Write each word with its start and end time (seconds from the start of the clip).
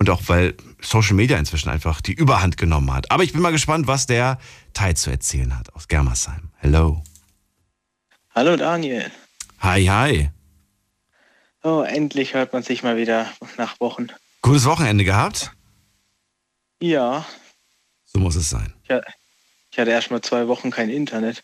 Und 0.01 0.09
auch 0.09 0.23
weil 0.29 0.55
Social 0.81 1.15
Media 1.15 1.37
inzwischen 1.39 1.69
einfach 1.69 2.01
die 2.01 2.15
Überhand 2.15 2.57
genommen 2.57 2.91
hat. 2.93 3.11
Aber 3.11 3.23
ich 3.23 3.33
bin 3.35 3.43
mal 3.43 3.53
gespannt, 3.53 3.87
was 3.87 4.07
der 4.07 4.39
Teil 4.73 4.97
zu 4.97 5.11
erzählen 5.11 5.57
hat 5.59 5.75
aus 5.75 5.89
Germersheim. 5.89 6.49
Hello. 6.57 7.05
Hallo 8.35 8.57
Daniel. 8.57 9.11
Hi, 9.61 9.85
hi. 9.85 10.31
Oh, 11.63 11.83
endlich 11.83 12.33
hört 12.33 12.55
man 12.55 12.63
sich 12.63 12.83
mal 12.83 12.97
wieder 12.97 13.31
nach 13.59 13.79
Wochen. 13.79 14.07
Gutes 14.41 14.65
Wochenende 14.65 15.05
gehabt? 15.05 15.53
Ja, 16.81 17.27
So 18.07 18.19
muss 18.21 18.37
es 18.37 18.49
sein. 18.49 18.73
ich 18.85 18.91
ha- 18.91 19.03
ich 19.71 19.79
hatte 19.79 19.91
erst 19.91 20.11
mal 20.11 20.23
zwei 20.23 20.49
Wochen 20.49 20.71
kein 20.71 20.89
Internet. 20.89 21.43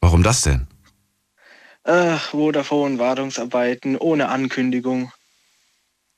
Warum 0.00 0.22
das 0.22 0.42
denn? 0.42 0.68
Ach, 1.82 2.30
Vodafone, 2.30 3.00
Wartungsarbeiten, 3.00 3.96
ohne 3.96 4.28
Ankündigung, 4.28 5.10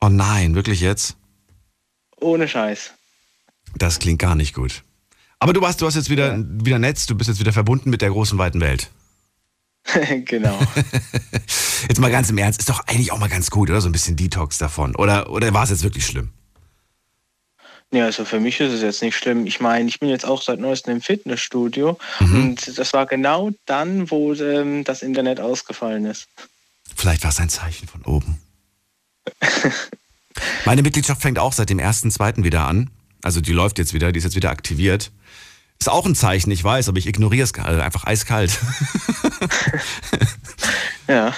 Oh 0.01 0.07
nein, 0.09 0.55
wirklich 0.55 0.79
jetzt? 0.79 1.17
Ohne 2.21 2.47
Scheiß. 2.47 2.91
Das 3.75 3.99
klingt 3.99 4.19
gar 4.19 4.35
nicht 4.35 4.53
gut. 4.53 4.83
Aber 5.39 5.53
du 5.53 5.65
hast, 5.65 5.81
du 5.81 5.85
hast 5.85 5.95
jetzt 5.95 6.09
wieder, 6.09 6.35
Ja. 6.35 6.43
wieder 6.45 6.79
Netz, 6.79 7.05
du 7.05 7.15
bist 7.15 7.29
jetzt 7.29 7.39
wieder 7.39 7.53
verbunden 7.53 7.89
mit 7.89 8.01
der 8.01 8.09
großen 8.09 8.37
weiten 8.37 8.59
Welt. 8.61 8.89
genau. 10.25 10.59
Jetzt 11.87 11.99
mal 11.99 12.11
ganz 12.11 12.29
im 12.29 12.37
Ernst, 12.37 12.59
ist 12.59 12.69
doch 12.69 12.81
eigentlich 12.87 13.13
auch 13.13 13.17
mal 13.17 13.29
ganz 13.29 13.49
gut, 13.49 13.69
oder? 13.69 13.79
So 13.79 13.87
ein 13.87 13.93
bisschen 13.93 14.17
Detox 14.17 14.57
davon. 14.57 14.93
Oder, 14.97 15.29
oder 15.29 15.53
war 15.53 15.63
es 15.63 15.69
jetzt 15.69 15.83
wirklich 15.83 16.05
schlimm? 16.05 16.31
Ja, 17.91 18.03
also 18.05 18.25
für 18.25 18.39
mich 18.41 18.59
ist 18.59 18.73
es 18.73 18.81
jetzt 18.81 19.01
nicht 19.01 19.15
schlimm. 19.15 19.47
Ich 19.47 19.61
meine, 19.61 19.87
ich 19.87 19.99
bin 19.99 20.09
jetzt 20.09 20.25
auch 20.25 20.41
seit 20.41 20.59
neuestem 20.59 20.95
im 20.97 21.01
Fitnessstudio 21.01 21.97
und 22.19 22.77
das 22.77 22.93
war 22.93 23.05
genau 23.07 23.51
dann, 23.65 24.11
wo 24.11 24.33
ähm, 24.33 24.83
das 24.83 25.01
Internet 25.01 25.39
ausgefallen 25.39 26.05
ist. 26.05 26.27
Vielleicht 26.95 27.23
war 27.23 27.31
es 27.31 27.39
ein 27.39 27.49
Zeichen 27.49 27.87
von 27.87 28.03
oben. 28.03 28.39
Meine 30.65 30.81
Mitgliedschaft 30.81 31.21
fängt 31.21 31.39
auch 31.39 31.53
seit 31.53 31.69
dem 31.69 31.79
1.2. 31.79 32.43
wieder 32.43 32.67
an. 32.67 32.89
Also 33.23 33.41
die 33.41 33.53
läuft 33.53 33.77
jetzt 33.79 33.93
wieder, 33.93 34.11
die 34.11 34.17
ist 34.19 34.23
jetzt 34.23 34.35
wieder 34.35 34.49
aktiviert. 34.49 35.11
Ist 35.79 35.89
auch 35.89 36.05
ein 36.05 36.15
Zeichen, 36.15 36.51
ich 36.51 36.63
weiß, 36.63 36.89
aber 36.89 36.97
ich 36.97 37.07
ignoriere 37.07 37.43
es 37.45 37.51
äh, 37.51 37.61
einfach 37.61 38.05
eiskalt. 38.05 38.57
Ja, 41.07 41.33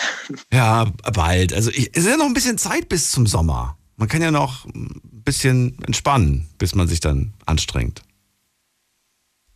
Ja, 0.52 0.92
bald. 1.14 1.54
Also 1.54 1.70
ich, 1.70 1.92
es 1.94 2.04
ist 2.04 2.10
ja 2.10 2.18
noch 2.18 2.26
ein 2.26 2.34
bisschen 2.34 2.58
Zeit 2.58 2.90
bis 2.90 3.10
zum 3.12 3.26
Sommer. 3.26 3.78
Man 3.96 4.10
kann 4.10 4.22
ja 4.22 4.30
noch 4.32 4.66
ein 4.66 5.00
bisschen 5.24 5.82
entspannen, 5.86 6.50
bis 6.58 6.76
man 6.76 6.90
sich 6.90 7.00
dann 7.00 7.34
anstrengt. 7.46 8.02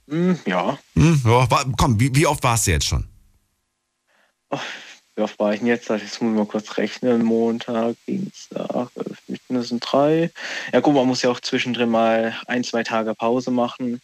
hm, 0.08 0.40
ja. 0.46 0.78
Hm, 0.96 1.22
ja, 1.26 1.48
komm, 1.78 2.00
wie, 2.00 2.16
wie 2.16 2.28
oft 2.28 2.44
warst 2.44 2.68
du 2.68 2.72
jetzt 2.72 2.86
schon? 2.86 3.08
Wie 5.16 5.22
oft 5.22 5.40
war 5.40 5.54
ich 5.54 5.60
denn 5.60 5.68
jetzt? 5.68 5.88
Jetzt 5.90 6.22
muss 6.22 6.32
ich 6.32 6.38
mal 6.38 6.46
kurz 6.46 6.78
rechnen. 6.78 7.24
Montag, 7.24 7.96
Dienstag, 8.06 8.90
das 9.48 9.68
sind 9.70 9.80
drei. 9.80 10.32
Ja 10.74 10.82
gut, 10.82 10.94
man 10.94 11.08
muss 11.08 11.22
ja 11.22 11.30
auch 11.30 11.40
zwischendrin 11.40 11.90
mal 11.90 12.36
ein, 12.48 12.64
zwei 12.66 12.84
Tage 12.84 13.16
Pause 13.16 13.52
machen. 13.52 14.02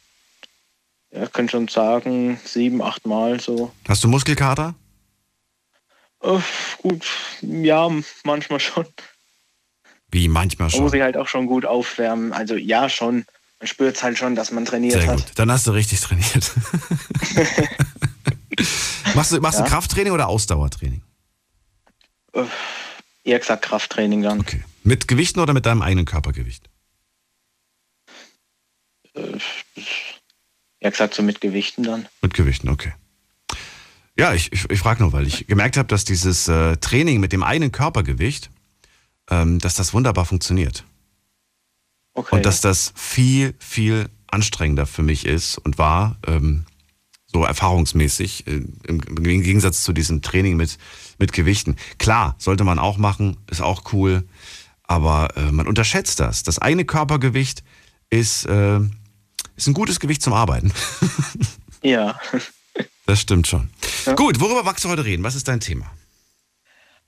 Ja, 1.11 1.23
ich 1.23 1.33
könnte 1.33 1.51
schon 1.51 1.67
sagen, 1.67 2.39
sieben, 2.45 2.81
acht 2.81 3.05
Mal 3.05 3.41
so. 3.41 3.73
Hast 3.89 4.03
du 4.03 4.07
Muskelkater? 4.07 4.75
Äh, 6.23 6.39
gut, 6.81 7.05
ja, 7.41 7.89
manchmal 8.23 8.61
schon. 8.61 8.85
Wie 10.11 10.29
manchmal 10.29 10.69
Man 10.69 10.71
muss 10.71 10.77
schon. 10.77 10.89
sich 10.91 11.01
halt 11.01 11.17
auch 11.17 11.27
schon 11.27 11.47
gut 11.47 11.65
aufwärmen. 11.65 12.31
Also 12.31 12.55
ja, 12.55 12.87
schon. 12.87 13.25
Man 13.59 13.67
spürt 13.67 14.01
halt 14.01 14.17
schon, 14.17 14.35
dass 14.35 14.51
man 14.51 14.63
trainiert 14.63 14.93
Sehr 14.93 15.07
hat. 15.07 15.17
gut. 15.17 15.31
Dann 15.35 15.51
hast 15.51 15.67
du 15.67 15.71
richtig 15.71 15.99
trainiert. 15.99 16.51
machst 19.15 19.31
du, 19.31 19.39
machst 19.41 19.59
Ja. 19.59 19.65
du 19.65 19.69
Krafttraining 19.69 20.13
oder 20.13 20.27
Ausdauertraining? 20.27 21.01
Äh, 22.33 22.43
eher 23.23 23.39
gesagt 23.39 23.63
Krafttraining 23.63 24.21
dann. 24.21 24.39
Okay. 24.39 24.63
Mit 24.83 25.07
Gewichten 25.07 25.39
oder 25.39 25.53
mit 25.53 25.65
deinem 25.65 25.81
eigenen 25.81 26.05
Körpergewicht? 26.05 26.69
Äh, 29.13 29.37
eher 30.79 30.91
gesagt 30.91 31.13
so 31.13 31.23
mit 31.23 31.41
Gewichten 31.41 31.83
dann. 31.83 32.07
Mit 32.21 32.33
Gewichten, 32.33 32.69
okay. 32.69 32.93
Ja, 34.17 34.33
ich, 34.33 34.51
ich, 34.51 34.69
ich 34.69 34.79
frage 34.79 35.01
nur, 35.01 35.13
weil 35.13 35.25
ich 35.25 35.47
gemerkt 35.47 35.77
habe, 35.77 35.87
dass 35.87 36.03
dieses 36.03 36.47
äh, 36.47 36.77
Training 36.77 37.19
mit 37.19 37.31
dem 37.31 37.43
eigenen 37.43 37.71
Körpergewicht, 37.71 38.49
ähm, 39.29 39.59
dass 39.59 39.75
das 39.75 39.93
wunderbar 39.93 40.25
funktioniert. 40.25 40.83
Okay. 42.13 42.35
Und 42.35 42.45
dass 42.45 42.59
das 42.61 42.93
viel, 42.95 43.55
viel 43.59 44.09
anstrengender 44.27 44.85
für 44.85 45.01
mich 45.03 45.25
ist 45.25 45.57
und 45.57 45.77
war, 45.77 46.17
ähm, 46.27 46.65
so 47.31 47.43
erfahrungsmäßig, 47.43 48.47
äh, 48.47 48.61
im, 48.87 49.23
Gegensatz 49.23 49.83
zu 49.83 49.93
diesem 49.93 50.21
Training 50.21 50.57
mit, 50.57 50.77
mit 51.17 51.33
Gewichten. 51.33 51.75
Klar, 51.97 52.35
sollte 52.37 52.63
man 52.63 52.79
auch 52.79 52.97
machen, 52.97 53.37
ist 53.49 53.61
auch 53.61 53.93
cool, 53.93 54.23
aber 54.83 55.29
äh, 55.37 55.51
man 55.51 55.67
unterschätzt 55.67 56.19
das. 56.19 56.43
Das 56.43 56.59
eigene 56.59 56.85
Körpergewicht 56.85 57.63
ist, 58.09 58.45
äh, 58.45 58.79
ist 59.55 59.67
ein 59.67 59.73
gutes 59.73 59.99
Gewicht 59.99 60.21
zum 60.21 60.33
Arbeiten. 60.33 60.73
ja. 61.81 62.19
Das 63.07 63.19
stimmt 63.19 63.45
schon. 63.45 63.69
Ja. 64.05 64.13
Gut, 64.13 64.39
worüber 64.39 64.63
magst 64.63 64.85
du 64.85 64.89
heute 64.89 65.03
reden? 65.03 65.23
Was 65.23 65.35
ist 65.35 65.45
dein 65.47 65.59
Thema? 65.59 65.91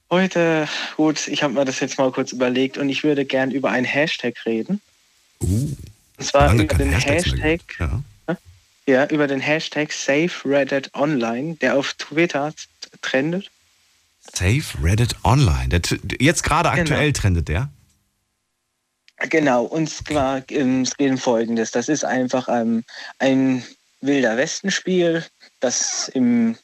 Heute, 0.09 0.67
gut, 0.97 1.29
ich 1.29 1.43
habe 1.43 1.53
mir 1.53 1.63
das 1.63 1.79
jetzt 1.79 1.97
mal 1.97 2.11
kurz 2.11 2.33
überlegt 2.33 2.77
und 2.77 2.89
ich 2.89 3.05
würde 3.05 3.23
gern 3.23 3.51
über 3.51 3.71
einen 3.71 3.85
Hashtag 3.85 4.35
reden. 4.45 4.81
Uh, 5.39 5.75
Und 6.17 6.25
zwar 6.25 6.53
über 6.53 6.65
den 6.65 6.91
Hashtags 6.91 7.25
Hashtag. 7.25 7.61
Ja. 7.79 8.01
Ja, 8.85 9.05
über 9.07 9.27
den 9.27 9.39
Hashtag 9.39 9.91
Save 9.91 10.31
Reddit 10.45 10.93
Online, 10.93 11.55
der 11.55 11.75
auf 11.77 11.93
Twitter 11.93 12.53
trendet. 13.01 13.49
Save 14.33 14.63
Reddit 14.81 15.15
Online. 15.23 15.69
Der, 15.69 15.81
jetzt 16.19 16.43
gerade 16.43 16.69
Genau. 16.69 16.81
aktuell 16.81 17.13
trendet 17.13 17.47
der. 17.47 17.69
Genau, 19.29 19.63
und 19.63 19.89
zwar 19.89 20.43
ähm, 20.49 20.81
es 20.81 20.97
geht 20.97 21.11
um 21.11 21.17
Folgendes. 21.17 21.71
Das 21.71 21.87
ist 21.87 22.03
einfach 22.03 22.49
ähm, 22.49 22.83
ein 23.19 23.63
Wilder 24.01 24.35
Westen-Spiel, 24.37 25.23
das 25.61 26.09
im 26.09 26.57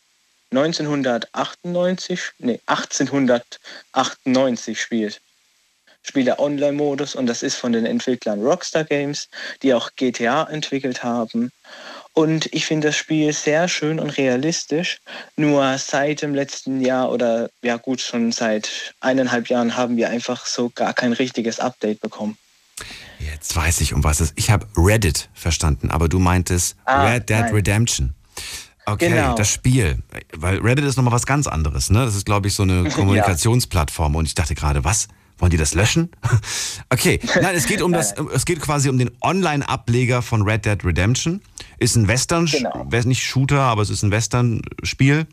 1998, 0.52 2.20
nee, 2.40 2.60
1898 2.66 4.82
spielt. 4.82 5.22
Spielt 6.02 6.28
der 6.28 6.40
Online-Modus 6.40 7.16
und 7.16 7.28
das 7.28 7.44
ist 7.44 7.56
von 7.56 7.72
den 7.72 7.86
Entwicklern 7.86 8.42
Rockstar 8.42 8.84
Games, 8.84 9.30
die 9.62 9.74
auch 9.74 9.92
GTA 9.96 10.44
entwickelt 10.46 11.04
haben. 11.04 11.52
Und 12.14 12.48
ich 12.54 12.66
finde 12.66 12.88
das 12.90 12.98
Spiel 12.98 13.32
sehr 13.34 13.68
schön 13.68 14.00
und 14.00 14.10
realistisch. 14.18 15.00
Nur 15.38 15.78
seit 15.78 16.22
dem 16.22 16.36
letzten 16.36 16.82
Jahr 16.82 17.12
oder 17.12 17.50
ja 17.62 17.78
gut, 17.78 18.02
schon 18.02 18.32
seit 18.32 18.94
eineinhalb 19.00 19.48
Jahren 19.48 19.78
haben 19.78 19.96
wir 19.96 20.10
einfach 20.10 20.46
so 20.46 20.70
gar 20.70 20.94
kein 20.94 21.14
richtiges 21.14 21.60
Update 21.60 22.02
bekommen. 22.02 22.38
Jetzt 23.20 23.56
weiß 23.56 23.82
ich, 23.82 23.94
um 23.94 24.04
was 24.04 24.20
es 24.20 24.30
ist. 24.32 24.40
Ich 24.40 24.50
habe 24.50 24.68
Reddit 24.76 25.30
verstanden, 25.34 25.92
aber 25.92 26.10
du 26.10 26.20
meintest 26.20 26.76
Ah, 26.86 27.06
Red 27.06 27.30
Dead 27.30 27.40
nein. 27.42 27.54
Redemption. 27.54 28.16
Okay, 28.86 29.10
Genau. 29.10 29.36
das 29.36 29.52
Spiel. 29.52 30.00
Weil 30.36 30.58
Reddit 30.60 30.86
ist 30.86 30.96
nochmal 30.96 31.14
was 31.14 31.26
ganz 31.26 31.46
anderes, 31.46 31.90
ne? 31.90 32.06
Das 32.06 32.16
ist, 32.16 32.26
glaube 32.26 32.48
ich, 32.48 32.54
so 32.56 32.64
eine 32.64 32.90
Kommunikationsplattform. 32.90 34.16
Und 34.16 34.26
ich 34.26 34.36
dachte 34.36 34.56
gerade, 34.56 34.84
was? 34.84 35.08
Wollen 35.40 35.50
die 35.52 35.58
das 35.58 35.74
löschen? 35.74 36.10
okay, 36.90 37.20
nein, 37.42 37.56
es 37.56 37.66
geht 37.66 37.82
um 37.82 37.92
das, 38.00 38.14
es 38.34 38.46
geht 38.46 38.60
quasi 38.62 38.90
um 38.90 38.98
den 38.98 39.10
Online-Ableger 39.22 40.22
von 40.22 40.42
Red 40.44 40.66
Dead 40.66 40.84
Redemption. 40.84 41.42
Ist 41.78 41.96
ein 41.96 42.08
Western, 42.08 42.46
Genau. 42.46 42.86
nicht 43.06 43.24
Shooter, 43.24 43.62
aber 43.62 43.82
es 43.82 43.90
ist 43.90 44.04
ein 44.04 44.12
Western-Spiel. 44.12 45.26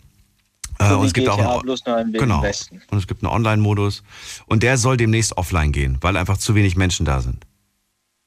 Äh, 0.79 0.88
So 0.88 0.99
und 1.00 1.06
es 1.06 1.12
gibt 1.12 1.29
auch 1.29 1.38
einen, 1.38 2.12
genau. 2.12 2.43
Westen. 2.43 2.82
Und 2.91 2.99
es 2.99 3.06
gibt 3.06 3.23
einen 3.25 3.32
Online-Modus. 3.32 4.03
Und 4.47 4.62
der 4.62 4.76
soll 4.79 4.97
demnächst 4.97 5.37
offline 5.37 5.73
gehen, 5.73 5.99
weil 6.00 6.17
einfach 6.17 6.37
zu 6.38 6.55
wenig 6.55 6.76
Menschen 6.76 7.05
da 7.05 7.20
sind. 7.20 7.44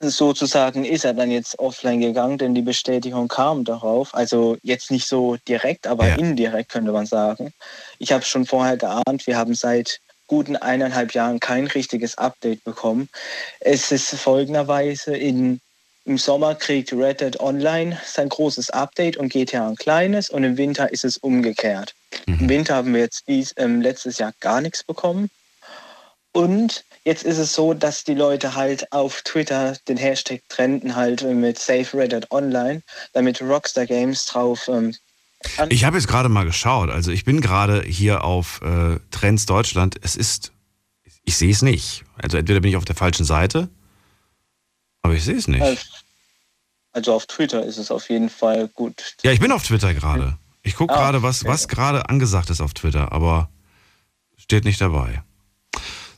Sozusagen 0.01 0.85
ist 0.85 1.03
er 1.03 1.13
dann 1.13 1.29
jetzt 1.29 1.59
offline 1.59 1.99
gegangen, 1.99 2.37
denn 2.37 2.55
die 2.55 2.61
Bestätigung 2.61 3.27
kam 3.27 3.65
darauf. 3.65 4.15
Also 4.15 4.57
jetzt 4.63 4.91
nicht 4.91 5.05
so 5.07 5.35
direkt, 5.47 5.87
aber 5.87 6.07
Ja. 6.07 6.15
indirekt 6.15 6.69
könnte 6.71 6.93
man 6.93 7.05
sagen. 7.05 7.51
Ich 7.97 8.13
habe 8.13 8.23
schon 8.23 8.45
vorher 8.45 8.77
geahnt, 8.77 9.27
wir 9.27 9.37
haben 9.37 9.53
seit 9.55 9.99
guten 10.29 10.55
eineinhalb 10.55 11.13
Jahren 11.13 11.41
kein 11.41 11.67
richtiges 11.67 12.17
Update 12.17 12.63
bekommen. 12.63 13.09
Es 13.59 13.91
ist 13.91 14.15
folgenderweise 14.15 15.17
in 15.17 15.59
im 16.05 16.17
Sommer 16.17 16.55
kriegt 16.55 16.91
Red 16.91 17.21
Dead 17.21 17.39
Online 17.39 17.99
sein 18.03 18.29
großes 18.29 18.71
Update 18.71 19.17
und 19.17 19.31
GTA 19.31 19.67
ein 19.67 19.75
kleines 19.75 20.29
und 20.31 20.43
im 20.43 20.57
Winter 20.57 20.91
ist 20.91 21.05
es 21.05 21.17
umgekehrt. 21.17 21.93
Im 22.25 22.49
Winter 22.49 22.75
haben 22.75 22.93
wir 22.93 23.01
jetzt 23.01 23.27
dies, 23.27 23.53
ähm, 23.57 23.81
letztes 23.81 24.17
Jahr 24.17 24.33
gar 24.39 24.59
nichts 24.59 24.83
bekommen. 24.83 25.29
Und 26.31 26.83
jetzt 27.03 27.23
ist 27.23 27.37
es 27.37 27.53
so, 27.53 27.73
dass 27.73 28.03
die 28.05 28.15
Leute 28.15 28.55
halt 28.55 28.91
auf 28.91 29.21
Twitter 29.23 29.75
den 29.87 29.97
Hashtag 29.97 30.41
trenden 30.49 30.95
halt 30.95 31.21
mit 31.23 31.59
Save 31.59 31.87
Reddit 31.93 32.31
Online, 32.31 32.81
damit 33.13 33.41
Rockstar 33.41 33.85
Games 33.85 34.25
drauf 34.25 34.67
ähm, 34.67 34.95
Ich 35.69 35.85
habe 35.85 35.97
jetzt 35.97 36.07
gerade 36.07 36.29
mal 36.29 36.45
geschaut. 36.45 36.89
Also 36.89 37.11
ich 37.11 37.23
bin 37.23 37.39
gerade 37.41 37.81
hier 37.83 38.23
auf 38.23 38.61
äh, 38.61 38.99
Trends 39.11 39.45
Deutschland. 39.45 39.95
Es 40.01 40.15
ist, 40.15 40.51
ich 41.23 41.37
sehe 41.37 41.51
es 41.51 41.61
nicht. 41.61 42.03
Also 42.21 42.37
entweder 42.37 42.59
bin 42.59 42.69
ich 42.71 42.77
auf 42.77 42.85
der 42.85 42.95
falschen 42.95 43.25
Seite, 43.25 43.69
aber 45.01 45.13
ich 45.13 45.23
sehe 45.23 45.37
es 45.37 45.47
nicht. 45.47 45.89
also 46.91 47.13
auf 47.13 47.25
Twitter 47.25 47.63
ist 47.63 47.77
es 47.77 47.89
auf 47.89 48.09
jeden 48.09 48.29
Fall 48.29 48.67
gut. 48.67 49.15
Ja, 49.23 49.31
ich 49.31 49.39
bin 49.39 49.51
auf 49.51 49.63
Twitter 49.63 49.93
gerade. 49.93 50.37
Ich 50.61 50.75
gucke 50.75 50.93
Ah, 50.93 50.97
gerade, 50.97 51.23
was, 51.23 51.41
okay. 51.43 51.51
was 51.51 51.67
gerade 51.69 52.09
angesagt 52.09 52.49
ist 52.49 52.59
auf 52.59 52.73
Twitter, 52.73 53.13
aber 53.13 53.49
steht 54.37 54.65
nicht 54.65 54.81
dabei. 54.81 55.23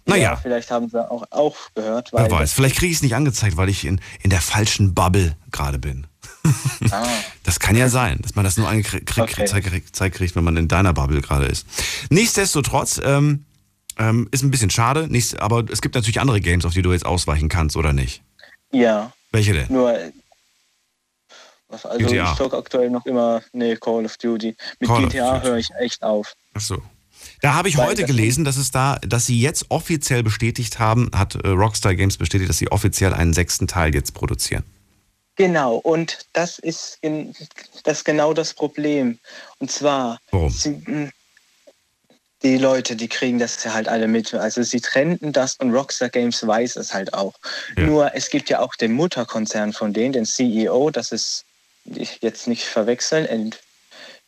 Naja, 0.06 0.36
vielleicht 0.36 0.72
haben 0.72 0.90
sie 0.90 1.10
auch, 1.12 1.24
auch 1.30 1.56
gehört, 1.76 2.12
wer 2.12 2.30
weiß. 2.30 2.54
Vielleicht 2.54 2.76
kriege 2.78 2.90
ich 2.92 2.98
es 2.98 3.04
nicht 3.04 3.14
angezeigt, 3.14 3.56
weil 3.56 3.70
ich 3.70 3.86
in, 3.86 4.02
in 4.22 4.32
der 4.32 4.42
falschen 4.42 4.96
Bubble 4.96 5.38
gerade 5.52 5.78
bin. 5.78 6.08
Ah, 6.92 7.08
Das 7.44 7.60
kann 7.60 7.76
ja 7.76 7.90
sein, 7.90 8.20
dass 8.22 8.36
man 8.36 8.46
das 8.46 8.58
nur 8.58 8.68
angezeigt 8.68 9.18
Okay. 9.18 9.44
kriegt, 9.44 10.16
kriegt, 10.16 10.36
wenn 10.36 10.44
man 10.44 10.58
in 10.58 10.68
deiner 10.68 10.94
Bubble 10.94 11.22
gerade 11.22 11.46
ist. 11.46 11.66
Nichtsdestotrotz 12.10 13.00
ähm, 13.04 13.46
ähm, 13.98 14.28
ist 14.32 14.44
ein 14.44 14.52
bisschen 14.52 14.70
schade, 14.70 15.08
nichts, 15.08 15.36
aber 15.36 15.64
es 15.72 15.82
gibt 15.82 15.96
natürlich 15.96 16.20
andere 16.20 16.42
Games, 16.42 16.66
auf 16.66 16.74
die 16.74 16.82
du 16.82 16.92
jetzt 16.92 17.06
ausweichen 17.06 17.50
kannst, 17.50 17.76
oder 17.76 17.94
nicht? 17.94 18.22
ja, 18.72 19.12
Welche 19.32 19.54
denn? 19.54 19.68
nur 19.70 19.98
was, 21.70 21.86
also 21.86 22.06
GTA. 22.06 22.32
ich 22.32 22.38
zocke 22.38 22.58
aktuell 22.58 22.90
noch 22.90 23.06
immer 23.06 23.42
nee, 23.54 23.76
Call 23.78 24.06
of 24.06 24.18
Duty. 24.18 24.56
Mit 24.80 24.90
Call 24.90 25.08
GTA 25.08 25.42
höre 25.42 25.58
ich 25.58 25.70
echt 25.80 26.04
auf. 26.04 26.36
Ach 26.54 26.62
so. 26.62 26.82
Da 27.42 27.54
habe 27.54 27.70
ich 27.70 27.78
Weil 27.78 27.88
heute 27.88 28.06
gelesen, 28.06 28.44
dass 28.44 28.58
es 28.58 28.72
da, 28.72 28.98
dass 28.98 29.26
sie 29.26 29.40
jetzt 29.40 29.66
offiziell 29.70 30.22
bestätigt 30.24 30.80
haben, 30.80 31.10
hat 31.16 31.36
äh, 31.36 31.48
Rockstar 31.48 31.96
Games 31.96 32.18
bestätigt, 32.18 32.50
dass 32.50 32.58
sie 32.58 32.72
offiziell 32.72 33.14
einen 33.14 33.34
sechsten 33.34 33.68
Teil 33.68 33.94
jetzt 33.96 34.14
produzieren. 34.14 34.64
Genau, 35.36 35.76
und 35.78 36.26
das 36.34 36.60
ist, 36.60 37.02
gen- 37.02 37.34
das 37.84 38.00
ist 38.00 38.06
genau 38.06 38.34
das 38.34 38.54
Problem. 38.54 39.20
Und 39.60 39.72
zwar, 39.72 40.20
sie, 40.50 40.82
mh, 40.86 41.10
die 42.44 42.58
Leute, 42.58 42.96
die 42.96 43.08
kriegen 43.08 43.38
das 43.40 43.64
ja 43.64 43.74
halt 43.74 43.88
alle 43.88 44.08
mit. 44.08 44.34
Also 44.34 44.64
sie 44.64 44.82
trennten 44.82 45.32
das 45.32 45.56
und 45.58 45.74
Rockstar 45.74 46.10
Games 46.10 46.46
weiß 46.46 46.76
es 46.76 46.94
halt 46.94 47.14
auch. 47.14 47.34
Ja. 47.78 47.84
Nur 47.86 48.16
es 48.16 48.30
gibt 48.30 48.50
ja 48.50 48.60
auch 48.60 48.76
den 48.76 48.94
Mutterkonzern 48.94 49.74
von 49.74 49.94
denen, 49.94 50.14
den 50.14 50.26
CEO, 50.26 50.90
das 50.90 51.12
ist 51.12 51.46
ich 51.86 52.20
jetzt 52.22 52.48
nicht 52.48 52.64
verwechseln. 52.66 53.56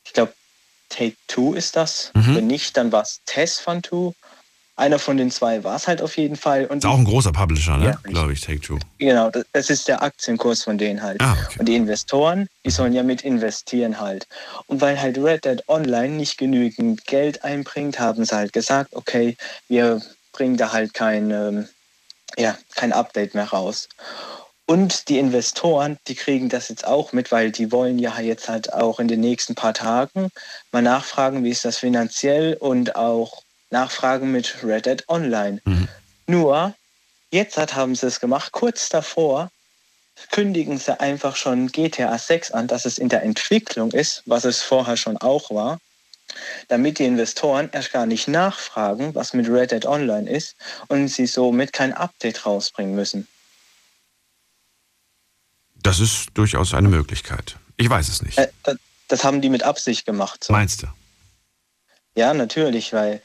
Ich 0.05 0.13
glaube, 0.13 0.33
Take 0.89 1.15
Two 1.27 1.53
ist 1.53 1.75
das. 1.75 2.11
Mhm. 2.13 2.35
Wenn 2.35 2.47
nicht, 2.47 2.77
dann 2.77 2.91
war 2.91 3.03
es 3.03 3.21
Test 3.25 3.61
von 3.61 3.81
Two. 3.81 4.13
Einer 4.75 4.97
von 4.97 5.17
den 5.17 5.29
zwei 5.29 5.63
war 5.63 5.75
es 5.75 5.87
halt 5.87 6.01
auf 6.01 6.17
jeden 6.17 6.35
Fall. 6.35 6.65
Und 6.65 6.79
Ist 6.79 6.85
auch 6.85 6.97
ein 6.97 7.05
großer 7.05 7.31
Publisher, 7.31 7.77
ne? 7.77 7.85
Ja. 7.85 7.99
Glaube 8.09 8.33
ich, 8.33 8.41
Take 8.41 8.59
Two. 8.59 8.79
Genau, 8.97 9.29
das- 9.29 9.45
das 9.53 9.69
ist 9.69 9.87
der 9.87 10.01
Aktienkurs 10.01 10.63
von 10.63 10.79
denen 10.79 11.03
halt. 11.03 11.21
Ah, 11.21 11.33
okay. 11.45 11.59
Und 11.59 11.65
die 11.67 11.75
Investoren, 11.75 12.47
die 12.65 12.71
sollen 12.71 12.93
ja 12.93 13.03
mit 13.03 13.21
investieren 13.21 13.99
halt. 13.99 14.27
Und 14.65 14.81
weil 14.81 14.99
halt 14.99 15.19
Red 15.19 15.45
Dead 15.45 15.61
Online 15.67 16.15
nicht 16.15 16.39
genügend 16.39 17.05
Geld 17.05 17.43
einbringt, 17.43 17.99
haben 17.99 18.25
sie 18.25 18.35
halt 18.35 18.51
gesagt, 18.51 18.95
okay, 18.95 19.37
wir 19.67 20.01
bringen 20.31 20.57
da 20.57 20.71
halt 20.73 20.95
kein, 20.95 21.29
ähm, 21.29 21.67
ja, 22.35 22.57
kein 22.75 22.93
Update 22.93 23.35
mehr 23.35 23.49
raus. 23.49 23.87
Und 24.65 25.07
die 25.09 25.19
Investoren, 25.19 25.97
die 26.07 26.15
kriegen 26.15 26.49
das 26.49 26.69
jetzt 26.69 26.87
auch 26.87 27.13
mit, 27.13 27.31
weil 27.31 27.51
die 27.51 27.71
wollen 27.71 27.99
ja 27.99 28.19
jetzt 28.19 28.49
halt 28.49 28.73
auch 28.73 28.99
in 28.99 29.07
den 29.07 29.19
nächsten 29.19 29.53
paar 29.53 29.75
Tagen 29.75 30.29
mal 30.71 30.81
nachfragen, 30.81 31.43
wie 31.43 31.49
ist 31.51 31.63
das 31.65 31.77
finanziell 31.77 32.55
und 32.55 32.95
auch 32.95 33.42
nachfragen 33.73 34.31
mit 34.31 34.63
Red 34.63 34.85
Dead 34.85 35.03
Online. 35.09 35.61
Mhm. 35.65 35.89
Nur, 36.27 36.73
jetzt 37.31 37.57
hat, 37.57 37.75
haben 37.75 37.95
sie 37.95 38.07
es 38.07 38.21
gemacht, 38.21 38.53
kurz 38.53 38.87
davor 38.87 39.51
kündigen 40.31 40.77
sie 40.77 40.97
einfach 40.99 41.35
schon 41.35 41.67
GTA 41.67 42.17
6 42.17 42.51
an, 42.51 42.67
dass 42.67 42.85
es 42.85 42.97
in 42.97 43.09
der 43.09 43.23
Entwicklung 43.23 43.91
ist, 43.91 44.23
was 44.25 44.45
es 44.45 44.61
vorher 44.61 44.95
schon 44.95 45.17
auch 45.17 45.49
war, 45.49 45.79
damit 46.67 46.99
die 46.99 47.05
Investoren 47.05 47.69
erst 47.73 47.91
gar 47.91 48.05
nicht 48.05 48.27
nachfragen, 48.27 49.15
was 49.15 49.33
mit 49.33 49.49
Red 49.49 49.71
Dead 49.71 49.85
Online 49.85 50.29
ist 50.29 50.55
und 50.87 51.07
sie 51.07 51.25
somit 51.25 51.73
kein 51.73 51.93
Update 51.93 52.45
rausbringen 52.45 52.95
müssen. 52.95 53.27
Das 55.75 55.99
ist 55.99 56.27
durchaus 56.35 56.73
eine 56.73 56.87
Möglichkeit. 56.87 57.57
Ich 57.75 57.89
weiß 57.89 58.07
es 58.07 58.21
nicht. 58.21 58.37
Äh, 58.37 58.49
das, 58.63 58.77
das 59.09 59.23
haben 59.23 59.41
die 59.41 59.49
mit 59.49 59.63
Absicht 59.63 60.05
gemacht. 60.05 60.43
So. 60.43 60.53
Meinst 60.53 60.83
du? 60.83 60.87
Ja, 62.15 62.33
natürlich, 62.33 62.93
weil 62.93 63.21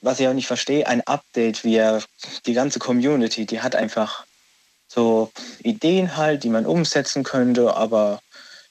was 0.00 0.20
ich 0.20 0.28
auch 0.28 0.32
nicht 0.34 0.46
verstehe, 0.46 0.86
ein 0.86 1.00
Update, 1.02 1.64
wie 1.64 1.76
er- 1.76 2.02
die 2.46 2.54
ganze 2.54 2.78
Community, 2.78 3.46
die 3.46 3.60
hat 3.60 3.74
einfach 3.74 4.24
so 4.88 5.32
Ideen 5.62 6.16
halt, 6.16 6.44
die 6.44 6.48
man 6.50 6.66
umsetzen 6.66 7.24
könnte, 7.24 7.76
aber 7.76 8.20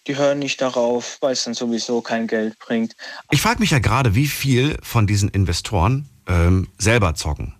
die 0.07 0.15
hören 0.15 0.39
nicht 0.39 0.61
darauf, 0.61 1.17
weil 1.21 1.33
es 1.33 1.43
dann 1.43 1.53
sowieso 1.53 2.01
kein 2.01 2.27
Geld 2.27 2.57
bringt. 2.59 2.95
Ich 3.31 3.41
frage 3.41 3.59
mich 3.59 3.71
ja 3.71 3.79
gerade, 3.79 4.15
wie 4.15 4.27
viel 4.27 4.77
von 4.83 5.07
diesen 5.07 5.29
Investoren 5.29 6.07
ähm, 6.27 6.69
selber 6.77 7.15
zocken. 7.15 7.55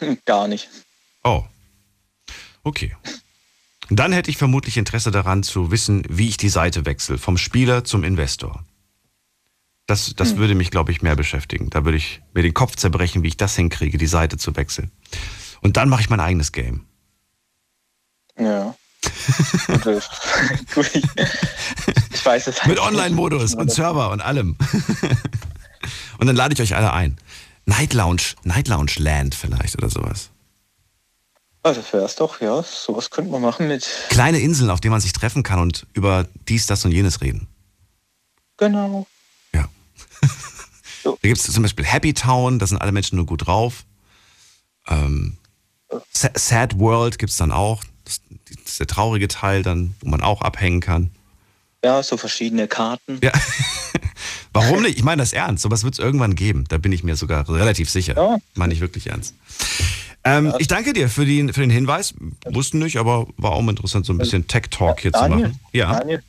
Gar 0.24 0.48
nicht. 0.48 0.68
Oh. 1.24 1.42
Okay. 2.64 2.96
Dann 3.90 4.12
hätte 4.12 4.30
ich 4.30 4.36
vermutlich 4.36 4.76
Interesse 4.76 5.10
daran 5.10 5.42
zu 5.42 5.70
wissen, 5.70 6.04
wie 6.08 6.28
ich 6.28 6.36
die 6.36 6.50
Seite 6.50 6.84
wechsle, 6.86 7.18
vom 7.18 7.38
Spieler 7.38 7.84
zum 7.84 8.04
Investor. 8.04 8.64
Das, 9.88 10.12
das 10.14 10.36
würde 10.36 10.54
mich, 10.54 10.70
glaube 10.70 10.92
ich, 10.92 11.00
mehr 11.00 11.16
beschäftigen. 11.16 11.70
Da 11.70 11.86
würde 11.86 11.96
ich 11.96 12.20
mir 12.34 12.42
den 12.42 12.52
Kopf 12.52 12.76
zerbrechen, 12.76 13.22
wie 13.22 13.28
ich 13.28 13.38
das 13.38 13.56
hinkriege, 13.56 13.96
die 13.96 14.06
Seite 14.06 14.36
zu 14.36 14.54
wechseln. 14.54 14.90
Und 15.62 15.78
dann 15.78 15.88
mache 15.88 16.02
ich 16.02 16.10
mein 16.10 16.20
eigenes 16.20 16.52
Game. 16.52 16.84
Ja. 18.38 18.74
Ich, 22.12 22.24
weiß 22.24 22.48
es 22.48 22.66
Mit. 22.66 22.78
Online-Modus 22.78 23.54
und 23.54 23.70
Server 23.70 24.10
und 24.10 24.20
allem. 24.20 24.56
und 26.18 26.26
dann 26.26 26.36
lade 26.36 26.52
ich 26.52 26.60
euch 26.60 26.74
alle 26.74 26.92
ein. 26.92 27.16
Night 27.64 27.94
Lounge, 27.94 28.34
Night 28.42 28.68
Lounge 28.68 28.92
Land 28.98 29.34
vielleicht 29.34 29.78
oder 29.78 29.88
sowas. 29.88 30.30
Ah, 31.62 31.72
das 31.72 31.92
wäre 31.92 32.04
es 32.04 32.16
doch, 32.16 32.40
ja. 32.40 32.62
Sowas 32.62 33.10
könnte 33.10 33.30
man 33.30 33.40
machen 33.40 33.68
mit. 33.68 33.88
Kleine 34.10 34.40
Inseln, 34.40 34.68
auf 34.70 34.80
denen 34.80 34.92
man 34.92 35.00
sich 35.00 35.12
treffen 35.12 35.42
kann 35.42 35.60
und 35.60 35.86
über 35.94 36.26
dies, 36.48 36.66
das 36.66 36.84
und 36.84 36.92
jenes 36.92 37.20
reden. 37.20 37.48
Genau. 38.56 39.06
So. 41.02 41.18
Da 41.22 41.28
gibt 41.28 41.40
es 41.40 41.52
zum 41.52 41.62
Beispiel 41.62 41.84
Happy 41.84 42.12
Town, 42.12 42.58
da 42.58 42.66
sind 42.66 42.78
alle 42.78 42.92
Menschen 42.92 43.16
nur 43.16 43.26
gut 43.26 43.46
drauf. 43.46 43.84
Ähm, 44.88 45.36
Sa- 46.12 46.30
Sad 46.34 46.78
World 46.78 47.18
gibt 47.18 47.30
es 47.30 47.36
dann 47.36 47.52
auch. 47.52 47.82
Das, 48.04 48.20
ist 48.64 48.80
der 48.80 48.86
traurige 48.86 49.28
Teil 49.28 49.62
dann, 49.62 49.94
wo 50.00 50.08
man 50.08 50.22
auch 50.22 50.42
abhängen 50.42 50.80
kann. 50.80 51.10
Ja, 51.84 52.02
so 52.02 52.16
verschiedene 52.16 52.66
Karten. 52.66 53.20
Ja. 53.22 53.32
Warum 54.52 54.82
nicht? 54.82 54.96
Ich 54.98 55.04
meine 55.04 55.22
das 55.22 55.32
ernst. 55.32 55.62
Sowas 55.62 55.84
wird 55.84 55.94
es 55.94 56.00
irgendwann 56.00 56.34
geben. 56.34 56.64
Da 56.68 56.78
bin 56.78 56.90
ich 56.90 57.04
mir 57.04 57.14
sogar 57.16 57.48
relativ 57.48 57.88
sicher. 57.90 58.16
Ja. 58.16 58.38
Meine 58.54 58.74
ich 58.74 58.80
wirklich 58.80 59.06
ernst. 59.08 59.34
Ähm, 60.24 60.52
Ich 60.58 60.66
danke 60.66 60.92
dir 60.92 61.08
für 61.08 61.24
den, 61.24 61.52
für 61.52 61.60
den 61.60 61.70
Hinweis. 61.70 62.14
Wussten 62.46 62.78
nicht, 62.80 62.96
aber 62.96 63.28
war 63.36 63.52
auch 63.52 63.66
interessant, 63.68 64.04
so 64.06 64.12
ein 64.12 64.18
bisschen 64.18 64.48
Tech-Talk 64.48 65.00
hier 65.00 65.12
zu 65.12 65.20
Daniel, 65.20 65.48
machen. 65.48 65.60
Ja. 65.72 65.98
Daniel, 65.98 66.22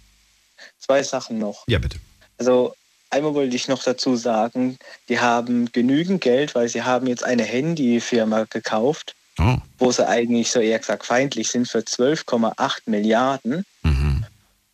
zwei 0.77 1.01
Sachen 1.01 1.39
noch. 1.39 1.63
Ja, 1.67 1.79
bitte. 1.79 1.97
Also 2.37 2.75
einmal 3.09 3.33
wollte 3.33 3.55
ich 3.55 3.67
noch 3.67 3.83
dazu 3.83 4.15
sagen, 4.15 4.77
die 5.07 5.19
haben 5.19 5.71
genügend 5.71 6.21
Geld, 6.21 6.55
weil 6.55 6.69
sie 6.69 6.83
haben 6.83 7.07
jetzt 7.07 7.23
eine 7.23 7.43
Handyfirma 7.43 8.45
gekauft, 8.49 9.15
Oh. 9.39 9.55
wo 9.77 9.91
sie 9.91 10.05
eigentlich 10.05 10.51
so 10.51 10.59
eher 10.59 10.79
gesagt 10.79 11.05
feindlich 11.05 11.49
sind 11.49 11.67
für 11.67 11.79
12,8 11.79 12.81
Milliarden. 12.87 13.63
Mhm. 13.83 14.25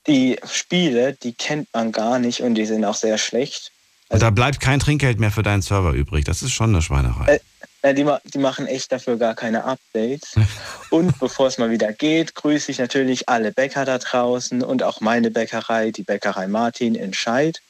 die 0.07 0.39
Spiele, 0.47 1.13
die 1.13 1.33
kennt 1.33 1.67
man 1.73 1.91
gar 1.91 2.19
nicht 2.19 2.41
und 2.41 2.55
die 2.55 2.65
sind 2.65 2.85
auch 2.85 2.95
sehr 2.95 3.17
schlecht. 3.17 3.71
Also, 4.09 4.25
da 4.25 4.29
bleibt 4.29 4.59
kein 4.59 4.79
Trinkgeld 4.79 5.19
mehr 5.19 5.31
für 5.31 5.43
deinen 5.43 5.61
Server 5.61 5.93
übrig. 5.93 6.25
Das 6.25 6.43
ist 6.43 6.51
schon 6.51 6.69
eine 6.69 6.81
Schweinerei. 6.81 7.39
Äh, 7.81 7.93
die, 7.93 8.07
die, 8.33 8.37
machen 8.37 8.67
echt 8.67 8.91
dafür 8.91 9.17
gar 9.17 9.35
keine 9.35 9.63
Updates. 9.63 10.35
und 10.89 11.19
bevor 11.19 11.47
es 11.47 11.57
mal 11.57 11.69
wieder 11.71 11.93
geht, 11.93 12.35
grüße 12.35 12.71
ich 12.71 12.79
natürlich 12.79 13.29
alle 13.29 13.51
Bäcker 13.51 13.85
da 13.85 13.97
draußen 13.97 14.63
und 14.63 14.83
auch 14.83 15.01
meine 15.01 15.31
Bäckerei, 15.31 15.91
die 15.91 16.03
Bäckerei 16.03 16.47
Martin 16.47 16.95
in 16.95 17.13
Scheid. 17.13 17.61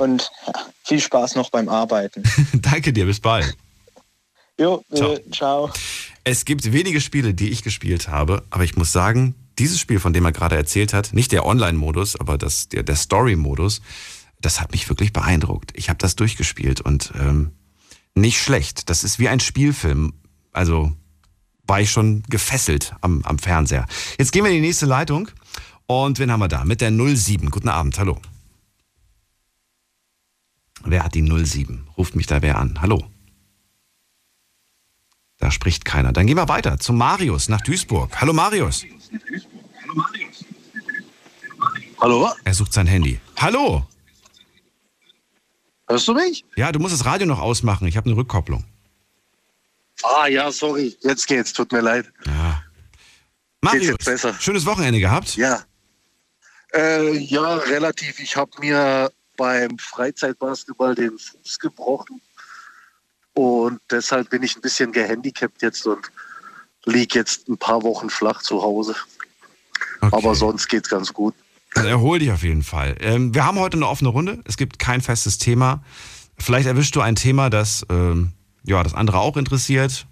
Und 0.00 0.30
ja, 0.46 0.52
viel 0.84 1.00
Spaß 1.00 1.34
noch 1.34 1.50
beim 1.50 1.68
Arbeiten. 1.68 2.22
Danke 2.54 2.92
dir, 2.92 3.04
bis 3.04 3.20
bald. 3.20 3.54
Jo, 4.58 4.82
ciao. 4.94 5.12
Äh, 5.12 5.30
ciao. 5.30 5.70
Es 6.24 6.44
gibt 6.46 6.72
wenige 6.72 7.00
Spiele, 7.00 7.34
die 7.34 7.50
ich 7.50 7.62
gespielt 7.62 8.08
habe, 8.08 8.42
aber 8.50 8.64
ich 8.64 8.76
muss 8.76 8.92
sagen, 8.92 9.34
dieses 9.58 9.78
Spiel, 9.78 10.00
von 10.00 10.14
dem 10.14 10.24
er 10.24 10.32
gerade 10.32 10.56
erzählt 10.56 10.94
hat, 10.94 11.12
nicht 11.12 11.32
der 11.32 11.44
Online-Modus, 11.44 12.16
aber 12.18 12.38
das, 12.38 12.68
der, 12.68 12.82
der 12.82 12.96
Story-Modus, 12.96 13.82
das 14.40 14.60
hat 14.60 14.72
mich 14.72 14.88
wirklich 14.88 15.12
beeindruckt. 15.12 15.72
Ich 15.74 15.90
habe 15.90 15.98
das 15.98 16.16
durchgespielt 16.16 16.80
und 16.80 17.12
ähm, 17.18 17.52
nicht 18.14 18.40
schlecht. 18.40 18.88
Das 18.88 19.04
ist 19.04 19.18
wie 19.18 19.28
ein 19.28 19.40
Spielfilm. 19.40 20.14
Also 20.52 20.92
war 21.66 21.80
ich 21.80 21.90
schon 21.90 22.22
gefesselt 22.28 22.94
am, 23.02 23.22
am 23.24 23.38
Fernseher. 23.38 23.86
Jetzt 24.18 24.32
gehen 24.32 24.44
wir 24.44 24.50
in 24.50 24.56
die 24.56 24.66
nächste 24.66 24.86
Leitung. 24.86 25.28
Und 25.86 26.18
wen 26.18 26.30
haben 26.32 26.40
wir 26.40 26.48
da? 26.48 26.64
Mit 26.64 26.80
der 26.80 26.90
07. 26.90 27.50
Guten 27.50 27.68
Abend, 27.68 27.98
hallo. 27.98 28.18
Wer 30.84 31.04
hat 31.04 31.14
die 31.14 31.22
07? 31.22 31.88
Ruft 31.96 32.16
mich 32.16 32.26
da 32.26 32.42
wer 32.42 32.58
an? 32.58 32.80
Hallo. 32.80 33.04
Da 35.38 35.50
spricht 35.50 35.84
keiner. 35.84 36.12
Dann 36.12 36.26
gehen 36.26 36.36
wir 36.36 36.48
weiter 36.48 36.78
zu 36.78 36.92
Marius 36.92 37.48
nach 37.48 37.60
Duisburg. 37.62 38.20
Hallo 38.20 38.32
Marius. 38.32 38.84
Hallo? 42.00 42.30
Er 42.44 42.54
sucht 42.54 42.72
sein 42.72 42.86
Handy. 42.86 43.20
Hallo. 43.36 43.86
Hörst 45.88 46.06
du 46.08 46.14
mich? 46.14 46.44
Ja, 46.56 46.70
du 46.72 46.78
musst 46.78 46.94
das 46.94 47.04
Radio 47.04 47.26
noch 47.26 47.40
ausmachen. 47.40 47.86
Ich 47.86 47.96
habe 47.96 48.08
eine 48.08 48.16
Rückkopplung. 48.16 48.64
Ah 50.02 50.26
ja, 50.26 50.50
sorry. 50.50 50.96
Jetzt 51.00 51.26
geht's. 51.26 51.52
Tut 51.52 51.72
mir 51.72 51.80
leid. 51.80 52.10
Ja. 52.26 52.62
Marius, 53.60 53.96
schönes 54.38 54.64
Wochenende 54.64 55.00
gehabt? 55.00 55.36
Ja. 55.36 55.62
Äh, 56.74 57.18
ja, 57.18 57.56
relativ. 57.56 58.20
Ich 58.20 58.36
habe 58.36 58.50
mir 58.60 59.10
beim 59.40 59.78
Freizeitbasketball 59.78 60.94
den 60.94 61.18
Fuß 61.18 61.58
gebrochen. 61.60 62.20
Und 63.32 63.80
deshalb 63.90 64.28
bin 64.28 64.42
ich 64.42 64.54
ein 64.54 64.60
bisschen 64.60 64.92
gehandicapt 64.92 65.62
jetzt 65.62 65.86
und 65.86 66.10
liege 66.84 67.18
jetzt 67.18 67.48
ein 67.48 67.56
paar 67.56 67.82
Wochen 67.82 68.10
flach 68.10 68.42
zu 68.42 68.62
Hause. 68.62 68.94
Okay. 70.02 70.14
Aber 70.14 70.34
sonst 70.34 70.68
geht's 70.68 70.90
ganz 70.90 71.14
gut. 71.14 71.34
Dann 71.72 71.86
erhol 71.86 72.18
dich 72.18 72.30
auf 72.30 72.42
jeden 72.42 72.62
Fall. 72.62 72.96
Ähm, 73.00 73.34
wir 73.34 73.46
haben 73.46 73.58
heute 73.58 73.78
eine 73.78 73.88
offene 73.88 74.10
Runde. 74.10 74.42
Es 74.44 74.58
gibt 74.58 74.78
kein 74.78 75.00
festes 75.00 75.38
Thema. 75.38 75.82
Vielleicht 76.38 76.66
erwischst 76.66 76.94
du 76.94 77.00
ein 77.00 77.16
Thema, 77.16 77.48
das 77.48 77.86
ähm, 77.88 78.32
ja 78.64 78.82
das 78.82 78.92
andere 78.92 79.20
auch 79.20 79.38
interessiert. 79.38 80.06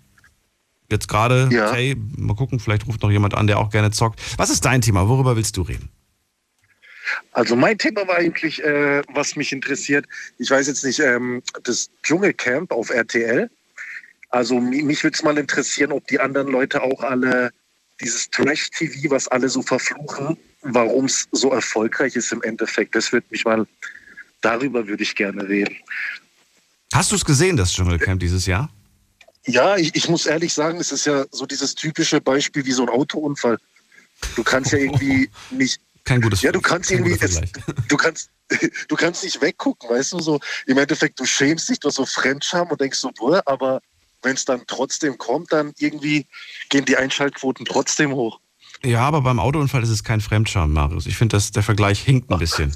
Jetzt 0.91 1.07
gerade, 1.07 1.51
ja. 1.53 1.71
hey, 1.71 1.97
mal 2.17 2.35
gucken, 2.35 2.61
vielleicht 2.61 2.87
ruft 2.87 3.03
noch 3.03 3.11
jemand 3.11 3.35
an, 3.35 3.47
der 3.47 3.59
auch 3.59 3.69
gerne 3.69 3.91
zockt. 3.91 4.23
Was 4.39 4.49
ist 4.49 4.65
dein 4.65 4.81
Thema? 4.81 5.07
Worüber 5.07 5.37
willst 5.37 5.59
du 5.59 5.63
reden? 5.63 5.91
Also 7.33 7.57
mein 7.57 7.79
Thema 7.79 8.07
war 8.07 8.17
eigentlich, 8.17 8.63
äh, 8.63 9.03
was 9.09 9.37
mich 9.37 9.53
interessiert. 9.53 10.07
Ich 10.39 10.51
weiß 10.51 10.67
jetzt 10.67 10.85
nicht, 10.85 11.01
ähm, 11.01 11.43
das 11.65 11.91
Dschungelcamp 12.03 12.73
auf 12.73 12.91
RTL. 12.91 13.51
Also 14.31 14.61
mich 14.61 15.03
würde 15.03 15.15
es 15.15 15.23
mal 15.23 15.39
interessieren, 15.39 15.93
ob 15.93 16.07
die 16.07 16.21
anderen 16.21 16.49
Leute 16.49 16.83
auch 16.83 17.03
alle 17.03 17.51
dieses 18.01 18.31
Trash-TV, 18.31 19.11
was 19.11 19.29
alle 19.29 19.49
so 19.49 19.63
verfluchen, 19.63 20.37
warum 20.63 21.07
es 21.07 21.29
so 21.33 21.51
erfolgreich 21.51 22.15
ist 22.17 22.33
im 22.33 22.43
Endeffekt. 22.43 22.95
Das 22.95 23.13
würde 23.13 23.27
mich 23.31 23.45
mal, 23.45 23.67
darüber 24.41 24.87
würde 24.87 25.03
ich 25.03 25.15
gerne 25.15 25.49
reden. 25.49 25.77
Hast 26.93 27.11
du 27.11 27.17
es 27.17 27.25
gesehen, 27.25 27.57
das 27.57 27.73
Dschungelcamp 27.73 28.21
dieses 28.21 28.47
Jahr? 28.47 28.71
Ja, 29.47 29.77
ich, 29.77 29.95
ich 29.95 30.09
muss 30.09 30.27
ehrlich 30.27 30.53
sagen, 30.53 30.79
es 30.79 30.93
ist 30.93 31.07
ja 31.07 31.25
so 31.31 31.47
dieses 31.47 31.75
typische 31.75 32.21
Beispiel 32.21 32.65
wie 32.67 32.73
so 32.73 32.83
ein 32.83 32.89
Autounfall. 32.89 33.59
Du 34.37 34.43
kannst 34.43 34.73
ja 34.73 34.79
irgendwie 34.79 35.31
nicht. 35.51 35.81
Kein 36.09 36.23
gutes 36.23 36.41
Ja, 36.41 36.53
du 36.53 36.61
kannst 36.61 36.91
irgendwie. 36.91 37.13
Jetzt, 37.13 37.43
du 37.89 37.97
kannst. 37.97 38.31
Du 38.89 38.97
kannst 38.97 39.25
nicht 39.25 39.43
weggucken, 39.43 39.91
weißt 39.91 40.13
du, 40.13 40.21
so 40.21 40.41
im 40.65 40.79
Endeffekt, 40.79 41.21
du 41.21 41.27
schämst 41.27 41.69
dich, 41.69 41.81
du 41.81 41.89
hast 41.89 41.97
so 41.97 42.07
Fremdscham 42.07 42.67
und 42.69 42.81
denkst 42.81 42.99
so, 42.99 43.11
boah, 43.15 43.43
aber 43.45 43.83
wenn 44.23 44.37
es 44.37 44.47
dann 44.47 44.63
trotzdem 44.67 45.19
kommt, 45.19 45.53
dann 45.53 45.75
irgendwie 45.77 46.27
gehen 46.71 46.87
die 46.87 46.97
Einschaltquoten 46.97 47.67
trotzdem 47.67 48.13
hoch. 48.13 48.41
Ja, 48.83 49.01
aber 49.01 49.21
beim 49.21 49.39
Autounfall 49.39 49.83
ist 49.83 49.91
es 49.91 50.03
kein 50.03 50.23
Fremdscham, 50.23 50.73
Marius. 50.73 51.05
Ich 51.05 51.19
finde, 51.19 51.39
der 51.39 51.63
Vergleich 51.63 52.01
hinkt 52.01 52.31
ein 52.31 52.39
bisschen. 52.39 52.75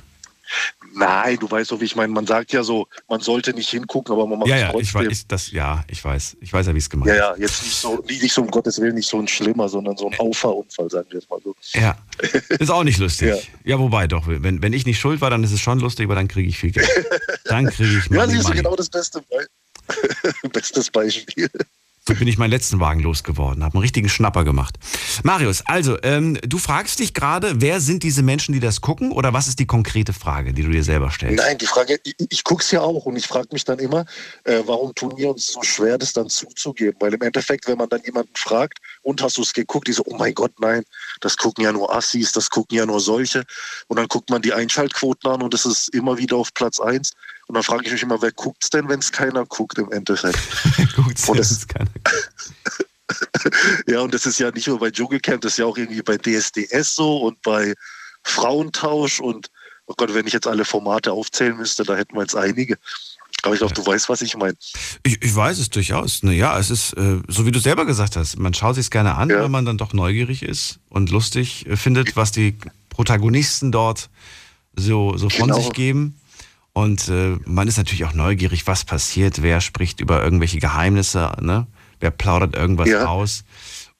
Nein, 0.94 1.38
du 1.38 1.50
weißt 1.50 1.70
doch, 1.72 1.80
wie 1.80 1.84
ich 1.84 1.96
meine. 1.96 2.12
Man 2.12 2.26
sagt 2.26 2.52
ja 2.52 2.62
so, 2.62 2.86
man 3.08 3.20
sollte 3.20 3.54
nicht 3.54 3.70
hingucken, 3.70 4.12
aber 4.12 4.26
man 4.26 4.40
macht 4.40 4.48
ja, 4.48 4.56
es 4.56 4.60
ja, 4.62 4.70
trotzdem. 4.70 4.82
Ich 4.82 4.94
weiß, 4.94 5.18
ich, 5.18 5.26
das, 5.26 5.50
ja, 5.50 5.84
ich 5.88 6.04
weiß. 6.04 6.36
Ich 6.40 6.52
weiß 6.52 6.66
ja, 6.66 6.74
wie 6.74 6.78
es 6.78 6.90
gemeint 6.90 7.10
ist. 7.10 7.16
Ja, 7.16 7.34
ja, 7.34 7.38
jetzt 7.38 7.62
nicht 7.62 7.76
so, 7.76 8.04
nicht 8.06 8.32
so 8.32 8.42
um 8.42 8.50
Gottes 8.50 8.80
Willen, 8.80 8.94
nicht 8.94 9.08
so 9.08 9.18
ein 9.18 9.28
schlimmer, 9.28 9.68
sondern 9.68 9.96
so 9.96 10.10
ein 10.10 10.18
Auffahrunfall, 10.18 10.90
sagen 10.90 11.06
wir 11.10 11.20
jetzt 11.20 11.30
mal 11.30 11.40
so. 11.42 11.54
Ja, 11.72 11.96
ist 12.48 12.70
auch 12.70 12.84
nicht 12.84 12.98
lustig. 12.98 13.28
ja. 13.64 13.72
ja. 13.72 13.78
wobei 13.78 14.06
doch, 14.06 14.24
wenn, 14.26 14.62
wenn 14.62 14.72
ich 14.72 14.84
nicht 14.84 14.98
schuld 14.98 15.20
war, 15.20 15.30
dann 15.30 15.44
ist 15.44 15.52
es 15.52 15.60
schon 15.60 15.80
lustig, 15.80 16.06
aber 16.06 16.14
dann 16.14 16.28
kriege 16.28 16.48
ich 16.48 16.58
viel 16.58 16.72
Geld. 16.72 16.88
Dann 17.44 17.66
kriege 17.66 17.98
ich 17.98 18.10
mal 18.10 18.16
Ja, 18.28 18.28
siehst 18.28 18.48
du 18.48 18.52
genau 18.52 18.76
das 18.76 18.88
Beste. 18.88 19.22
Bestes 20.52 20.90
Beispiel. 20.90 21.50
Bin 22.04 22.26
ich 22.26 22.36
meinen 22.36 22.50
letzten 22.50 22.80
Wagen 22.80 22.98
losgeworden, 22.98 23.62
habe 23.62 23.74
einen 23.74 23.82
richtigen 23.82 24.08
Schnapper 24.08 24.42
gemacht. 24.42 24.76
Marius, 25.22 25.62
also, 25.66 25.96
ähm, 26.02 26.36
du 26.42 26.58
fragst 26.58 26.98
dich 26.98 27.14
gerade, 27.14 27.60
wer 27.60 27.80
sind 27.80 28.02
diese 28.02 28.24
Menschen, 28.24 28.52
die 28.52 28.58
das 28.58 28.80
gucken? 28.80 29.12
Oder 29.12 29.32
was 29.32 29.46
ist 29.46 29.60
die 29.60 29.66
konkrete 29.66 30.12
Frage, 30.12 30.52
die 30.52 30.62
du 30.62 30.70
dir 30.70 30.82
selber 30.82 31.12
stellst? 31.12 31.36
Nein, 31.36 31.58
die 31.58 31.66
Frage, 31.66 32.00
ich, 32.02 32.16
ich 32.28 32.42
gucke 32.42 32.62
es 32.62 32.72
ja 32.72 32.80
auch 32.80 33.06
und 33.06 33.14
ich 33.14 33.28
frage 33.28 33.48
mich 33.52 33.64
dann 33.64 33.78
immer, 33.78 34.04
äh, 34.42 34.62
warum 34.66 34.92
tun 34.96 35.12
wir 35.16 35.30
uns 35.30 35.46
so 35.46 35.62
schwer, 35.62 35.96
das 35.96 36.12
dann 36.12 36.28
zuzugeben? 36.28 36.96
Weil 36.98 37.14
im 37.14 37.22
Endeffekt, 37.22 37.68
wenn 37.68 37.78
man 37.78 37.88
dann 37.88 38.02
jemanden 38.02 38.34
fragt, 38.34 38.78
und 39.02 39.22
hast 39.22 39.36
du 39.36 39.42
es 39.42 39.52
geguckt, 39.52 39.86
die 39.86 39.92
so, 39.92 40.02
oh 40.06 40.16
mein 40.16 40.34
Gott, 40.34 40.52
nein, 40.60 40.82
das 41.20 41.36
gucken 41.36 41.64
ja 41.64 41.72
nur 41.72 41.94
Assis, 41.94 42.32
das 42.32 42.50
gucken 42.50 42.78
ja 42.78 42.86
nur 42.86 43.00
solche. 43.00 43.44
Und 43.88 43.96
dann 43.98 44.08
guckt 44.08 44.30
man 44.30 44.42
die 44.42 44.52
Einschaltquoten 44.52 45.30
an 45.30 45.42
und 45.42 45.54
es 45.54 45.66
ist 45.66 45.88
immer 45.94 46.18
wieder 46.18 46.36
auf 46.36 46.52
Platz 46.54 46.80
1. 46.80 47.12
Und 47.52 47.56
dann 47.56 47.64
frage 47.64 47.84
ich 47.84 47.92
mich 47.92 48.02
immer, 48.02 48.22
wer 48.22 48.32
guckt 48.32 48.64
es 48.64 48.70
denn, 48.70 48.88
wenn 48.88 49.00
es 49.00 49.12
keiner 49.12 49.44
guckt 49.44 49.76
im 49.76 49.92
Endeffekt? 49.92 50.38
guckt's 50.96 51.28
wenn 51.28 51.38
es 51.38 51.68
keiner 51.68 51.90
ja, 53.86 54.00
und 54.00 54.14
das 54.14 54.24
ist 54.24 54.38
ja 54.38 54.50
nicht 54.50 54.68
nur 54.68 54.78
bei 54.78 54.90
Dschungelcamp, 54.90 55.42
das 55.42 55.52
ist 55.52 55.58
ja 55.58 55.66
auch 55.66 55.76
irgendwie 55.76 56.00
bei 56.00 56.16
DSDS 56.16 56.94
so 56.94 57.18
und 57.18 57.42
bei 57.42 57.74
Frauentausch 58.22 59.20
und 59.20 59.50
oh 59.84 59.92
Gott, 59.94 60.14
wenn 60.14 60.26
ich 60.26 60.32
jetzt 60.32 60.46
alle 60.46 60.64
Formate 60.64 61.12
aufzählen 61.12 61.54
müsste, 61.54 61.84
da 61.84 61.94
hätten 61.94 62.14
wir 62.14 62.22
jetzt 62.22 62.34
einige. 62.34 62.78
Aber 63.42 63.52
ich 63.52 63.58
glaube, 63.58 63.74
du 63.74 63.84
weißt, 63.84 64.08
was 64.08 64.22
ich 64.22 64.34
meine. 64.34 64.56
Ich, 65.02 65.20
ich, 65.20 65.36
weiß 65.36 65.58
es 65.58 65.68
durchaus. 65.68 66.22
Ne, 66.22 66.32
ja, 66.32 66.58
es 66.58 66.70
ist, 66.70 66.94
äh, 66.94 67.20
so 67.28 67.44
wie 67.44 67.52
du 67.52 67.60
selber 67.60 67.84
gesagt 67.84 68.16
hast, 68.16 68.38
man 68.38 68.54
schaut 68.54 68.76
sich 68.76 68.86
es 68.86 68.90
gerne 68.90 69.16
an, 69.16 69.28
ja. 69.28 69.44
wenn 69.44 69.50
man 69.50 69.66
dann 69.66 69.76
doch 69.76 69.92
neugierig 69.92 70.42
ist 70.42 70.78
und 70.88 71.10
lustig 71.10 71.66
äh, 71.66 71.76
findet, 71.76 72.16
was 72.16 72.32
die 72.32 72.56
Protagonisten 72.88 73.72
dort 73.72 74.08
so, 74.74 75.18
so 75.18 75.28
von 75.28 75.48
genau. 75.48 75.60
sich 75.60 75.70
geben. 75.74 76.16
Und 76.74 77.08
äh, 77.08 77.36
man 77.44 77.68
ist 77.68 77.76
natürlich 77.76 78.04
auch 78.04 78.14
neugierig, 78.14 78.66
was 78.66 78.84
passiert, 78.84 79.42
wer 79.42 79.60
spricht 79.60 80.00
über 80.00 80.22
irgendwelche 80.22 80.58
Geheimnisse, 80.58 81.32
ne? 81.40 81.66
wer 82.00 82.10
plaudert 82.10 82.56
irgendwas 82.56 82.88
ja. 82.88 83.06
aus. 83.06 83.44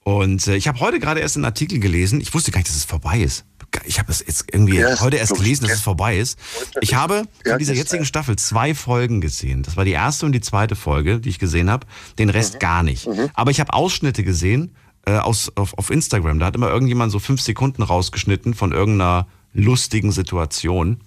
Und 0.03 0.47
äh, 0.47 0.55
ich 0.55 0.67
habe 0.67 0.79
heute 0.79 0.99
gerade 0.99 1.19
erst 1.19 1.37
einen 1.37 1.45
Artikel 1.45 1.79
gelesen. 1.79 2.19
Ich 2.19 2.33
wusste 2.33 2.51
gar 2.51 2.59
nicht, 2.59 2.69
dass 2.69 2.75
es 2.75 2.83
vorbei 2.83 3.19
ist. 3.19 3.45
Ich 3.85 3.97
habe 3.99 4.11
es 4.11 4.23
jetzt 4.25 4.45
irgendwie 4.51 4.77
ja, 4.77 4.99
heute 4.99 5.17
erst 5.17 5.35
gelesen, 5.35 5.63
dass 5.63 5.73
es 5.73 5.81
vorbei 5.81 6.17
ist. 6.17 6.37
Ich 6.81 6.93
habe 6.93 7.23
von 7.45 7.57
dieser 7.57 7.73
jetzigen 7.73 8.05
Staffel 8.05 8.35
zwei 8.35 8.75
Folgen 8.75 9.19
gesehen. 9.19 9.63
Das 9.63 9.77
war 9.77 9.85
die 9.85 9.91
erste 9.91 10.27
und 10.27 10.31
die 10.31 10.41
zweite 10.41 10.75
Folge, 10.75 11.19
die 11.19 11.29
ich 11.29 11.39
gesehen 11.39 11.71
habe. 11.71 11.87
Den 12.19 12.29
Rest 12.29 12.55
mhm. 12.55 12.59
gar 12.59 12.83
nicht. 12.83 13.07
Mhm. 13.07 13.29
Aber 13.33 13.49
ich 13.49 13.59
habe 13.59 13.73
Ausschnitte 13.73 14.23
gesehen 14.23 14.75
äh, 15.05 15.17
aus, 15.17 15.51
auf, 15.55 15.75
auf 15.77 15.89
Instagram. 15.89 16.37
Da 16.39 16.47
hat 16.47 16.55
immer 16.55 16.69
irgendjemand 16.69 17.11
so 17.11 17.19
fünf 17.19 17.41
Sekunden 17.41 17.81
rausgeschnitten 17.81 18.53
von 18.53 18.73
irgendeiner 18.73 19.27
lustigen 19.53 20.11
Situation. 20.11 20.99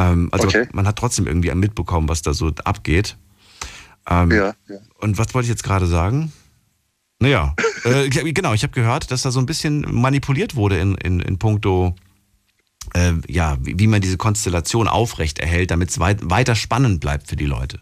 Ähm, 0.00 0.28
also 0.32 0.48
okay. 0.48 0.66
man 0.72 0.86
hat 0.86 0.96
trotzdem 0.96 1.26
irgendwie 1.26 1.54
mitbekommen, 1.54 2.08
was 2.08 2.22
da 2.22 2.32
so 2.32 2.50
abgeht. 2.64 3.16
Ähm, 4.08 4.30
ja, 4.30 4.54
ja. 4.68 4.78
Und 4.98 5.18
was 5.18 5.34
wollte 5.34 5.44
ich 5.44 5.50
jetzt 5.50 5.62
gerade 5.62 5.86
sagen? 5.86 6.32
Naja, 7.18 7.54
äh, 7.84 8.08
genau, 8.08 8.54
ich 8.54 8.62
habe 8.62 8.72
gehört, 8.72 9.10
dass 9.10 9.22
da 9.22 9.30
so 9.30 9.40
ein 9.40 9.46
bisschen 9.46 9.84
manipuliert 9.88 10.56
wurde 10.56 10.78
in, 10.78 10.94
in, 10.94 11.20
in 11.20 11.38
puncto, 11.38 11.94
äh, 12.94 13.12
ja, 13.28 13.58
wie, 13.60 13.78
wie, 13.78 13.86
man 13.86 14.00
diese 14.00 14.16
Konstellation 14.16 14.88
aufrecht 14.88 15.38
erhält, 15.38 15.70
damit 15.70 15.90
es 15.90 15.98
weit, 15.98 16.18
weiter 16.22 16.54
spannend 16.54 17.00
bleibt 17.00 17.28
für 17.28 17.36
die 17.36 17.46
Leute. 17.46 17.80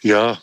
Ja, 0.00 0.38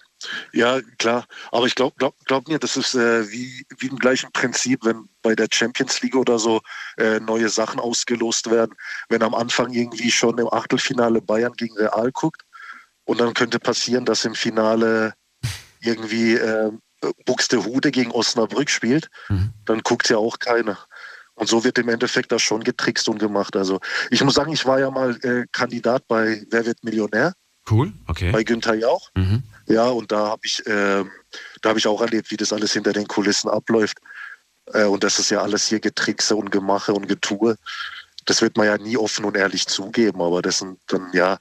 ja, 0.53 0.81
klar. 0.97 1.25
Aber 1.51 1.65
ich 1.65 1.75
glaube 1.75 1.95
glaub, 1.97 2.15
glaub 2.25 2.47
mir, 2.47 2.59
das 2.59 2.77
ist 2.77 2.95
äh, 2.95 3.29
wie, 3.29 3.65
wie 3.77 3.87
im 3.87 3.97
gleichen 3.97 4.31
Prinzip, 4.31 4.85
wenn 4.85 5.07
bei 5.29 5.35
der 5.35 5.47
Champions 5.51 6.01
League 6.01 6.15
oder 6.15 6.39
so 6.39 6.59
äh, 6.97 7.19
neue 7.19 7.49
Sachen 7.49 7.79
ausgelost 7.79 8.49
werden. 8.49 8.73
Wenn 9.09 9.21
am 9.21 9.35
Anfang 9.35 9.71
irgendwie 9.71 10.09
schon 10.09 10.39
im 10.39 10.51
Achtelfinale 10.51 11.21
Bayern 11.21 11.53
gegen 11.53 11.77
Real 11.77 12.11
guckt 12.11 12.41
und 13.05 13.19
dann 13.19 13.35
könnte 13.35 13.59
passieren, 13.59 14.05
dass 14.05 14.25
im 14.25 14.33
Finale 14.33 15.13
irgendwie 15.81 16.33
äh, 16.33 16.71
Buxtehude 17.25 17.91
gegen 17.91 18.09
Osnabrück 18.09 18.71
spielt, 18.71 19.07
mhm. 19.29 19.53
dann 19.65 19.81
guckt 19.81 20.09
ja 20.09 20.17
auch 20.17 20.39
keiner. 20.39 20.79
Und 21.35 21.47
so 21.47 21.63
wird 21.63 21.77
im 21.77 21.89
Endeffekt 21.89 22.31
das 22.31 22.41
schon 22.41 22.63
getrickst 22.63 23.07
und 23.07 23.19
gemacht. 23.19 23.55
Also 23.55 23.79
ich 24.09 24.23
muss 24.23 24.33
sagen, 24.33 24.51
ich 24.51 24.65
war 24.65 24.79
ja 24.79 24.89
mal 24.89 25.15
äh, 25.21 25.45
Kandidat 25.51 26.07
bei 26.07 26.43
Wer 26.49 26.65
wird 26.65 26.83
Millionär? 26.83 27.33
Cool, 27.69 27.93
okay. 28.07 28.31
Bei 28.31 28.43
Günther 28.43 28.73
Jauch. 28.73 29.11
Mhm. 29.15 29.43
Ja, 29.67 29.89
und 29.89 30.11
da 30.11 30.29
habe 30.29 30.41
ich, 30.43 30.65
äh, 30.65 31.05
da 31.61 31.69
habe 31.69 31.77
ich 31.77 31.85
auch 31.85 32.01
erlebt, 32.01 32.31
wie 32.31 32.37
das 32.37 32.51
alles 32.51 32.73
hinter 32.73 32.93
den 32.93 33.07
Kulissen 33.07 33.47
abläuft. 33.47 33.99
Äh, 34.73 34.85
und 34.85 35.03
das 35.03 35.19
ist 35.19 35.29
ja 35.31 35.41
alles 35.41 35.67
hier 35.67 35.79
Getrickse 35.79 36.35
und 36.35 36.51
Gemache 36.51 36.93
und 36.93 37.07
Getue. 37.07 37.57
Das 38.25 38.41
wird 38.41 38.57
man 38.57 38.67
ja 38.67 38.77
nie 38.77 38.97
offen 38.97 39.25
und 39.25 39.35
ehrlich 39.35 39.67
zugeben, 39.67 40.21
aber 40.21 40.41
das 40.41 40.59
sind 40.59 40.79
dann 40.87 41.09
ja, 41.13 41.39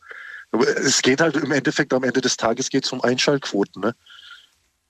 es 0.76 1.02
geht 1.02 1.20
halt 1.20 1.36
im 1.36 1.52
Endeffekt 1.52 1.92
am 1.92 2.04
Ende 2.04 2.20
des 2.20 2.36
Tages 2.36 2.70
geht 2.70 2.84
es 2.84 2.92
um 2.92 3.02
Einschaltquoten, 3.02 3.82
ne? 3.82 3.94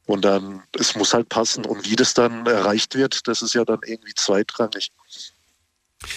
Und 0.07 0.25
dann, 0.25 0.63
es 0.79 0.95
muss 0.97 1.13
halt 1.13 1.29
passen. 1.29 1.67
Und 1.67 1.85
wie 1.85 1.95
das 1.95 2.15
dann 2.15 2.47
erreicht 2.47 2.95
wird, 2.95 3.29
das 3.29 3.43
ist 3.43 3.55
ja 3.55 3.65
dann 3.67 3.81
irgendwie 3.85 4.15
zweitrangig. 4.15 4.91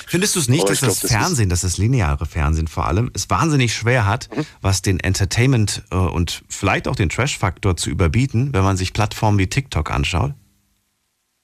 Findest 0.07 0.35
du 0.35 0.39
es 0.39 0.47
nicht, 0.47 0.69
dass 0.69 0.79
glaub, 0.79 0.91
das 0.91 0.99
das 1.01 1.11
Fernsehen, 1.11 1.49
dass 1.49 1.61
das 1.61 1.77
lineare 1.77 2.25
Fernsehen 2.25 2.67
vor 2.67 2.85
allem, 2.85 3.11
es 3.13 3.29
wahnsinnig 3.29 3.73
schwer 3.73 4.05
hat, 4.05 4.29
Mhm. 4.33 4.45
was 4.61 4.81
den 4.81 4.99
Entertainment 4.99 5.83
äh, 5.91 5.95
und 5.95 6.43
vielleicht 6.47 6.87
auch 6.87 6.95
den 6.95 7.09
Trash-Faktor 7.09 7.75
zu 7.75 7.89
überbieten, 7.89 8.53
wenn 8.53 8.63
man 8.63 8.77
sich 8.77 8.93
Plattformen 8.93 9.39
wie 9.39 9.47
TikTok 9.47 9.91
anschaut? 9.91 10.33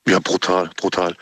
Ja, 0.07 0.19
brutal, 0.19 0.69
brutal. 0.77 1.15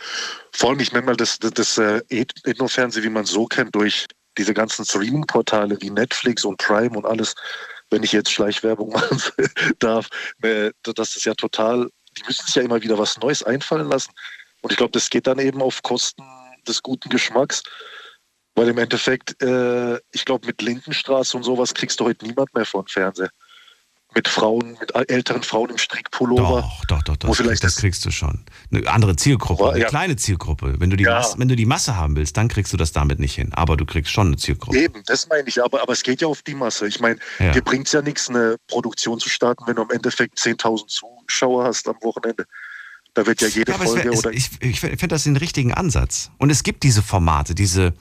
Vor 0.52 0.70
allem, 0.70 0.80
ich 0.80 0.92
nenne 0.92 1.08
mal 1.08 1.16
das, 1.16 1.40
das, 1.40 1.52
das 1.52 1.78
äh, 1.80 2.02
Ethno-Fernsehen, 2.10 3.04
wie 3.04 3.10
man 3.10 3.26
so 3.26 3.48
kennt, 3.48 3.74
durch 3.74 4.06
diese 4.38 4.54
ganzen 4.54 4.86
Streaming-Portale 4.86 5.82
wie 5.82 5.90
Netflix 5.90 6.46
und 6.46 6.58
Prime 6.58 6.96
und 6.96 7.06
alles, 7.06 7.34
wenn 7.90 8.04
ich 8.04 8.12
jetzt 8.12 8.32
Schleichwerbung 8.32 8.90
machen 8.94 9.22
darf, 9.80 10.08
äh, 10.44 10.72
das 10.84 11.16
ist 11.16 11.26
ja 11.26 11.34
total, 11.34 11.90
die 12.18 12.24
müssen 12.28 12.46
sich 12.46 12.56
ja 12.56 12.62
immer 12.62 12.82
wieder 12.82 12.98
was 13.00 13.18
Neues 13.18 13.42
einfallen 13.42 13.90
lassen. 13.90 14.12
Und 14.62 14.72
ich 14.72 14.78
glaube, 14.78 14.92
das 14.92 15.10
geht 15.10 15.26
dann 15.26 15.40
eben 15.40 15.62
auf 15.62 15.82
Kosten 15.82 16.24
des 16.68 16.84
guten 16.84 17.10
Geschmacks. 17.10 17.64
Weil 18.54 18.70
im 18.70 18.78
Endeffekt, 18.78 19.42
äh, 19.42 19.96
ich 20.12 20.24
glaube, 20.26 20.48
mit 20.48 20.62
Lindenstraße 20.62 21.36
und 21.36 21.44
sowas 21.44 21.74
kriegst 21.74 22.00
du 22.00 22.06
heute 22.06 22.26
niemand 22.26 22.54
mehr 22.54 22.66
von 22.66 22.88
Fernseher. 22.88 23.30
Mit 24.16 24.30
Frauen, 24.30 24.78
mit 24.80 24.96
älteren 25.10 25.44
Frauen 25.44 25.70
im 25.72 25.78
Strickpullover. 25.78 26.62
Doch, 26.62 26.86
doch, 26.86 27.04
doch, 27.04 27.18
doch. 27.18 27.36
Das 27.38 27.60
das- 27.60 27.76
kriegst 27.76 28.06
du 28.06 28.12
schon. 28.12 28.46
Eine 28.72 28.88
andere 28.88 29.18
Zielgruppe, 29.18 29.64
Aber, 29.64 29.72
eine 29.74 29.82
ja. 29.82 29.90
kleine 29.90 30.16
Zielgruppe. 30.16 30.76
Wenn 30.80 30.90
du, 30.90 30.96
die 30.96 31.04
Ja. 31.04 31.16
Masse, 31.16 31.38
wenn 31.38 31.50
du 31.50 31.56
die 31.58 31.66
Masse 31.66 31.98
haben 31.98 32.16
willst, 32.16 32.38
dann 32.38 32.48
kriegst 32.48 32.72
du 32.72 32.78
das 32.78 32.94
damit 32.94 33.20
nicht 33.20 33.36
hin. 33.36 33.52
Aber 33.54 33.76
du 33.76 33.86
kriegst 33.86 34.12
schon 34.14 34.28
eine 34.28 34.38
Zielgruppe. 34.38 34.78
Eben, 34.80 35.04
das 35.06 35.28
meine 35.28 35.48
ich, 35.50 35.62
aber, 35.62 35.82
aber 35.82 35.92
es 35.92 36.02
geht 36.04 36.22
ja 36.22 36.28
auf 36.30 36.42
die 36.44 36.56
Masse. 36.56 36.88
Ich 36.88 37.02
meine, 37.02 37.18
Ja. 37.40 37.52
dir 37.52 37.62
bringt 37.62 37.88
es 37.88 37.94
ja 37.94 38.02
nichts, 38.02 38.30
eine 38.30 38.56
Produktion 38.68 39.20
zu 39.20 39.28
starten, 39.28 39.66
wenn 39.68 39.76
du 39.76 39.82
im 39.84 39.92
Endeffekt 39.92 40.40
10.000 40.40 40.88
Zuschauer 40.90 41.66
hast 41.66 41.88
am 41.90 41.96
Wochenende. 42.02 42.46
Da 43.16 43.26
wird 43.26 43.42
ja 43.42 43.50
jede 43.50 43.74
Ja, 43.74 43.78
Folge 43.78 44.06
wär, 44.06 44.12
es, 44.14 44.20
oder. 44.20 44.32
ich, 44.32 44.50
ich 44.62 44.80
finde 44.80 45.08
das 45.10 45.24
den 45.24 45.36
richtigen 45.36 45.74
Ansatz. 45.74 46.32
Und 46.38 46.50
es 46.52 46.64
gibt 46.64 46.84
diese 46.84 47.02
Formate, 47.02 47.54
diese, 47.54 47.94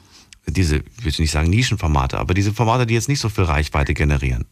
diese, 0.46 0.76
ich 0.98 1.04
will 1.04 1.12
nicht 1.18 1.30
sagen 1.32 1.50
Nischenformate, 1.50 2.18
aber 2.18 2.34
diese 2.34 2.52
Formate, 2.52 2.86
die 2.86 2.94
jetzt 2.94 3.08
nicht 3.08 3.20
so 3.20 3.28
viel 3.28 3.44
Reichweite 3.44 3.94
generieren. 3.94 4.44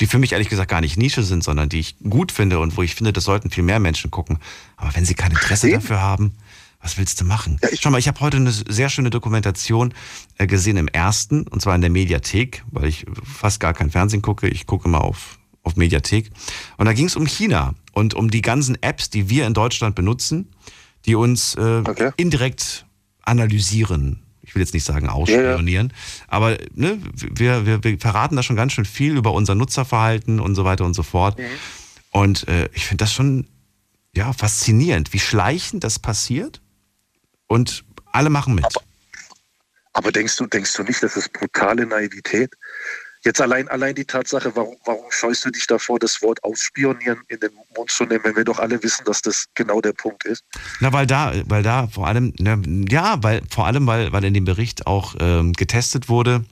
Die 0.00 0.06
für 0.06 0.18
mich 0.18 0.32
ehrlich 0.32 0.48
gesagt 0.48 0.70
gar 0.70 0.80
nicht 0.80 0.96
Nische 0.98 1.22
sind, 1.22 1.42
sondern 1.42 1.68
die 1.68 1.78
ich 1.80 1.96
gut 2.00 2.30
finde 2.32 2.58
und 2.58 2.76
wo 2.76 2.82
ich 2.82 2.94
finde, 2.94 3.12
das 3.12 3.24
sollten 3.24 3.50
viel 3.50 3.64
mehr 3.64 3.80
Menschen 3.80 4.10
gucken. 4.10 4.38
Aber 4.76 4.94
wenn 4.94 5.04
sie 5.04 5.14
kein 5.14 5.30
Interesse 5.30 5.68
Eben. 5.68 5.80
dafür 5.80 6.00
haben, 6.00 6.34
was 6.82 6.98
willst 6.98 7.20
du 7.20 7.24
machen? 7.24 7.58
Ja, 7.62 7.70
ich- 7.72 7.80
Schau 7.80 7.90
mal, 7.90 7.98
ich 7.98 8.06
habe 8.06 8.20
heute 8.20 8.36
eine 8.36 8.52
sehr 8.52 8.90
schöne 8.90 9.10
Dokumentation 9.10 9.94
äh, 10.38 10.46
gesehen 10.46 10.76
im 10.76 10.88
ersten, 10.88 11.44
und 11.48 11.62
zwar 11.62 11.74
in 11.74 11.80
der 11.80 11.90
Mediathek, 11.90 12.62
weil 12.70 12.88
ich 12.88 13.06
fast 13.24 13.58
gar 13.60 13.72
kein 13.72 13.90
Fernsehen 13.90 14.20
gucke. 14.22 14.48
Ich 14.48 14.66
gucke 14.66 14.86
immer 14.86 15.02
auf, 15.02 15.38
auf 15.62 15.76
Mediathek. 15.76 16.30
Und 16.76 16.84
da 16.86 16.92
ging 16.92 17.06
es 17.06 17.16
um 17.16 17.26
China 17.26 17.74
und 17.92 18.12
um 18.14 18.30
die 18.30 18.42
ganzen 18.42 18.80
Apps, 18.82 19.08
die 19.10 19.30
wir 19.30 19.46
in 19.46 19.54
Deutschland 19.54 19.94
benutzen, 19.94 20.50
die 21.06 21.14
uns 21.14 21.54
äh, 21.54 21.82
Okay. 21.86 22.10
indirekt 22.18 22.84
analysieren. 23.22 24.22
Ich 24.56 24.58
will 24.58 24.64
jetzt 24.64 24.72
nicht 24.72 24.86
sagen 24.86 25.10
ausspionieren, 25.10 25.92
aber 26.28 26.56
ne, 26.72 26.98
wir, 27.14 27.66
wir, 27.66 27.84
wir 27.84 28.00
verraten 28.00 28.36
da 28.36 28.42
schon 28.42 28.56
ganz 28.56 28.72
schön 28.72 28.86
viel 28.86 29.14
über 29.14 29.32
unser 29.34 29.54
Nutzerverhalten 29.54 30.40
und 30.40 30.54
so 30.54 30.64
weiter 30.64 30.86
und 30.86 30.94
so 30.94 31.02
fort. 31.02 31.38
Und 32.10 32.48
äh, 32.48 32.70
ich 32.72 32.86
finde 32.86 33.04
das 33.04 33.12
schon 33.12 33.46
ja, 34.14 34.32
faszinierend, 34.32 35.12
wie 35.12 35.18
schleichend 35.18 35.84
das 35.84 35.98
passiert 35.98 36.62
und 37.48 37.84
alle 38.12 38.30
machen 38.30 38.54
mit. 38.54 38.64
Aber 39.92 40.10
denkst 40.10 40.36
du, 40.36 40.46
denkst 40.46 40.72
du 40.72 40.84
nicht, 40.84 41.02
das 41.02 41.18
ist 41.18 41.34
brutale 41.34 41.84
Naivität? 41.84 42.54
Jetzt 43.26 43.40
allein, 43.40 43.66
allein 43.66 43.92
die 43.96 44.04
Tatsache, 44.04 44.54
warum, 44.54 44.76
warum 44.84 45.04
scheust 45.10 45.44
du 45.44 45.50
dich 45.50 45.66
davor, 45.66 45.98
das 45.98 46.22
Wort 46.22 46.42
ausspionieren 46.44 47.18
in 47.26 47.40
den 47.40 47.50
Mund 47.76 47.90
zu 47.90 48.04
nehmen, 48.04 48.22
wenn 48.22 48.36
wir 48.36 48.44
doch 48.44 48.60
alle 48.60 48.80
wissen, 48.84 49.04
dass 49.04 49.20
das 49.20 49.46
genau 49.56 49.80
der 49.80 49.94
Punkt 49.94 50.24
ist? 50.26 50.44
Na, 50.78 50.92
weil 50.92 51.08
da, 51.08 51.32
weil 51.46 51.64
da 51.64 51.88
vor 51.88 52.06
allem, 52.06 52.32
ne, 52.38 52.62
ja, 52.88 53.20
weil 53.24 53.42
vor 53.50 53.66
allem, 53.66 53.84
weil, 53.88 54.12
weil 54.12 54.22
in 54.22 54.32
dem 54.32 54.44
Bericht 54.44 54.86
auch 54.86 55.16
ähm, 55.18 55.54
getestet 55.54 56.08
wurde, 56.08 56.44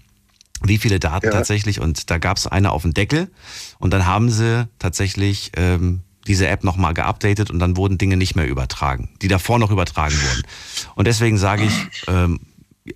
wie 0.65 0.79
viele 0.79 0.99
Daten 0.99 1.27
Ja. 1.27 1.33
tatsächlich 1.33 1.79
und 1.81 2.11
da 2.11 2.19
gab 2.19 2.39
es 2.39 2.49
eine 2.49 2.73
auf 2.73 2.83
den 2.83 2.93
Deckel 2.93 3.31
und 3.79 3.93
dann 3.93 4.05
haben 4.05 4.29
sie 4.29 4.69
tatsächlich 4.81 5.53
ähm, 5.57 6.01
diese 6.27 6.49
App 6.49 6.65
nochmal 6.65 6.93
geupdatet 6.93 7.51
und 7.51 7.61
dann 7.61 7.77
wurden 7.77 7.99
Dinge 7.99 8.17
nicht 8.17 8.35
mehr 8.35 8.49
übertragen, 8.49 9.11
die 9.23 9.29
davor 9.29 9.61
noch 9.61 9.71
übertragen 9.71 10.17
wurden. 10.17 10.43
Und 10.97 11.07
deswegen 11.07 11.39
sage 11.39 11.65
ich, 11.67 12.03
ähm, 12.09 12.41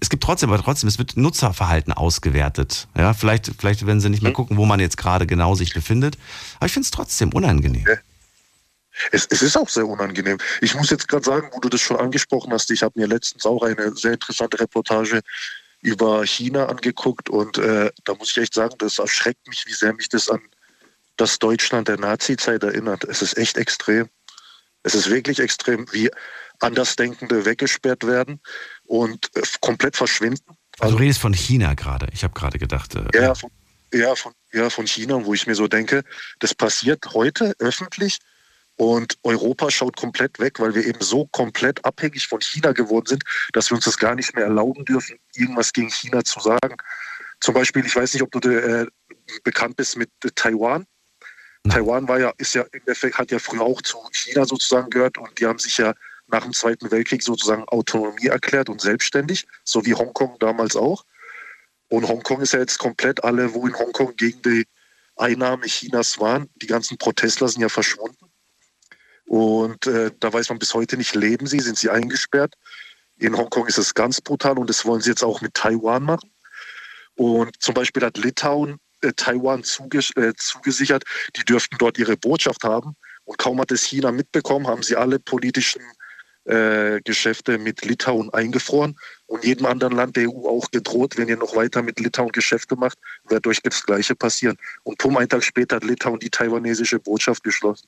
es 0.01 0.11
gibt 0.11 0.23
trotzdem, 0.23 0.51
aber 0.53 0.63
trotzdem, 0.63 0.89
es 0.89 0.99
wird 0.99 1.17
Nutzerverhalten 1.17 1.93
ausgewertet. 1.93 2.89
Ja, 2.97 3.15
vielleicht, 3.15 3.51
vielleicht 3.59 3.87
werden 3.87 4.01
sie 4.01 4.11
nicht 4.11 4.23
mehr 4.23 4.33
gucken, 4.33 4.59
wo 4.59 4.67
man 4.67 4.81
jetzt 4.81 4.99
gerade 4.99 5.27
genau 5.27 5.55
sich 5.55 5.73
befindet. 5.73 6.19
Aber 6.57 6.67
ich 6.67 6.73
finde 6.73 6.85
es 6.85 6.91
trotzdem 6.91 7.33
unangenehm. 7.33 7.87
Es, 9.13 9.27
es 9.31 9.43
ist 9.43 9.57
auch 9.57 9.69
sehr 9.69 9.87
unangenehm. 9.87 10.39
Ich 10.61 10.75
muss 10.75 10.91
jetzt 10.91 11.09
gerade 11.09 11.25
sagen, 11.25 11.51
wo 11.53 11.61
du 11.61 11.69
das 11.69 11.81
schon 11.81 11.97
angesprochen 11.97 12.53
hast, 12.53 12.71
ich 12.71 12.83
habe 12.83 12.99
mir 12.99 13.07
letztens 13.07 13.47
auch 13.47 13.63
eine 13.63 13.95
sehr 13.95 14.15
interessante 14.15 14.61
Reportage 14.61 15.21
über 15.81 16.27
China 16.27 16.67
angeguckt 16.67 17.31
und 17.31 17.57
äh, 17.59 17.91
da 18.05 18.15
muss 18.15 18.33
ich 18.33 18.39
echt 18.39 18.55
sagen, 18.55 18.75
das 18.79 18.99
erschreckt 18.99 19.47
mich, 19.47 19.65
wie 19.67 19.73
sehr 19.73 19.95
mich 19.95 20.09
das 20.09 20.29
an 20.29 20.41
das 21.17 21.39
Deutschland 21.39 21.89
der 21.89 21.99
Nazi-Zeit 21.99 22.63
erinnert. 22.63 23.05
Es 23.05 23.23
ist 23.23 23.39
echt 23.39 23.57
extrem. 23.57 24.09
Es 24.83 24.95
ist 24.95 25.09
wirklich 25.09 25.39
extrem, 25.39 25.87
wie 25.93 26.11
Andersdenkende 26.61 27.45
weggesperrt 27.45 28.07
werden 28.07 28.41
und 28.89 29.31
äh, 29.37 29.43
komplett 29.61 29.97
verschwinden. 29.97 30.57
Also 30.81 30.97
du 30.97 31.03
redest 31.03 31.21
von 31.21 31.33
China 31.33 31.75
gerade. 31.75 32.09
Ich 32.13 32.25
habe 32.25 32.35
gerade 32.35 32.59
gedacht, 32.59 32.95
äh, 32.95 33.05
Ja, 33.15 33.35
von, 33.35 33.51
ja, 33.93 34.15
von, 34.15 34.33
ja, 34.53 34.71
von 34.71 34.87
China, 34.87 35.25
wo 35.25 35.35
ich 35.35 35.47
mir 35.47 35.55
so 35.55 35.69
denke, 35.69 36.03
das 36.41 36.55
passiert 36.55 37.15
heute 37.15 37.55
öffentlich 37.59 38.19
und 38.77 39.19
Europa 39.25 39.71
schaut 39.71 39.97
komplett 39.97 40.39
weg, 40.39 40.61
weil 40.61 40.75
wir 40.75 40.87
eben 40.87 41.01
so 41.01 41.27
komplett 41.27 41.85
abhängig 41.85 42.29
von 42.29 42.41
China 42.41 42.73
geworden 42.73 43.07
sind, 43.07 43.25
dass 43.53 43.71
wir 43.71 43.77
uns 43.77 43.85
das 43.85 43.99
gar 43.99 44.15
nicht 44.15 44.35
mehr 44.35 44.45
erlauben 44.45 44.85
dürfen, 44.85 45.19
irgendwas 45.35 45.73
gegen 45.73 45.91
China 45.91 46.23
zu 46.25 46.41
sagen. 46.41 46.77
Zum 47.41 47.55
Beispiel, 47.55 47.85
ich 47.85 47.95
weiß 47.95 48.15
nicht, 48.15 48.23
ob 48.23 48.31
du 48.31 48.49
äh, 48.49 48.87
bekannt 49.43 49.77
bist 49.77 49.97
mit 49.97 50.11
äh, 50.25 50.31
Taiwan. 50.35 50.87
Taiwan 51.69 52.09
war 52.09 52.19
ja, 52.21 52.33
ist 52.39 52.55
ja 52.55 52.63
im 52.63 52.81
Endeffekt, 52.81 53.19
hat 53.19 53.31
ja 53.31 53.39
früher 53.39 53.63
auch 53.63 53.83
zu 53.83 53.99
China 54.13 54.45
sozusagen 54.45 54.89
gehört 54.91 55.19
und 55.19 55.39
die 55.39 55.47
haben 55.47 55.59
sich 55.59 55.77
ja 55.77 55.93
nach 56.29 56.43
dem 56.43 56.53
Zweiten 56.53 56.91
Weltkrieg 56.91 57.23
sozusagen 57.23 57.65
Autonomie 57.65 58.27
erklärt 58.27 58.69
und 58.69 58.81
selbstständig, 58.81 59.47
so 59.65 59.85
wie 59.85 59.95
Hongkong 59.95 60.39
damals 60.39 60.77
auch. 60.77 61.05
Und 61.89 62.07
Hongkong 62.07 62.41
ist 62.43 62.53
ja 62.53 62.61
jetzt 62.61 62.79
komplett 62.79 63.25
alle, 63.25 63.55
wo 63.55 63.67
in 63.67 63.79
Hongkong 63.79 64.15
gegen 64.17 64.43
die 64.43 64.67
Einnahme 65.17 65.67
Chinas 65.67 66.21
waren. 66.21 66.49
Die 66.57 66.67
ganzen 66.67 66.99
Protestler 66.99 67.49
sind 67.49 67.63
ja 67.63 67.69
verschwunden. 67.69 68.31
Und 69.27 69.87
äh, 69.87 70.11
da 70.21 70.33
weiß 70.33 70.51
man 70.51 70.59
bis 70.59 70.75
heute 70.75 70.97
nicht, 70.97 71.15
leben 71.15 71.47
sie, 71.47 71.61
sind 71.61 71.79
sie 71.79 71.91
eingesperrt. 71.91 72.55
In 73.19 73.37
Hongkong 73.37 73.67
ist 73.67 73.79
es 73.79 73.95
ganz 73.95 74.21
brutal 74.21 74.59
und 74.59 74.71
das 74.71 74.85
wollen 74.85 75.01
sie 75.01 75.11
jetzt 75.11 75.25
auch 75.25 75.41
mit 75.41 75.55
Taiwan 75.55 76.05
machen. 76.05 76.31
Und 77.17 77.61
zum 77.61 77.75
Beispiel 77.75 78.05
hat 78.05 78.17
Litauen 78.17 78.79
äh, 79.01 79.13
Taiwan 79.13 79.65
zuge 79.65 79.99
äh, 80.17 80.35
zugesichert, 80.37 81.05
die 81.37 81.45
dürften 81.45 81.77
dort 81.79 81.99
ihre 81.99 82.17
Botschaft 82.17 82.65
haben. 82.65 82.95
Und 83.25 83.39
kaum 83.39 83.61
hat 83.61 83.71
es 83.71 83.83
China 83.83 84.13
mitbekommen, 84.13 84.67
haben 84.67 84.83
sie 84.83 84.97
alle 84.97 85.19
politischen 85.19 85.83
äh, 86.49 87.01
Geschäfte 87.05 87.59
mit 87.59 87.85
Litauen 87.85 88.33
eingefroren 88.33 88.97
und 89.27 89.45
jedem 89.45 89.67
anderen 89.67 89.95
Land 89.95 90.17
der 90.17 90.29
EU 90.29 90.49
auch 90.49 90.71
gedroht, 90.71 91.17
wenn 91.17 91.29
ihr 91.29 91.37
noch 91.37 91.55
weiter 91.55 91.83
mit 91.83 92.01
Litauen 92.01 92.33
Geschäfte 92.33 92.75
macht, 92.77 92.99
wird 93.29 93.47
euch 93.47 93.61
das 93.63 93.85
Gleiche 93.85 94.15
passieren. 94.15 94.57
Und 94.83 94.99
pum, 94.99 95.17
einen 95.19 95.29
Tag 95.29 95.45
später 95.45 95.77
hat 95.77 95.85
Litauen 95.85 96.19
die 96.19 96.31
taiwanesische 96.31 96.99
Botschaft 96.99 97.45
geschlossen. 97.45 97.87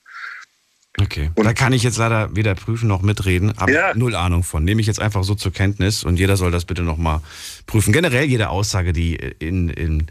Okay. 1.01 1.31
Und 1.37 1.45
da 1.45 1.55
kann 1.55 1.73
ich 1.73 1.83
jetzt 1.83 1.99
leider 1.99 2.35
weder 2.35 2.55
prüfen 2.55 2.89
noch 2.89 3.01
mitreden. 3.03 3.57
Habe 3.57 3.73
Ja. 3.73 3.95
null 3.95 4.15
Ahnung 4.15 4.43
von. 4.43 4.65
Nehme 4.65 4.81
ich 4.81 4.87
jetzt 4.87 5.01
einfach 5.01 5.25
so 5.25 5.35
zur 5.35 5.53
Kenntnis 5.53 6.05
und 6.05 6.19
jeder 6.19 6.37
soll 6.37 6.51
das 6.51 6.65
bitte 6.65 6.83
nochmal 6.83 7.21
prüfen. 7.67 7.93
Generell 7.93 8.25
jede 8.25 8.51
Aussage, 8.51 8.93
die 8.93 9.15
in, 9.15 9.71
in, 9.71 10.07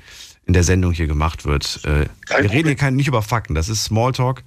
in 0.46 0.54
der 0.54 0.64
Sendung 0.64 0.94
hier 0.94 1.08
gemacht 1.08 1.46
wird. 1.46 1.82
Äh, 1.84 2.06
wir 2.30 2.52
reden 2.52 2.68
hier 2.68 2.76
kein, 2.76 2.96
nicht 2.96 3.08
über 3.08 3.22
Fakten, 3.22 3.56
das 3.56 3.70
ist 3.70 3.84
Smalltalk. 3.84 4.42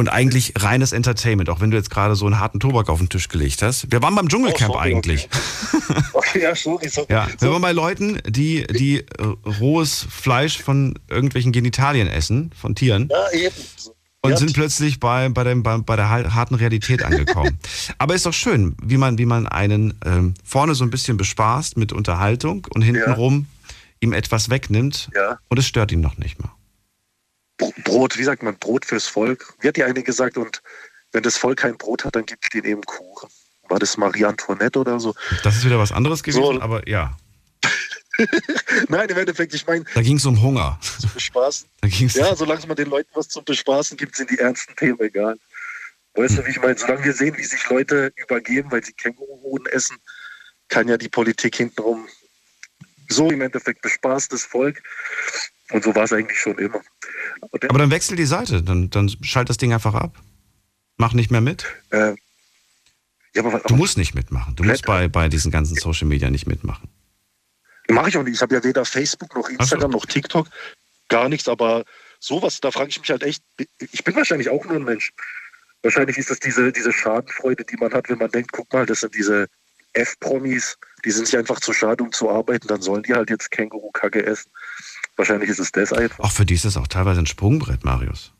Und 0.00 0.08
eigentlich 0.08 0.52
reines 0.56 0.92
Entertainment, 0.92 1.50
auch 1.50 1.60
wenn 1.60 1.72
du 1.72 1.76
jetzt 1.76 1.90
gerade 1.90 2.14
so 2.14 2.24
einen 2.24 2.38
harten 2.38 2.60
Tobak 2.60 2.88
auf 2.88 3.00
den 3.00 3.08
Tisch 3.08 3.26
gelegt 3.28 3.62
hast. 3.62 3.90
Wir 3.90 4.00
waren 4.00 4.14
beim 4.14 4.28
Dschungelcamp 4.28 4.70
Oh, 4.70 4.74
sorry, 4.74 4.94
eigentlich. 4.94 5.28
Okay, 6.12 6.42
ja, 6.42 6.54
sorry, 6.54 6.88
sorry. 6.88 7.06
Ja, 7.10 7.26
wir 7.40 7.50
waren 7.50 7.62
bei 7.62 7.72
Leuten, 7.72 8.20
die, 8.26 8.64
die 8.68 8.98
äh, 8.98 9.04
rohes 9.60 10.06
Fleisch 10.08 10.62
von 10.62 10.96
irgendwelchen 11.08 11.50
Genitalien 11.50 12.06
essen, 12.06 12.52
von 12.60 12.74
Tieren. 12.76 13.08
Ja, 13.10 13.38
eben. 13.40 13.54
und 14.22 14.30
Ja. 14.30 14.36
sind 14.36 14.52
plötzlich 14.52 15.00
bei, 15.00 15.28
bei, 15.30 15.42
dem, 15.42 15.62
bei, 15.64 15.78
bei 15.78 15.96
der 15.96 16.08
harten 16.08 16.54
Realität 16.54 17.02
angekommen. 17.02 17.58
Aber 17.98 18.14
ist 18.14 18.24
doch 18.26 18.32
schön, 18.32 18.76
wie 18.82 18.98
man, 18.98 19.18
wie 19.18 19.26
man 19.26 19.48
einen 19.48 19.94
ähm, 20.04 20.34
vorne 20.44 20.74
so 20.76 20.84
ein 20.84 20.90
bisschen 20.90 21.16
bespaßt 21.16 21.76
mit 21.76 21.92
Unterhaltung 21.92 22.66
und 22.72 22.82
hintenrum 22.82 23.46
ihm 24.00 24.12
etwas 24.12 24.48
wegnimmt 24.48 25.08
Ja. 25.14 25.38
und 25.48 25.58
es 25.58 25.66
stört 25.66 25.90
ihn 25.90 26.00
noch 26.00 26.18
nicht 26.18 26.40
mal. 26.40 26.50
Br- 27.58 27.72
Brot, 27.84 28.16
wie 28.18 28.24
sagt 28.24 28.42
man, 28.42 28.56
Brot 28.58 28.84
fürs 28.86 29.06
Volk. 29.06 29.54
Wie 29.60 29.68
hat 29.68 29.76
die 29.76 29.84
eine 29.84 30.02
gesagt? 30.02 30.38
Und 30.38 30.62
wenn 31.12 31.22
das 31.22 31.36
Volk 31.36 31.58
kein 31.58 31.76
Brot 31.76 32.04
hat, 32.04 32.16
dann 32.16 32.24
gibt 32.26 32.44
es 32.44 32.50
denen 32.50 32.64
eben 32.66 32.82
Kuchen. 32.82 33.28
War 33.68 33.78
das 33.78 33.96
Marie 33.98 34.24
Antoinette 34.24 34.78
oder 34.78 34.98
so? 34.98 35.14
Das 35.42 35.56
ist 35.56 35.64
wieder 35.66 35.78
was 35.78 35.92
anderes 35.92 36.22
gewesen, 36.22 36.42
So. 36.42 36.60
aber 36.60 36.88
ja, 36.88 37.16
Nein, 38.88 39.08
im 39.08 39.16
Endeffekt, 39.18 39.54
ich 39.54 39.64
meine, 39.66 39.84
da 39.94 40.02
ging 40.02 40.16
es 40.16 40.26
um 40.26 40.40
Hunger. 40.42 40.78
zum 41.00 41.10
Bespaßen. 41.12 41.68
Da 41.80 41.88
ging's, 41.88 42.14
Ja, 42.14 42.34
solange 42.34 42.66
man 42.66 42.76
den 42.76 42.88
Leuten 42.88 43.10
was 43.14 43.28
zum 43.28 43.44
Bespaßen 43.44 43.96
gibt, 43.96 44.16
sind 44.16 44.30
die 44.30 44.38
ernsten 44.38 44.74
Themen 44.74 44.98
egal. 45.00 45.36
Weißt 46.14 46.36
du, 46.38 46.44
wie 46.46 46.50
ich 46.50 46.60
meine? 46.60 46.76
Solange 46.76 47.04
wir 47.04 47.12
sehen, 47.12 47.36
wie 47.36 47.44
sich 47.44 47.68
Leute 47.68 48.12
übergeben, 48.16 48.72
weil 48.72 48.82
sie 48.84 48.92
Känguruhoden 48.92 49.66
essen, 49.66 49.98
kann 50.68 50.88
ja 50.88 50.96
die 50.96 51.08
Politik 51.08 51.54
hintenrum 51.56 52.08
so 53.08 53.30
im 53.30 53.40
Endeffekt 53.40 53.82
bespaßt 53.82 54.32
das 54.32 54.42
Volk. 54.42 54.82
Und 55.70 55.84
so 55.84 55.94
war 55.94 56.04
es 56.04 56.12
eigentlich 56.12 56.40
schon 56.40 56.58
immer. 56.58 56.80
Der, 57.62 57.70
Aber 57.70 57.78
dann 57.78 57.90
wechsel 57.90 58.16
die 58.16 58.24
Seite, 58.24 58.62
dann, 58.62 58.90
dann 58.90 59.08
schalt 59.22 59.48
das 59.50 59.58
Ding 59.58 59.72
einfach 59.72 59.94
ab. 59.94 60.18
Mach 60.96 61.12
nicht 61.12 61.30
mehr 61.30 61.40
mit. 61.40 61.66
äh, 61.90 62.14
ja, 63.34 63.44
aber, 63.44 63.58
Du 63.58 63.64
aber 63.64 63.76
musst 63.76 63.98
nicht 63.98 64.14
mitmachen. 64.14 64.56
Du 64.56 64.64
musst 64.64 64.86
bei, 64.86 65.08
bei 65.08 65.28
diesen 65.28 65.50
ganzen 65.50 65.76
Social 65.76 66.08
Media 66.08 66.30
nicht 66.30 66.46
mitmachen. 66.46 66.88
mache 67.90 68.08
ich 68.08 68.16
auch 68.16 68.22
nicht. 68.22 68.34
Ich 68.34 68.42
habe 68.42 68.54
ja 68.54 68.64
weder 68.64 68.84
Facebook 68.84 69.34
noch 69.36 69.48
Instagram 69.48 69.90
noch 69.90 70.06
TikTok, 70.06 70.48
gar 71.08 71.28
nichts. 71.28 71.46
Aber 71.48 71.84
sowas, 72.18 72.60
da 72.60 72.70
frage 72.70 72.88
ich 72.88 72.98
mich 72.98 73.10
halt 73.10 73.22
echt, 73.22 73.42
ich 73.92 74.02
bin 74.02 74.16
wahrscheinlich 74.16 74.48
auch 74.48 74.64
nur 74.64 74.76
ein 74.76 74.84
Mensch. 74.84 75.12
Wahrscheinlich 75.82 76.18
ist 76.18 76.30
das 76.30 76.40
diese, 76.40 76.72
diese 76.72 76.92
Schadenfreude, 76.92 77.64
die 77.64 77.76
man 77.76 77.92
hat, 77.92 78.08
wenn 78.08 78.18
man 78.18 78.30
denkt, 78.30 78.50
guck 78.52 78.72
mal, 78.72 78.86
das 78.86 79.00
sind 79.00 79.14
diese 79.14 79.46
F-Promis, 79.92 80.76
die 81.04 81.10
sind 81.10 81.26
sich 81.26 81.36
einfach 81.36 81.60
zu 81.60 81.72
schade, 81.72 82.02
um 82.02 82.12
zu 82.12 82.28
arbeiten, 82.28 82.66
dann 82.66 82.82
sollen 82.82 83.04
die 83.04 83.14
halt 83.14 83.30
jetzt 83.30 83.50
Känguru-Kacke 83.50 84.24
essen. 84.26 84.50
Wahrscheinlich 85.18 85.50
ist 85.50 85.58
es 85.58 85.72
das 85.72 85.92
einfach. 85.92 86.20
Auch 86.20 86.30
für 86.30 86.46
die 86.46 86.54
ist 86.54 86.64
das 86.64 86.76
auch 86.76 86.86
teilweise 86.86 87.20
ein 87.20 87.26
Sprungbrett, 87.26 87.84
Marius. 87.84 88.32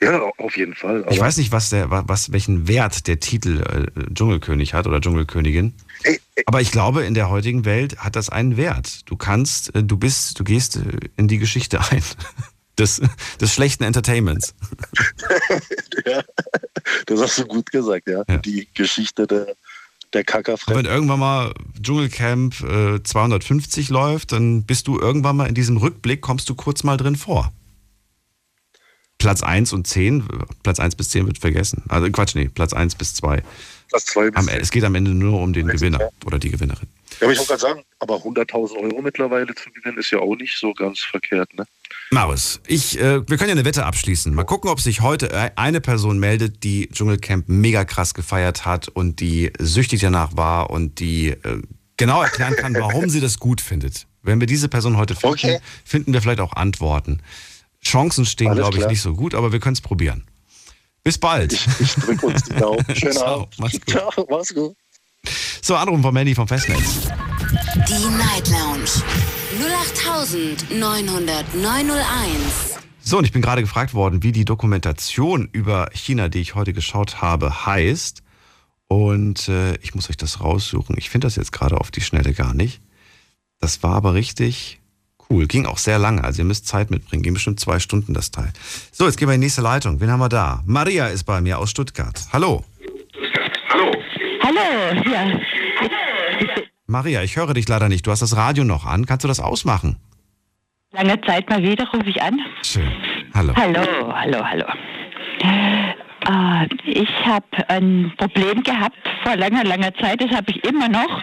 Ja, 0.00 0.20
auf 0.38 0.56
jeden 0.56 0.74
Fall. 0.74 1.04
Ich 1.10 1.18
weiß 1.18 1.36
nicht, 1.36 1.50
was 1.50 1.70
der, 1.70 1.90
was, 1.90 2.32
welchen 2.32 2.68
Wert 2.68 3.06
der 3.08 3.18
Titel 3.20 3.60
äh, 3.60 4.14
Dschungelkönig 4.14 4.72
hat 4.72 4.86
oder 4.86 5.00
Dschungelkönigin. 5.00 5.74
Ey, 6.04 6.20
ey, 6.36 6.44
Aber 6.46 6.60
ich 6.60 6.70
glaube, 6.70 7.04
in 7.04 7.14
der 7.14 7.28
heutigen 7.28 7.64
Welt 7.64 7.98
hat 7.98 8.14
das 8.14 8.28
einen 8.28 8.56
Wert. 8.56 9.00
Du 9.06 9.16
kannst, 9.16 9.74
äh, 9.74 9.82
du 9.82 9.96
bist, 9.96 10.38
du 10.38 10.44
gehst 10.44 10.76
äh, 10.76 10.80
in 11.16 11.26
die 11.26 11.38
Geschichte 11.38 11.80
ein. 11.80 12.02
Des, 12.76 13.00
des 13.40 13.54
schlechten 13.54 13.84
Entertainments. 13.84 14.52
ja, 16.06 16.24
das 17.06 17.20
hast 17.20 17.38
du 17.38 17.44
gut 17.44 17.70
gesagt, 17.70 18.08
ja. 18.08 18.24
Ja. 18.26 18.38
Die 18.38 18.66
Geschichte 18.74 19.28
der, 19.28 19.54
der 20.14 20.24
Kackerfresse. 20.24 20.78
Wenn 20.78 20.86
irgendwann 20.86 21.20
mal 21.20 21.54
Dschungelcamp 21.80 22.60
äh, 22.62 23.02
250 23.02 23.88
läuft, 23.90 24.32
dann 24.32 24.62
bist 24.62 24.86
du 24.88 24.98
irgendwann 24.98 25.36
mal 25.36 25.46
in 25.46 25.54
diesem 25.54 25.76
Rückblick, 25.76 26.20
kommst 26.20 26.48
du 26.48 26.54
kurz 26.54 26.84
mal 26.84 26.96
drin 26.96 27.16
vor. 27.16 27.52
Platz 29.18 29.42
1 29.42 29.72
und 29.72 29.86
10, 29.86 30.28
Platz 30.62 30.80
1 30.80 30.96
bis 30.96 31.10
10 31.10 31.26
wird 31.26 31.38
vergessen. 31.38 31.82
Also 31.88 32.10
Quatsch, 32.10 32.34
nee, 32.34 32.48
Platz 32.48 32.72
1 32.72 32.94
bis 32.96 33.14
2. 33.14 33.42
Das 33.90 34.04
zwei 34.06 34.30
bis 34.30 34.36
Am, 34.36 34.48
es 34.48 34.70
geht 34.70 34.84
am 34.84 34.94
Ende 34.94 35.12
nur 35.12 35.40
um 35.40 35.52
den 35.52 35.66
Gewinner 35.66 36.10
oder 36.24 36.38
die 36.38 36.50
Gewinnerin. 36.50 36.88
Ja, 37.20 37.26
aber 37.26 37.32
ich 37.32 37.38
wollte 37.38 37.48
gerade 37.48 37.60
sagen, 37.60 37.82
aber 37.98 38.16
100.000 38.16 38.76
Euro 38.76 39.02
mittlerweile 39.02 39.54
zu 39.54 39.70
gewinnen 39.70 39.98
ist 39.98 40.10
ja 40.10 40.18
auch 40.18 40.34
nicht 40.36 40.56
so 40.58 40.72
ganz 40.74 41.00
verkehrt, 41.00 41.52
ne? 41.54 41.64
Marius, 42.10 42.60
ich, 42.66 42.98
äh, 42.98 43.26
wir 43.28 43.36
können 43.38 43.48
ja 43.50 43.54
eine 43.54 43.64
Wette 43.64 43.84
abschließen. 43.86 44.34
Mal 44.34 44.44
gucken, 44.44 44.70
ob 44.70 44.80
sich 44.80 45.00
heute 45.00 45.30
äh, 45.30 45.50
eine 45.56 45.80
Person 45.80 46.18
meldet, 46.18 46.62
die 46.64 46.88
Dschungelcamp 46.88 47.48
mega 47.48 47.84
krass 47.84 48.14
gefeiert 48.14 48.64
hat 48.64 48.88
und 48.88 49.20
die 49.20 49.52
süchtig 49.58 50.00
danach 50.00 50.36
war 50.36 50.70
und 50.70 50.98
die 51.00 51.28
äh, 51.28 51.62
genau 51.96 52.22
erklären 52.22 52.56
kann, 52.56 52.74
warum 52.74 53.08
sie 53.08 53.20
das 53.20 53.38
gut 53.38 53.60
findet. 53.60 54.06
Wenn 54.22 54.40
wir 54.40 54.46
diese 54.46 54.68
Person 54.68 54.96
heute 54.96 55.14
finden, 55.14 55.34
Okay. 55.34 55.60
finden 55.84 56.12
wir 56.12 56.22
vielleicht 56.22 56.40
auch 56.40 56.52
Antworten. 56.54 57.20
Chancen 57.84 58.24
stehen, 58.24 58.54
glaube 58.54 58.78
ich, 58.78 58.86
nicht 58.86 59.02
so 59.02 59.14
gut, 59.14 59.34
aber 59.34 59.52
wir 59.52 59.60
können 59.60 59.74
es 59.74 59.80
probieren. 59.80 60.24
Bis 61.02 61.18
bald. 61.18 61.52
Ich, 61.52 61.66
ich 61.80 61.94
drücke 61.96 62.26
uns 62.26 62.42
die 62.44 62.54
Daumen. 62.54 62.82
Schönen 62.96 63.12
Ciao, 63.12 63.42
Abend. 63.42 63.54
mach's 63.58 63.72
gut. 63.74 63.90
Ciao, 63.90 64.26
mach's 64.30 64.54
gut. 64.54 64.76
So, 65.62 65.76
Anruf 65.76 66.02
von 66.02 66.14
Mandy 66.14 66.34
vom 66.34 66.48
Festnetz. 66.48 67.08
Die 67.88 68.16
Night 68.16 68.48
Lounge 68.48 68.90
0890901. 70.70 72.78
So, 73.02 73.18
und 73.18 73.24
ich 73.24 73.32
bin 73.32 73.42
gerade 73.42 73.60
gefragt 73.60 73.94
worden, 73.94 74.22
wie 74.22 74.32
die 74.32 74.44
Dokumentation 74.44 75.48
über 75.52 75.90
China, 75.92 76.28
die 76.28 76.40
ich 76.40 76.54
heute 76.54 76.72
geschaut 76.72 77.20
habe, 77.20 77.66
heißt. 77.66 78.22
Und 78.88 79.48
äh, 79.48 79.76
ich 79.76 79.94
muss 79.94 80.10
euch 80.10 80.16
das 80.16 80.40
raussuchen. 80.40 80.96
Ich 80.98 81.10
finde 81.10 81.26
das 81.26 81.36
jetzt 81.36 81.52
gerade 81.52 81.78
auf 81.78 81.90
die 81.90 82.00
Schnelle 82.00 82.32
gar 82.32 82.54
nicht. 82.54 82.80
Das 83.60 83.82
war 83.82 83.94
aber 83.94 84.14
richtig 84.14 84.80
cool. 85.30 85.46
Ging 85.46 85.66
auch 85.66 85.78
sehr 85.78 85.98
lange. 85.98 86.24
Also 86.24 86.42
ihr 86.42 86.44
müsst 86.44 86.66
Zeit 86.66 86.90
mitbringen. 86.90 87.22
Ging 87.22 87.34
bestimmt 87.34 87.60
zwei 87.60 87.78
Stunden 87.78 88.14
das 88.14 88.30
Teil. 88.30 88.52
So, 88.92 89.06
jetzt 89.06 89.16
gehen 89.16 89.28
wir 89.28 89.34
in 89.34 89.40
die 89.40 89.46
nächste 89.46 89.62
Leitung. 89.62 90.00
Wen 90.00 90.10
haben 90.10 90.20
wir 90.20 90.28
da? 90.28 90.62
Maria 90.66 91.08
ist 91.08 91.24
bei 91.24 91.40
mir 91.40 91.58
aus 91.58 91.70
Stuttgart. 91.70 92.20
Hallo. 92.32 92.64
Hallo, 94.44 95.00
ja. 95.10 95.38
Maria, 96.86 97.22
ich 97.22 97.36
höre 97.36 97.54
dich 97.54 97.66
leider 97.68 97.88
nicht. 97.88 98.06
Du 98.06 98.10
hast 98.10 98.20
das 98.20 98.36
Radio 98.36 98.64
noch 98.64 98.84
an. 98.84 99.06
Kannst 99.06 99.24
du 99.24 99.28
das 99.28 99.40
ausmachen? 99.40 99.96
Lange 100.92 101.20
Zeit 101.22 101.48
mal 101.48 101.62
wieder 101.62 101.88
rufe 101.92 102.08
ich 102.08 102.20
an. 102.22 102.38
Schön. 102.62 102.90
Hallo. 103.34 103.54
Hallo, 103.56 104.12
hallo, 104.14 104.44
hallo. 104.44 104.64
Äh, 105.40 106.68
ich 106.84 107.08
habe 107.24 107.46
ein 107.68 108.12
Problem 108.16 108.62
gehabt 108.62 108.96
vor 109.24 109.36
langer, 109.36 109.64
langer 109.64 109.94
Zeit. 109.94 110.20
Das 110.22 110.30
habe 110.30 110.50
ich 110.50 110.62
immer 110.64 110.88
noch. 110.88 111.22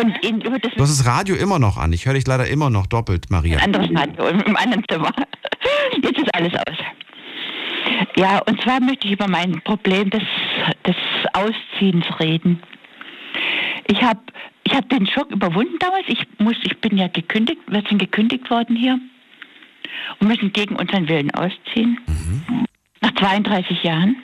Und 0.00 0.24
in, 0.24 0.40
über 0.40 0.58
das 0.58 0.72
Du 0.74 0.82
hast 0.82 0.98
das 1.00 1.06
Radio 1.06 1.34
immer 1.36 1.58
noch 1.58 1.76
an. 1.76 1.92
Ich 1.92 2.06
höre 2.06 2.14
dich 2.14 2.26
leider 2.26 2.46
immer 2.46 2.70
noch 2.70 2.86
doppelt, 2.86 3.30
Maria. 3.30 3.58
anderes 3.58 3.88
Radio 3.94 4.28
im 4.28 4.56
anderen 4.56 4.84
Zimmer. 4.88 5.10
Jetzt 6.02 6.18
ist 6.18 6.34
alles 6.34 6.52
aus. 6.54 6.78
Ja, 8.16 8.40
und 8.46 8.60
zwar 8.62 8.80
möchte 8.80 9.06
ich 9.06 9.14
über 9.14 9.28
mein 9.28 9.60
Problem 9.62 10.10
des, 10.10 10.22
des 10.86 10.96
Ausziehens 11.32 12.04
reden. 12.20 12.62
Ich 13.88 14.02
habe 14.02 14.20
ich 14.64 14.74
hab 14.74 14.88
den 14.88 15.06
Schock 15.06 15.30
überwunden 15.30 15.78
damals. 15.78 16.04
Ich, 16.06 16.24
muss, 16.38 16.56
ich 16.62 16.78
bin 16.80 16.96
ja 16.96 17.08
gekündigt, 17.08 17.60
wir 17.66 17.82
sind 17.88 17.98
gekündigt 17.98 18.48
worden 18.50 18.76
hier 18.76 18.98
und 20.20 20.28
müssen 20.28 20.52
gegen 20.52 20.76
unseren 20.76 21.08
Willen 21.08 21.30
ausziehen. 21.32 21.98
Nach 23.00 23.14
32 23.14 23.82
Jahren. 23.82 24.16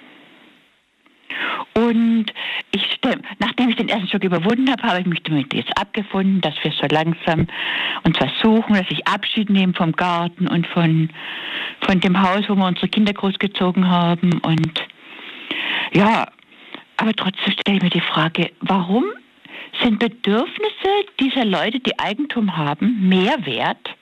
Und 1.75 2.27
ich, 2.73 3.01
nachdem 3.39 3.69
ich 3.69 3.77
den 3.77 3.89
ersten 3.89 4.09
Schock 4.09 4.25
überwunden 4.25 4.71
habe, 4.71 4.83
habe 4.83 5.01
ich 5.01 5.07
mich 5.07 5.23
damit 5.23 5.55
jetzt 5.55 5.77
abgefunden, 5.79 6.41
dass 6.41 6.55
wir 6.63 6.73
so 6.73 6.87
langsam 6.91 7.47
uns 8.05 8.17
versuchen, 8.17 8.75
dass 8.75 8.87
ich 8.91 9.07
Abschied 9.07 9.51
nehme 9.51 9.75
vom 9.75 9.93
Garten 9.93 10.49
und 10.49 10.67
von, 10.69 11.11
von 11.81 12.01
dem 12.01 12.21
Haus, 12.21 12.49
wo 12.49 12.55
wir 12.55 12.67
unsere 12.67 12.89
Kinder 12.89 13.13
großgezogen 13.13 13.89
haben. 13.89 14.41
Und 14.41 14.73
ja, 15.93 16.27
aber 16.97 17.13
trotzdem 17.15 17.53
stelle 17.53 17.77
ich 17.77 17.83
mir 17.83 17.91
die 17.91 18.01
Frage, 18.01 18.51
warum 18.61 19.05
sind 19.83 19.99
Bedürfnisse 19.99 21.07
dieser 21.21 21.45
Leute, 21.45 21.79
die 21.81 21.99
Eigentum 21.99 22.57
haben, 22.57 23.09
mehr 23.09 23.47
wert 23.47 23.95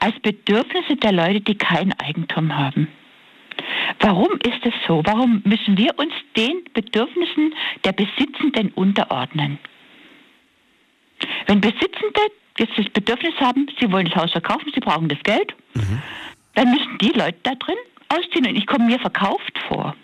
als 0.00 0.18
Bedürfnisse 0.20 0.96
der 0.96 1.12
Leute, 1.12 1.40
die 1.40 1.56
kein 1.56 1.92
Eigentum 2.00 2.56
haben? 2.56 2.88
Warum 4.00 4.32
ist 4.44 4.64
es 4.64 4.74
so? 4.86 5.02
Warum 5.04 5.42
müssen 5.44 5.76
wir 5.76 5.98
uns 5.98 6.12
den 6.36 6.64
Bedürfnissen 6.74 7.54
der 7.84 7.92
Besitzenden 7.92 8.70
unterordnen? 8.72 9.58
Wenn 11.46 11.60
Besitzende 11.60 12.20
jetzt 12.58 12.72
das 12.76 12.88
Bedürfnis 12.90 13.34
haben, 13.40 13.66
sie 13.80 13.90
wollen 13.90 14.06
das 14.06 14.16
Haus 14.16 14.32
verkaufen, 14.32 14.70
sie 14.74 14.80
brauchen 14.80 15.08
das 15.08 15.18
Geld, 15.22 15.54
dann 16.54 16.70
müssen 16.70 16.98
die 17.00 17.10
Leute 17.10 17.36
da 17.42 17.54
drin 17.54 17.76
ausziehen 18.08 18.46
und 18.46 18.56
ich 18.56 18.66
komme 18.66 18.86
mir 18.86 18.98
verkauft 18.98 19.58
vor. 19.68 19.94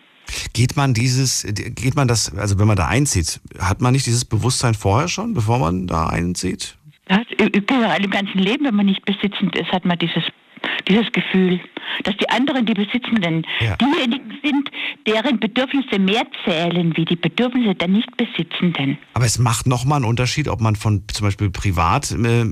Geht 0.54 0.76
man 0.76 0.94
dieses, 0.94 1.46
geht 1.54 1.94
man 1.94 2.08
das, 2.08 2.34
also 2.36 2.58
wenn 2.58 2.66
man 2.66 2.76
da 2.76 2.88
einzieht, 2.88 3.40
hat 3.58 3.80
man 3.80 3.92
nicht 3.92 4.06
dieses 4.06 4.24
Bewusstsein 4.24 4.74
vorher 4.74 5.08
schon, 5.08 5.34
bevor 5.34 5.58
man 5.58 5.86
da 5.86 6.06
einzieht? 6.06 6.76
Überall 7.38 8.04
im 8.04 8.10
ganzen 8.10 8.38
Leben, 8.38 8.64
wenn 8.64 8.74
man 8.74 8.86
nicht 8.86 9.04
besitzend 9.04 9.56
ist, 9.58 9.70
hat 9.72 9.84
man 9.84 9.98
dieses, 9.98 10.22
dieses 10.88 11.10
Gefühl, 11.12 11.60
dass 12.04 12.16
die 12.16 12.28
anderen, 12.28 12.64
die 12.66 12.74
Besitzenden, 12.74 13.44
Ja. 13.60 13.76
diejenigen 13.76 14.38
sind, 14.42 14.70
deren 15.06 15.38
Bedürfnisse 15.40 15.98
mehr 15.98 16.24
zählen 16.44 16.96
wie 16.96 17.04
die 17.04 17.16
Bedürfnisse 17.16 17.74
der 17.74 17.88
Nichtbesitzenden. 17.88 18.98
Aber 19.14 19.24
es 19.24 19.38
macht 19.38 19.66
nochmal 19.66 19.96
einen 19.96 20.04
Unterschied, 20.04 20.48
ob 20.48 20.60
man 20.60 20.76
von 20.76 21.02
zum 21.08 21.26
Beispiel 21.26 21.50
privat 21.50 22.10
äh, 22.12 22.44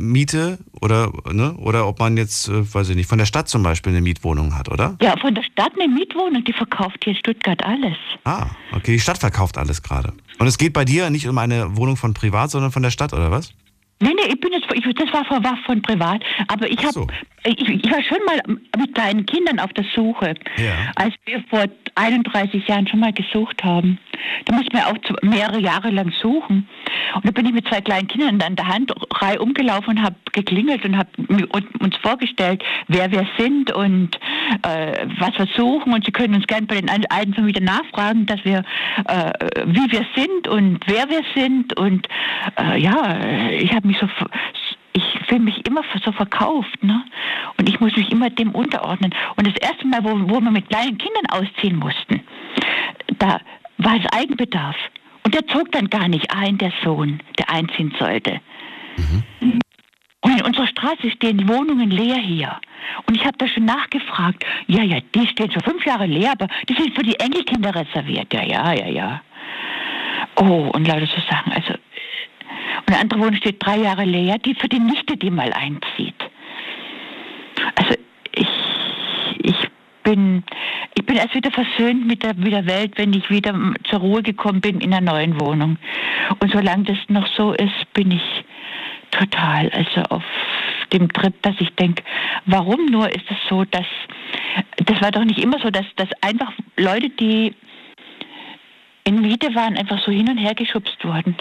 oder, 0.80 1.12
ne, 1.32 1.54
oder 1.58 1.86
ob 1.86 1.98
man 2.00 2.16
jetzt, 2.16 2.48
äh, 2.48 2.74
weiß 2.74 2.90
ich 2.90 2.96
nicht, 2.96 3.08
von 3.08 3.18
der 3.18 3.26
Stadt 3.26 3.48
zum 3.48 3.62
Beispiel 3.62 3.92
eine 3.92 4.00
Mietwohnung 4.00 4.56
hat, 4.56 4.68
oder? 4.68 4.96
Ja, 5.00 5.16
von 5.16 5.34
der 5.34 5.42
Stadt 5.42 5.72
eine 5.78 5.92
Mietwohnung, 5.92 6.44
die 6.44 6.52
verkauft 6.52 6.98
hier 7.04 7.12
in 7.12 7.18
Stuttgart 7.18 7.62
alles. 7.64 7.96
Ah, 8.24 8.46
okay, 8.72 8.92
die 8.92 9.00
Stadt 9.00 9.18
verkauft 9.18 9.58
alles 9.58 9.82
gerade. 9.82 10.12
Und 10.38 10.46
es 10.46 10.58
geht 10.58 10.72
bei 10.72 10.84
dir 10.84 11.10
nicht 11.10 11.28
um 11.28 11.38
eine 11.38 11.76
Wohnung 11.76 11.96
von 11.96 12.14
privat, 12.14 12.50
sondern 12.50 12.72
von 12.72 12.82
der 12.82 12.90
Stadt, 12.90 13.12
oder 13.12 13.30
was? 13.30 13.52
Nee, 14.02 14.14
nee, 14.14 14.32
ich 14.32 14.40
bin 14.40 14.50
jetzt, 14.52 14.66
ich, 14.72 14.94
das 14.94 15.12
war 15.12 15.24
von, 15.26 15.44
war 15.44 15.58
von 15.66 15.82
privat, 15.82 16.22
aber 16.48 16.70
ich 16.70 16.78
habe, 16.78 16.92
so. 16.92 17.06
ich, 17.44 17.60
ich 17.68 17.90
war 17.90 18.02
schon 18.02 18.18
mal 18.24 18.40
mit 18.78 18.94
kleinen 18.94 19.26
Kindern 19.26 19.58
auf 19.60 19.72
der 19.74 19.84
Suche, 19.94 20.34
Ja. 20.56 20.72
als 20.96 21.14
wir 21.26 21.44
vor 21.50 21.64
31 21.94 22.66
Jahren 22.66 22.86
schon 22.86 23.00
mal 23.00 23.12
gesucht 23.12 23.62
haben. 23.64 23.98
Da 24.44 24.54
mussten 24.54 24.72
wir 24.72 24.86
auch 24.86 24.96
mehrere 25.22 25.60
Jahre 25.60 25.90
lang 25.90 26.12
suchen. 26.20 26.68
Und 27.14 27.26
da 27.26 27.30
bin 27.30 27.46
ich 27.46 27.52
mit 27.52 27.66
zwei 27.68 27.80
kleinen 27.80 28.08
Kindern 28.08 28.40
an 28.42 28.56
der 28.56 28.68
Hand 28.68 28.92
Reihe 29.14 29.40
umgelaufen 29.40 29.90
und 29.90 30.02
habe 30.02 30.16
geklingelt 30.32 30.84
und 30.84 30.96
habe 30.96 31.10
uns 31.48 31.96
vorgestellt, 31.96 32.62
wer 32.88 33.10
wir 33.10 33.26
sind 33.38 33.72
und 33.72 34.16
äh, 34.62 35.06
was 35.18 35.38
wir 35.38 35.48
suchen. 35.56 35.92
Und 35.92 36.04
Sie 36.04 36.12
können 36.12 36.34
uns 36.34 36.46
gerne 36.46 36.66
bei 36.66 36.80
den 36.80 36.88
Alten 36.88 37.46
wieder 37.46 37.60
nachfragen, 37.60 38.26
dass 38.26 38.44
wir, 38.44 38.62
äh, 39.06 39.32
wie 39.66 39.90
wir 39.90 40.06
sind 40.14 40.48
und 40.48 40.80
wer 40.86 41.08
wir 41.08 41.22
sind. 41.34 41.76
Und 41.78 42.06
äh, 42.58 42.78
ja, 42.80 43.50
ich 43.50 43.72
habe 43.74 43.86
mich 43.86 43.98
so 43.98 44.08
ich 44.92 45.04
fühle 45.26 45.40
mich 45.40 45.66
immer 45.66 45.82
so 46.04 46.12
verkauft, 46.12 46.82
ne? 46.82 47.04
Und 47.58 47.68
ich 47.68 47.80
muss 47.80 47.94
mich 47.96 48.10
immer 48.10 48.30
dem 48.30 48.50
unterordnen. 48.52 49.14
Und 49.36 49.46
das 49.46 49.56
erste 49.56 49.86
Mal, 49.86 50.02
wo, 50.02 50.10
wo 50.28 50.40
wir 50.40 50.50
mit 50.50 50.68
kleinen 50.68 50.98
Kindern 50.98 51.26
ausziehen 51.30 51.76
mussten, 51.76 52.22
da 53.18 53.40
war 53.78 53.96
es 53.96 54.12
Eigenbedarf. 54.12 54.76
Und 55.24 55.34
der 55.34 55.46
zog 55.46 55.70
dann 55.72 55.88
gar 55.90 56.08
nicht 56.08 56.34
ein, 56.34 56.58
der 56.58 56.72
Sohn, 56.82 57.20
der 57.38 57.50
einziehen 57.50 57.94
sollte. 57.98 58.40
Und 60.22 60.38
in 60.38 60.44
unserer 60.44 60.66
Straße 60.66 61.10
stehen 61.10 61.38
die 61.38 61.48
Wohnungen 61.48 61.90
leer 61.90 62.16
hier. 62.16 62.58
Und 63.06 63.16
ich 63.16 63.24
habe 63.24 63.38
da 63.38 63.46
schon 63.46 63.64
nachgefragt. 63.64 64.44
Ja, 64.66 64.82
ja, 64.82 64.98
die 65.14 65.26
stehen 65.26 65.50
schon 65.50 65.62
fünf 65.62 65.84
Jahre 65.86 66.06
leer, 66.06 66.32
aber 66.32 66.48
die 66.68 66.74
sind 66.74 66.94
für 66.94 67.02
die 67.02 67.18
Enkelkinder 67.18 67.74
reserviert. 67.74 68.32
Ja, 68.32 68.42
ja, 68.42 68.72
ja, 68.72 68.86
ja. 68.88 69.22
Oh, 70.36 70.70
und 70.72 70.86
lauter 70.86 71.06
so 71.06 71.20
Sachen. 71.28 71.52
Also, 71.52 71.74
eine 72.90 73.00
andere 73.00 73.20
Wohnung 73.20 73.36
steht 73.36 73.64
drei 73.64 73.78
Jahre 73.78 74.04
leer, 74.04 74.38
die 74.38 74.54
für 74.54 74.68
die 74.68 74.80
Nichte, 74.80 75.16
die 75.16 75.30
mal 75.30 75.52
einzieht. 75.52 76.14
Also 77.76 77.94
ich, 78.32 78.48
ich 79.42 79.56
bin, 80.02 80.42
ich 80.94 81.06
bin 81.06 81.16
erst 81.16 81.34
wieder 81.34 81.52
versöhnt 81.52 82.06
mit 82.06 82.22
der, 82.22 82.34
mit 82.34 82.52
der 82.52 82.66
Welt, 82.66 82.94
wenn 82.96 83.12
ich 83.12 83.30
wieder 83.30 83.54
zur 83.88 84.00
Ruhe 84.00 84.22
gekommen 84.22 84.60
bin 84.60 84.80
in 84.80 84.92
einer 84.92 85.12
neuen 85.12 85.40
Wohnung. 85.40 85.76
Und 86.40 86.52
solange 86.52 86.84
das 86.84 86.98
noch 87.08 87.26
so 87.36 87.52
ist, 87.52 87.92
bin 87.92 88.10
ich 88.10 88.44
total, 89.12 89.70
also 89.70 90.02
auf 90.08 90.24
dem 90.92 91.08
Trip, 91.12 91.34
dass 91.42 91.54
ich 91.60 91.70
denke, 91.76 92.02
warum 92.46 92.86
nur 92.86 93.08
ist 93.08 93.30
es 93.30 93.36
so, 93.48 93.64
dass 93.64 93.86
das 94.84 95.00
war 95.00 95.12
doch 95.12 95.24
nicht 95.24 95.38
immer 95.38 95.58
so, 95.60 95.70
dass, 95.70 95.86
dass 95.96 96.08
einfach 96.22 96.52
Leute, 96.76 97.08
die 97.10 97.54
in 99.04 99.20
Miete 99.20 99.54
waren, 99.54 99.76
einfach 99.76 100.02
so 100.04 100.10
hin 100.10 100.28
und 100.28 100.38
her 100.38 100.54
geschubst 100.54 101.04
wurden. 101.04 101.36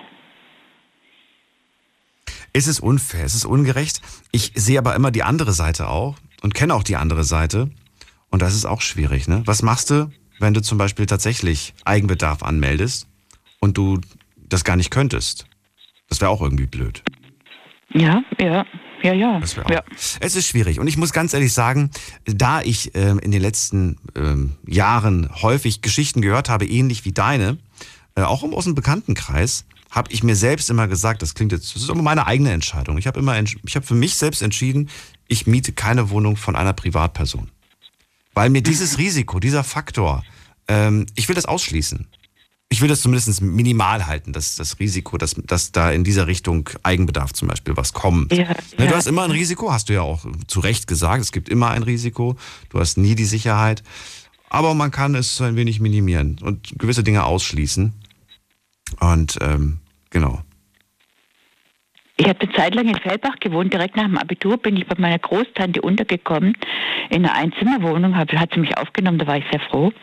Es 2.54 2.68
ist 2.68 2.80
unfair, 2.80 3.26
es 3.26 3.36
ist 3.36 3.46
ungerecht. 3.46 4.02
Ich 4.32 4.54
sehe 4.56 4.80
aber 4.80 4.96
immer 4.96 5.12
die 5.12 5.24
andere 5.24 5.54
Seite 5.54 5.88
auch 5.88 6.18
und 6.42 6.54
kenne 6.54 6.74
auch 6.74 6.84
die 6.84 6.96
andere 6.96 7.24
Seite. 7.24 7.70
Und 8.30 8.42
das 8.42 8.56
ist 8.56 8.66
auch 8.66 8.82
schwierig. 8.82 9.28
Ne? 9.28 9.44
Was 9.46 9.62
machst 9.62 9.90
du, 9.90 10.12
wenn 10.40 10.54
du 10.54 10.62
zum 10.62 10.78
Beispiel 10.78 11.06
tatsächlich 11.06 11.74
Eigenbedarf 11.86 12.44
anmeldest 12.44 13.08
und 13.60 13.78
du 13.78 14.00
das 14.38 14.64
gar 14.64 14.76
nicht 14.76 14.92
könntest? 14.92 15.46
Das 16.10 16.22
wäre 16.22 16.32
auch 16.32 16.42
irgendwie 16.42 16.66
blöd. 16.66 17.04
Ja, 17.92 18.24
ja, 18.40 18.66
ja, 19.02 19.14
ja. 19.14 19.40
Das 19.40 19.58
auch. 19.58 19.70
ja. 19.70 19.84
Es 20.20 20.36
ist 20.36 20.48
schwierig. 20.48 20.80
Und 20.80 20.88
ich 20.88 20.98
muss 20.98 21.14
ganz 21.14 21.34
ehrlich 21.34 21.54
sagen, 21.54 21.92
da 22.26 22.62
ich 22.62 22.96
ähm, 22.96 23.20
in 23.20 23.32
den 23.32 23.42
letzten 23.42 23.98
ähm, 24.16 24.58
Jahren 24.68 25.30
häufig 25.42 25.82
Geschichten 25.82 26.22
gehört 26.22 26.50
habe, 26.50 26.66
ähnlich 26.66 27.06
wie 27.06 27.12
deine, 27.12 27.58
äh, 28.16 28.22
auch 28.22 28.44
aus 28.44 28.66
dem 28.66 28.76
Bekanntenkreis, 28.76 29.66
habe 29.90 30.12
ich 30.12 30.24
mir 30.24 30.36
selbst 30.36 30.70
immer 30.70 30.88
gesagt, 30.88 31.22
das 31.22 31.34
klingt 31.34 31.52
jetzt, 31.52 31.76
das 31.76 31.84
ist 31.84 31.90
aber 31.90 32.02
meine 32.02 32.28
eigene 32.28 32.52
Entscheidung. 32.52 32.98
Ich 32.98 33.08
habe 33.08 33.20
immer, 33.20 33.40
ich 33.40 33.76
habe 33.76 33.86
für 33.86 33.96
mich 33.96 34.16
selbst 34.16 34.42
entschieden, 34.42 34.90
ich 35.28 35.48
miete 35.48 35.72
keine 35.72 36.10
Wohnung 36.10 36.38
von 36.38 36.56
einer 36.56 36.74
Privatperson. 36.74 37.50
Weil 38.34 38.50
mir 38.50 38.62
dieses 38.62 38.98
Risiko, 39.00 39.40
dieser 39.40 39.64
Faktor, 39.64 40.24
ähm, 40.68 41.06
ich 41.16 41.28
will 41.28 41.36
das 41.36 41.46
ausschließen. 41.46 42.08
Ich 42.72 42.82
will 42.82 42.88
das 42.88 43.02
zumindest 43.02 43.42
minimal 43.42 44.06
halten, 44.06 44.32
das, 44.32 44.56
das 44.56 44.80
Risiko, 44.80 45.18
dass, 45.18 45.34
dass 45.34 45.72
da 45.72 45.92
in 45.92 46.04
dieser 46.04 46.28
Richtung 46.28 46.70
Eigenbedarf 46.84 47.34
zum 47.34 47.48
Beispiel 47.48 47.76
was 47.76 47.94
kommt. 47.94 48.32
Ja, 48.32 48.50
Ne, 48.78 48.86
ja. 48.86 48.92
Du 48.92 48.96
hast 48.96 49.08
immer 49.08 49.24
ein 49.24 49.32
Risiko, 49.32 49.74
hast 49.74 49.90
du 49.90 49.94
ja 49.94 50.02
auch 50.02 50.24
zu 50.46 50.60
Recht 50.60 50.86
gesagt. 50.86 51.24
Es 51.24 51.32
gibt 51.32 51.50
immer 51.50 51.72
ein 51.72 51.82
Risiko. 51.82 52.38
Du 52.70 52.80
hast 52.80 52.98
nie 52.98 53.16
die 53.16 53.26
Sicherheit. 53.26 53.82
Aber 54.50 54.76
man 54.76 54.92
kann 54.92 55.16
es 55.16 55.36
so 55.36 55.44
ein 55.44 55.56
wenig 55.56 55.80
minimieren 55.80 56.38
und 56.42 56.78
gewisse 56.78 57.04
Dinge 57.04 57.24
ausschließen. 57.24 57.94
Und 59.00 59.38
ähm, 59.42 59.80
genau. 60.10 60.40
Ich 62.20 62.28
habe 62.28 62.42
eine 62.42 62.52
Zeit 62.52 62.76
lang 62.76 62.86
in 62.86 62.96
Fellbach 62.96 63.38
gewohnt. 63.40 63.72
Direkt 63.72 63.96
nach 63.96 64.04
dem 64.04 64.18
Abitur 64.18 64.58
bin 64.58 64.76
ich 64.76 64.86
bei 64.86 64.96
meiner 64.98 65.20
Großtante 65.20 65.82
untergekommen 65.82 66.54
in 67.10 67.26
einer 67.26 67.34
Einzimmerwohnung. 67.34 68.18
Hab, 68.18 68.30
hat 68.34 68.54
sie 68.54 68.60
mich 68.60 68.78
aufgenommen, 68.78 69.20
da 69.20 69.28
war 69.28 69.38
ich 69.38 69.46
sehr 69.50 69.62
froh. 69.62 69.94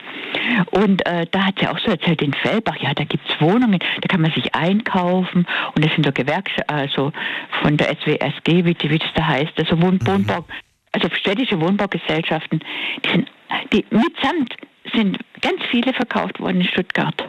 Und 0.71 1.05
äh, 1.07 1.27
da 1.31 1.45
hat 1.45 1.59
sie 1.61 1.69
auch 1.69 1.79
so 1.79 1.91
erzählt, 1.91 2.23
in 2.23 2.33
Fellbach, 2.33 2.77
ja, 2.81 2.95
da 2.95 3.05
gibt's 3.05 3.29
Wohnungen, 3.39 3.81
da 4.01 4.09
kann 4.09 4.23
man 4.23 4.33
sich 4.33 4.55
einkaufen. 4.55 5.47
Und 5.75 5.85
das 5.85 5.93
sind 5.93 6.07
so 6.07 6.13
Gewerkschaften, 6.13 6.75
also 6.75 7.13
von 7.61 7.77
der 7.77 7.89
SWSG, 7.89 8.65
wie, 8.65 8.77
wie 8.81 8.99
das 8.99 9.11
da 9.15 9.27
heißt, 9.27 9.53
also 9.59 9.81
Wohn 9.83 9.99
Wohnbau, 10.07 10.47
also 10.93 11.09
städtische 11.15 11.61
Wohnbaugesellschaften, 11.61 12.61
die 13.05 13.11
sind, 13.11 13.31
die 13.75 13.85
mitsamt 13.91 14.57
sind 14.95 15.19
ganz 15.43 15.61
viele 15.71 15.93
verkauft 15.93 16.41
worden 16.41 16.63
in 16.63 16.67
Stuttgart. 16.67 17.29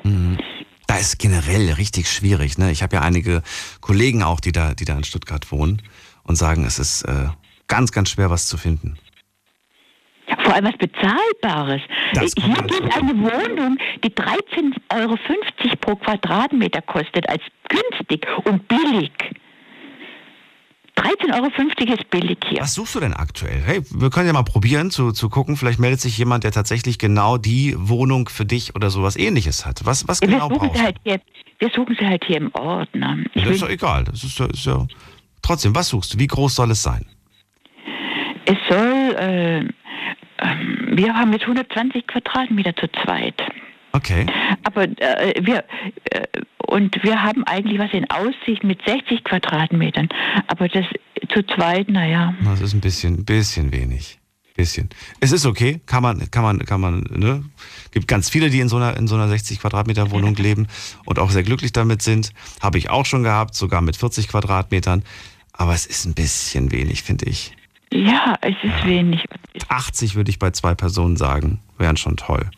Da 0.88 0.98
ist 0.98 1.20
generell 1.20 1.74
richtig 1.74 2.10
schwierig. 2.10 2.58
Ne? 2.58 2.72
Ich 2.72 2.82
habe 2.82 2.96
ja 2.96 3.02
einige 3.02 3.44
Kollegen 3.82 4.24
auch, 4.24 4.40
die 4.40 4.54
da, 4.54 4.74
die 4.74 4.86
da 4.86 4.96
in 4.98 5.04
Stuttgart 5.04 5.52
wohnen 5.52 5.82
und 6.24 6.38
sagen, 6.38 6.66
es 6.66 6.80
ist 6.80 7.04
äh, 7.04 7.28
ganz, 7.68 7.92
ganz 7.92 8.10
schwer, 8.10 8.30
was 8.30 8.48
zu 8.48 8.58
finden. 8.58 8.98
Vor 10.44 10.54
allem 10.54 10.66
was 10.66 10.78
Bezahlbares. 10.78 11.82
Das 12.14 12.34
Hier 12.38 12.54
gibt 12.64 12.96
eine 12.96 13.14
Wohnung, 13.18 13.78
die 14.04 14.10
13,50 14.10 15.02
Euro 15.02 15.18
pro 15.80 15.96
Quadratmeter 15.96 16.82
kostet, 16.82 17.28
als 17.30 17.44
günstig 17.70 18.26
und 18.46 18.68
billig. 18.68 19.12
13,50 20.98 21.34
Euro 21.36 21.94
ist 21.94 22.10
billig 22.10 22.38
hier. 22.50 22.62
Was 22.62 22.74
suchst 22.74 22.96
du 22.96 23.00
denn 23.00 23.14
aktuell? 23.14 23.62
Hey, 23.64 23.82
wir 23.92 24.10
können 24.10 24.28
ja 24.28 24.34
mal 24.34 24.44
probieren 24.44 24.90
zu, 24.90 25.12
zu 25.12 25.30
gucken. 25.30 25.56
Vielleicht 25.56 25.80
meldet 25.80 26.02
sich 26.02 26.18
jemand, 26.18 26.44
der 26.44 26.52
tatsächlich 26.52 26.98
genau 26.98 27.38
die 27.38 27.76
Wohnung 27.78 28.30
für 28.30 28.46
dich 28.46 28.76
oder 28.76 28.90
sowas 28.90 29.16
ähnliches 29.16 29.66
hat. 29.66 29.86
Was, 29.86 30.08
was 30.08 30.22
wir, 30.22 30.28
genau 30.28 30.50
suchen 30.50 30.70
brauchst 30.70 30.80
du? 30.80 30.84
halt 30.84 30.98
hier, 31.04 31.22
wir 31.60 31.70
suchen 31.70 31.96
sie 32.00 32.06
halt 32.06 32.24
hier 32.26 32.38
im 32.38 32.54
Ort. 32.56 32.94
Ne? 32.96 33.26
Das 33.36 33.46
ist 33.48 33.62
doch 33.62 33.70
egal. 33.70 34.06
Das 34.06 34.24
ist, 34.24 34.40
ja- 34.40 34.48
ist 34.48 34.66
ja. 34.66 34.88
Trotzdem, 35.44 35.76
was 35.76 35.90
suchst 35.90 36.14
du? 36.16 36.20
Wie 36.20 36.28
groß 36.28 36.56
soll 36.56 36.72
es 36.72 36.82
sein? 36.82 37.06
es 38.48 38.58
soll, 38.70 39.16
äh, 39.20 39.60
ähm, 39.60 40.90
wir 40.94 41.14
haben 41.14 41.34
jetzt 41.34 41.44
120 41.44 42.08
Quadratmeter 42.08 42.76
zu 42.78 42.88
zweit. 43.04 43.36
Okay. 43.98 44.26
Aber 44.64 44.84
äh, 44.84 45.34
wir 45.42 45.64
äh, 46.12 46.22
und 46.68 47.02
wir 47.02 47.24
haben 47.24 47.44
eigentlich 47.46 47.80
was 47.80 47.92
in 47.94 48.10
Aussicht 48.10 48.64
mit 48.64 48.80
60 48.86 49.24
Quadratmetern. 49.24 50.10
Aber 50.48 50.68
das 50.68 50.86
zu 51.34 51.42
zweit, 51.44 51.90
naja. 51.90 52.34
Das 52.44 52.62
ist 52.62 52.74
ein 52.74 52.82
bisschen, 52.82 53.26
bisschen 53.26 53.72
wenig. 53.72 54.20
Bisschen. 54.56 54.90
Es 55.20 55.32
ist 55.32 55.46
okay, 55.46 55.82
kann 55.86 56.02
man, 56.02 56.32
kann 56.32 56.44
man, 56.44 56.60
kann 56.66 56.82
man, 56.82 57.06
ne? 57.12 57.44
Gibt 57.92 58.08
ganz 58.08 58.28
viele, 58.28 58.50
die 58.50 58.60
in 58.60 58.70
so 58.70 58.78
einer, 58.78 58.98
in 58.98 59.08
so 59.08 59.16
einer 59.16 59.28
60 59.28 59.60
Quadratmeter 59.60 60.10
Wohnung 60.10 60.36
leben 60.36 60.68
und 61.06 61.20
auch 61.20 61.30
sehr 61.30 61.44
glücklich 61.44 61.74
damit 61.74 62.02
sind. 62.02 62.32
Habe 62.60 62.80
ich 62.80 62.90
auch 62.90 63.06
schon 63.06 63.24
gehabt, 63.24 63.54
sogar 63.54 63.82
mit 63.82 63.98
40 63.98 64.28
Quadratmetern. 64.28 65.04
Aber 65.54 65.74
es 65.74 65.86
ist 65.86 66.06
ein 66.06 66.16
bisschen 66.16 66.72
wenig, 66.72 67.04
finde 67.04 67.26
ich. 67.26 67.54
Ja, 67.94 68.36
es 68.42 68.56
ist 68.64 68.86
wenig. 68.86 69.24
80 69.70 70.16
würde 70.16 70.32
ich 70.32 70.40
bei 70.40 70.52
zwei 70.52 70.76
Personen 70.76 71.18
sagen, 71.18 71.60
wären 71.78 71.98
schon 71.98 72.18
toll. 72.18 72.50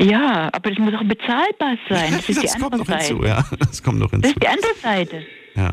Ja, 0.00 0.50
aber 0.52 0.70
das 0.70 0.78
muss 0.78 0.94
auch 0.94 1.04
bezahlbar 1.04 1.76
sein. 1.88 2.12
Das 2.16 2.28
ist 2.28 2.42
die 2.42 2.46
kommt 2.48 2.64
andere 2.74 2.78
noch 2.78 2.86
Seite. 2.86 3.06
hinzu, 3.06 3.24
ja. 3.24 3.44
Das 3.58 3.82
kommt 3.82 3.98
noch 4.00 4.10
Das 4.10 4.20
hinzu. 4.22 4.28
ist 4.30 4.42
die 4.42 4.48
andere 4.48 4.74
Seite. 4.82 5.26
Ja. 5.54 5.72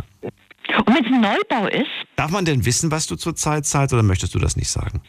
Und 0.78 0.88
wenn 0.96 1.06
es 1.06 1.12
ein 1.12 1.22
Neubau 1.22 1.68
ist, 1.68 1.90
Darf 2.16 2.32
man 2.32 2.46
denn 2.46 2.64
wissen, 2.66 2.92
was 2.92 3.08
du 3.08 3.16
zurzeit 3.16 3.66
zahlst 3.66 3.94
oder 3.94 4.04
möchtest 4.04 4.36
du 4.36 4.40
das 4.40 4.56
nicht 4.56 4.70
sagen? 4.70 5.02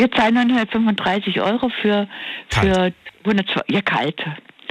wir 0.00 0.10
zahlen 0.12 0.34
935 0.34 1.40
Euro 1.40 1.70
für, 1.82 2.06
für 2.50 2.60
Kalt. 2.60 2.94
102, 3.24 3.60
ja 3.68 3.80
kalt. 3.82 4.20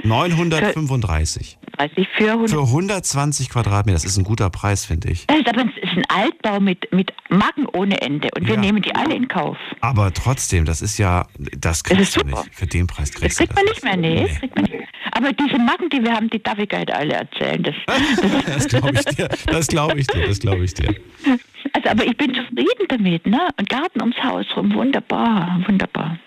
935. 0.04 1.58
30 1.76 2.08
für 2.16 2.32
100. 2.32 2.50
Für 2.50 2.62
120 2.62 3.50
Quadratmeter, 3.50 3.94
das 3.94 4.04
ist 4.04 4.16
ein 4.16 4.24
guter 4.24 4.50
Preis, 4.50 4.84
finde 4.84 5.10
ich. 5.10 5.26
Das 5.28 5.38
ist 5.38 5.48
aber 5.48 5.60
ein, 5.60 5.72
es 5.80 5.90
ist 5.90 5.96
ein 5.96 6.04
Altbau 6.08 6.58
mit, 6.60 6.92
mit 6.92 7.12
Macken 7.28 7.66
ohne 7.72 8.00
Ende 8.00 8.28
und 8.36 8.46
wir 8.48 8.54
Ja. 8.54 8.60
nehmen 8.60 8.82
die 8.82 8.94
alle 8.94 9.14
in 9.14 9.28
Kauf. 9.28 9.56
Aber 9.80 10.12
trotzdem, 10.12 10.64
das 10.64 10.82
ist 10.82 10.98
ja, 10.98 11.26
das 11.56 11.84
kriegst 11.84 12.02
ist 12.02 12.16
du 12.16 12.26
nicht. 12.26 12.52
Für 12.52 12.66
den 12.66 12.86
Preis 12.88 13.10
Das 13.12 13.20
kriegst 13.20 13.38
kriegt 13.38 13.52
du 13.52 13.54
man 13.56 13.66
das 13.66 13.74
nicht 13.76 13.84
mehr, 13.84 13.96
nee, 13.96 14.26
das 14.28 14.38
kriegt 14.40 14.56
man 14.56 14.64
nicht. 14.64 14.88
Aber 15.12 15.32
diese 15.32 15.58
Macken, 15.58 15.88
die 15.90 16.02
wir 16.02 16.12
haben, 16.12 16.28
die 16.30 16.42
darf 16.42 16.58
ich 16.58 16.68
nicht 16.70 16.92
alle 16.92 17.14
erzählen. 17.14 17.62
Das, 17.62 17.74
Das 18.46 18.66
glaube 18.68 18.92
ich 18.94 19.04
dir. 19.16 19.28
Das 19.46 19.66
glaube 19.68 19.98
ich 20.00 20.06
dir. 20.08 20.26
Das 20.26 20.38
glaube 20.40 20.64
ich 20.64 20.74
dir. 20.74 20.94
also, 21.72 21.88
aber 21.90 22.04
ich 22.04 22.16
bin 22.16 22.34
zufrieden 22.34 22.86
damit, 22.88 23.26
ne? 23.26 23.40
Und 23.56 23.68
Garten 23.68 24.00
ums 24.00 24.16
Haus 24.22 24.46
rum, 24.56 24.74
wunderbar, 24.74 25.60
wunderbar. 25.66 26.18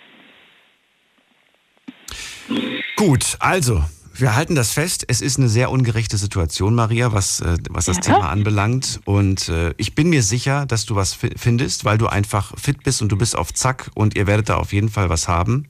Gut, 2.95 3.37
also, 3.39 3.83
wir 4.13 4.35
halten 4.35 4.55
das 4.55 4.71
fest. 4.73 5.05
Es 5.07 5.21
ist 5.21 5.37
eine 5.39 5.49
sehr 5.49 5.71
ungerechte 5.71 6.17
Situation, 6.17 6.75
Maria, 6.75 7.11
was, 7.13 7.39
äh, 7.41 7.57
was 7.69 7.85
das 7.85 7.97
Ja. 7.97 8.01
Thema 8.03 8.29
anbelangt. 8.29 8.99
Und 9.05 9.49
äh, 9.49 9.73
ich 9.77 9.95
bin 9.95 10.09
mir 10.09 10.21
sicher, 10.23 10.65
dass 10.65 10.85
du 10.85 10.95
was 10.95 11.13
fi- 11.13 11.31
findest, 11.35 11.85
weil 11.85 11.97
du 11.97 12.07
einfach 12.07 12.57
fit 12.59 12.83
bist 12.83 13.01
und 13.01 13.09
du 13.11 13.17
bist 13.17 13.35
auf 13.37 13.53
Zack 13.53 13.89
und 13.95 14.15
ihr 14.15 14.27
werdet 14.27 14.49
da 14.49 14.57
auf 14.57 14.73
jeden 14.73 14.89
Fall 14.89 15.09
was 15.09 15.27
haben. 15.27 15.67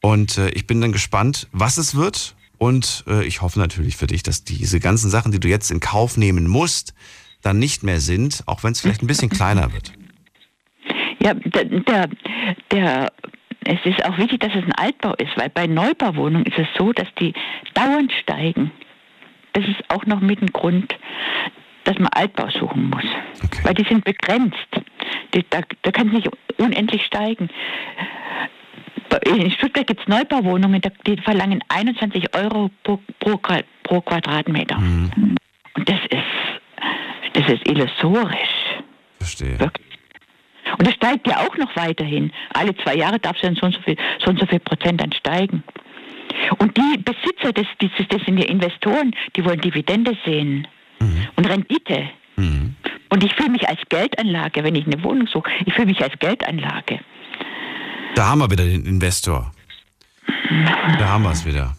Und 0.00 0.38
äh, 0.38 0.48
ich 0.50 0.66
bin 0.66 0.80
dann 0.80 0.92
gespannt, 0.92 1.48
was 1.52 1.76
es 1.76 1.94
wird. 1.94 2.34
Und 2.58 3.04
äh, 3.06 3.24
ich 3.24 3.40
hoffe 3.42 3.58
natürlich 3.58 3.96
für 3.96 4.06
dich, 4.06 4.22
dass 4.22 4.44
diese 4.44 4.80
ganzen 4.80 5.08
Sachen, 5.10 5.32
die 5.32 5.40
du 5.40 5.48
jetzt 5.48 5.70
in 5.70 5.80
Kauf 5.80 6.16
nehmen 6.16 6.46
musst, 6.48 6.94
dann 7.42 7.58
nicht 7.58 7.82
mehr 7.82 8.00
sind, 8.00 8.42
auch 8.46 8.62
wenn 8.64 8.72
es 8.72 8.80
vielleicht 8.80 9.02
ein 9.02 9.06
bisschen 9.06 9.28
kleiner 9.30 9.72
wird. 9.72 9.92
Ja, 11.22 11.34
der, 11.34 11.64
der, 11.64 12.08
der, 12.70 13.12
es 13.64 13.78
ist 13.84 14.04
auch 14.04 14.16
wichtig, 14.18 14.40
dass 14.40 14.54
es 14.54 14.64
ein 14.64 14.72
Altbau 14.72 15.14
ist, 15.14 15.36
weil 15.36 15.50
bei 15.50 15.66
Neubauwohnungen 15.66 16.46
ist 16.46 16.58
es 16.58 16.66
so, 16.76 16.92
dass 16.92 17.08
die 17.18 17.34
dauernd 17.74 18.12
steigen. 18.12 18.70
Das 19.52 19.64
ist 19.64 19.82
auch 19.88 20.06
noch 20.06 20.20
mit 20.20 20.40
ein 20.40 20.48
Grund, 20.48 20.94
dass 21.84 21.98
man 21.98 22.08
Altbau 22.08 22.48
suchen 22.50 22.88
muss. 22.88 23.04
Okay. 23.44 23.60
Weil 23.64 23.74
die 23.74 23.84
sind 23.84 24.04
begrenzt. 24.04 24.56
Die, 25.34 25.44
da, 25.50 25.60
da 25.82 25.90
kann 25.90 26.08
es 26.08 26.14
nicht 26.14 26.28
unendlich 26.58 27.04
steigen. 27.04 27.50
In 29.26 29.50
Stuttgart 29.50 29.86
gibt 29.86 30.00
es 30.00 30.08
Neubauwohnungen, 30.08 30.80
die 31.06 31.16
verlangen 31.18 31.62
21 31.68 32.34
Euro 32.36 32.70
pro, 32.84 33.00
pro, 33.18 33.40
pro 33.82 34.00
Quadratmeter. 34.00 34.78
Mhm. 34.78 35.36
Und 35.74 35.88
das 35.88 35.98
ist, 36.10 37.34
das 37.34 37.48
ist 37.52 37.68
illusorisch. 37.68 38.78
Verstehe. 39.18 39.58
Wirklich. 39.58 39.89
Und 40.78 40.86
das 40.86 40.94
steigt 40.94 41.26
ja 41.26 41.38
auch 41.38 41.56
noch 41.56 41.74
weiterhin. 41.76 42.32
Alle 42.54 42.74
zwei 42.76 42.96
Jahre 42.96 43.18
darf 43.18 43.36
es 43.36 43.42
dann 43.42 43.54
so 43.54 43.66
und 43.66 43.74
so 43.74 43.80
viel, 43.82 43.96
so 44.24 44.30
und 44.30 44.38
so 44.38 44.46
viel 44.46 44.60
Prozent 44.60 45.00
dann 45.00 45.12
steigen. 45.12 45.62
Und 46.58 46.76
die 46.76 46.98
Besitzer, 46.98 47.52
das, 47.52 47.66
das, 47.80 47.90
das 48.08 48.22
sind 48.24 48.38
ja 48.38 48.46
Investoren, 48.46 49.14
die 49.36 49.44
wollen 49.44 49.60
Dividende 49.60 50.16
sehen 50.24 50.66
und 51.36 51.48
Rendite. 51.48 52.10
Mhm. 52.36 52.74
Und 53.08 53.24
ich 53.24 53.34
fühle 53.34 53.50
mich 53.50 53.68
als 53.68 53.80
Geldanlage, 53.88 54.62
wenn 54.62 54.74
ich 54.74 54.86
eine 54.86 55.02
Wohnung 55.02 55.26
suche, 55.26 55.50
ich 55.66 55.74
fühle 55.74 55.86
mich 55.86 56.02
als 56.02 56.16
Geldanlage. 56.18 57.00
Da 58.14 58.28
haben 58.28 58.40
wir 58.40 58.50
wieder 58.50 58.64
den 58.64 58.86
Investor. 58.86 59.52
Da 60.98 61.08
haben 61.08 61.24
wir 61.24 61.30
es 61.30 61.44
wieder. 61.44 61.76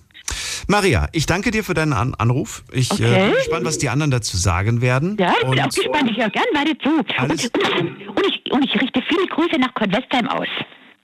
Maria, 0.67 1.07
ich 1.11 1.25
danke 1.25 1.51
dir 1.51 1.63
für 1.63 1.73
deinen 1.73 1.93
An 1.93 2.13
Anruf. 2.15 2.63
Ich 2.71 2.91
äh, 2.91 2.93
Okay. 2.93 3.25
bin 3.27 3.33
gespannt, 3.35 3.65
was 3.65 3.77
die 3.77 3.89
anderen 3.89 4.11
dazu 4.11 4.37
sagen 4.37 4.81
werden. 4.81 5.17
Ja, 5.19 5.31
ich 5.33 5.39
bin 5.41 5.49
Und 5.49 5.59
auch 5.61 5.69
gespannt, 5.69 6.09
ich 6.11 6.17
höre 6.17 6.29
gern 6.29 6.43
weiter 6.53 6.77
zu. 6.83 7.03
Alles- 7.17 7.45
Und, 7.45 7.57
und, 7.79 8.07
und, 8.17 8.25
ich, 8.27 8.51
und 8.51 8.63
ich 8.65 8.73
richte 8.81 9.01
viele 9.07 9.27
Grüße 9.27 9.59
nach 9.59 9.73
Convestheim 9.73 10.27
aus. 10.29 10.47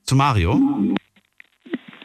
zu 0.06 0.15
Mario. 0.15 0.60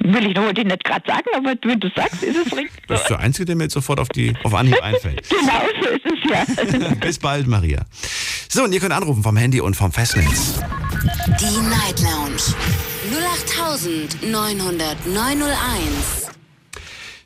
Will 0.04 0.26
ich 0.26 0.34
noch 0.34 0.52
nicht 0.52 0.82
gerade 0.84 1.04
sagen, 1.06 1.26
aber 1.36 1.54
wenn 1.62 1.78
du 1.78 1.88
sagst, 1.94 2.22
ist 2.24 2.36
es 2.36 2.52
richtig. 2.56 2.72
Du 2.88 2.94
bist 2.94 3.08
der 3.08 3.20
Einzige, 3.20 3.44
der 3.46 3.54
mir 3.56 3.62
jetzt 3.64 3.74
sofort 3.74 4.00
auf, 4.00 4.08
die, 4.08 4.34
auf 4.42 4.52
Anhieb 4.52 4.82
einfällt. 4.82 5.28
Genau 5.28 5.62
so 5.80 5.88
ist 5.90 6.04
es 6.04 6.18
ja. 6.28 6.94
Bis 7.00 7.18
bald, 7.20 7.46
Maria. 7.46 7.84
So, 8.48 8.64
und 8.64 8.72
ihr 8.72 8.80
könnt 8.80 8.92
anrufen 8.92 9.22
vom 9.22 9.36
Handy 9.36 9.60
und 9.60 9.76
vom 9.76 9.92
Festnetz. 9.92 10.58
Die 11.40 11.60
Night 11.68 12.00
Lounge 12.00 12.42
0890901. 15.12 16.31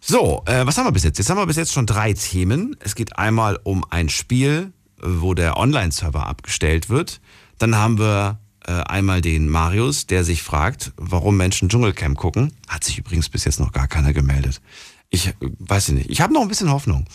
So, 0.08 0.44
äh, 0.46 0.64
was 0.64 0.78
haben 0.78 0.86
wir 0.86 0.92
bis 0.92 1.02
jetzt? 1.02 1.18
Jetzt 1.18 1.30
haben 1.30 1.38
wir 1.38 1.46
bis 1.46 1.56
jetzt 1.56 1.72
schon 1.72 1.84
drei 1.84 2.12
Themen. 2.12 2.76
Es 2.78 2.94
geht 2.94 3.18
einmal 3.18 3.58
um 3.64 3.84
ein 3.90 4.08
Spiel, 4.08 4.72
äh, 5.02 5.04
wo 5.04 5.34
der 5.34 5.56
Online-Server 5.56 6.24
abgestellt 6.24 6.88
wird. 6.88 7.20
Dann 7.58 7.74
haben 7.74 7.98
wir 7.98 8.38
äh, 8.68 8.70
einmal 8.70 9.20
den 9.20 9.48
Marius, 9.48 10.06
der 10.06 10.22
sich 10.22 10.44
fragt, 10.44 10.92
warum 10.96 11.36
Menschen 11.36 11.68
Dschungelcamp 11.68 12.16
gucken. 12.16 12.52
Hat 12.68 12.84
sich 12.84 12.98
übrigens 12.98 13.28
bis 13.28 13.44
jetzt 13.46 13.58
noch 13.58 13.72
gar 13.72 13.88
keiner 13.88 14.12
gemeldet. 14.12 14.60
Ich 15.08 15.32
weiß 15.40 15.90
nicht. 15.90 16.10
Ich 16.10 16.20
habe 16.20 16.34
noch 16.34 16.42
ein 16.42 16.48
bisschen 16.48 16.70
Hoffnung. 16.70 17.06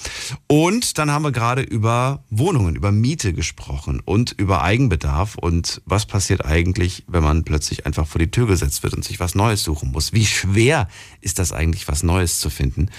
Und 0.48 0.98
dann 0.98 1.12
haben 1.12 1.24
wir 1.24 1.32
gerade 1.32 1.62
über 1.62 2.24
Wohnungen, 2.30 2.76
über 2.76 2.92
Miete 2.92 3.34
gesprochen 3.34 4.00
und 4.00 4.32
über 4.32 4.62
Eigenbedarf 4.62 5.36
und 5.36 5.82
was 5.86 6.06
passiert 6.06 6.46
eigentlich, 6.46 7.04
wenn 7.08 7.24
man 7.24 7.44
plötzlich 7.44 7.86
einfach 7.86 8.08
vor 8.08 8.20
die 8.20 8.32
Tür 8.32 8.48
gesetzt 8.48 8.84
wird 8.84 8.94
und 8.94 9.04
sich 9.04 9.20
was 9.20 9.36
Neues 9.36 9.64
suchen 9.64 9.92
muss. 9.92 10.14
Wie 10.14 10.26
schwer 10.26 10.88
ist 11.20 11.38
das 11.38 11.52
eigentlich, 11.52 11.88
was 11.88 12.02
Neues 12.04 12.40
zu 12.40 12.50
finden? 12.50 12.90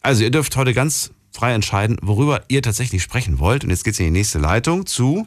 Also 0.00 0.24
ihr 0.24 0.30
dürft 0.30 0.56
heute 0.56 0.72
ganz 0.72 1.10
frei 1.30 1.52
entscheiden, 1.52 1.98
worüber 2.00 2.42
ihr 2.48 2.62
tatsächlich 2.62 3.02
sprechen 3.02 3.38
wollt. 3.38 3.64
Und 3.64 3.70
jetzt 3.70 3.84
geht's 3.84 3.98
in 3.98 4.06
die 4.06 4.10
nächste 4.10 4.38
Leitung 4.38 4.86
zu, 4.86 5.26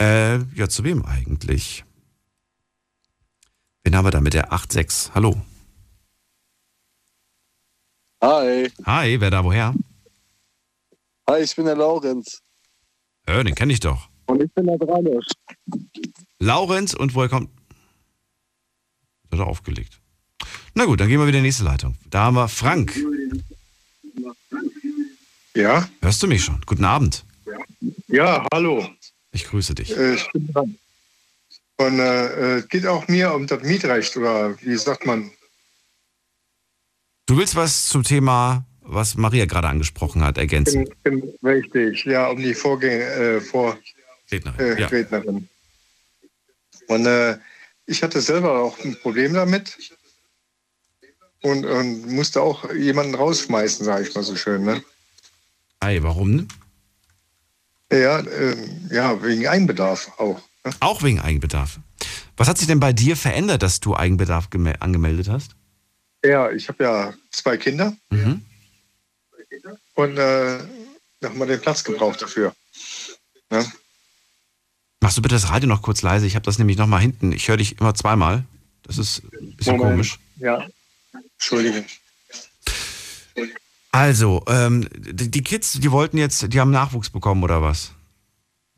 äh, 0.00 0.38
ja, 0.54 0.68
zu 0.68 0.84
wem 0.84 1.04
eigentlich? 1.04 1.84
Wen 3.84 3.94
haben 3.94 4.06
wir 4.06 4.10
da 4.10 4.20
mit 4.20 4.34
der 4.34 4.52
8.6? 4.52 5.10
Hallo. 5.14 5.40
Hi, 8.26 8.68
Hi, 8.84 9.20
wer 9.20 9.30
da 9.30 9.44
woher? 9.44 9.72
hi, 11.28 11.42
ich 11.42 11.54
bin 11.54 11.66
der 11.66 11.76
Laurenz 11.76 12.40
Äh, 13.26 13.44
den 13.44 13.54
kenne 13.54 13.72
ich 13.72 13.78
doch. 13.78 14.08
und 14.26 14.42
ich 14.42 14.52
bin 14.52 14.66
der 14.66 14.78
Dranisch. 14.78 15.26
Laurenz 16.40 16.92
und 16.92 17.14
woher 17.14 17.28
kommt. 17.28 17.50
Hat 19.30 19.38
er 19.38 19.46
aufgelegt. 19.46 20.00
Na 20.74 20.86
gut, 20.86 20.98
dann 20.98 21.06
gehen 21.08 21.20
wir 21.20 21.26
wieder 21.28 21.38
in 21.38 21.44
die 21.44 21.48
nächste 21.48 21.62
Leitung. 21.62 21.96
Da 22.10 22.24
haben 22.24 22.34
wir 22.34 22.48
Frank. 22.48 22.98
Ja, 25.54 25.88
Hörst 26.02 26.20
du 26.22 26.26
mich 26.26 26.42
schon? 26.44 26.60
Guten 26.66 26.84
Abend. 26.84 27.24
ja, 28.08 28.44
hallo. 28.52 28.88
Ich 29.30 29.44
grüße 29.46 29.74
dich. 29.76 29.96
Äh, 29.96 30.14
ich 30.14 30.28
bin 30.32 30.48
dran. 30.52 30.76
Und 31.78 31.98
äh, 32.00 32.56
es 32.58 32.68
geht 32.68 32.86
auch 32.86 33.06
mir 33.06 33.32
um 33.34 33.46
das 33.46 33.62
Mietrecht 33.62 34.16
oder 34.16 34.60
wie 34.62 34.76
sagt 34.76 35.06
man? 35.06 35.30
Du 37.26 37.36
willst 37.36 37.56
was 37.56 37.88
zum 37.88 38.04
Thema, 38.04 38.64
was 38.82 39.16
Maria 39.16 39.46
gerade 39.46 39.68
angesprochen 39.68 40.22
hat, 40.22 40.38
ergänzen? 40.38 40.88
Bin, 41.02 41.20
bin 41.20 41.34
richtig, 41.42 42.04
ja, 42.04 42.28
um 42.28 42.38
die 42.38 42.54
Vorgänger, 42.54 43.04
äh, 43.04 43.40
Vor, 43.40 43.76
Rednerin. 44.30 44.60
äh, 44.60 44.80
Ja. 44.80 44.86
Rednerin. 44.86 45.48
Und 46.86 47.06
äh, 47.06 47.36
ich 47.86 48.02
hatte 48.04 48.20
selber 48.20 48.60
auch 48.62 48.78
ein 48.84 48.96
Problem 49.00 49.34
damit 49.34 49.76
und, 51.42 51.64
und 51.64 52.06
musste 52.12 52.40
auch 52.40 52.72
jemanden 52.72 53.16
rausschmeißen, 53.16 53.84
sage 53.84 54.06
ich 54.06 54.14
mal 54.14 54.22
so 54.22 54.36
schön. 54.36 54.64
Ne? 54.64 54.82
Ei, 55.80 55.98
warum? 56.02 56.46
Ja, 57.90 58.20
äh, 58.20 58.56
ja, 58.92 59.20
wegen 59.22 59.48
Einbedarf 59.48 60.12
auch. 60.18 60.40
Ne? 60.64 60.72
Auch 60.78 61.02
wegen 61.02 61.20
Eigenbedarf. 61.20 61.80
Was 62.36 62.46
hat 62.46 62.58
sich 62.58 62.68
denn 62.68 62.78
bei 62.80 62.92
dir 62.92 63.16
verändert, 63.16 63.62
dass 63.64 63.80
du 63.80 63.96
Eigenbedarf 63.96 64.46
geme- 64.48 64.78
angemeldet 64.78 65.28
hast? 65.28 65.55
Ja, 66.24 66.50
ich 66.50 66.68
habe 66.68 66.82
ja 66.84 67.14
zwei 67.30 67.56
Kinder 67.56 67.96
Mhm. 68.10 68.42
und 69.94 70.12
äh, 70.18 70.58
da 71.20 71.28
haben 71.28 71.38
wir 71.38 71.46
den 71.46 71.60
Platz 71.60 71.84
gebraucht 71.84 72.20
dafür. 72.22 72.54
Ne? 73.50 73.64
Machst 75.00 75.16
du 75.18 75.22
bitte 75.22 75.34
das 75.34 75.50
Radio 75.50 75.68
noch 75.68 75.82
kurz 75.82 76.02
leise? 76.02 76.26
Ich 76.26 76.34
habe 76.34 76.44
das 76.44 76.58
nämlich 76.58 76.76
noch 76.78 76.86
mal 76.86 76.98
hinten. 76.98 77.32
Ich 77.32 77.48
höre 77.48 77.56
dich 77.58 77.78
immer 77.80 77.94
zweimal. 77.94 78.44
Das 78.82 78.98
ist 78.98 79.22
ein 79.40 79.54
bisschen 79.56 79.76
Moment. 79.76 79.92
komisch. 79.96 80.18
Ja, 80.36 80.66
Entschuldigung. 81.34 81.84
Also, 83.92 84.42
ähm, 84.46 84.88
die, 84.94 85.30
die 85.30 85.42
Kids, 85.42 85.72
die 85.72 85.90
wollten 85.90 86.18
jetzt, 86.18 86.52
die 86.52 86.60
haben 86.60 86.70
Nachwuchs 86.70 87.08
bekommen 87.10 87.42
oder 87.42 87.62
was? 87.62 87.92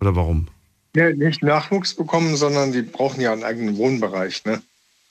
Oder 0.01 0.15
warum? 0.15 0.49
Ja, 0.95 1.11
nicht 1.11 1.43
Nachwuchs 1.43 1.95
bekommen, 1.95 2.37
sondern 2.37 2.73
die 2.73 2.83
brauchen 2.83 3.21
ja 3.21 3.33
einen 3.33 3.43
eigenen 3.45 3.77
Wohnbereich. 3.77 4.45
Ne? 4.45 4.63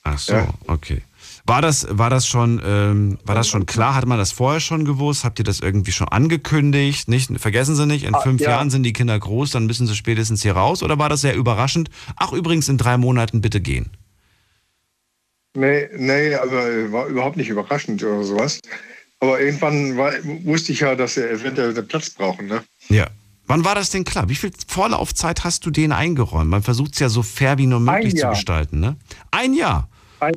Ach 0.04 0.18
so, 0.18 0.32
Ja. 0.34 0.48
okay. 0.66 1.02
War 1.48 1.62
das, 1.62 1.86
war 1.90 2.10
das 2.10 2.26
schon, 2.26 2.60
ähm, 2.62 3.18
war 3.24 3.34
das 3.34 3.48
schon 3.48 3.64
klar? 3.64 3.94
Hat 3.94 4.04
man 4.04 4.18
das 4.18 4.32
vorher 4.32 4.60
schon 4.60 4.84
gewusst? 4.84 5.24
Habt 5.24 5.38
ihr 5.38 5.46
das 5.46 5.60
irgendwie 5.60 5.92
schon 5.92 6.06
angekündigt? 6.08 7.08
Nicht, 7.08 7.30
vergessen 7.40 7.74
Sie 7.74 7.86
nicht, 7.86 8.04
in 8.04 8.14
Ah, 8.14 8.20
fünf 8.20 8.42
ja. 8.42 8.50
Jahren 8.50 8.68
sind 8.68 8.82
die 8.82 8.92
Kinder 8.92 9.18
groß, 9.18 9.52
dann 9.52 9.64
müssen 9.64 9.86
sie 9.86 9.96
spätestens 9.96 10.42
hier 10.42 10.52
raus. 10.52 10.82
Oder 10.82 10.98
war 10.98 11.08
das 11.08 11.22
sehr 11.22 11.34
überraschend? 11.34 11.88
Ach, 12.16 12.32
übrigens 12.34 12.68
in 12.68 12.76
drei 12.76 12.98
Monaten 12.98 13.40
bitte 13.40 13.62
gehen. 13.62 13.90
Nee, 15.54 15.88
nee, 15.96 16.34
aber 16.34 16.92
war 16.92 17.06
überhaupt 17.06 17.36
nicht 17.38 17.48
überraschend 17.48 18.02
oder 18.04 18.22
sowas. 18.22 18.60
Aber 19.20 19.40
irgendwann 19.40 19.96
war, 19.96 20.12
wusste 20.44 20.72
ich 20.72 20.80
ja, 20.80 20.94
dass 20.94 21.14
sie 21.14 21.28
eventuell 21.28 21.70
einen 21.76 21.88
Platz 21.88 22.10
brauchen. 22.10 22.46
Ne? 22.46 22.62
Ja. 22.88 23.08
Wann 23.46 23.64
war 23.64 23.74
das 23.74 23.88
denn 23.90 24.04
klar? 24.04 24.28
Wie 24.28 24.34
viel 24.34 24.52
Vorlaufzeit 24.68 25.42
hast 25.44 25.64
du 25.64 25.70
denen 25.70 25.92
eingeräumt? 25.92 26.50
Man 26.50 26.62
versucht 26.62 26.92
es 26.92 26.98
ja 27.00 27.08
so 27.08 27.22
fair 27.22 27.56
wie 27.56 27.66
nur 27.66 27.80
möglich 27.80 28.14
zu 28.14 28.20
Jahr. 28.20 28.32
gestalten, 28.32 28.78
ne? 28.80 28.96
Ein 29.30 29.54
Jahr. 29.54 29.88
Ein, 30.20 30.34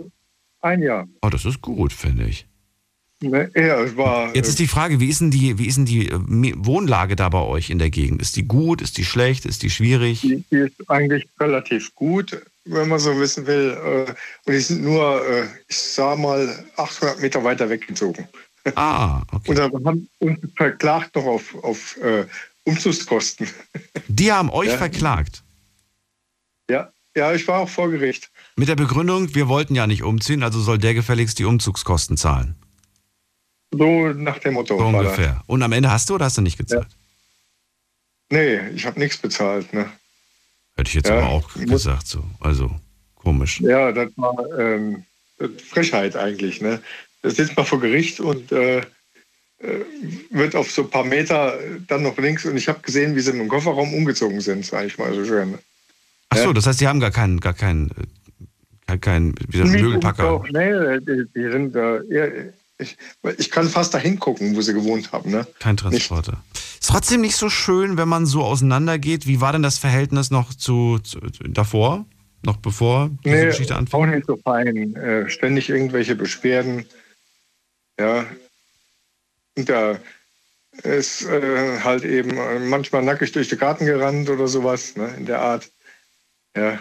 ein 0.61 0.81
Jahr. 0.81 1.07
Oh, 1.21 1.29
das 1.29 1.45
ist 1.45 1.61
gut, 1.61 1.93
finde 1.93 2.25
ich. 2.27 2.45
Ne? 3.23 3.51
Ja, 3.55 3.79
es 3.81 3.95
war. 3.95 4.35
Jetzt 4.35 4.47
ist 4.49 4.57
die 4.57 4.67
Frage, 4.67 4.99
wie 4.99 5.07
ist 5.09 5.21
denn 5.21 5.29
die, 5.29 5.59
wie 5.59 5.67
ist 5.67 5.77
denn 5.77 5.85
die 5.85 6.07
äh, 6.09 6.19
Wohnlage 6.57 7.15
da 7.15 7.29
bei 7.29 7.41
euch 7.41 7.69
in 7.69 7.77
der 7.77 7.91
Gegend? 7.91 8.19
Ist 8.21 8.35
die 8.35 8.47
gut? 8.47 8.81
Ist 8.81 8.97
die 8.97 9.05
schlecht? 9.05 9.45
Ist 9.45 9.61
die 9.61 9.69
schwierig? 9.69 10.21
die, 10.21 10.43
die 10.51 10.55
ist 10.55 10.89
eigentlich 10.89 11.27
relativ 11.39 11.93
gut, 11.93 12.41
wenn 12.65 12.87
man 12.89 12.97
so 12.97 13.19
wissen 13.19 13.45
will. 13.45 13.77
äh, 14.07 14.11
Und 14.45 14.53
die 14.53 14.59
sind 14.59 14.83
nur, 14.83 15.23
äh, 15.27 15.45
ich 15.67 15.77
sag 15.77 16.17
mal, 16.17 16.65
800 16.77 17.21
Meter 17.21 17.43
weiter 17.43 17.69
weggezogen. 17.69 18.27
Ah, 18.75 19.21
okay. 19.31 19.49
Und 19.51 19.57
da 19.57 19.63
haben 19.85 20.09
uns 20.19 20.39
verklagt 20.55 21.15
noch 21.15 21.25
auf, 21.25 21.55
auf 21.63 21.97
äh, 21.97 22.25
Umzugskosten. 22.63 23.47
Die 24.07 24.31
haben 24.31 24.49
euch 24.49 24.69
Ja. 24.69 24.77
verklagt. 24.77 25.43
Ja, 26.71 26.91
ja, 27.15 27.33
ich 27.33 27.47
war 27.47 27.59
auch 27.59 27.69
vor 27.69 27.91
Gericht. 27.91 28.30
Mit 28.55 28.67
der 28.67 28.75
Begründung, 28.75 29.33
wir 29.33 29.47
wollten 29.47 29.75
ja 29.75 29.87
nicht 29.87 30.03
umziehen, 30.03 30.43
also 30.43 30.59
soll 30.59 30.77
der 30.77 30.93
gefälligst 30.93 31.39
die 31.39 31.45
Umzugskosten 31.45 32.17
zahlen. 32.17 32.55
So 33.73 34.09
nach 34.09 34.39
dem 34.39 34.55
Motto. 34.55 34.77
So 34.77 34.85
ungefähr. 34.85 35.41
Und 35.47 35.63
am 35.63 35.71
Ende 35.71 35.89
hast 35.91 36.09
du 36.09 36.15
oder 36.15 36.25
hast 36.25 36.37
du 36.37 36.41
nicht 36.41 36.57
gezahlt? 36.57 36.87
Nee, 38.29 38.59
ich 38.69 38.85
habe 38.85 38.99
nichts 38.99 39.17
bezahlt. 39.17 39.73
Ne? 39.73 39.89
Hätte 40.75 40.89
ich 40.89 40.95
jetzt 40.95 41.09
Ja, 41.09 41.17
aber 41.19 41.29
auch 41.29 41.53
gesagt 41.53 42.07
so. 42.07 42.23
Also 42.39 42.71
komisch. 43.15 43.61
Ja, 43.61 43.91
das 43.91 44.09
war 44.17 44.35
ähm, 44.59 45.03
Frechheit 45.69 46.15
eigentlich. 46.15 46.61
Ne? 46.61 46.81
Da 47.21 47.29
sitzt 47.29 47.55
man 47.55 47.65
vor 47.65 47.79
Gericht 47.79 48.19
und 48.19 48.51
äh, 48.51 48.79
äh, 48.79 48.83
wird 50.31 50.55
auf 50.55 50.71
so 50.71 50.83
ein 50.83 50.89
paar 50.89 51.03
Meter 51.05 51.57
dann 51.87 52.03
noch 52.03 52.17
links 52.17 52.45
und 52.45 52.57
ich 52.57 52.67
habe 52.67 52.79
gesehen, 52.81 53.15
wie 53.15 53.21
sie 53.21 53.31
im 53.31 53.47
Kofferraum 53.47 53.93
umgezogen 53.93 54.41
sind, 54.41 54.65
sage 54.65 54.87
ich 54.87 54.97
mal 54.97 55.13
so 55.13 55.23
schön. 55.25 55.57
Ach 56.29 56.37
so, 56.37 56.45
Ja. 56.45 56.53
das 56.53 56.65
heißt, 56.65 56.81
die 56.81 56.87
haben 56.87 56.99
gar 56.99 57.11
keinen, 57.11 57.39
gar 57.39 57.53
keinen, 57.53 57.89
äh, 57.91 57.93
kein, 58.99 59.33
wie 59.47 59.63
Möbelpacker. 59.63 60.43
Nee, 60.51 60.99
die, 60.99 61.51
sind, 61.51 61.75
äh, 61.75 62.51
ich, 62.77 62.97
ich 63.37 63.51
kann 63.51 63.69
fast 63.69 63.93
dahin 63.93 64.19
gucken, 64.19 64.55
wo 64.55 64.61
sie 64.61 64.73
gewohnt 64.73 65.11
haben. 65.11 65.31
Ne? 65.31 65.47
Kein 65.59 65.77
Transporter. 65.77 66.43
Ist 66.53 66.89
trotzdem 66.89 67.21
nicht 67.21 67.35
so 67.35 67.49
schön, 67.49 67.97
wenn 67.97 68.09
man 68.09 68.25
so 68.25 68.43
auseinandergeht. 68.43 69.27
Wie 69.27 69.39
war 69.39 69.51
denn 69.53 69.63
das 69.63 69.77
Verhältnis 69.77 70.31
noch 70.31 70.53
zu, 70.53 70.99
zu 70.99 71.19
davor? 71.47 72.05
Noch 72.43 72.57
bevor 72.57 73.11
diese 73.23 73.35
Nee, 73.35 73.45
Geschichte 73.45 73.75
anfing? 73.75 73.99
auch 73.99 74.05
nicht 74.07 74.25
so 74.25 74.35
fein. 74.35 74.95
Äh, 74.95 75.29
ständig 75.29 75.69
irgendwelche 75.69 76.15
Beschwerden. 76.15 76.85
Ja. 77.99 78.25
Und 79.55 79.69
da 79.69 79.99
ist 80.81 81.25
äh, 81.25 81.79
halt 81.81 82.03
eben 82.03 82.31
äh, 82.31 82.59
manchmal 82.59 83.03
nackig 83.03 83.31
durch 83.33 83.49
den 83.49 83.59
Garten 83.59 83.85
gerannt 83.85 84.29
oder 84.29 84.47
sowas, 84.47 84.95
ne, 84.95 85.13
in 85.17 85.25
der 85.25 85.41
Art. 85.41 85.69
Ja, 86.55 86.79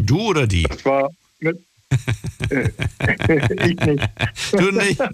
Du 0.00 0.20
oder 0.20 0.46
die? 0.46 0.64
das 0.64 0.84
war. 0.84 1.08
Ich 2.50 3.80
nicht. 3.80 4.08
Du 4.52 4.70
nicht? 4.70 5.00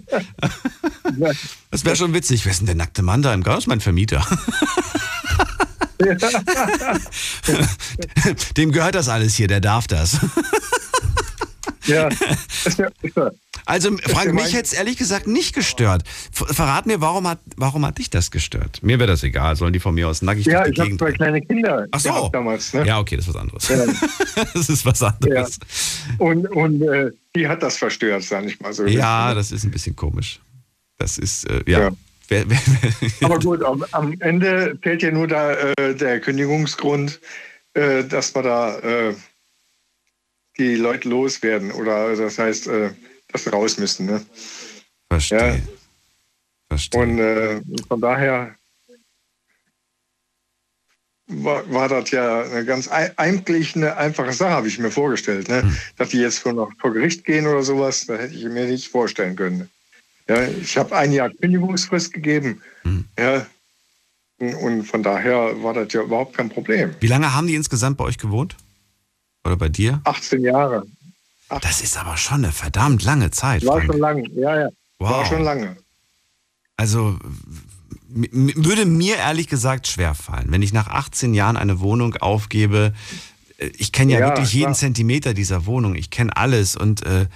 Das 1.71 1.85
wäre 1.85 1.95
schon 1.95 2.13
witzig. 2.13 2.45
Wer 2.45 2.51
ist 2.51 2.59
denn 2.59 2.67
der 2.67 2.75
nackte 2.75 3.01
Mann 3.01 3.21
da 3.21 3.33
im 3.33 3.43
ist 3.43 3.67
mein 3.67 3.81
Vermieter. 3.81 4.25
Dem 8.57 8.71
gehört 8.71 8.95
das 8.95 9.09
alles 9.09 9.35
hier, 9.35 9.47
der 9.47 9.61
darf 9.61 9.87
das. 9.87 10.17
Ja, 11.85 12.09
ja, 13.67 13.73
ja. 13.73 13.73
Also, 13.73 13.89
Frank, 13.97 14.27
ja 14.27 14.33
mich 14.33 14.53
hätte 14.53 14.63
es 14.63 14.73
ehrlich 14.73 14.97
gesagt 14.97 15.27
nicht 15.27 15.53
gestört. 15.53 16.03
Ver- 16.31 16.53
Verrat 16.53 16.85
mir, 16.85 17.01
warum 17.01 17.27
hat, 17.27 17.39
warum 17.57 17.85
hat 17.85 17.97
dich 17.97 18.09
das 18.09 18.31
gestört? 18.31 18.81
Mir 18.81 18.99
wäre 18.99 19.07
das 19.07 19.23
egal, 19.23 19.55
sollen 19.55 19.73
die 19.73 19.79
von 19.79 19.93
mir 19.93 20.07
aus 20.07 20.21
nackig 20.21 20.45
ja 20.45 20.65
ich 20.65 20.79
habe 20.79 20.97
zwei 20.97 21.11
kleine 21.11 21.41
Kinder 21.41 21.85
Ach 21.91 21.99
so. 21.99 22.29
damals. 22.31 22.73
Ne? 22.73 22.85
Ja, 22.85 22.99
okay, 22.99 23.17
das 23.17 23.27
ist 23.27 23.33
was 23.33 23.41
anderes. 23.41 23.67
Ja. 23.67 23.85
Das 24.53 24.69
ist 24.69 24.85
was 24.85 25.01
anderes. 25.01 25.59
Und, 26.19 26.47
und 26.47 26.81
äh, 26.83 27.11
die 27.35 27.47
hat 27.47 27.61
das 27.63 27.77
verstört, 27.77 28.23
sag 28.23 28.45
ich 28.45 28.59
mal 28.59 28.71
so. 28.73 28.85
Ja, 28.85 29.33
das 29.33 29.51
ist 29.51 29.63
ein 29.63 29.71
bisschen 29.71 29.95
komisch. 29.95 30.39
Das 30.99 31.17
ist, 31.17 31.45
äh, 31.49 31.61
ja. 31.67 31.89
Ja. 32.29 32.43
Aber 33.23 33.39
gut, 33.39 33.63
am, 33.63 34.13
Ende 34.19 34.77
fehlt 34.81 35.01
ja 35.01 35.11
nur 35.11 35.27
da 35.27 35.53
äh, 35.53 35.95
der 35.95 36.19
Kündigungsgrund, 36.19 37.19
äh, 37.73 38.03
dass 38.03 38.35
wir 38.35 38.43
da 38.43 38.77
äh, 38.79 39.15
die 40.57 40.75
Leute 40.75 41.07
loswerden. 41.09 41.71
Oder 41.71 42.15
das 42.15 42.37
heißt, 42.37 42.67
dass 43.31 43.43
sie 43.43 43.49
raus 43.49 43.77
müssen. 43.77 44.05
Ne? 44.05 44.25
verstehe. 45.09 45.55
Ja. 45.55 45.61
Verstehe. 46.69 47.01
Und 47.01 47.19
äh, 47.19 47.61
von 47.87 48.01
daher 48.01 48.55
war, 51.27 51.69
war 51.71 51.89
das 51.89 52.11
ja 52.11 52.41
eine 52.43 52.65
ganz 52.65 52.89
ei- 52.89 53.11
eigentlich 53.17 53.75
eine 53.75 53.97
einfache 53.97 54.33
Sache, 54.33 54.51
habe 54.51 54.67
ich 54.67 54.79
mir 54.79 54.91
vorgestellt. 54.91 55.49
Ne? 55.49 55.61
Hm. 55.63 55.77
Dass 55.97 56.09
die 56.09 56.19
jetzt 56.19 56.39
vor, 56.39 56.53
noch 56.53 56.71
vor 56.79 56.93
Gericht 56.93 57.25
gehen 57.25 57.47
oder 57.47 57.63
sowas, 57.63 58.05
da 58.05 58.15
hätte 58.15 58.33
ich 58.33 58.45
mir 58.45 58.65
nicht 58.65 58.87
vorstellen 58.89 59.35
können. 59.35 59.69
Ja, 60.29 60.43
ich 60.45 60.77
habe 60.77 60.95
ein 60.95 61.11
Jahr 61.13 61.29
Kündigungsfrist 61.29 62.13
gegeben. 62.13 62.61
Hm. 62.83 63.05
Ja, 63.17 63.45
und 64.39 64.83
von 64.83 65.03
daher 65.03 65.61
war 65.63 65.73
das 65.73 65.91
ja 65.93 66.01
überhaupt 66.03 66.35
kein 66.35 66.49
Problem. 66.49 66.93
Wie 66.99 67.07
lange 67.07 67.33
haben 67.33 67.47
die 67.47 67.55
insgesamt 67.55 67.97
bei 67.97 68.03
euch 68.03 68.17
gewohnt? 68.17 68.55
Oder 69.45 69.55
bei 69.55 69.69
dir? 69.69 70.01
18 70.03 70.41
Jahre. 70.41 70.85
Das 71.49 71.81
ist 71.81 71.97
aber 71.97 72.17
schon 72.17 72.43
eine 72.43 72.51
verdammt 72.51 73.03
lange 73.03 73.31
Zeit. 73.31 73.65
War 73.65 73.77
Frank. 73.77 73.91
schon 73.91 73.99
lange. 74.01 74.29
Ja, 74.35 74.59
ja. 74.59 74.69
War 74.99 75.19
Wow. 75.21 75.27
schon 75.27 75.43
lange. 75.43 75.77
Also 76.75 77.17
würde 78.09 78.85
mir 78.85 79.17
ehrlich 79.17 79.47
gesagt 79.47 79.87
schwerfallen, 79.87 80.51
wenn 80.51 80.61
ich 80.61 80.73
nach 80.73 80.87
18 80.87 81.33
Jahren 81.33 81.57
eine 81.57 81.79
Wohnung 81.79 82.15
aufgebe. 82.15 82.93
Äh, 83.57 83.67
Ich 83.77 83.91
kenne 83.91 84.13
ja, 84.13 84.19
Ja, 84.19 84.27
wirklich 84.29 84.53
jeden 84.53 84.67
klar. 84.67 84.75
Zentimeter 84.75 85.33
dieser 85.33 85.65
Wohnung. 85.65 85.95
Ich 85.95 86.09
kenne 86.09 86.35
alles 86.35 86.75
und 86.75 87.05
äh, 87.05 87.27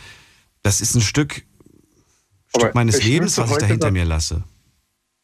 das 0.64 0.82
ist 0.82 0.96
ein 0.96 1.02
Stück, 1.02 1.44
Aber 2.54 2.66
Stück 2.66 2.76
meines 2.76 3.04
Lebens, 3.04 3.38
was 3.38 3.52
ich 3.52 3.58
da 3.58 3.66
hinter 3.66 3.92
mir 3.92 4.06
lasse. 4.06 4.44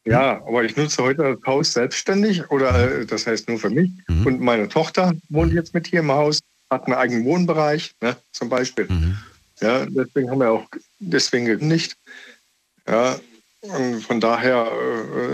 Ja, 0.04 0.38
aber 0.46 0.64
ich 0.64 0.74
nutze 0.76 1.02
heute 1.02 1.36
das 1.36 1.46
Haus 1.46 1.72
selbstständig 1.74 2.50
oder 2.50 3.00
äh, 3.00 3.06
das 3.06 3.26
heißt 3.26 3.48
nur 3.48 3.58
für 3.58 3.70
mich. 3.70 3.90
Mhm. 4.08 4.26
Und 4.26 4.40
meine 4.40 4.68
Tochter 4.68 5.12
wohnt 5.28 5.52
jetzt 5.52 5.74
mit 5.74 5.86
hier 5.86 6.00
im 6.00 6.10
Haus, 6.10 6.40
hat 6.70 6.86
einen 6.86 6.94
eigenen 6.94 7.24
Wohnbereich, 7.24 7.94
ne, 8.00 8.16
zum 8.32 8.48
Beispiel. 8.48 8.86
Mhm. 8.88 9.18
Ja, 9.60 9.86
deswegen 9.86 10.30
haben 10.30 10.40
wir 10.40 10.50
auch 10.50 10.66
deswegen 11.00 11.66
nicht. 11.66 11.96
Ja, 12.86 13.18
und 13.60 14.02
von 14.02 14.20
daher 14.20 14.70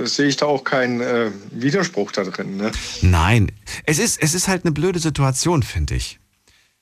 äh, 0.02 0.06
sehe 0.06 0.26
ich 0.26 0.36
da 0.36 0.46
auch 0.46 0.64
keinen 0.64 1.00
äh, 1.00 1.30
Widerspruch 1.50 2.10
da 2.12 2.24
drin. 2.24 2.56
Ne? 2.56 2.72
Nein, 3.02 3.52
es 3.84 3.98
ist, 3.98 4.22
es 4.22 4.34
ist 4.34 4.48
halt 4.48 4.64
eine 4.64 4.72
blöde 4.72 4.98
Situation, 4.98 5.62
finde 5.62 5.94
ich. 5.94 6.18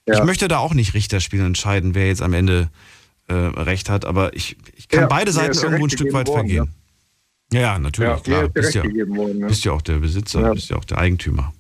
Ja. 0.07 0.15
Ich 0.15 0.25
möchte 0.25 0.49
da 0.49 0.59
auch 0.59 0.75
nicht 0.75 0.95
Richter 0.95 1.21
spielen 1.21 1.43
und 1.43 1.49
entscheiden, 1.49 1.95
wer 1.95 2.07
jetzt 2.07 2.23
am 2.23 2.33
Ende 2.33 2.71
äh, 3.29 3.35
recht 3.35 3.91
hat, 3.91 4.05
aber 4.05 4.35
ich, 4.35 4.57
ich 4.77 4.89
kann 4.89 5.03
Ja, 5.03 5.07
beide 5.07 5.33
Seiten 5.33 5.57
irgendwo 5.57 5.85
ein 5.85 5.91
Stück 5.91 6.13
weit 6.13 6.29
worden, 6.29 6.49
vergehen. 6.49 6.75
Ja, 7.53 7.61
ja, 7.61 7.79
natürlich, 7.79 8.23
klar. 8.23 8.49
Bist 8.49 8.75
ja, 8.75 8.83
worden. 8.85 9.39
Ne? 9.41 9.47
bist 9.49 9.65
ja 9.65 9.73
auch 9.73 9.83
der 9.83 9.99
Besitzer, 9.99 10.55
bist 10.55 10.71
ja 10.71 10.77
auch 10.77 10.85
der 10.85 10.99
Eigentümer. 10.99 11.53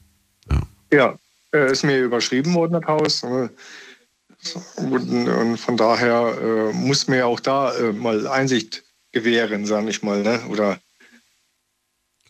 Ja, 0.92 1.18
äh, 1.52 1.70
ist 1.72 1.84
mir 1.84 1.98
überschrieben 2.00 2.54
worden, 2.54 2.72
das 2.72 2.84
Haus. 2.86 3.22
äh, 3.22 3.48
Und, 4.76 5.28
und 5.28 5.56
von 5.58 5.76
daher 5.76 6.36
äh, 6.40 6.72
muss 6.72 7.06
mir 7.08 7.26
auch 7.26 7.40
da 7.40 7.72
äh, 7.74 7.92
mal 7.92 8.26
Einsicht 8.26 8.82
gewähren, 9.12 9.66
sage 9.66 9.90
ich 9.90 10.02
mal. 10.02 10.22
Ne? 10.22 10.40
Oder 10.48 10.78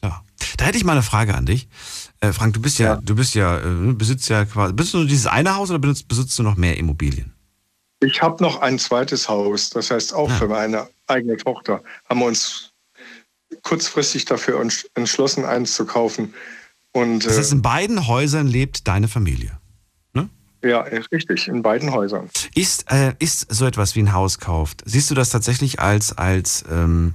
Klar. 0.01 0.25
Da 0.57 0.65
hätte 0.67 0.77
ich 0.79 0.85
mal 0.85 0.93
eine 0.93 1.03
Frage 1.03 1.35
an 1.35 1.47
dich. 1.47 1.69
Äh, 2.21 2.33
Frank, 2.33 2.55
du 2.55 2.61
bist 2.61 2.79
ja, 2.79 2.95
Ja. 2.95 3.01
du 3.03 3.15
bist 3.15 3.35
ja, 3.35 3.59
äh, 3.59 3.93
besitzt 3.93 4.29
ja 4.29 4.45
quasi, 4.45 4.73
bist 4.75 4.93
du 4.93 4.99
nur 4.99 5.07
dieses 5.07 5.27
eine 5.27 5.55
Haus 5.55 5.71
oder 5.71 5.79
besitzt, 5.79 6.09
besitzt 6.09 6.39
du 6.39 6.43
noch 6.43 6.57
mehr 6.57 6.77
Immobilien? 6.77 7.33
ich 8.05 8.21
habe 8.21 8.43
noch 8.43 8.61
ein 8.61 8.81
zweites 8.81 9.29
Haus, 9.29 9.71
das 9.71 9.93
heißt 9.93 10.13
auch 10.13 10.29
Ja. 10.29 10.35
für 10.37 10.49
meine 10.49 10.89
eigene 11.07 11.37
Tochter. 11.37 11.85
Haben 12.09 12.19
wir 12.19 12.27
uns 12.27 12.73
kurzfristig 13.63 14.25
dafür 14.25 14.61
entsch- 14.61 14.87
entschlossen, 14.95 15.45
eins 15.45 15.75
zu 15.77 15.87
kaufen. 15.87 16.35
Und 16.93 17.21
Das 17.25 17.35
äh, 17.35 17.39
heißt, 17.39 17.53
in 17.53 17.63
beiden 17.63 18.07
Häusern 18.07 18.47
lebt 18.47 18.87
deine 18.87 19.09
Familie. 19.09 19.59
ja, 20.65 20.83
richtig, 21.11 21.49
in 21.49 21.63
beiden 21.63 21.93
Häusern. 21.93 22.31
Ist, 22.55 22.91
äh, 22.93 23.15
ist 23.19 23.53
so 23.53 23.67
etwas 23.67 23.97
wie 23.97 24.01
ein 24.01 24.13
Haus 24.13 24.39
kauft, 24.39 24.83
siehst 24.85 25.11
du 25.11 25.15
das 25.15 25.31
tatsächlich 25.31 25.81
als, 25.81 26.17
als, 26.17 26.65
ähm, 26.71 27.15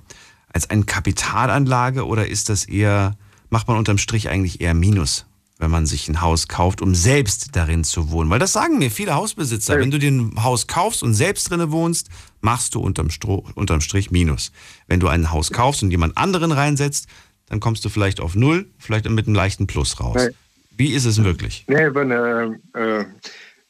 als 0.52 0.70
eine 0.70 0.84
Kapitalanlage 0.84 2.06
oder 2.06 2.28
ist 2.28 2.50
das 2.50 2.66
eher, 2.66 3.16
macht 3.50 3.68
man 3.68 3.78
unterm 3.78 3.98
Strich 3.98 4.28
eigentlich 4.28 4.60
eher 4.60 4.74
Minus, 4.74 5.26
wenn 5.60 5.72
man 5.72 5.86
sich 5.86 6.10
ein 6.10 6.20
Haus 6.20 6.50
kauft, 6.50 6.82
um 6.82 6.94
selbst 6.94 7.56
darin 7.56 7.86
zu 7.86 8.12
wohnen? 8.12 8.30
Weil 8.30 8.40
das 8.40 8.52
sagen 8.52 8.80
mir 8.80 8.92
viele 8.92 9.16
Hausbesitzer. 9.16 9.76
Ja. 9.76 9.80
Wenn 9.80 9.92
du 9.92 10.00
dir 10.00 10.12
ein 10.12 10.44
Haus 10.44 10.68
kaufst 10.68 11.02
und 11.02 11.14
selbst 11.14 11.50
drinne 11.50 11.72
wohnst, 11.72 12.10
machst 12.42 12.76
du 12.76 12.82
unterm, 12.82 13.10
Stro 13.10 13.46
unterm 13.56 13.80
Strich 13.80 14.12
Minus. 14.12 14.52
Wenn 14.88 15.00
du 15.00 15.08
ein 15.08 15.32
Haus 15.32 15.52
kaufst 15.52 15.84
und 15.84 15.92
jemand 15.92 16.18
anderen 16.18 16.52
reinsetzt, 16.52 17.08
dann 17.50 17.60
kommst 17.60 17.84
du 17.86 17.90
vielleicht 17.90 18.20
auf 18.20 18.36
Null, 18.36 18.70
vielleicht 18.78 19.10
mit 19.10 19.28
einem 19.28 19.36
leichten 19.36 19.68
Plus 19.68 20.00
raus. 20.00 20.16
Nee. 20.16 20.36
Wie 20.78 20.94
ist 20.94 21.06
es 21.06 21.24
wirklich? 21.24 21.64
Nee, 21.68 21.94
wenn, 21.94 22.12
äh, 22.12 23.06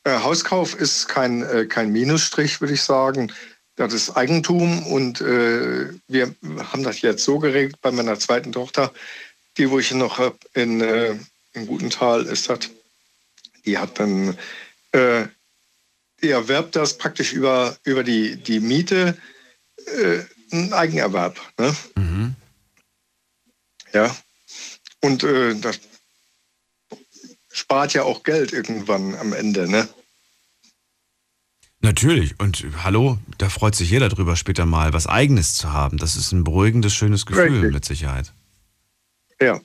äh, 0.04 0.20
Hauskauf 0.20 0.76
ist 0.76 1.08
kein, 1.08 1.44
äh, 1.44 1.66
kein 1.66 1.92
Minusstrich, 1.92 2.60
würde 2.60 2.74
ich 2.74 2.82
sagen. 2.82 3.32
Das 3.76 3.94
ist 3.94 4.18
Eigentum 4.18 4.86
und 4.88 5.22
äh, 5.22 5.90
wir 6.08 6.36
haben 6.72 6.84
das 6.84 7.02
jetzt 7.02 7.24
so 7.24 7.40
geregelt 7.40 7.76
bei 7.82 7.92
meiner 7.92 8.18
zweiten 8.18 8.52
Tochter, 8.52 8.92
die, 9.58 9.70
wo 9.70 9.80
ich 9.80 9.94
noch 9.94 10.18
habe, 10.18 10.38
in, 10.54 10.82
äh, 10.82 11.16
in 11.54 11.68
Gutenthal 11.68 12.26
ist 12.26 12.50
das. 12.50 12.72
Die 13.66 13.78
hat 13.78 14.00
dann, 14.00 14.36
äh, 14.94 15.26
die 16.22 16.30
erwerbt 16.30 16.76
das 16.76 16.98
praktisch 16.98 17.34
über, 17.34 17.78
über 17.84 18.04
die, 18.04 18.38
die 18.38 18.60
Miete, 18.60 19.16
äh, 19.86 20.20
ein 20.52 20.74
Eigenerwerb. 20.74 21.40
Ne? 21.60 21.76
Mhm. 21.96 22.36
Ja. 23.98 24.16
Und 25.02 25.24
äh, 25.24 25.56
das 25.60 25.80
spart 27.52 27.94
ja 27.94 28.04
auch 28.04 28.22
Geld 28.24 28.54
irgendwann 28.54 29.16
am 29.16 29.34
Ende, 29.34 29.68
ne? 29.70 29.88
Natürlich. 31.82 32.40
Und 32.40 32.64
äh, 32.64 32.68
hallo, 32.84 33.18
da 33.38 33.50
freut 33.50 33.76
sich 33.76 33.90
jeder 33.90 34.10
drüber, 34.10 34.36
später 34.36 34.66
mal 34.66 34.94
was 34.94 35.08
Eigenes 35.08 35.56
zu 35.56 35.72
haben. 35.74 35.98
Das 35.98 36.16
ist 36.16 36.32
ein 36.32 36.44
beruhigendes, 36.44 36.94
schönes 36.94 37.26
Gefühl 37.26 37.54
Richtig. 37.54 37.72
mit 37.74 37.86
Sicherheit. 37.86 38.34
Ja. 39.42 39.60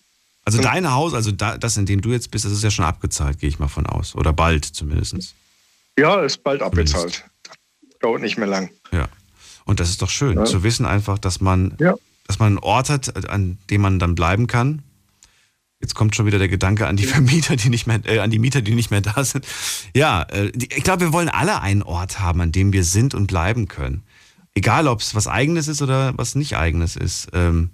Also 0.45 0.59
Und- 0.59 0.65
dein 0.65 0.91
Haus, 0.91 1.15
also 1.15 1.31
da, 1.31 1.57
das, 1.59 1.77
in 1.77 1.87
dem 1.87 2.01
du 2.01 2.11
jetzt 2.11 2.31
bist, 2.31 2.45
das 2.45 2.53
ist 2.53 2.65
ja 2.65 2.71
schon 2.71 2.85
abgezahlt, 2.85 3.39
gehe 3.39 3.49
ich 3.49 3.59
mal 3.59 3.69
von 3.69 3.87
aus. 3.87 4.15
Oder 4.15 4.33
bald 4.33 4.65
zumindest. 4.65 5.35
Ja, 5.99 6.23
ist 6.23 6.43
bald 6.43 6.63
abbezahlt. 6.63 7.25
Dauert 8.01 8.23
nicht 8.23 8.39
mehr 8.39 8.49
lang. 8.49 8.71
Ja. 8.93 9.09
Und 9.65 9.79
das 9.79 9.91
ist 9.91 10.03
doch 10.03 10.11
schön, 10.11 10.39
Ja. 10.39 10.45
zu 10.45 10.63
wissen 10.63 10.87
einfach, 10.87 11.19
dass 11.19 11.41
man, 11.41 11.77
Ja. 11.79 11.95
Dass 12.33 12.39
man 12.39 12.47
einen 12.47 12.59
Ort 12.59 12.89
hat, 12.89 13.29
an 13.29 13.59
dem 13.69 13.83
man 13.83 13.99
dann 13.99 14.15
bleiben 14.15 14.47
kann. 14.47 14.83
Jetzt 15.81 15.95
kommt 15.95 16.17
schon 16.17 16.25
wieder 16.25 16.39
der 16.39 16.49
Gedanke 16.49 16.87
an 16.87 16.97
die 16.97 17.05
Vermieter, 17.05 17.57
die 17.57 17.69
nicht 17.69 17.87
mehr, 17.87 18.01
äh, 18.07 18.21
an 18.21 18.31
die 18.31 18.39
Mieter, 18.39 18.63
die 18.63 18.75
nicht 18.75 18.91
mehr 18.91 19.03
da 19.03 19.23
sind. 19.23 19.47
Ja, 19.95 20.23
äh, 20.23 20.51
die, 20.53 20.73
ich 20.75 20.83
glaube, 20.83 21.03
wir 21.03 21.13
wollen 21.13 21.29
alle 21.29 21.61
einen 21.61 21.83
Ort 21.83 22.21
haben, 22.21 22.41
an 22.41 22.51
dem 22.53 22.73
wir 22.73 22.85
sind 22.85 23.15
und 23.15 23.27
bleiben 23.27 23.69
können. 23.69 24.03
Egal, 24.55 24.89
ob 24.89 25.01
es 25.01 25.15
was 25.15 25.27
Eigenes 25.27 25.69
ist 25.69 25.83
oder 25.83 26.17
was 26.17 26.35
nicht 26.35 26.57
Eigenes 26.57 26.97
ist. 26.97 27.29
Ähm, 27.35 27.71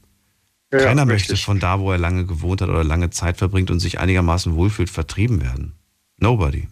Ja, 0.72 0.80
keiner 0.80 1.02
richtig. 1.02 1.30
möchte 1.30 1.36
von 1.44 1.60
da, 1.60 1.78
wo 1.78 1.92
er 1.92 1.98
lange 1.98 2.26
gewohnt 2.26 2.60
hat 2.60 2.68
oder 2.68 2.82
lange 2.82 3.10
Zeit 3.10 3.36
verbringt 3.36 3.70
und 3.70 3.78
sich 3.78 4.00
einigermaßen 4.00 4.54
wohlfühlt, 4.54 4.90
vertrieben 4.90 5.40
werden. 5.40 5.72
Nobody. 6.18 6.66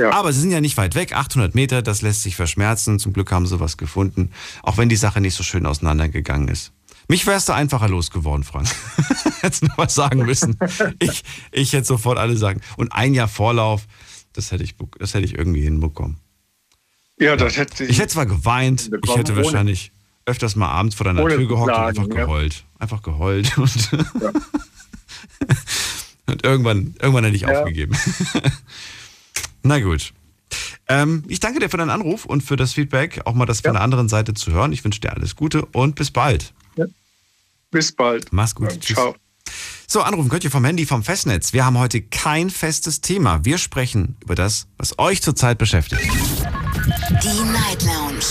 Ja. 0.00 0.12
Aber 0.12 0.32
sie 0.32 0.40
sind 0.40 0.50
ja 0.50 0.60
nicht 0.62 0.76
weit 0.78 0.94
weg, 0.94 1.12
800 1.14 1.54
Meter, 1.54 1.82
das 1.82 2.00
lässt 2.00 2.22
sich 2.22 2.34
verschmerzen. 2.34 2.98
Zum 2.98 3.12
Glück 3.12 3.30
haben 3.30 3.46
sie 3.46 3.60
was 3.60 3.76
gefunden, 3.76 4.30
auch 4.62 4.78
wenn 4.78 4.88
die 4.88 4.96
Sache 4.96 5.20
nicht 5.20 5.34
so 5.34 5.42
schön 5.42 5.66
auseinandergegangen 5.66 6.48
ist. 6.48 6.72
Mich 7.08 7.26
wärst 7.26 7.48
du 7.48 7.52
einfacher 7.52 7.88
losgeworden, 7.88 8.42
Frank. 8.44 8.68
Hättest 9.40 9.62
nur 9.62 9.76
was 9.76 9.94
sagen 9.94 10.20
müssen. 10.20 10.56
Ich, 11.00 11.22
ich 11.50 11.72
hätte 11.72 11.86
sofort 11.86 12.18
alle 12.18 12.36
sagen. 12.36 12.60
Und 12.76 12.92
ein 12.92 13.14
Jahr 13.14 13.28
Vorlauf, 13.28 13.86
das 14.32 14.52
hätte 14.52 14.64
ich, 14.64 14.74
das 14.98 15.12
hätte 15.14 15.24
ich 15.26 15.36
irgendwie 15.36 15.60
hinbekommen. 15.62 16.18
Ja, 17.18 17.36
das 17.36 17.56
hätte 17.58 17.84
Ich 17.84 17.98
hätte 17.98 18.08
zwar 18.08 18.26
geweint, 18.26 18.90
ich 19.04 19.16
hätte 19.16 19.36
wahrscheinlich 19.36 19.92
öfters 20.24 20.56
mal 20.56 20.68
abends 20.68 20.94
vor 20.94 21.04
deiner 21.04 21.26
Tür 21.26 21.46
gehockt 21.46 21.68
und 21.68 21.74
Klagen, 21.74 21.98
einfach 21.98 22.16
ja. 22.16 22.24
geheult. 22.24 22.64
Einfach 22.78 23.02
geheult. 23.02 23.58
Und, 23.58 23.90
und 26.26 26.44
irgendwann, 26.44 26.94
irgendwann 27.00 27.24
hätte 27.24 27.36
ich 27.36 27.42
Ja. 27.42 27.58
aufgegeben. 27.58 27.96
Na 29.62 29.78
gut. 29.80 30.12
Ähm, 30.88 31.24
ich 31.28 31.38
danke 31.40 31.60
dir 31.60 31.68
für 31.68 31.76
deinen 31.76 31.90
Anruf 31.90 32.24
und 32.24 32.42
für 32.42 32.56
das 32.56 32.72
Feedback, 32.72 33.20
auch 33.24 33.34
mal 33.34 33.46
das 33.46 33.60
von 33.60 33.68
Ja. 33.68 33.72
der 33.74 33.82
anderen 33.82 34.08
Seite 34.08 34.34
zu 34.34 34.50
hören. 34.52 34.72
Ich 34.72 34.82
wünsche 34.84 35.00
dir 35.00 35.12
alles 35.12 35.36
Gute 35.36 35.64
und 35.66 35.94
bis 35.94 36.10
bald. 36.10 36.52
Bis 37.72 37.92
bald. 37.92 38.32
Mach's 38.32 38.56
gut. 38.56 38.72
Ja, 38.72 38.80
ciao. 38.96 39.14
So, 39.86 40.00
anrufen 40.02 40.28
könnt 40.28 40.42
ihr 40.42 40.50
vom 40.50 40.64
Handy, 40.64 40.86
vom 40.86 41.04
Festnetz. 41.04 41.52
Wir 41.52 41.64
haben 41.64 41.78
heute 41.78 42.02
kein 42.02 42.50
festes 42.50 43.00
Thema. 43.00 43.44
Wir 43.44 43.58
sprechen 43.58 44.16
über 44.24 44.34
das, 44.34 44.66
was 44.76 44.98
euch 44.98 45.22
zurzeit 45.22 45.56
beschäftigt. 45.58 46.02
Die 46.02 47.42
Night 47.52 47.84
Lounge 47.84 48.24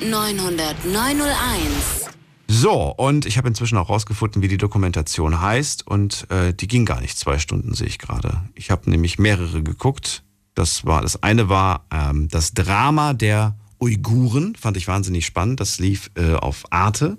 0890901. 0.00 2.05
So, 2.48 2.94
und 2.94 3.26
ich 3.26 3.38
habe 3.38 3.48
inzwischen 3.48 3.76
auch 3.76 3.88
rausgefunden, 3.88 4.40
wie 4.40 4.48
die 4.48 4.56
Dokumentation 4.56 5.40
heißt. 5.40 5.86
Und 5.86 6.30
äh, 6.30 6.54
die 6.54 6.68
ging 6.68 6.84
gar 6.84 7.00
nicht 7.00 7.18
zwei 7.18 7.38
Stunden, 7.38 7.74
sehe 7.74 7.88
ich 7.88 7.98
gerade. 7.98 8.42
Ich 8.54 8.70
habe 8.70 8.88
nämlich 8.88 9.18
mehrere 9.18 9.62
geguckt. 9.62 10.22
Das 10.54 10.86
war 10.86 11.02
das 11.02 11.22
eine 11.22 11.48
war 11.48 11.84
ähm, 11.90 12.28
das 12.28 12.54
Drama 12.54 13.12
der 13.12 13.56
Uiguren, 13.78 14.54
fand 14.54 14.76
ich 14.76 14.88
wahnsinnig 14.88 15.26
spannend. 15.26 15.60
Das 15.60 15.78
lief 15.78 16.10
äh, 16.14 16.34
auf 16.34 16.64
Arte. 16.70 17.18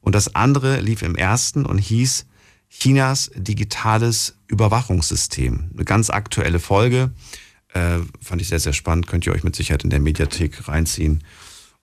Und 0.00 0.14
das 0.14 0.34
andere 0.34 0.80
lief 0.80 1.02
im 1.02 1.14
ersten 1.14 1.64
und 1.64 1.78
hieß 1.78 2.26
Chinas 2.68 3.30
digitales 3.36 4.36
Überwachungssystem. 4.48 5.70
Eine 5.74 5.84
ganz 5.84 6.10
aktuelle 6.10 6.58
Folge. 6.58 7.12
Äh, 7.72 7.98
fand 8.20 8.42
ich 8.42 8.48
sehr, 8.48 8.58
sehr 8.58 8.72
spannend. 8.72 9.06
Könnt 9.06 9.26
ihr 9.26 9.32
euch 9.32 9.44
mit 9.44 9.54
Sicherheit 9.54 9.84
in 9.84 9.90
der 9.90 10.00
Mediathek 10.00 10.66
reinziehen. 10.68 11.22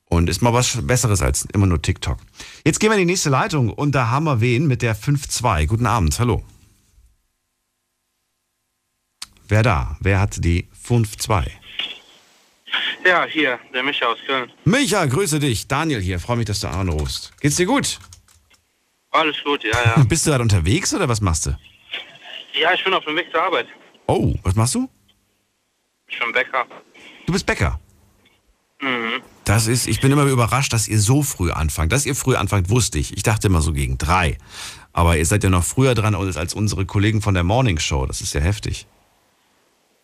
Und 0.10 0.28
ist 0.28 0.42
mal 0.42 0.54
was 0.54 0.86
Besseres 0.86 1.22
als 1.22 1.46
immer 1.54 1.68
nur 1.68 1.82
TikTok. 1.82 2.18
Jetzt 2.66 2.80
gehen 2.80 2.90
wir 2.90 2.98
in 2.98 3.08
die 3.08 3.14
nächste 3.14 3.30
Leitung 3.30 3.70
und 3.72 3.94
da 3.94 4.10
haben 4.10 4.26
wir 4.26 4.42
wen 4.42 4.68
mit 4.68 4.82
der 4.82 4.96
5-2. 4.96 5.68
Guten 5.68 5.86
Abend, 5.86 6.20
hallo. 6.20 6.44
Wer 9.48 9.64
da? 9.64 9.98
Wer 10.00 10.20
hat 10.20 10.44
die 10.44 10.68
5-2? 10.86 11.48
Ja, 13.06 13.26
hier, 13.26 13.60
der 13.74 13.84
Micha 13.84 14.08
aus 14.08 14.18
Köln. 14.26 14.52
Micha, 14.66 15.06
grüße 15.06 15.40
dich. 15.40 15.68
Daniel 15.68 16.02
hier, 16.02 16.20
freue 16.20 16.38
mich, 16.38 16.48
dass 16.48 16.60
du 16.60 16.68
anrufst. 16.68 17.32
Geht's 17.40 17.56
dir 17.56 17.66
gut? 17.66 18.00
Alles 19.12 19.38
gut, 19.44 19.64
ja, 19.64 19.72
ja. 19.86 20.04
Bist 20.04 20.26
du 20.26 20.32
gerade 20.32 20.44
unterwegs 20.44 20.94
oder 20.94 21.08
was 21.08 21.22
machst 21.22 21.46
du? 21.46 21.58
Ja, 22.60 22.74
ich 22.74 22.84
bin 22.84 22.94
auf 22.94 23.06
dem 23.06 23.16
Weg 23.16 23.32
zur 23.32 23.42
Arbeit. 23.42 23.68
Oh, 24.08 24.36
was 24.44 24.56
machst 24.56 24.76
du? 24.76 24.90
Ich 26.08 26.20
bin 26.20 26.32
Bäcker. 26.32 26.66
Du 27.26 27.34
bist 27.34 27.46
Bäcker. 27.46 27.80
Mhm. 28.82 29.22
Das 29.50 29.66
ist, 29.66 29.88
ich 29.88 30.00
bin 30.00 30.12
immer 30.12 30.26
überrascht, 30.26 30.74
dass 30.74 30.88
ihr 30.88 31.00
so 31.00 31.24
früh 31.24 31.50
anfangt. 31.50 31.92
Dass 31.92 32.06
ihr 32.06 32.14
früh 32.16 32.36
anfangt, 32.36 32.70
wusste 32.70 33.00
ich. 33.00 33.18
Ich 33.18 33.24
dachte 33.24 33.48
immer 33.48 33.62
so 33.62 33.74
gegen 33.74 33.98
drei. 33.98 34.38
Aber 34.94 35.18
ihr 35.18 35.26
seid 35.26 35.44
ja 35.44 35.50
noch 35.50 35.64
früher 35.64 35.96
dran 35.96 36.14
als 36.14 36.54
unsere 36.54 36.86
Kollegen 36.86 37.20
von 37.24 37.34
der 37.34 37.44
Morning 37.44 37.80
Show. 37.80 38.06
Das 38.06 38.22
ist 38.22 38.32
ja 38.36 38.42
heftig. 38.42 38.86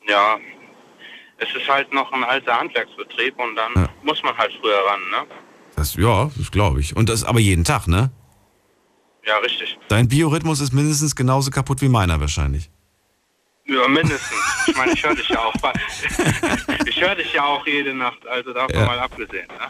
Ja, 0.09 0.37
es 1.37 1.47
ist 1.55 1.69
halt 1.69 1.93
noch 1.93 2.11
ein 2.11 2.23
alter 2.23 2.57
Handwerksbetrieb 2.59 3.37
und 3.37 3.55
dann 3.55 3.71
Ja. 3.75 3.89
muss 4.03 4.23
man 4.23 4.35
halt 4.35 4.51
früher 4.59 4.79
ran, 4.89 4.99
ne? 5.11 5.27
Das, 5.75 5.93
ja, 5.93 6.31
das 6.35 6.49
glaube 6.49 6.79
ich. 6.79 6.95
Und 6.95 7.09
das 7.09 7.23
aber 7.23 7.39
jeden 7.39 7.63
Tag, 7.65 7.87
ne? 7.87 8.09
Ja, 9.27 9.37
richtig. 9.37 9.77
Dein 9.89 10.07
Biorhythmus 10.07 10.59
ist 10.59 10.73
mindestens 10.73 11.15
genauso 11.15 11.51
kaputt 11.51 11.81
wie 11.83 11.89
meiner 11.89 12.19
wahrscheinlich. 12.19 12.71
Ja, 13.67 13.87
mindestens. 13.87 14.21
Ich 14.67 14.75
meine, 14.77 14.93
ich 14.93 15.03
höre 15.03 15.15
dich 15.15 15.29
ja 15.29 15.39
auch. 15.39 15.53
Ich 16.87 17.01
höre 17.01 17.15
dich 17.15 17.33
ja 17.33 17.43
auch 17.43 17.65
jede 17.67 17.93
Nacht, 17.93 18.25
also 18.27 18.53
davon 18.53 18.75
Ja. 18.75 18.85
mal 18.85 18.99
abgesehen. 18.99 19.47
Ne? 19.47 19.67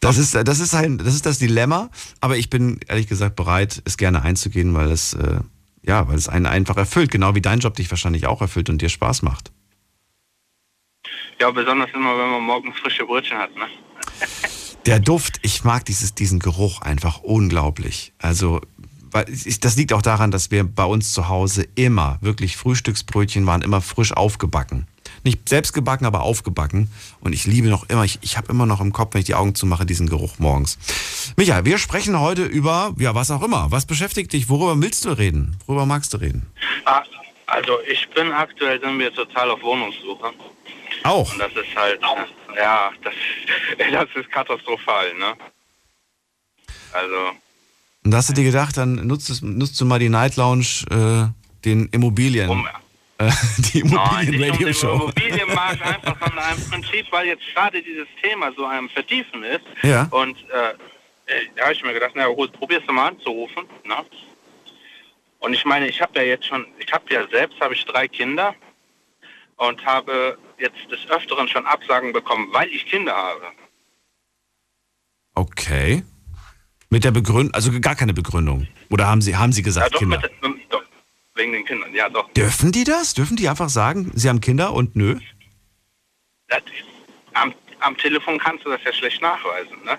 Das 0.00 0.16
ist, 0.16 0.34
das 0.34 0.60
ist 0.60 0.74
ein, 0.74 0.98
das 0.98 1.14
ist 1.14 1.26
das 1.26 1.38
Dilemma. 1.38 1.90
Aber 2.20 2.36
ich 2.36 2.48
bin 2.50 2.80
ehrlich 2.88 3.08
gesagt 3.08 3.36
bereit, 3.36 3.82
es 3.84 3.96
gerne 3.96 4.22
einzugehen, 4.22 4.74
weil 4.74 4.90
es, 4.90 5.14
äh, 5.14 5.40
ja, 5.82 6.06
weil 6.08 6.16
es 6.16 6.28
einen 6.28 6.46
einfach 6.46 6.76
erfüllt. 6.76 7.10
Genau 7.10 7.34
wie 7.34 7.42
dein 7.42 7.58
Job 7.58 7.74
dich 7.74 7.90
wahrscheinlich 7.90 8.26
auch 8.26 8.40
erfüllt 8.40 8.70
und 8.70 8.80
dir 8.80 8.88
Spaß 8.88 9.22
macht. 9.22 9.50
Ja, 11.40 11.50
besonders 11.50 11.90
immer, 11.94 12.16
wenn 12.16 12.30
man 12.30 12.42
morgens 12.42 12.78
frische 12.78 13.04
Brötchen 13.04 13.36
hat, 13.36 13.54
ne? 13.56 13.66
Der 14.86 15.00
Duft, 15.00 15.40
ich 15.42 15.64
mag 15.64 15.84
dieses, 15.84 16.14
diesen 16.14 16.38
Geruch 16.38 16.80
einfach 16.80 17.18
unglaublich. 17.22 18.12
Also, 18.18 18.60
das 19.60 19.76
liegt 19.76 19.92
auch 19.92 20.02
daran, 20.02 20.30
dass 20.30 20.50
wir 20.50 20.64
bei 20.64 20.84
uns 20.84 21.12
zu 21.12 21.28
Hause 21.28 21.66
immer, 21.74 22.18
wirklich 22.20 22.56
Frühstücksbrötchen 22.56 23.46
waren 23.46 23.62
immer 23.62 23.80
frisch 23.80 24.12
aufgebacken. 24.12 24.86
Nicht 25.24 25.48
selbst 25.48 25.72
gebacken, 25.72 26.06
aber 26.06 26.22
aufgebacken. 26.22 26.90
Und 27.20 27.32
ich 27.32 27.46
liebe 27.46 27.68
noch 27.68 27.88
immer, 27.88 28.04
ich, 28.04 28.18
ich 28.22 28.36
habe 28.36 28.48
immer 28.52 28.66
noch 28.66 28.80
im 28.80 28.92
Kopf, 28.92 29.14
wenn 29.14 29.20
ich 29.20 29.26
die 29.26 29.34
Augen 29.34 29.54
zumache, 29.54 29.86
diesen 29.86 30.08
Geruch 30.08 30.38
morgens. 30.38 30.78
Michael, 31.36 31.64
wir 31.64 31.78
sprechen 31.78 32.18
heute 32.20 32.44
über, 32.44 32.94
ja, 32.98 33.14
was 33.14 33.30
auch 33.30 33.42
immer. 33.42 33.70
Was 33.70 33.86
beschäftigt 33.86 34.32
dich? 34.32 34.48
Worüber 34.48 34.80
willst 34.80 35.04
du 35.04 35.10
reden? 35.10 35.56
Worüber 35.66 35.86
magst 35.86 36.12
du 36.14 36.18
reden? 36.18 36.46
Ah, 36.84 37.02
also 37.46 37.78
ich 37.88 38.08
bin 38.10 38.32
aktuell 38.32 38.80
sind 38.80 38.98
wir 38.98 39.12
total 39.12 39.50
auf 39.50 39.62
Wohnungssuche. 39.62 40.32
Auch. 41.04 41.32
Und 41.32 41.38
das 41.38 41.52
ist 41.52 41.76
halt, 41.76 42.00
ja, 42.56 42.90
das, 43.02 43.14
das 43.92 44.08
ist 44.14 44.30
katastrophal, 44.30 45.14
ne? 45.14 45.34
Also, 46.92 47.36
Und 48.06 48.12
da 48.12 48.18
hast 48.18 48.28
du 48.28 48.34
dir 48.34 48.44
gedacht, 48.44 48.76
dann 48.76 49.04
nutzt, 49.08 49.42
nutzt 49.42 49.80
du 49.80 49.84
mal 49.84 49.98
die 49.98 50.08
Night 50.08 50.36
Lounge, 50.36 50.84
äh, 50.92 51.26
den 51.64 51.86
Immobilien, 51.86 52.48
um, 52.50 52.64
äh, 53.18 53.32
die 53.58 53.82
um 53.82 53.88
Immobilien-Radio-Show. 53.88 55.10
den 55.10 55.24
Immobilienmarkt 55.24 55.82
einfach, 55.82 56.16
sondern 56.20 56.56
im 56.56 56.70
Prinzip, 56.70 57.06
weil 57.10 57.26
jetzt 57.26 57.42
gerade 57.52 57.82
dieses 57.82 58.06
Thema 58.22 58.52
so 58.56 58.64
am 58.64 58.88
Vertiefen 58.90 59.42
ist. 59.42 59.64
Ja. 59.82 60.06
Und 60.12 60.38
äh, 60.38 61.34
äh, 61.34 61.48
da 61.56 61.64
habe 61.64 61.72
ich 61.72 61.82
mir 61.82 61.94
gedacht, 61.94 62.12
na 62.14 62.28
gut, 62.28 62.52
probierst 62.52 62.86
du 62.86 62.92
mal 62.92 63.08
anzurufen, 63.08 63.64
ne? 63.84 63.96
Und 65.40 65.54
ich 65.54 65.64
meine, 65.64 65.88
ich 65.88 66.00
habe 66.00 66.12
ja 66.20 66.26
jetzt 66.26 66.46
schon, 66.46 66.64
ich 66.78 66.92
habe 66.92 67.12
ja 67.12 67.26
selbst, 67.26 67.60
habe 67.60 67.74
ich 67.74 67.84
drei 67.86 68.06
Kinder 68.06 68.54
und 69.56 69.84
habe 69.84 70.38
jetzt 70.58 70.78
des 70.92 71.10
Öfteren 71.10 71.48
schon 71.48 71.66
Absagen 71.66 72.12
bekommen, 72.12 72.50
weil 72.52 72.68
ich 72.68 72.86
Kinder 72.86 73.16
habe. 73.16 73.46
Okay. 75.34 76.04
Mit 76.90 77.04
der 77.04 77.10
Begründung, 77.10 77.52
also 77.54 77.70
gar 77.80 77.96
keine 77.96 78.14
Begründung. 78.14 78.68
Oder 78.90 79.06
haben 79.08 79.20
Sie, 79.20 79.36
haben 79.36 79.52
Sie 79.52 79.60
Ja, 79.60 79.64
gesagt 79.64 79.94
doch, 79.94 79.98
Kinder? 79.98 80.22
mit, 80.42 80.60
doch, 80.70 80.82
wegen 81.34 81.52
den 81.52 81.64
Kindern, 81.64 81.92
ja 81.94 82.08
doch. 82.08 82.30
Dürfen 82.32 82.72
die 82.72 82.84
das? 82.84 83.14
Dürfen 83.14 83.36
die 83.36 83.48
einfach 83.48 83.68
sagen, 83.68 84.12
sie 84.14 84.28
haben 84.28 84.40
Kinder 84.40 84.72
und 84.72 84.94
nö? 84.94 85.18
Das, 86.48 86.62
am, 87.34 87.52
am 87.80 87.96
Telefon 87.96 88.38
kannst 88.38 88.64
du 88.64 88.70
das 88.70 88.80
ja 88.84 88.92
schlecht 88.92 89.20
nachweisen, 89.20 89.76
ne? 89.84 89.98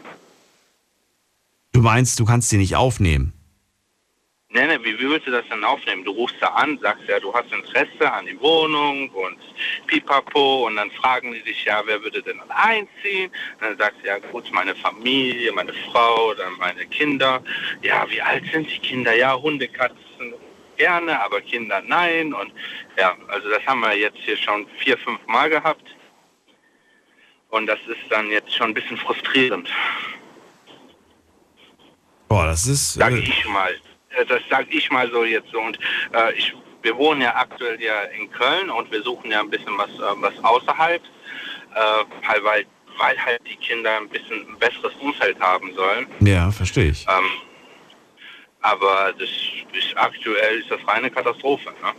Du 1.74 1.82
meinst, 1.82 2.20
du 2.20 2.26
kannst 2.26 2.50
sie 2.50 2.58
nicht 2.58 2.76
aufnehmen. 2.76 3.34
Nee, 4.50 4.66
nee, 4.66 4.80
wie, 4.82 4.98
wie 4.98 5.10
willst 5.10 5.28
du 5.28 5.32
das 5.32 5.43
denn 5.50 5.64
aufnehmen? 5.66 6.06
Du 6.06 6.12
rufst 6.12 6.38
da 6.39 6.48
an, 6.48 6.80
sagst 6.82 7.04
ja, 7.10 7.20
du 7.20 7.34
hast 7.34 7.52
Interesse 7.52 8.12
an 8.12 8.26
die 8.26 8.39
Wohnung 8.39 9.10
und 9.10 9.38
pipapo 9.88 10.68
und 10.68 10.78
dann 10.78 10.89
fragen 10.91 11.34
die 11.34 11.41
dich, 11.41 11.66
ja, 11.66 11.82
wer 11.86 12.02
würde 12.02 12.22
denn 12.24 12.39
einziehen? 12.50 13.30
Und 13.60 13.62
dann 13.62 13.78
sagst 13.78 14.02
du, 14.02 14.08
ja 14.08 14.20
gut, 14.20 14.50
meine 14.54 14.74
Familie, 14.76 15.52
meine 15.52 15.74
Frau, 15.91 16.34
dann 16.34 16.54
meine 16.60 16.86
Kinder. 16.86 17.43
Ja, 17.82 18.10
wie 18.10 18.22
alt 18.22 18.45
sind 18.52 18.72
die 18.72 18.80
Kinder? 18.80 19.14
Ja, 19.14 19.36
Hunde, 19.36 19.68
Katzen 19.68 20.34
gerne, 20.78 21.22
aber 21.22 21.41
Kinder 21.41 21.82
nein. 21.86 22.34
Und 22.34 22.54
ja, 22.98 23.18
also 23.28 23.50
das 23.50 23.66
haben 23.66 23.82
wir 23.82 23.98
jetzt 23.98 24.20
hier 24.20 24.38
schon 24.38 24.66
vier, 24.80 24.98
fünf 24.98 25.20
Mal 25.28 25.50
gehabt. 25.50 25.84
Und 27.50 27.68
das 27.68 27.80
ist 27.88 28.00
dann 28.10 28.30
jetzt 28.32 28.54
schon 28.56 28.68
ein 28.72 28.74
bisschen 28.74 28.98
frustrierend. 28.98 29.70
Boah, 32.30 32.45
das 32.45 32.66
ist. 32.66 32.93
Sag 32.93 33.12
Äh, 33.12 33.20
ich 33.20 33.45
mal. 33.48 33.76
Äh, 34.18 34.26
Das 34.26 34.41
sag 34.49 34.65
ich 34.74 34.89
mal 34.91 35.09
so 35.11 35.24
jetzt 35.24 35.51
so. 35.51 35.59
Und 35.59 35.78
äh, 36.13 36.34
ich, 36.34 36.53
wir 36.82 36.95
wohnen 36.97 37.22
ja 37.22 37.36
aktuell 37.36 37.82
ja 37.82 38.01
in 38.18 38.30
Köln 38.32 38.70
und 38.70 38.91
wir 38.91 39.01
suchen 39.01 39.32
ja 39.32 39.39
ein 39.39 39.49
bisschen 39.49 39.78
was, 39.78 39.89
äh, 39.89 40.22
was 40.22 40.34
außerhalb, 40.43 41.01
äh, 41.01 42.28
halt 42.28 42.43
weil, 42.43 42.65
weil 42.97 43.18
halt 43.26 43.41
die 43.49 43.55
Kinder 43.55 43.97
ein 43.97 44.09
bisschen 44.09 44.47
ein 44.49 44.59
besseres 44.59 44.93
Umfeld 44.99 45.39
haben 45.39 45.74
sollen. 45.76 46.07
Ja, 46.22 46.51
verstehe 46.51 46.91
ich. 46.91 47.05
Ähm, 47.07 47.26
aber 48.61 49.13
das 49.18 49.30
ist 49.30 49.95
aktuell 49.95 50.59
ist 50.59 50.72
das 50.72 50.80
reine 50.88 51.09
Katastrophe. 51.09 51.70
Ne? 51.70 51.93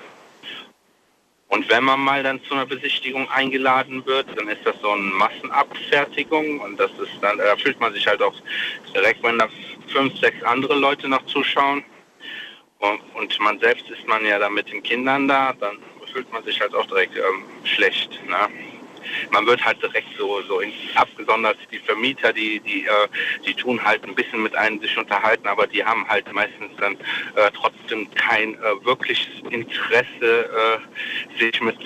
Und 1.49 1.67
wenn 1.71 1.83
man 1.85 2.01
mal 2.01 2.23
dann 2.23 2.43
zu 2.45 2.53
einer 2.53 2.67
Besichtigung 2.67 3.31
eingeladen 3.31 4.05
wird, 4.05 4.27
dann 4.37 4.49
ist 4.49 4.67
das 4.67 4.79
so 4.83 4.91
eine 4.91 5.03
Massenabfertigung 5.03 6.61
und 6.61 6.79
das 6.79 6.91
ist 7.03 7.13
dann, 7.23 7.39
da 7.39 7.57
fühlt 7.57 7.81
man 7.81 7.93
sich 7.95 8.07
halt 8.07 8.21
auch 8.21 8.35
direkt, 8.95 9.23
wenn 9.23 9.39
da 9.39 9.49
fünf, 9.87 10.19
sechs 10.19 10.43
andere 10.43 10.75
Leute 10.75 11.09
noch 11.09 11.25
zuschauen 11.27 11.83
und, 12.79 13.01
und 13.15 13.41
man 13.41 13.59
selbst 13.61 13.89
ist 13.91 14.07
man 14.07 14.25
ja 14.25 14.39
da 14.39 14.49
mit 14.49 14.71
den 14.71 14.83
Kindern 14.83 15.29
da, 15.29 15.53
dann 15.53 15.79
fühlt 16.13 16.31
man 16.33 16.45
sich 16.45 16.61
halt 16.61 16.75
auch 16.75 16.87
direkt 16.87 17.17
ähm, 17.17 17.45
schlecht. 17.65 18.19
Ne? 18.27 18.49
man 19.31 19.47
wird 19.47 19.65
halt 19.65 19.83
direkt 19.83 20.09
so, 20.19 20.41
so 20.43 20.61
abgesondert. 20.95 21.57
Die 21.73 21.79
Vermieter, 21.79 22.33
die, 22.33 22.61
die, 22.61 22.87
äh, 22.87 23.09
die 23.47 23.55
tun 23.55 23.83
halt 23.83 24.05
ein 24.05 24.15
bisschen 24.15 24.43
mit 24.43 24.55
einem 24.55 24.81
sich 24.81 24.97
unterhalten, 24.97 25.47
aber 25.47 25.67
die 25.67 25.85
haben 25.85 26.09
halt 26.09 26.33
meistens 26.33 26.71
dann 26.79 26.95
äh, 27.35 27.51
trotzdem 27.55 28.13
kein 28.15 28.55
äh, 28.55 28.85
wirkliches 28.85 29.29
Interesse, 29.51 30.49
äh, 30.51 31.39
sich 31.39 31.61
mit, 31.61 31.77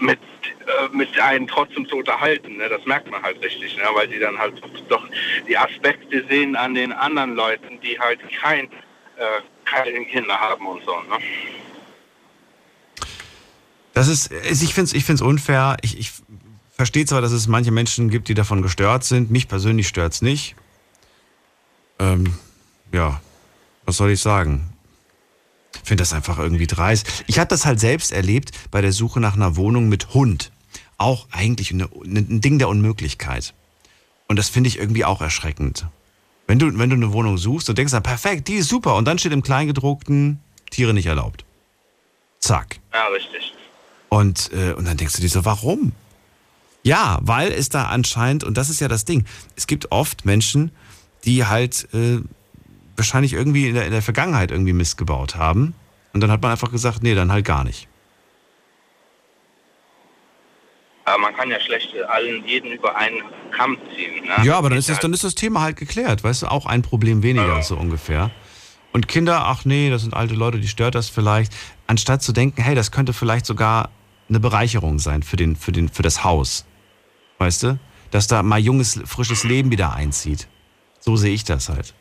mit 0.00 0.18
äh, 0.66 0.88
mit 0.92 1.18
einem 1.20 1.46
trotzdem 1.46 1.86
zu 1.88 1.96
unterhalten. 1.98 2.56
Ne? 2.56 2.68
Das 2.68 2.84
merkt 2.86 3.10
man 3.10 3.22
halt 3.22 3.42
richtig, 3.42 3.76
ne? 3.76 3.84
weil 3.94 4.08
die 4.08 4.18
dann 4.18 4.38
halt 4.38 4.54
doch 4.88 5.06
die 5.46 5.56
Aspekte 5.56 6.24
sehen 6.28 6.56
an 6.56 6.74
den 6.74 6.92
anderen 6.92 7.34
Leuten, 7.34 7.80
die 7.80 7.98
halt 7.98 8.20
kein, 8.40 8.66
äh, 9.16 9.40
keine 9.64 10.04
Kinder 10.06 10.34
haben 10.34 10.66
und 10.66 10.82
so. 10.84 10.92
Ne? 10.92 11.18
Das 13.92 14.08
ist, 14.08 14.32
ich 14.32 14.74
finde 14.74 14.88
es 14.88 14.92
ich 14.92 15.04
find's 15.04 15.22
unfair. 15.22 15.76
Ich, 15.82 15.98
ich 15.98 16.12
verstehe 16.72 17.06
zwar, 17.06 17.20
dass 17.20 17.32
es 17.32 17.46
manche 17.46 17.70
Menschen 17.70 18.10
gibt, 18.10 18.28
die 18.28 18.34
davon 18.34 18.60
gestört 18.60 19.04
sind. 19.04 19.30
Mich 19.30 19.48
persönlich 19.48 19.88
stört 19.88 20.14
es 20.14 20.22
nicht. 20.22 20.56
Ähm, 21.98 22.34
ja, 22.92 23.20
was 23.84 23.96
soll 23.96 24.10
ich 24.10 24.20
sagen? 24.20 24.72
Ich 25.74 25.88
finde 25.88 26.02
das 26.02 26.12
einfach 26.12 26.38
irgendwie 26.38 26.66
dreist. 26.66 27.24
Ich 27.26 27.38
habe 27.38 27.48
das 27.48 27.66
halt 27.66 27.78
selbst 27.78 28.12
erlebt 28.12 28.50
bei 28.70 28.80
der 28.80 28.92
Suche 28.92 29.20
nach 29.20 29.34
einer 29.34 29.56
Wohnung 29.56 29.88
mit 29.88 30.14
Hund. 30.14 30.50
Auch 30.98 31.28
eigentlich 31.30 31.72
eine, 31.72 31.88
ein 32.04 32.40
Ding 32.40 32.58
der 32.58 32.68
Unmöglichkeit. 32.68 33.54
Und 34.26 34.38
das 34.38 34.48
finde 34.48 34.68
ich 34.68 34.78
irgendwie 34.78 35.04
auch 35.04 35.20
erschreckend. 35.20 35.86
Wenn 36.46 36.58
du, 36.58 36.78
wenn 36.78 36.90
du 36.90 36.96
eine 36.96 37.12
Wohnung 37.12 37.38
suchst 37.38 37.68
und 37.68 37.78
denkst, 37.78 37.92
dann 37.92 38.02
perfekt, 38.02 38.48
die 38.48 38.54
ist 38.54 38.68
super. 38.68 38.96
Und 38.96 39.06
dann 39.06 39.18
steht 39.18 39.32
im 39.32 39.42
Kleingedruckten, 39.42 40.40
Tiere 40.70 40.92
nicht 40.92 41.06
erlaubt. 41.06 41.44
Zack. 42.40 42.80
Ja, 42.92 43.06
richtig. 43.06 43.54
Und, 44.10 44.50
äh, 44.52 44.72
und 44.72 44.86
dann 44.86 44.96
denkst 44.96 45.14
du 45.16 45.22
dir 45.22 45.28
so, 45.28 45.44
warum? 45.44 45.92
Ja, 46.82 47.18
weil 47.22 47.50
es 47.50 47.70
da 47.70 47.86
anscheinend, 47.86 48.44
und 48.44 48.58
das 48.58 48.68
ist 48.68 48.80
ja 48.80 48.88
das 48.88 49.06
Ding, 49.06 49.24
es 49.56 49.66
gibt 49.66 49.90
oft 49.90 50.26
Menschen, 50.26 50.70
die 51.24 51.46
halt 51.46 51.88
äh, 51.94 52.20
wahrscheinlich 52.96 53.32
irgendwie 53.32 53.68
in 53.68 53.74
der, 53.74 53.86
in 53.86 53.92
der 53.92 54.02
Vergangenheit 54.02 54.50
irgendwie 54.50 54.74
Mist 54.74 54.98
gebaut 54.98 55.36
haben. 55.36 55.74
Und 56.12 56.20
dann 56.20 56.30
hat 56.30 56.42
man 56.42 56.50
einfach 56.50 56.70
gesagt, 56.70 57.02
nee, 57.02 57.14
dann 57.14 57.32
halt 57.32 57.44
gar 57.44 57.64
nicht. 57.64 57.88
Aber 61.04 61.18
man 61.18 61.34
kann 61.34 61.50
ja 61.50 61.60
schlecht 61.60 61.94
allen 62.08 62.46
jeden 62.46 62.72
über 62.72 62.96
einen 62.96 63.22
Kamm 63.50 63.76
ziehen. 63.94 64.24
Ne? 64.24 64.44
Ja, 64.44 64.56
aber 64.56 64.70
dann 64.70 64.78
ist, 64.78 64.88
das, 64.88 65.00
dann 65.00 65.12
ist 65.12 65.24
das 65.24 65.34
Thema 65.34 65.60
halt 65.60 65.76
geklärt, 65.76 66.24
weißt 66.24 66.42
du, 66.42 66.46
auch 66.46 66.66
ein 66.66 66.82
Problem 66.82 67.22
weniger, 67.22 67.56
ja. 67.56 67.62
so 67.62 67.76
ungefähr. 67.76 68.30
Und 68.92 69.08
Kinder, 69.08 69.44
ach 69.46 69.64
nee, 69.64 69.90
das 69.90 70.02
sind 70.02 70.14
alte 70.14 70.34
Leute, 70.34 70.60
die 70.60 70.68
stört 70.68 70.94
das 70.94 71.08
vielleicht. 71.08 71.52
Anstatt 71.86 72.22
zu 72.22 72.32
denken, 72.32 72.62
hey, 72.62 72.74
das 72.74 72.90
könnte 72.90 73.12
vielleicht 73.12 73.44
sogar 73.44 73.90
eine 74.28 74.40
Bereicherung 74.40 74.98
sein 74.98 75.22
für, 75.22 75.36
den, 75.36 75.56
für, 75.56 75.72
den, 75.72 75.88
für 75.88 76.02
das 76.02 76.24
Haus. 76.24 76.64
Weißt 77.38 77.64
du? 77.64 77.78
Dass 78.10 78.28
da 78.28 78.42
mal 78.42 78.60
junges, 78.60 79.00
frisches 79.04 79.44
Leben 79.44 79.70
wieder 79.70 79.94
einzieht. 79.94 80.48
So 81.00 81.16
sehe 81.16 81.34
ich 81.34 81.44
das 81.44 81.68
halt. 81.68 81.92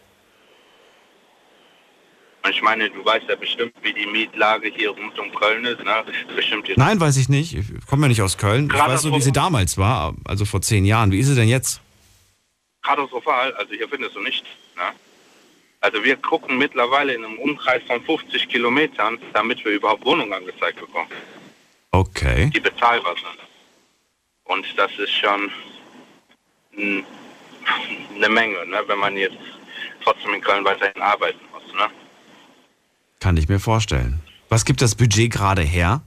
Ich 2.49 2.61
meine, 2.61 2.89
du 2.89 3.05
weißt 3.05 3.25
ja 3.29 3.35
bestimmt, 3.35 3.73
wie 3.83 3.93
die 3.93 4.05
Mietlage 4.05 4.67
hier 4.67 4.89
rund 4.89 5.17
um 5.17 5.33
Köln 5.33 5.63
ist. 5.65 5.81
Ne? 5.83 6.03
Bestimmt 6.35 6.67
jetzt 6.67 6.77
Nein, 6.77 6.99
weiß 6.99 7.15
ich 7.17 7.29
nicht. 7.29 7.53
Ich 7.53 7.85
komme 7.87 8.03
ja 8.03 8.07
nicht 8.09 8.21
aus 8.21 8.37
Köln. 8.37 8.69
Ich 8.71 8.77
weiß 8.77 9.05
nur, 9.05 9.15
wie 9.15 9.21
sie 9.21 9.31
damals 9.31 9.77
war, 9.77 10.13
also 10.25 10.43
vor 10.43 10.61
zehn 10.61 10.83
Jahren. 10.83 11.11
Wie 11.11 11.19
ist 11.19 11.27
sie 11.27 11.35
denn 11.35 11.47
jetzt? 11.47 11.79
Katastrophal. 12.81 13.53
Also 13.53 13.73
hier 13.73 13.87
findest 13.87 14.15
du 14.15 14.21
nichts. 14.21 14.47
Ne? 14.75 14.83
Also 15.79 16.03
wir 16.03 16.17
gucken 16.17 16.57
mittlerweile 16.57 17.13
in 17.13 17.23
einem 17.23 17.39
Umkreis 17.39 17.81
von 17.87 18.01
50 18.03 18.49
Kilometern, 18.49 19.17
damit 19.33 19.63
wir 19.63 19.71
überhaupt 19.71 20.05
Wohnungen 20.05 20.33
angezeigt 20.33 20.79
bekommen. 20.79 21.09
Okay. 21.91 22.49
Die 22.53 22.59
bezahlbar 22.59 23.15
sind. 23.15 23.39
Und 24.45 24.65
das 24.77 24.91
ist 24.97 25.11
schon 25.11 25.49
eine 28.15 28.29
Menge, 28.29 28.65
ne, 28.65 28.83
wenn 28.87 28.99
man 28.99 29.15
jetzt 29.15 29.37
trotzdem 30.03 30.33
in 30.33 30.41
Köln 30.41 30.65
weiterhin 30.65 31.01
arbeiten 31.01 31.39
muss. 31.53 31.73
Ne? 31.73 31.89
Kann 33.23 33.37
ich 33.37 33.47
mir 33.47 33.61
vorstellen. 33.61 34.19
Was 34.49 34.65
gibt 34.65 34.81
das 34.81 34.95
Budget 34.95 35.31
gerade 35.31 35.61
her? 35.61 36.01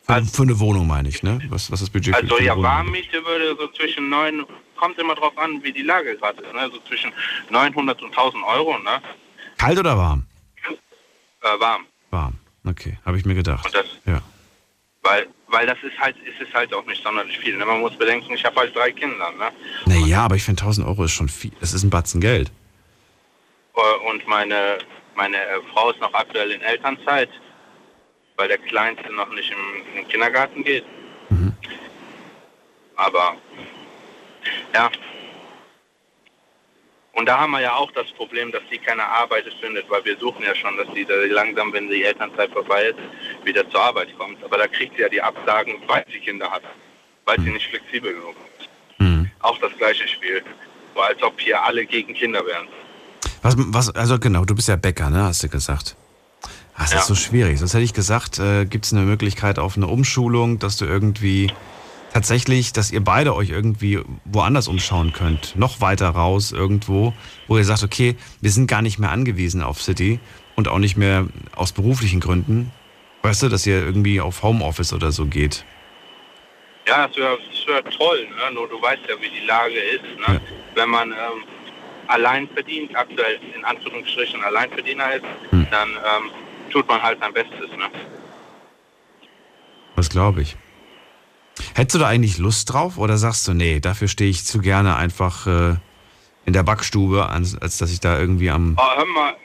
Für, 0.00 0.14
also, 0.14 0.32
für, 0.32 0.42
eine 0.44 0.58
Wohnung 0.58 0.86
meine 0.86 1.06
ich, 1.10 1.22
ne? 1.22 1.38
Was, 1.50 1.70
was 1.70 1.80
das 1.80 1.90
Budget 1.90 2.14
Also 2.14 2.36
für 2.36 2.44
ja, 2.44 2.56
Warmmiete 2.56 3.22
würde 3.26 3.54
so 3.60 3.68
zwischen 3.68 4.08
9, 4.08 4.46
kommt 4.74 4.98
immer 4.98 5.14
drauf 5.14 5.36
an, 5.36 5.62
wie 5.62 5.70
die 5.70 5.82
Lage 5.82 6.16
gerade 6.16 6.40
ist, 6.40 6.54
ne? 6.54 6.70
So 6.72 6.80
zwischen 6.88 7.12
900 7.50 8.00
und 8.00 8.08
1000 8.08 8.42
Euro, 8.42 8.78
ne? 8.78 9.02
Kalt 9.58 9.78
oder 9.78 9.98
warm? 9.98 10.24
Äh, 11.42 11.60
warm. 11.60 11.82
Warm, 12.10 12.32
okay, 12.66 12.98
habe 13.04 13.18
ich 13.18 13.26
mir 13.26 13.34
gedacht. 13.34 13.66
Und 13.66 13.74
das, 13.74 13.84
ja. 14.06 14.22
Weil 15.02 15.26
weil 15.48 15.66
das 15.66 15.76
ist 15.82 15.98
halt, 16.00 16.16
ist 16.24 16.40
es 16.40 16.54
halt 16.54 16.72
auch 16.72 16.86
nicht 16.86 17.02
sonderlich 17.02 17.38
viel. 17.38 17.54
Ne? 17.58 17.66
Man 17.66 17.80
muss 17.80 17.94
bedenken, 17.98 18.32
ich 18.32 18.44
habe 18.46 18.56
halt 18.56 18.74
drei 18.74 18.92
Kinder. 18.92 19.30
Ne? 19.32 19.50
Naja, 19.84 20.24
aber 20.24 20.36
ich 20.36 20.42
finde 20.42 20.62
1000 20.62 20.86
Euro 20.86 21.04
ist 21.04 21.12
schon 21.12 21.28
viel. 21.28 21.52
Das 21.60 21.74
ist 21.74 21.84
ein 21.84 21.90
Batzen 21.90 22.22
Geld. 22.22 22.50
Äh, 23.76 24.10
und 24.10 24.26
meine, 24.26 24.78
meine 25.14 25.36
äh, 25.36 25.60
Frau 25.72 25.90
ist 25.90 26.00
noch 26.00 26.12
aktuell 26.14 26.50
in 26.50 26.60
Elternzeit, 26.62 27.30
weil 28.36 28.48
der 28.48 28.58
Kleinste 28.58 29.12
noch 29.12 29.28
nicht 29.30 29.50
im, 29.50 29.98
im 29.98 30.08
Kindergarten 30.08 30.64
geht. 30.64 30.84
Mhm. 31.30 31.52
Aber 32.96 33.36
ja, 34.74 34.90
und 37.14 37.26
da 37.26 37.38
haben 37.38 37.52
wir 37.52 37.60
ja 37.60 37.74
auch 37.76 37.90
das 37.92 38.10
Problem, 38.12 38.50
dass 38.50 38.62
sie 38.70 38.78
keine 38.78 39.04
Arbeit 39.04 39.44
findet, 39.60 39.88
weil 39.88 40.04
wir 40.04 40.16
suchen 40.16 40.44
ja 40.44 40.54
schon, 40.54 40.76
dass 40.76 40.88
sie 40.94 41.04
langsam, 41.04 41.72
wenn 41.72 41.88
die 41.88 42.02
Elternzeit 42.02 42.50
vorbei 42.50 42.86
ist, 42.86 42.98
wieder 43.44 43.68
zur 43.70 43.80
Arbeit 43.80 44.08
kommt. 44.18 44.42
Aber 44.42 44.58
da 44.58 44.66
kriegt 44.66 44.96
sie 44.96 45.02
ja 45.02 45.08
die 45.08 45.22
Absagen, 45.22 45.80
weil 45.86 46.04
sie 46.10 46.18
Kinder 46.18 46.50
hat, 46.50 46.62
weil 47.24 47.38
sie 47.40 47.50
nicht 47.50 47.68
flexibel 47.68 48.12
genug 48.12 48.34
ist. 48.58 48.68
Mhm. 48.98 49.30
Auch 49.40 49.58
das 49.58 49.72
gleiche 49.78 50.08
Spiel. 50.08 50.42
So 50.94 51.00
als 51.00 51.22
ob 51.22 51.40
hier 51.40 51.62
alle 51.62 51.86
gegen 51.86 52.14
Kinder 52.14 52.44
wären. 52.44 52.66
Was, 53.42 53.54
was, 53.58 53.90
also 53.90 54.18
genau, 54.18 54.44
du 54.44 54.54
bist 54.54 54.68
ja 54.68 54.76
Bäcker, 54.76 55.10
ne, 55.10 55.22
hast 55.24 55.42
du 55.42 55.48
gesagt. 55.48 55.96
Das 56.78 56.92
ja. 56.92 56.98
ist 56.98 57.06
so 57.06 57.14
schwierig. 57.14 57.58
Sonst 57.58 57.74
hätte 57.74 57.84
ich 57.84 57.94
gesagt, 57.94 58.38
äh, 58.38 58.64
gibt 58.64 58.84
es 58.84 58.92
eine 58.92 59.02
Möglichkeit 59.02 59.58
auf 59.58 59.76
eine 59.76 59.86
Umschulung, 59.86 60.58
dass 60.58 60.76
du 60.76 60.84
irgendwie 60.84 61.52
tatsächlich, 62.12 62.72
dass 62.72 62.90
ihr 62.90 63.02
beide 63.02 63.34
euch 63.34 63.50
irgendwie 63.50 64.00
woanders 64.24 64.68
umschauen 64.68 65.12
könnt, 65.12 65.56
noch 65.56 65.80
weiter 65.80 66.10
raus 66.10 66.52
irgendwo, 66.52 67.12
wo 67.48 67.58
ihr 67.58 67.64
sagt, 67.64 67.82
okay, 67.82 68.16
wir 68.40 68.50
sind 68.50 68.66
gar 68.66 68.82
nicht 68.82 68.98
mehr 68.98 69.10
angewiesen 69.10 69.62
auf 69.62 69.82
City 69.82 70.20
und 70.56 70.68
auch 70.68 70.78
nicht 70.78 70.96
mehr 70.96 71.26
aus 71.54 71.72
beruflichen 71.72 72.20
Gründen. 72.20 72.72
Weißt 73.22 73.42
du, 73.42 73.48
dass 73.48 73.66
ihr 73.66 73.84
irgendwie 73.84 74.20
auf 74.20 74.42
Homeoffice 74.42 74.92
oder 74.92 75.10
so 75.10 75.26
geht? 75.26 75.64
Ja, 76.86 77.08
das 77.08 77.16
wäre 77.16 77.38
wär 77.66 77.84
toll, 77.84 78.26
ne? 78.28 78.54
nur 78.54 78.68
du 78.68 78.80
weißt 78.80 79.02
ja, 79.08 79.14
wie 79.20 79.30
die 79.30 79.46
Lage 79.46 79.74
ist. 79.74 80.04
Ne? 80.28 80.34
Ja. 80.34 80.40
Wenn 80.74 80.90
man 80.90 81.10
ähm, 81.10 81.44
allein 82.08 82.48
verdient, 82.48 82.94
aktuell 82.96 83.40
in 83.54 83.64
Anführungsstrichen 83.64 84.42
Alleinverdiener 84.42 85.14
ist, 85.14 85.24
hm. 85.50 85.66
dann 85.70 85.88
ähm, 85.90 86.30
tut 86.70 86.86
man 86.88 87.02
halt 87.02 87.20
sein 87.20 87.32
Bestes. 87.32 87.70
Ne? 87.70 87.90
Was 89.96 90.10
glaube 90.10 90.42
ich. 90.42 90.56
Hättest 91.74 91.94
du 91.94 91.98
da 92.00 92.08
eigentlich 92.08 92.38
Lust 92.38 92.72
drauf 92.72 92.98
oder 92.98 93.16
sagst 93.16 93.46
du, 93.46 93.54
nee, 93.54 93.80
dafür 93.80 94.08
stehe 94.08 94.30
ich 94.30 94.44
zu 94.44 94.60
gerne 94.60 94.96
einfach 94.96 95.46
äh, 95.46 95.76
in 96.46 96.52
der 96.52 96.62
Backstube, 96.62 97.28
als, 97.28 97.56
als 97.56 97.78
dass 97.78 97.92
ich 97.92 98.00
da 98.00 98.18
irgendwie 98.18 98.50
am. 98.50 98.76
Oh, 98.78 98.96
hör 98.96 99.06
mal, 99.06 99.36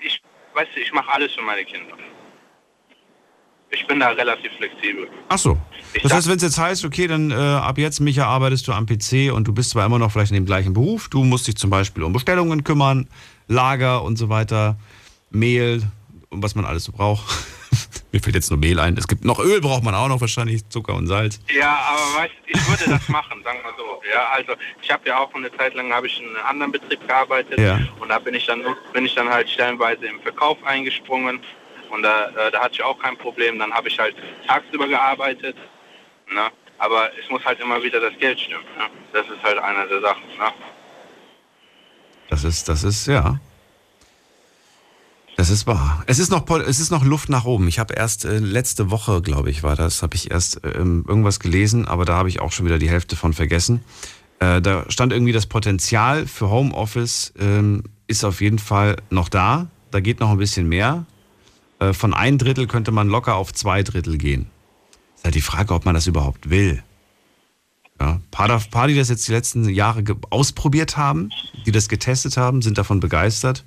ich, 0.00 0.20
weißt 0.54 0.70
du, 0.74 0.80
ich 0.80 0.92
mache 0.92 1.12
alles 1.12 1.32
für 1.32 1.42
meine 1.42 1.64
Kinder. 1.64 1.94
Ich 3.70 3.86
bin 3.86 4.00
da 4.00 4.08
relativ 4.08 4.52
flexibel. 4.52 5.08
Ach 5.28 5.38
so. 5.38 5.58
Ich 5.92 6.02
das 6.02 6.12
heißt, 6.12 6.28
wenn 6.28 6.36
es 6.36 6.42
jetzt 6.42 6.58
heißt, 6.58 6.84
okay, 6.84 7.06
dann 7.06 7.30
äh, 7.30 7.34
ab 7.34 7.78
jetzt, 7.78 8.00
Micha, 8.00 8.26
arbeitest 8.26 8.68
du 8.68 8.72
am 8.72 8.86
PC 8.86 9.32
und 9.32 9.46
du 9.48 9.52
bist 9.52 9.70
zwar 9.70 9.86
immer 9.86 9.98
noch 9.98 10.12
vielleicht 10.12 10.30
in 10.30 10.36
dem 10.36 10.46
gleichen 10.46 10.72
Beruf, 10.72 11.08
du 11.08 11.24
musst 11.24 11.46
dich 11.48 11.56
zum 11.56 11.70
Beispiel 11.70 12.02
um 12.02 12.12
Bestellungen 12.12 12.64
kümmern, 12.64 13.08
Lager 13.48 14.02
und 14.02 14.16
so 14.16 14.28
weiter, 14.28 14.76
Mehl 15.30 15.82
und 16.30 16.42
was 16.42 16.54
man 16.54 16.64
alles 16.64 16.84
so 16.84 16.92
braucht. 16.92 17.24
Mir 18.12 18.20
fällt 18.20 18.36
jetzt 18.36 18.50
nur 18.50 18.58
Mehl 18.58 18.78
ein. 18.78 18.96
Es 18.96 19.08
gibt 19.08 19.24
noch 19.24 19.40
Öl, 19.40 19.60
braucht 19.60 19.82
man 19.82 19.94
auch 19.94 20.08
noch 20.08 20.20
wahrscheinlich, 20.20 20.68
Zucker 20.68 20.94
und 20.94 21.06
Salz. 21.06 21.40
Ja, 21.54 21.76
aber 21.90 22.22
weißt, 22.22 22.34
ich 22.46 22.68
würde 22.68 22.90
das 22.90 23.08
machen, 23.08 23.42
sagen 23.42 23.58
wir 23.64 23.74
so. 23.76 24.00
Ja, 24.12 24.28
also 24.32 24.52
ich 24.80 24.90
habe 24.90 25.08
ja 25.08 25.18
auch 25.18 25.34
eine 25.34 25.54
Zeit 25.56 25.74
lang 25.74 25.92
habe 25.92 26.06
ich 26.06 26.20
in 26.20 26.28
einem 26.28 26.46
anderen 26.46 26.72
Betrieb 26.72 27.06
gearbeitet 27.06 27.58
ja. 27.58 27.80
und 28.00 28.08
da 28.08 28.18
bin 28.18 28.34
ich 28.34 28.46
dann 28.46 28.62
bin 28.92 29.04
ich 29.04 29.14
dann 29.14 29.28
halt 29.28 29.50
stellenweise 29.50 30.06
im 30.06 30.20
Verkauf 30.20 30.62
eingesprungen 30.64 31.40
und 31.90 32.02
da, 32.02 32.28
äh, 32.28 32.50
da 32.50 32.60
hatte 32.60 32.74
ich 32.74 32.82
auch 32.82 32.98
kein 32.98 33.16
Problem. 33.16 33.58
Dann 33.58 33.72
habe 33.72 33.88
ich 33.88 33.98
halt 33.98 34.14
tagsüber 34.46 34.88
gearbeitet. 34.88 35.56
Ne? 36.32 36.48
Aber 36.78 37.10
es 37.18 37.28
muss 37.30 37.44
halt 37.44 37.60
immer 37.60 37.82
wieder 37.82 38.00
das 38.00 38.16
Geld 38.18 38.38
stimmen. 38.38 38.64
Ne? 38.76 38.84
Das 39.12 39.26
ist 39.26 39.42
halt 39.42 39.58
eine 39.58 39.86
der 39.88 40.00
Sachen. 40.00 40.22
Ne? 40.38 40.52
Das 42.28 42.44
ist, 42.44 42.68
das 42.68 42.84
ist, 42.84 43.06
ja. 43.06 43.38
Das 45.36 45.50
ist 45.50 45.66
wahr. 45.66 46.02
Es 46.06 46.18
ist 46.18 46.30
noch, 46.30 46.48
es 46.60 46.80
ist 46.80 46.90
noch 46.90 47.04
Luft 47.04 47.28
nach 47.28 47.44
oben. 47.44 47.68
Ich 47.68 47.78
habe 47.78 47.94
erst 47.94 48.24
äh, 48.24 48.38
letzte 48.38 48.90
Woche, 48.90 49.20
glaube 49.20 49.50
ich, 49.50 49.62
war 49.62 49.76
das, 49.76 50.02
habe 50.02 50.16
ich 50.16 50.30
erst 50.30 50.62
ähm, 50.64 51.04
irgendwas 51.06 51.40
gelesen, 51.40 51.86
aber 51.86 52.06
da 52.06 52.14
habe 52.14 52.30
ich 52.30 52.40
auch 52.40 52.52
schon 52.52 52.64
wieder 52.64 52.78
die 52.78 52.88
Hälfte 52.88 53.16
von 53.16 53.34
vergessen. 53.34 53.84
Äh, 54.38 54.62
da 54.62 54.84
stand 54.88 55.12
irgendwie 55.12 55.32
das 55.32 55.46
Potenzial 55.46 56.26
für 56.26 56.50
Homeoffice 56.50 57.32
ähm, 57.38 57.84
ist 58.06 58.24
auf 58.24 58.40
jeden 58.40 58.58
Fall 58.58 58.96
noch 59.10 59.28
da. 59.28 59.66
Da 59.90 60.00
geht 60.00 60.20
noch 60.20 60.30
ein 60.30 60.38
bisschen 60.38 60.68
mehr. 60.68 61.06
Äh, 61.78 61.92
von 61.92 62.14
ein 62.14 62.38
Drittel 62.38 62.66
könnte 62.66 62.92
man 62.92 63.08
locker 63.08 63.36
auf 63.36 63.52
zwei 63.52 63.82
Drittel 63.82 64.18
gehen. 64.18 64.50
Ist 65.16 65.24
halt 65.24 65.34
die 65.34 65.40
Frage, 65.40 65.74
ob 65.74 65.84
man 65.84 65.94
das 65.94 66.06
überhaupt 66.06 66.50
will. 66.50 66.82
Ja, 68.00 68.20
paar, 68.30 68.60
paar, 68.70 68.88
die 68.88 68.94
das 68.94 69.08
jetzt 69.08 69.26
die 69.26 69.32
letzten 69.32 69.68
Jahre 69.68 70.04
ausprobiert 70.30 70.96
haben, 70.96 71.30
die 71.64 71.72
das 71.72 71.88
getestet 71.88 72.36
haben, 72.36 72.60
sind 72.60 72.76
davon 72.76 73.00
begeistert. 73.00 73.64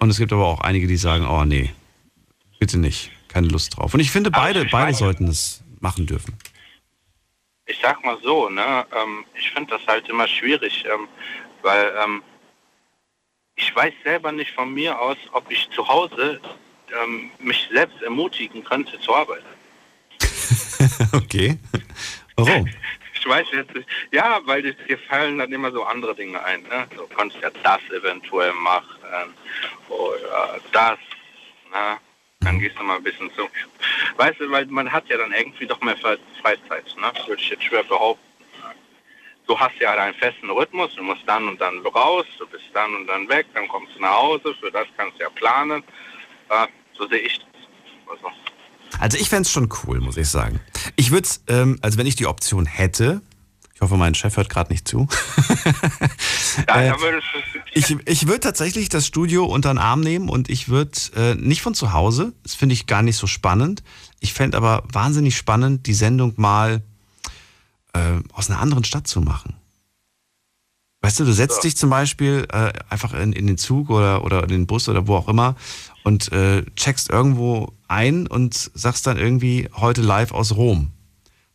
Und 0.00 0.10
es 0.10 0.18
gibt 0.18 0.32
aber 0.32 0.46
auch 0.46 0.60
einige, 0.60 0.86
die 0.86 0.96
sagen, 0.96 1.26
oh 1.26 1.44
nee, 1.44 1.70
bitte 2.58 2.78
nicht, 2.78 3.12
keine 3.28 3.46
Lust 3.48 3.76
drauf. 3.76 3.94
Und 3.94 4.00
ich 4.00 4.10
finde, 4.10 4.30
beide, 4.30 4.64
beide 4.64 4.94
sollten 4.94 5.28
es 5.28 5.62
machen 5.78 6.06
dürfen. 6.06 6.36
ich 7.66 7.78
sag 7.80 8.04
mal 8.04 8.18
so, 8.22 8.48
ne, 8.48 8.84
ähm, 8.92 9.24
ich 9.34 9.50
finde 9.52 9.76
das 9.76 9.86
halt 9.86 10.08
immer 10.08 10.26
schwierig, 10.26 10.84
ähm, 10.92 11.08
weil 11.62 11.92
ähm, 12.02 12.22
ich 13.54 13.74
weiß 13.74 13.92
selber 14.04 14.32
nicht 14.32 14.50
von 14.52 14.72
mir 14.74 14.98
aus, 15.00 15.16
ob 15.32 15.50
ich 15.50 15.68
zu 15.70 15.86
Hause 15.86 16.40
ähm, 17.02 17.30
mich 17.38 17.68
selbst 17.72 18.00
ermutigen 18.02 18.64
könnte 18.64 18.98
zur 19.00 19.16
Arbeit. 19.16 19.42
okay. 21.12 21.58
Warum? 22.36 22.68
Ich 23.22 23.26
weiß 23.28 23.48
jetzt 23.52 23.74
nicht. 23.74 23.86
Ja, 24.12 24.40
weil 24.46 24.62
dir 24.62 24.74
fallen 25.06 25.36
dann 25.36 25.52
immer 25.52 25.70
so 25.70 25.84
andere 25.84 26.14
Dinge 26.14 26.42
ein. 26.42 26.62
Ne? 26.62 26.86
Du 26.96 27.06
kannst 27.06 27.36
ja 27.42 27.50
das 27.62 27.80
eventuell 27.94 28.50
machen 28.54 29.34
oder 29.90 30.58
das. 30.72 30.98
Ne? 31.70 31.98
Dann 32.40 32.58
gehst 32.58 32.78
du 32.78 32.82
mal 32.82 32.96
ein 32.96 33.02
bisschen 33.02 33.30
zu. 33.34 33.46
Weißt 34.16 34.40
du, 34.40 34.50
weil 34.50 34.64
man 34.66 34.90
hat 34.90 35.06
ja 35.10 35.18
dann 35.18 35.32
irgendwie 35.32 35.66
doch 35.66 35.82
mehr 35.82 35.98
Fre- 35.98 36.18
Freizeit. 36.40 36.86
Ne? 36.96 37.12
Würde 37.26 37.42
ich 37.42 37.50
jetzt 37.50 37.64
schwer 37.64 37.82
behaupten. 37.82 38.24
Du 39.46 39.60
hast 39.60 39.76
ja 39.80 39.94
deinen 39.94 40.14
festen 40.14 40.48
Rhythmus. 40.48 40.94
Du 40.96 41.02
musst 41.02 41.22
dann 41.26 41.46
und 41.46 41.60
dann 41.60 41.80
raus. 41.88 42.24
Du 42.38 42.46
bist 42.46 42.70
dann 42.72 42.94
und 42.94 43.06
dann 43.06 43.28
weg. 43.28 43.44
Dann 43.52 43.68
kommst 43.68 43.96
du 43.96 44.00
nach 44.00 44.14
Hause. 44.16 44.54
Für 44.54 44.70
das 44.70 44.86
kannst 44.96 45.18
du 45.18 45.24
ja 45.24 45.28
planen. 45.28 45.84
So 47.00 47.08
sehe 47.08 47.18
ich 47.18 47.38
das. 47.38 47.46
Also, 48.12 48.26
Also 49.00 49.18
ich 49.18 49.28
fände 49.30 49.42
es 49.46 49.50
schon 49.50 49.68
cool, 49.84 50.00
muss 50.00 50.16
ich 50.18 50.28
sagen. 50.28 50.60
Ich 50.96 51.10
würde 51.10 51.26
es, 51.26 51.42
ähm, 51.48 51.78
also 51.80 51.96
wenn 51.98 52.06
ich 52.06 52.16
die 52.16 52.26
Option 52.26 52.66
hätte, 52.66 53.22
ich 53.74 53.80
hoffe, 53.80 53.96
mein 53.96 54.14
Chef 54.14 54.36
hört 54.36 54.50
gerade 54.50 54.70
nicht 54.70 54.86
zu. 54.86 55.08
ja, 56.68 56.76
Äh, 56.76 56.92
Ich, 57.72 57.96
ich 58.04 58.26
würde 58.26 58.40
tatsächlich 58.40 58.90
das 58.90 59.06
Studio 59.06 59.46
unter 59.46 59.72
den 59.72 59.78
Arm 59.78 60.02
nehmen 60.02 60.28
und 60.28 60.50
ich 60.50 60.68
würde 60.68 60.92
äh, 61.16 61.34
nicht 61.34 61.62
von 61.62 61.72
zu 61.74 61.94
Hause, 61.94 62.34
das 62.42 62.54
finde 62.54 62.74
ich 62.74 62.86
gar 62.86 63.00
nicht 63.02 63.16
so 63.16 63.26
spannend. 63.26 63.82
Ich 64.20 64.34
fände 64.34 64.58
aber 64.58 64.82
wahnsinnig 64.92 65.34
spannend, 65.34 65.86
die 65.86 65.94
Sendung 65.94 66.34
mal 66.36 66.82
äh, 67.94 68.18
aus 68.34 68.50
einer 68.50 68.60
anderen 68.60 68.84
Stadt 68.84 69.06
zu 69.06 69.22
machen. 69.22 69.54
Weißt 71.02 71.18
du, 71.18 71.24
du 71.24 71.32
setzt 71.32 71.58
Ja. 71.58 71.62
dich 71.62 71.76
zum 71.76 71.88
Beispiel 71.90 72.46
äh, 72.52 72.72
einfach 72.90 73.14
in, 73.14 73.32
in 73.32 73.46
den 73.46 73.56
Zug 73.56 73.88
oder, 73.90 74.22
oder 74.24 74.42
in 74.42 74.48
den 74.50 74.66
Bus 74.66 74.88
oder 74.88 75.06
wo 75.06 75.16
auch 75.16 75.28
immer 75.28 75.56
und 76.04 76.30
äh, 76.32 76.64
checkst 76.76 77.08
irgendwo 77.10 77.72
ein 77.88 78.26
und 78.26 78.70
sagst 78.74 79.06
dann 79.06 79.16
irgendwie 79.16 79.68
heute 79.74 80.02
live 80.02 80.32
aus 80.32 80.54
Rom, 80.56 80.90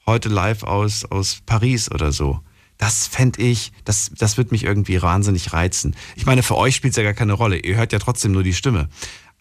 heute 0.05 0.29
live 0.29 0.63
aus, 0.63 1.05
aus 1.05 1.41
Paris 1.45 1.91
oder 1.91 2.11
so. 2.11 2.39
Das 2.77 3.07
fände 3.07 3.41
ich, 3.41 3.71
das, 3.85 4.11
das 4.17 4.37
wird 4.37 4.51
mich 4.51 4.63
irgendwie 4.63 5.01
wahnsinnig 5.01 5.53
reizen. 5.53 5.95
Ich 6.15 6.25
meine, 6.25 6.43
für 6.43 6.57
euch 6.57 6.75
spielt 6.75 6.91
es 6.91 6.97
ja 6.97 7.03
gar 7.03 7.13
keine 7.13 7.33
Rolle. 7.33 7.57
Ihr 7.57 7.77
hört 7.77 7.93
ja 7.93 7.99
trotzdem 7.99 8.31
nur 8.33 8.43
die 8.43 8.53
Stimme. 8.53 8.89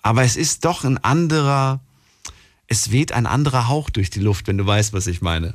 Aber 0.02 0.22
es 0.22 0.36
ist 0.36 0.64
doch 0.66 0.84
ein 0.84 0.98
anderer, 0.98 1.80
es 2.68 2.92
weht 2.92 3.10
ein 3.12 3.26
anderer 3.26 3.68
Hauch 3.68 3.90
durch 3.90 4.10
die 4.10 4.20
Luft, 4.20 4.46
wenn 4.46 4.58
du 4.58 4.66
weißt, 4.66 4.92
was 4.92 5.06
ich 5.06 5.20
meine. 5.22 5.54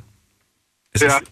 Es 0.92 1.02
ja. 1.02 1.18
ist, 1.18 1.30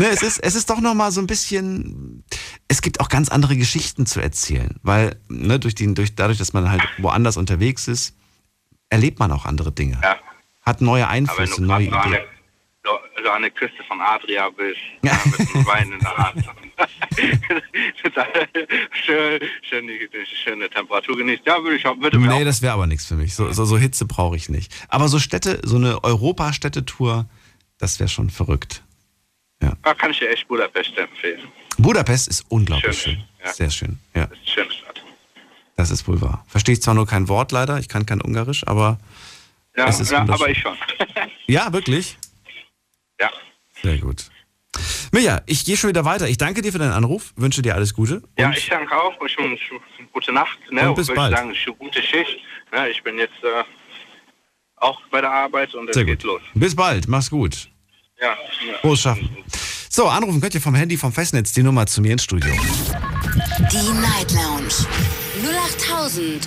ne, 0.00 0.08
es 0.08 0.22
ist, 0.22 0.38
es 0.38 0.54
ist 0.54 0.70
doch 0.70 0.80
nochmal 0.80 1.12
so 1.12 1.20
ein 1.20 1.26
bisschen, 1.26 2.24
es 2.68 2.80
gibt 2.82 3.00
auch 3.00 3.08
ganz 3.08 3.28
andere 3.28 3.56
Geschichten 3.56 4.06
zu 4.06 4.20
erzählen, 4.20 4.76
weil 4.82 5.20
ne, 5.28 5.60
durch 5.60 5.74
den, 5.74 5.94
durch, 5.94 6.14
dadurch, 6.14 6.38
dass 6.38 6.52
man 6.52 6.70
halt 6.70 6.82
woanders 6.98 7.36
unterwegs 7.36 7.86
ist, 7.86 8.16
erlebt 8.88 9.18
man 9.18 9.30
auch 9.30 9.44
andere 9.44 9.72
Dinge. 9.72 10.00
Ja. 10.02 10.16
Hat 10.62 10.80
neue 10.80 11.06
Einflüsse, 11.06 11.62
neue 11.62 11.86
Ideen. 11.86 12.10
der, 12.10 12.24
so, 12.82 12.90
so 13.22 13.30
an 13.30 13.42
der 13.42 13.50
Küste 13.50 13.82
von 13.86 14.00
Adria 14.00 14.48
bist, 14.50 14.80
ja. 15.02 15.18
mit 15.26 15.54
einem 15.54 15.66
Wein 15.66 15.92
in 15.92 15.98
der 16.00 16.16
Hand. 16.16 16.44
schön, 19.04 19.40
schön 19.62 19.86
die, 19.86 20.08
die 20.08 20.26
schöne 20.44 20.70
Temperatur 20.70 21.16
genießt. 21.16 21.42
Ja, 21.44 21.62
würde 21.62 21.76
ich 21.76 21.86
auch, 21.86 21.94
mir 21.96 22.10
Nee, 22.10 22.28
auch. 22.28 22.44
das 22.44 22.62
wäre 22.62 22.72
aber 22.72 22.86
nichts 22.86 23.04
für 23.04 23.16
mich. 23.16 23.34
So, 23.34 23.52
so, 23.52 23.66
so 23.66 23.76
Hitze 23.76 24.06
brauche 24.06 24.36
ich 24.36 24.48
nicht. 24.48 24.72
Aber 24.88 25.08
so 25.08 25.18
Städte, 25.18 25.60
so 25.62 25.76
eine 25.76 26.02
Europa-Städtetour, 26.02 27.28
das 27.76 28.00
wäre 28.00 28.08
schon 28.08 28.30
verrückt. 28.30 28.82
Da 29.82 29.94
kann 29.94 30.10
ich 30.10 30.18
dir 30.18 30.28
echt 30.30 30.46
Budapest 30.48 30.96
empfehlen. 30.96 31.40
Budapest 31.78 32.28
ist 32.28 32.44
unglaublich 32.48 32.96
Schön, 33.00 33.14
schön. 33.14 33.24
ja. 33.44 33.52
Sehr 33.52 33.70
schön. 33.70 33.98
Ja, 34.14 34.26
Das 34.26 34.32
ist 34.38 34.46
eine 34.46 34.52
schöne 34.54 34.72
Stadt. 34.72 35.02
das 35.76 35.90
ist 35.90 36.08
wohl 36.08 36.20
wahr. 36.20 36.44
Verstehe 36.48 36.74
ich 36.74 36.82
zwar 36.82 36.94
nur 36.94 37.06
kein 37.06 37.28
Wort 37.28 37.50
leider, 37.52 37.78
ich 37.78 37.88
kann 37.88 38.04
kein 38.06 38.20
Ungarisch, 38.20 38.66
aber 38.66 38.98
Ja, 39.76 39.86
Es 39.88 40.00
ist 40.00 40.12
ja 40.12 40.18
aber 40.20 40.48
ich 40.50 40.58
schon. 40.60 40.76
ja, 41.46 41.72
wirklich. 41.72 42.18
ja. 43.20 43.30
Sehr 43.82 43.98
gut. 43.98 44.26
Mirja, 45.12 45.40
ich 45.46 45.64
gehe 45.64 45.76
schon 45.76 45.88
wieder 45.90 46.04
weiter. 46.04 46.28
Ich 46.28 46.38
danke 46.38 46.62
dir 46.62 46.72
für 46.72 46.78
deinen 46.78 46.92
Anruf, 46.92 47.32
wünsche 47.36 47.62
dir 47.62 47.74
alles 47.74 47.94
Gute. 47.94 48.22
Ja, 48.38 48.50
ich 48.52 48.68
danke 48.68 48.94
auch. 48.94 49.14
Ich 49.26 49.36
wünsche 49.38 49.74
gute 50.12 50.32
Nacht. 50.32 50.58
Ne? 50.70 50.88
Und 50.88 50.94
bis 50.94 51.08
würde 51.08 51.16
bald. 51.16 51.32
Ich 51.54 51.64
sagen, 51.64 51.76
gute 51.78 52.02
Schicht. 52.02 52.38
Ne? 52.72 52.88
Ich 52.90 53.02
bin 53.02 53.18
jetzt 53.18 53.42
äh, 53.42 53.64
auch 54.76 55.00
bei 55.10 55.20
der 55.20 55.32
Arbeit 55.32 55.74
und 55.74 55.88
es 55.90 55.96
geht 55.96 56.06
gut. 56.06 56.22
los. 56.24 56.42
Bis 56.54 56.76
bald, 56.76 57.08
mach's 57.08 57.30
gut. 57.30 57.68
Ja. 58.20 58.36
Frohes 58.80 59.00
Schaffen. 59.00 59.28
So, 59.88 60.06
anrufen 60.08 60.40
könnt 60.40 60.54
ihr 60.54 60.60
vom 60.60 60.74
Handy, 60.74 60.96
vom 60.96 61.12
Festnetz 61.12 61.52
die 61.52 61.62
Nummer 61.62 61.86
zu 61.86 62.00
mir 62.00 62.12
ins 62.12 62.24
Studio. 62.24 62.52
Die 62.52 63.92
Night 64.00 64.32
Lounge 64.32 64.74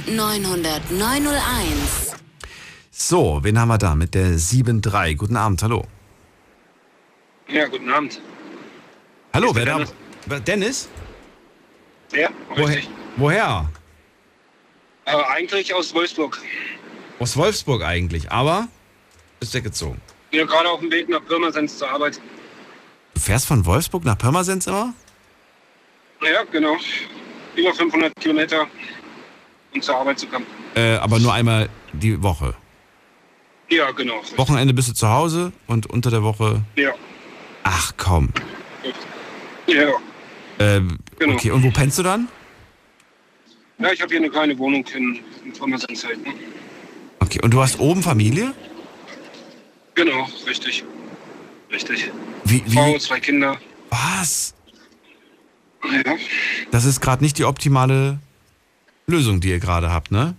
0890901. 0.07 2.15
So, 2.91 3.39
wen 3.43 3.59
haben 3.59 3.67
wir 3.69 3.77
da 3.77 3.95
mit 3.95 4.13
der 4.13 4.37
7.3? 4.37 5.15
Guten 5.15 5.35
Abend, 5.35 5.61
hallo. 5.63 5.85
Ja, 7.49 7.65
guten 7.67 7.89
Abend. 7.91 8.21
Hallo, 9.33 9.53
wer 9.55 9.65
da? 9.65 9.73
Dennis. 9.77 9.93
Wer- 10.27 10.39
Dennis? 10.39 10.89
Ja, 12.13 12.29
Woher? 12.49 12.67
richtig. 12.67 12.89
Woher? 13.17 13.69
Äh, 15.05 15.15
eigentlich 15.35 15.73
aus 15.73 15.93
Wolfsburg. 15.93 16.39
Aus 17.19 17.35
Wolfsburg 17.35 17.83
eigentlich, 17.83 18.31
aber 18.31 18.67
ist 19.39 19.53
weggezogen. 19.53 19.99
Bin 20.33 20.39
ja 20.39 20.47
gerade 20.47 20.67
auf 20.67 20.79
dem 20.79 20.89
Weg 20.91 21.09
nach 21.09 21.23
Pirmasens 21.27 21.77
zur 21.77 21.91
Arbeit. 21.91 22.19
Du 23.13 23.21
fährst 23.21 23.45
von 23.45 23.63
Wolfsburg 23.67 24.03
nach 24.03 24.17
Pirmasens 24.17 24.65
immer? 24.65 24.91
Ja, 26.23 26.41
genau. 26.51 26.75
Über 27.55 27.71
500 27.71 28.15
Kilometer, 28.15 28.65
um 29.75 29.79
zur 29.83 29.95
Arbeit 29.95 30.17
zu 30.17 30.25
kommen. 30.25 30.47
Äh, 30.73 30.95
aber 30.95 31.19
nur 31.19 31.31
einmal 31.31 31.69
die 31.91 32.23
Woche. 32.23 32.55
Ja, 33.69 33.91
genau. 33.91 34.23
Wochenende 34.35 34.73
bist 34.73 34.89
du 34.89 34.93
zu 34.95 35.07
Hause 35.07 35.51
und 35.67 35.85
unter 35.91 36.09
der 36.09 36.23
Woche. 36.23 36.63
Ja. 36.77 36.95
Ach 37.61 37.91
komm. 37.97 38.29
Ja. 39.67 39.91
Ähm, 40.57 40.97
Genau. 41.19 41.35
Okay, 41.35 41.51
und 41.51 41.61
wo 41.63 41.69
pennst 41.69 41.99
du 41.99 42.03
dann? 42.03 42.27
Ja, 43.77 43.91
ich 43.91 44.01
habe 44.01 44.09
hier 44.09 44.19
eine 44.19 44.31
kleine 44.31 44.57
Wohnung 44.57 44.83
in, 44.95 45.19
in 45.45 45.53
Pirmasens 45.53 46.03
halt. 46.03 46.25
Ne? 46.25 46.33
Okay, 47.19 47.39
und 47.43 47.53
du 47.53 47.61
hast 47.61 47.79
oben 47.79 48.01
Familie? 48.01 48.55
Genau, 49.95 50.27
richtig. 50.47 50.83
Richtig. 51.71 52.11
Wie, 52.45 52.63
Frau, 52.71 52.93
wie? 52.93 52.99
zwei 52.99 53.19
Kinder. 53.19 53.57
Was? 53.89 54.53
Ja. 55.83 56.15
Das 56.71 56.85
ist 56.85 57.01
gerade 57.01 57.23
nicht 57.23 57.37
die 57.37 57.45
optimale 57.45 58.19
Lösung, 59.07 59.41
die 59.41 59.49
ihr 59.49 59.59
gerade 59.59 59.91
habt, 59.91 60.11
ne? 60.11 60.35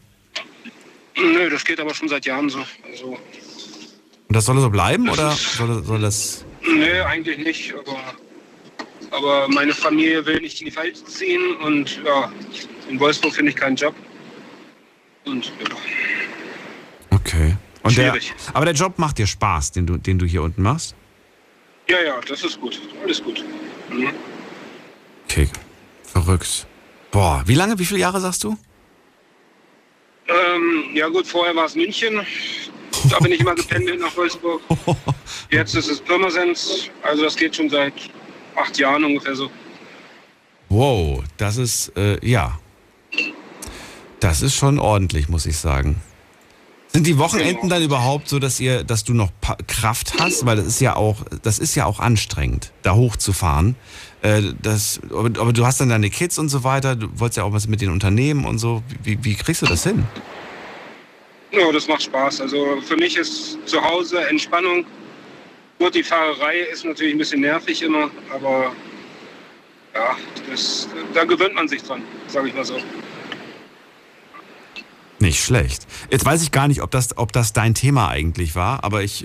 Nö, 1.16 1.50
das 1.50 1.64
geht 1.64 1.78
aber 1.80 1.94
schon 1.94 2.08
seit 2.08 2.24
Jahren 2.26 2.48
so. 2.48 2.64
Also, 2.90 3.06
Und 4.28 4.36
das 4.36 4.44
soll 4.46 4.58
so 4.60 4.70
bleiben 4.70 5.08
oder 5.08 5.32
soll, 5.32 5.84
soll 5.84 6.00
das. 6.00 6.44
nö, 6.62 7.02
eigentlich 7.04 7.38
nicht, 7.38 7.74
aber, 7.74 8.14
aber 9.10 9.48
meine 9.48 9.72
Familie 9.74 10.24
will 10.26 10.40
nicht 10.40 10.60
in 10.60 10.68
die 10.70 10.76
Welt 10.76 10.96
ziehen 11.08 11.56
und 11.56 12.00
ja, 12.04 12.32
in 12.88 12.98
Wolfsburg 12.98 13.34
finde 13.34 13.50
ich 13.50 13.56
keinen 13.56 13.76
Job. 13.76 13.94
Und 15.24 15.46
ja. 15.46 15.76
Okay. 17.10 17.56
Und 17.84 17.96
der, 17.96 18.10
Schwierig. 18.12 18.34
aber 18.54 18.64
der 18.64 18.74
Job 18.74 18.98
macht 18.98 19.18
dir 19.18 19.26
Spaß, 19.26 19.72
den 19.72 19.86
du, 19.86 19.98
den 19.98 20.18
du 20.18 20.26
hier 20.26 20.42
unten 20.42 20.62
machst? 20.62 20.96
ja, 21.88 22.00
ja, 22.02 22.20
das 22.26 22.42
ist 22.42 22.58
gut. 22.60 22.80
Alles 23.02 23.22
gut. 23.22 23.44
Mhm. 23.90 24.08
Okay. 25.28 25.48
Verrückt. 26.02 26.66
Boah, 27.10 27.42
wie 27.46 27.54
lange, 27.54 27.78
wie 27.78 27.84
viele 27.84 28.00
Jahre 28.00 28.20
sagst 28.20 28.42
du? 28.44 28.56
Ähm, 30.26 30.84
ja 30.94 31.08
gut, 31.08 31.26
vorher 31.26 31.54
war 31.54 31.66
es 31.66 31.74
München. 31.74 32.20
Da 33.10 33.18
bin 33.18 33.32
ich 33.32 33.40
immer 33.40 33.54
gependelt 33.62 34.00
nach 34.00 34.16
Wolfsburg. 34.16 34.62
Jetzt 35.50 35.74
ist 35.74 35.88
es 35.90 36.00
Pirmasens. 36.00 36.88
Also 37.02 37.24
das 37.24 37.36
geht 37.36 37.54
schon 37.54 37.68
seit 37.68 37.92
acht 38.56 38.78
Jahren 38.78 39.04
ungefähr 39.04 39.34
so. 39.34 39.50
Wow, 40.70 41.22
das 41.36 41.58
ist, 41.58 41.92
äh, 41.96 42.18
ja. 42.26 42.58
Das 44.20 44.40
ist 44.40 44.54
schon 44.54 44.78
ordentlich, 44.78 45.28
muss 45.28 45.44
ich 45.44 45.58
sagen. 45.58 46.00
Sind 46.94 47.08
die 47.08 47.18
Wochenenden 47.18 47.68
dann 47.68 47.82
überhaupt 47.82 48.28
so, 48.28 48.38
dass 48.38 48.60
ihr, 48.60 48.84
dass 48.84 49.02
du 49.02 49.14
noch 49.14 49.30
Pa- 49.40 49.56
Kraft 49.66 50.14
hast? 50.20 50.46
Weil 50.46 50.54
das 50.54 50.66
ist 50.66 50.80
ja 50.80 50.94
auch, 50.94 51.16
das 51.42 51.58
ist 51.58 51.74
ja 51.74 51.86
auch 51.86 51.98
anstrengend, 51.98 52.70
da 52.82 52.94
hochzufahren. 52.94 53.74
Äh, 54.22 54.42
das, 54.62 55.00
aber, 55.10 55.40
aber 55.40 55.52
du 55.52 55.66
hast 55.66 55.80
dann 55.80 55.88
deine 55.88 56.08
Kids 56.08 56.38
und 56.38 56.50
so 56.50 56.62
weiter. 56.62 56.94
Du 56.94 57.08
wolltest 57.18 57.38
ja 57.38 57.42
auch 57.42 57.52
was 57.52 57.66
mit 57.66 57.80
den 57.80 57.90
Unternehmen 57.90 58.44
und 58.44 58.58
so. 58.58 58.84
Wie, 59.02 59.18
wie 59.24 59.34
kriegst 59.34 59.60
du 59.62 59.66
das 59.66 59.82
hin? 59.82 60.04
Ja, 61.50 61.72
das 61.72 61.88
macht 61.88 62.04
Spaß. 62.04 62.42
Also 62.42 62.80
für 62.86 62.96
mich 62.96 63.16
ist 63.16 63.58
zu 63.66 63.82
Hause 63.82 64.28
Entspannung. 64.28 64.84
Gut, 65.80 65.96
die 65.96 66.04
Fahrerei 66.04 66.58
ist 66.72 66.84
natürlich 66.84 67.14
ein 67.14 67.18
bisschen 67.18 67.40
nervig 67.40 67.82
immer, 67.82 68.08
aber 68.32 68.70
ja, 69.96 70.16
das, 70.48 70.88
da 71.12 71.24
gewöhnt 71.24 71.56
man 71.56 71.66
sich 71.66 71.82
dran, 71.82 72.02
sage 72.28 72.48
ich 72.50 72.54
mal 72.54 72.64
so. 72.64 72.76
Nicht 75.24 75.42
schlecht. 75.42 75.86
Jetzt 76.10 76.26
weiß 76.26 76.42
ich 76.42 76.52
gar 76.52 76.68
nicht, 76.68 76.82
ob 76.82 76.90
das, 76.90 77.16
ob 77.16 77.32
das 77.32 77.54
dein 77.54 77.74
Thema 77.74 78.10
eigentlich 78.10 78.54
war, 78.54 78.84
aber 78.84 79.02
ich 79.02 79.24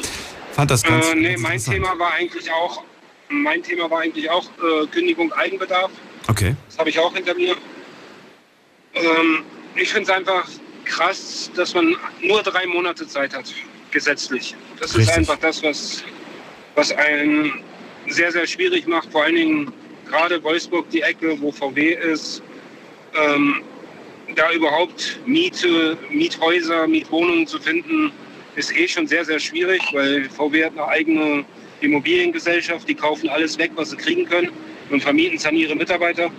fand 0.52 0.70
das 0.70 0.82
ganz. 0.82 1.08
Äh, 1.08 1.14
nee, 1.14 1.28
ganz 1.36 1.40
mein. 1.40 1.58
Thema 1.58 1.98
war 1.98 2.12
eigentlich 2.12 2.52
auch, 2.52 2.82
mein 3.30 3.62
Thema 3.62 3.90
war 3.90 4.00
eigentlich 4.02 4.28
auch 4.28 4.44
äh, 4.44 4.86
Kündigung 4.88 5.32
Eigenbedarf. 5.32 5.90
Okay. 6.28 6.54
Das 6.68 6.76
habe 6.76 6.90
ich 6.90 6.98
auch 6.98 7.14
hinter 7.14 7.34
mir. 7.34 7.56
Ähm, 8.92 9.42
ich 9.74 9.90
finde 9.90 10.10
es 10.10 10.18
einfach 10.18 10.46
krass, 10.84 11.50
dass 11.56 11.72
man 11.72 11.96
nur 12.20 12.42
drei 12.42 12.66
Monate 12.66 13.08
Zeit 13.08 13.34
hat, 13.34 13.50
gesetzlich. 13.90 14.54
Das 14.78 14.90
ist 14.90 14.98
Richtig. 14.98 15.16
einfach 15.16 15.38
das, 15.38 15.62
was, 15.62 16.04
was 16.74 16.92
einen 16.92 17.64
sehr, 18.08 18.32
sehr 18.32 18.46
schwierig 18.46 18.86
macht. 18.86 19.10
Vor 19.10 19.24
allen 19.24 19.36
Dingen 19.36 19.72
gerade 20.10 20.44
Wolfsburg, 20.44 20.90
die 20.90 21.00
Ecke, 21.00 21.40
wo 21.40 21.50
VW 21.50 21.94
ist. 21.94 22.42
Ähm, 23.14 23.62
da 24.34 24.52
überhaupt 24.52 25.18
Miete, 25.26 25.96
Miethäuser, 26.10 26.86
Mietwohnungen 26.86 27.46
zu 27.46 27.58
finden, 27.58 28.12
ist 28.56 28.76
eh 28.76 28.88
schon 28.88 29.06
sehr, 29.06 29.24
sehr 29.24 29.38
schwierig, 29.38 29.82
weil 29.92 30.28
VW 30.30 30.64
hat 30.64 30.72
eine 30.72 30.86
eigene 30.88 31.44
Immobiliengesellschaft, 31.80 32.88
die 32.88 32.94
kaufen 32.94 33.28
alles 33.28 33.56
weg, 33.58 33.70
was 33.76 33.90
sie 33.90 33.96
kriegen 33.96 34.24
können 34.26 34.50
und 34.90 35.02
vermieten 35.02 35.36
es 35.36 35.46
an 35.46 35.54
ihre 35.54 35.74
Mitarbeiter. 35.76 36.30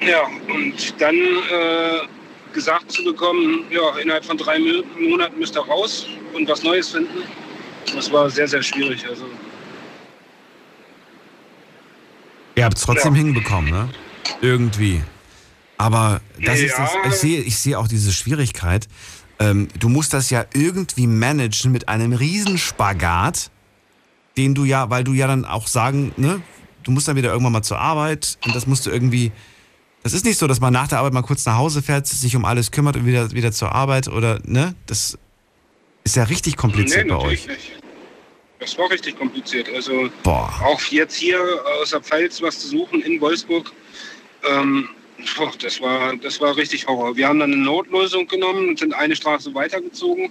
Ja, 0.00 0.28
und 0.52 1.00
dann 1.00 1.14
äh, 1.16 2.52
gesagt 2.52 2.92
zu 2.92 3.02
bekommen, 3.04 3.64
ja, 3.70 3.96
innerhalb 3.98 4.24
von 4.24 4.36
drei 4.36 4.58
Mo- 4.58 4.84
Monaten 4.98 5.38
müsst 5.38 5.56
ihr 5.56 5.62
raus 5.62 6.06
und 6.34 6.48
was 6.48 6.62
Neues 6.62 6.90
finden, 6.90 7.22
das 7.94 8.12
war 8.12 8.28
sehr, 8.30 8.46
sehr 8.46 8.62
schwierig. 8.62 9.04
Also, 9.08 9.24
Ihr 12.56 12.64
habt 12.64 12.76
es 12.76 12.84
trotzdem 12.84 13.14
hinbekommen, 13.14 13.70
ne? 13.70 13.88
Irgendwie. 14.40 15.02
Aber 15.76 16.20
das 16.42 16.60
ist 16.60 16.78
das, 16.78 16.92
Ja. 16.94 17.00
ich 17.08 17.14
sehe, 17.14 17.40
ich 17.40 17.58
sehe 17.58 17.78
auch 17.78 17.88
diese 17.88 18.12
Schwierigkeit. 18.12 18.88
Ähm, 19.40 19.68
du 19.78 19.88
musst 19.88 20.12
das 20.12 20.30
ja 20.30 20.44
irgendwie 20.54 21.06
managen 21.06 21.72
mit 21.72 21.88
einem 21.88 22.12
Riesenspagat, 22.12 23.50
den 24.36 24.54
du 24.54 24.64
ja, 24.64 24.90
weil 24.90 25.02
du 25.04 25.12
ja 25.12 25.26
dann 25.26 25.44
auch 25.44 25.66
sagen, 25.66 26.12
ne, 26.16 26.40
du 26.84 26.90
musst 26.92 27.08
dann 27.08 27.16
wieder 27.16 27.30
irgendwann 27.30 27.52
mal 27.52 27.62
zur 27.62 27.78
Arbeit 27.80 28.38
und 28.44 28.54
das 28.54 28.66
musst 28.66 28.86
du 28.86 28.90
irgendwie. 28.90 29.32
Das 30.04 30.12
ist 30.12 30.24
nicht 30.24 30.38
so, 30.38 30.46
dass 30.46 30.60
man 30.60 30.72
nach 30.72 30.86
der 30.86 30.98
Arbeit 30.98 31.14
mal 31.14 31.22
kurz 31.22 31.46
nach 31.46 31.56
Hause 31.56 31.82
fährt, 31.82 32.06
sich 32.06 32.36
um 32.36 32.44
alles 32.44 32.70
kümmert 32.70 32.96
und 32.96 33.06
wieder, 33.06 33.32
wieder 33.32 33.52
zur 33.52 33.72
Arbeit 33.72 34.06
oder, 34.08 34.38
ne? 34.44 34.74
Das 34.86 35.18
ist 36.04 36.14
ja 36.16 36.24
richtig 36.24 36.56
kompliziert 36.56 37.08
bei 37.08 37.16
euch. 37.16 37.46
nicht. 37.48 37.72
Das 38.60 38.76
war 38.78 38.90
richtig 38.90 39.18
kompliziert. 39.18 39.68
Also 39.74 40.10
Boah. 40.22 40.52
auch 40.62 40.80
jetzt 40.90 41.16
hier 41.16 41.38
aus 41.82 41.90
der 41.90 42.00
Pfalz 42.02 42.40
was 42.42 42.58
zu 42.60 42.68
suchen 42.68 43.00
in 43.02 43.20
Wolfsburg, 43.20 43.72
ähm, 44.48 44.88
boah, 45.36 45.52
das, 45.60 45.80
war, 45.80 46.16
das 46.16 46.40
war 46.40 46.56
richtig 46.56 46.86
Horror. 46.86 47.16
Wir 47.16 47.28
haben 47.28 47.38
dann 47.38 47.52
eine 47.52 47.62
Notlösung 47.62 48.26
genommen 48.26 48.68
und 48.68 48.78
sind 48.78 48.94
eine 48.94 49.16
Straße 49.16 49.54
weitergezogen, 49.54 50.30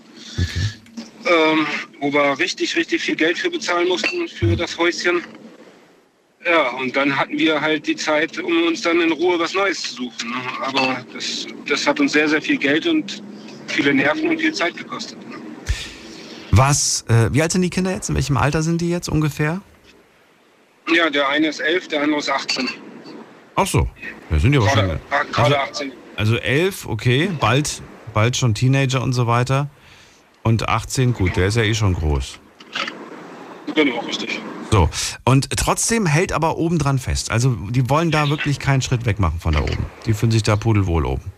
ähm, 1.25 1.67
wo 1.99 2.13
wir 2.13 2.37
richtig, 2.39 2.75
richtig 2.75 3.01
viel 3.01 3.15
Geld 3.15 3.37
für 3.37 3.49
bezahlen 3.49 3.87
mussten 3.87 4.27
für 4.27 4.55
das 4.55 4.77
Häuschen. 4.77 5.23
Ja, 6.45 6.71
und 6.71 6.95
dann 6.95 7.17
hatten 7.17 7.37
wir 7.37 7.61
halt 7.61 7.87
die 7.87 7.95
Zeit, 7.95 8.37
um 8.37 8.67
uns 8.67 8.81
dann 8.81 8.99
in 8.99 9.11
Ruhe 9.13 9.39
was 9.39 9.53
Neues 9.53 9.81
zu 9.81 9.93
suchen. 9.95 10.29
ne? 10.29 10.41
Aber 10.61 11.05
das, 11.13 11.47
das 11.67 11.87
hat 11.87 11.99
uns 11.99 12.11
sehr, 12.11 12.27
sehr 12.27 12.41
viel 12.41 12.57
Geld 12.57 12.85
und 12.85 13.23
viele 13.67 13.93
Nerven 13.93 14.27
und 14.27 14.39
viel 14.39 14.53
Zeit 14.53 14.75
gekostet. 14.75 15.17
Was, 16.51 17.05
äh, 17.07 17.33
wie 17.33 17.41
alt 17.41 17.51
sind 17.51 17.61
die 17.61 17.69
Kinder 17.69 17.91
jetzt? 17.91 18.09
In 18.09 18.15
welchem 18.15 18.37
Alter 18.37 18.61
sind 18.61 18.81
die 18.81 18.89
jetzt 18.89 19.07
ungefähr? 19.07 19.61
Ja, 20.93 21.09
der 21.09 21.29
eine 21.29 21.47
ist 21.47 21.59
elf, 21.59 21.87
der 21.87 22.03
andere 22.03 22.19
ist 22.19 22.29
18. 22.29 22.69
Ach 23.55 23.67
so, 23.67 23.87
wir 24.29 24.39
sind 24.39 24.53
ja 24.53 24.61
wahrscheinlich. 24.61 24.97
Gerade, 25.09 25.31
gerade 25.31 25.59
18. 25.61 25.91
Also 26.15 26.35
elf, 26.37 26.85
okay, 26.87 27.29
bald, 27.39 27.81
bald 28.13 28.37
schon 28.37 28.53
Teenager 28.53 29.01
und 29.01 29.13
so 29.13 29.27
weiter. 29.27 29.69
Und 30.43 30.67
18, 30.67 31.13
gut, 31.13 31.35
der 31.35 31.47
ist 31.47 31.55
ja 31.57 31.63
eh 31.63 31.73
schon 31.73 31.93
groß. 31.93 32.39
Genau, 33.75 33.99
richtig. 33.99 34.39
So, 34.71 34.89
und 35.23 35.49
trotzdem 35.55 36.05
hält 36.05 36.31
aber 36.33 36.57
obendran 36.57 36.97
fest. 36.99 37.31
Also 37.31 37.55
die 37.69 37.89
wollen 37.89 38.11
da 38.11 38.29
wirklich 38.29 38.59
keinen 38.59 38.81
Schritt 38.81 39.05
weg 39.05 39.19
machen 39.19 39.39
von 39.39 39.53
da 39.53 39.61
oben. 39.61 39.85
Die 40.05 40.13
fühlen 40.13 40.31
sich 40.31 40.43
da 40.43 40.55
pudelwohl 40.55 41.05
oben. 41.05 41.31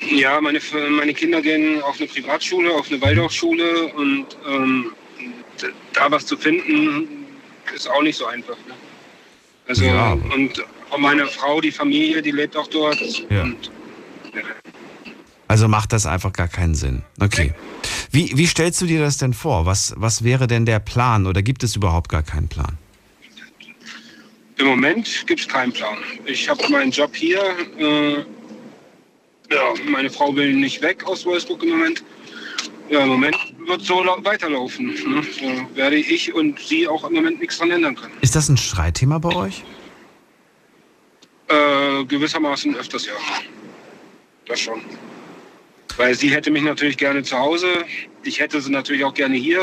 Ja, 0.00 0.40
meine, 0.40 0.60
meine 0.96 1.12
Kinder 1.12 1.42
gehen 1.42 1.82
auf 1.82 1.98
eine 1.98 2.06
Privatschule, 2.06 2.72
auf 2.72 2.88
eine 2.88 3.00
Waldorfschule 3.02 3.88
und 3.94 4.26
ähm, 4.48 4.92
da 5.92 6.10
was 6.10 6.24
zu 6.26 6.36
finden, 6.36 7.26
ist 7.74 7.90
auch 7.90 8.02
nicht 8.02 8.16
so 8.16 8.26
einfach. 8.26 8.56
Ne? 8.68 8.74
Also, 9.66 9.84
Ja. 9.84 10.12
und 10.12 10.64
auch 10.90 10.98
meine 10.98 11.26
Frau, 11.26 11.60
die 11.60 11.70
Familie, 11.70 12.22
die 12.22 12.30
lebt 12.30 12.56
auch 12.56 12.66
dort. 12.68 12.98
Ja. 13.30 13.42
Und, 13.42 13.70
Also 15.46 15.66
macht 15.68 15.92
das 15.92 16.04
einfach 16.06 16.32
gar 16.32 16.48
keinen 16.48 16.74
Sinn. 16.74 17.02
Okay. 17.20 17.52
Wie, 18.10 18.32
wie 18.36 18.46
stellst 18.46 18.80
du 18.80 18.86
dir 18.86 19.00
das 19.00 19.16
denn 19.18 19.32
vor? 19.32 19.64
Was, 19.66 19.94
was 19.96 20.22
wäre 20.24 20.46
denn 20.46 20.66
der 20.66 20.78
Plan 20.78 21.26
oder 21.26 21.42
gibt 21.42 21.62
es 21.64 21.74
überhaupt 21.76 22.08
gar 22.10 22.22
keinen 22.22 22.48
Plan? 22.48 22.76
Im 24.58 24.66
Moment 24.66 25.24
gibt 25.26 25.40
es 25.40 25.48
keinen 25.48 25.72
Plan. 25.72 25.96
Ich 26.26 26.48
habe 26.48 26.60
meinen 26.68 26.90
Job 26.90 27.14
hier. 27.14 27.40
Äh, 27.78 28.12
ja, 29.50 29.72
meine 29.88 30.10
Frau 30.10 30.34
will 30.34 30.52
nicht 30.54 30.82
weg 30.82 31.04
aus 31.06 31.24
Wolfsburg 31.24 31.62
im 31.62 31.70
Moment. 31.70 32.02
Ja, 32.90 33.02
im 33.02 33.08
Moment 33.08 33.36
wird 33.66 33.82
so 33.82 34.02
lau- 34.02 34.18
weiterlaufen. 34.24 34.86
Ne? 34.88 35.22
Da 35.70 35.76
werde 35.76 35.96
ich 35.96 36.34
und 36.34 36.58
sie 36.58 36.88
auch 36.88 37.04
im 37.08 37.14
Moment 37.14 37.40
nichts 37.40 37.58
dran 37.58 37.70
ändern 37.70 37.94
können. 37.94 38.12
Ist 38.20 38.34
das 38.34 38.48
ein 38.48 38.56
Streitthema 38.56 39.18
bei 39.18 39.34
euch? 39.34 39.62
Äh, 41.48 42.04
gewissermaßen 42.04 42.76
öfters 42.76 43.06
ja. 43.06 43.12
Das 44.46 44.60
schon. 44.60 44.80
Weil 45.96 46.14
sie 46.14 46.30
hätte 46.30 46.50
mich 46.50 46.62
natürlich 46.62 46.96
gerne 46.96 47.22
zu 47.22 47.38
Hause. 47.38 47.66
Ich 48.22 48.40
hätte 48.40 48.60
sie 48.60 48.70
natürlich 48.70 49.04
auch 49.04 49.14
gerne 49.14 49.36
hier. 49.36 49.60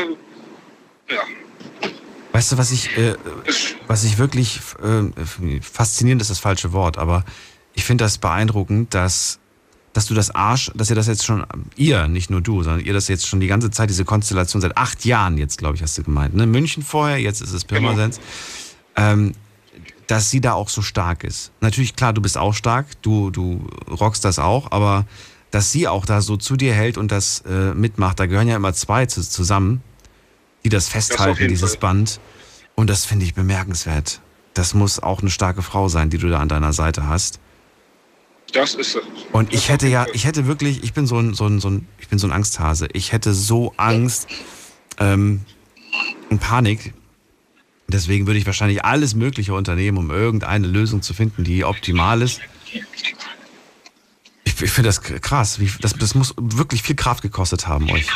Ja. 1.10 1.22
Weißt 2.32 2.52
du, 2.52 2.58
was 2.58 2.72
ich, 2.72 2.98
äh, 2.98 3.16
was 3.88 4.04
ich 4.04 4.18
wirklich 4.18 4.60
äh, 4.84 5.62
faszinierend 5.62 6.22
ist 6.22 6.30
das 6.30 6.40
falsche 6.40 6.74
Wort, 6.74 6.98
aber 6.98 7.24
ich 7.76 7.86
finde 7.86 8.04
das 8.04 8.18
beeindruckend, 8.18 8.94
dass, 8.94 9.40
dass 9.94 10.08
du 10.08 10.14
das 10.14 10.36
Arsch, 10.36 10.72
dass 10.76 10.90
ihr 10.90 10.98
das 10.98 11.08
jetzt 11.08 11.24
schon, 11.24 11.46
ihr, 11.78 12.08
nicht 12.08 12.30
nur 12.30 12.42
du, 12.42 12.64
sondern 12.64 12.84
ihr 12.84 12.94
das 12.94 13.08
jetzt 13.08 13.26
schon 13.28 13.40
die 13.40 13.48
ganze 13.48 13.72
Zeit, 13.72 13.90
diese 13.90 14.04
Konstellation 14.04 14.62
seit 14.62 14.76
acht 14.76 15.06
Jahren 15.06 15.38
jetzt, 15.38 15.60
glaube 15.60 15.76
ich, 15.76 15.82
hast 15.82 15.98
du 15.98 16.04
gemeint, 16.04 16.36
ne? 16.36 16.46
München 16.46 16.84
vorher, 16.84 17.20
jetzt 17.20 17.42
ist 17.42 17.54
es 17.54 17.64
Pirmasens, 17.64 18.20
ähm, 18.98 19.34
dass 20.08 20.30
sie 20.30 20.42
da 20.42 20.54
auch 20.54 20.70
so 20.70 20.82
stark 20.82 21.24
ist. 21.24 21.52
Natürlich, 21.62 21.96
klar, 21.96 22.14
du 22.14 22.22
bist 22.22 22.38
auch 22.38 22.54
stark, 22.54 22.88
du, 23.02 23.32
du 23.32 23.68
rockst 23.90 24.24
das 24.24 24.40
auch, 24.40 24.72
aber 24.72 25.06
dass 25.52 25.72
sie 25.72 25.88
auch 25.88 26.06
da 26.06 26.22
so 26.22 26.38
zu 26.38 26.56
dir 26.56 26.74
hält 26.74 26.98
und 26.98 27.12
das 27.12 27.44
äh, 27.48 27.74
mitmacht, 27.74 28.20
da 28.20 28.26
gehören 28.26 28.48
ja 28.48 28.56
immer 28.56 28.74
zwei 28.74 29.06
zu, 29.06 29.22
zusammen, 29.22 29.82
die 30.64 30.70
das 30.70 30.90
festhalten, 30.90 31.40
jeden 31.40 31.50
dieses 31.50 31.72
Fall. 31.72 31.80
Band. 31.80 32.20
Und 32.76 32.90
das 32.90 33.06
finde 33.06 33.26
ich 33.26 33.34
bemerkenswert. 33.34 34.20
Das 34.54 34.74
muss 34.74 35.00
auch 35.00 35.22
eine 35.22 35.30
starke 35.30 35.62
Frau 35.62 35.88
sein, 35.88 36.10
die 36.10 36.18
du 36.18 36.30
da 36.30 36.40
an 36.40 36.50
deiner 36.50 36.74
Seite 36.74 37.08
hast. 37.08 37.40
Das 38.54 38.74
ist 38.76 38.94
sie. 38.94 39.00
Und 39.32 39.54
ich 39.54 39.70
hätte 39.70 39.88
ja, 39.88 40.06
ich 40.14 40.26
hätte 40.26 40.48
wirklich, 40.48 40.84
ich 40.84 40.94
bin 40.94 41.08
so 41.08 41.18
ein, 41.18 41.34
so 41.34 41.46
ein, 41.46 41.60
so 41.60 41.70
ein, 41.70 41.88
ich 42.00 42.08
bin 42.08 42.20
so 42.20 42.28
ein 42.28 42.32
Angsthase. 42.32 42.88
Ich 42.94 43.12
hätte 43.12 43.34
so 43.34 43.74
Angst 43.78 44.28
ähm, 45.00 45.42
und 46.30 46.40
Panik. 46.40 46.94
Deswegen 47.88 48.26
würde 48.26 48.40
ich 48.40 48.46
wahrscheinlich 48.46 48.84
alles 48.84 49.16
Mögliche 49.16 49.54
unternehmen, 49.54 49.98
um 49.98 50.12
irgendeine 50.12 50.68
Lösung 50.68 51.02
zu 51.02 51.14
finden, 51.14 51.44
die 51.44 51.64
optimal 51.64 52.22
ist. 52.22 52.42
Ich, 54.44 54.62
ich 54.62 54.72
finde 54.72 54.90
das 54.90 55.02
krass. 55.02 55.60
Wie, 55.60 55.70
das, 55.82 55.94
das 55.94 56.16
muss 56.16 56.34
wirklich 56.38 56.82
viel 56.82 56.96
Kraft 56.96 57.22
gekostet 57.22 57.68
haben, 57.68 57.90
euch. 57.92 58.08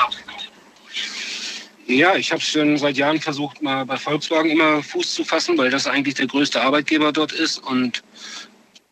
Ja, 1.86 2.16
ich 2.16 2.32
habe 2.32 2.42
schon 2.42 2.78
seit 2.78 2.98
Jahren 2.98 3.20
versucht, 3.20 3.64
mal 3.64 3.84
bei 3.84 3.98
Volkswagen 3.98 4.52
immer 4.52 4.84
Fuß 4.84 5.16
zu 5.16 5.24
fassen, 5.24 5.58
weil 5.58 5.72
das 5.72 5.88
eigentlich 5.88 6.14
der 6.16 6.28
größte 6.28 6.62
Arbeitgeber 6.62 7.12
dort 7.12 7.32
ist. 7.32 7.58
Und 7.58 8.04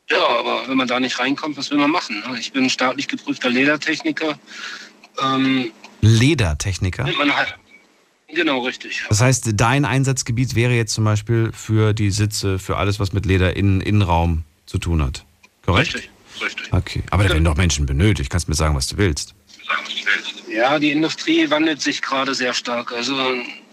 ja, 0.10 0.26
aber 0.26 0.68
wenn 0.68 0.78
man 0.78 0.88
da 0.88 1.00
nicht 1.00 1.20
reinkommt, 1.20 1.58
was 1.58 1.70
will 1.70 1.78
man 1.78 1.92
machen? 1.92 2.24
ne? 2.28 2.40
Ich 2.40 2.52
bin 2.54 2.70
staatlich 2.70 3.08
geprüfter 3.08 3.50
Ledertechniker. 3.50 4.40
ähm, 5.22 5.72
Ledertechniker. 6.02 7.04
man 7.18 7.36
halt, 7.36 7.56
genau, 8.28 8.60
richtig. 8.62 9.04
Das 9.10 9.22
heißt, 9.22 9.52
dein 9.56 9.86
Einsatzgebiet 9.86 10.56
wäre 10.56 10.74
jetzt 10.74 10.94
zum 10.94 11.04
Beispiel 11.04 11.52
für 11.54 11.94
die 11.94 12.12
Sitze, 12.12 12.60
für 12.60 12.78
alles, 12.78 13.00
was 13.00 13.14
mit 13.14 13.26
Leder 13.26 13.56
in 13.56 13.82
Innenraum 13.82 14.44
zu 14.66 14.78
tun 14.78 15.04
hat. 15.04 15.26
Korrekt? 15.66 15.96
Richtig, 15.96 16.10
richtig. 16.42 16.74
Okay. 16.74 17.04
Aber 17.10 17.24
da 17.24 17.30
werden 17.30 17.44
doch 17.44 17.58
Menschen 17.58 17.86
benötigt. 17.86 18.30
Kannst 18.30 18.48
mir 18.48 18.56
sagen, 18.56 18.76
was 18.76 18.88
du 18.88 18.98
willst. 18.98 19.34
Ja, 20.50 20.80
die 20.80 20.92
Industrie 20.92 21.50
wandelt 21.50 21.82
sich 21.82 22.02
gerade 22.02 22.34
sehr 22.34 22.54
stark. 22.54 22.92
Also 22.92 23.16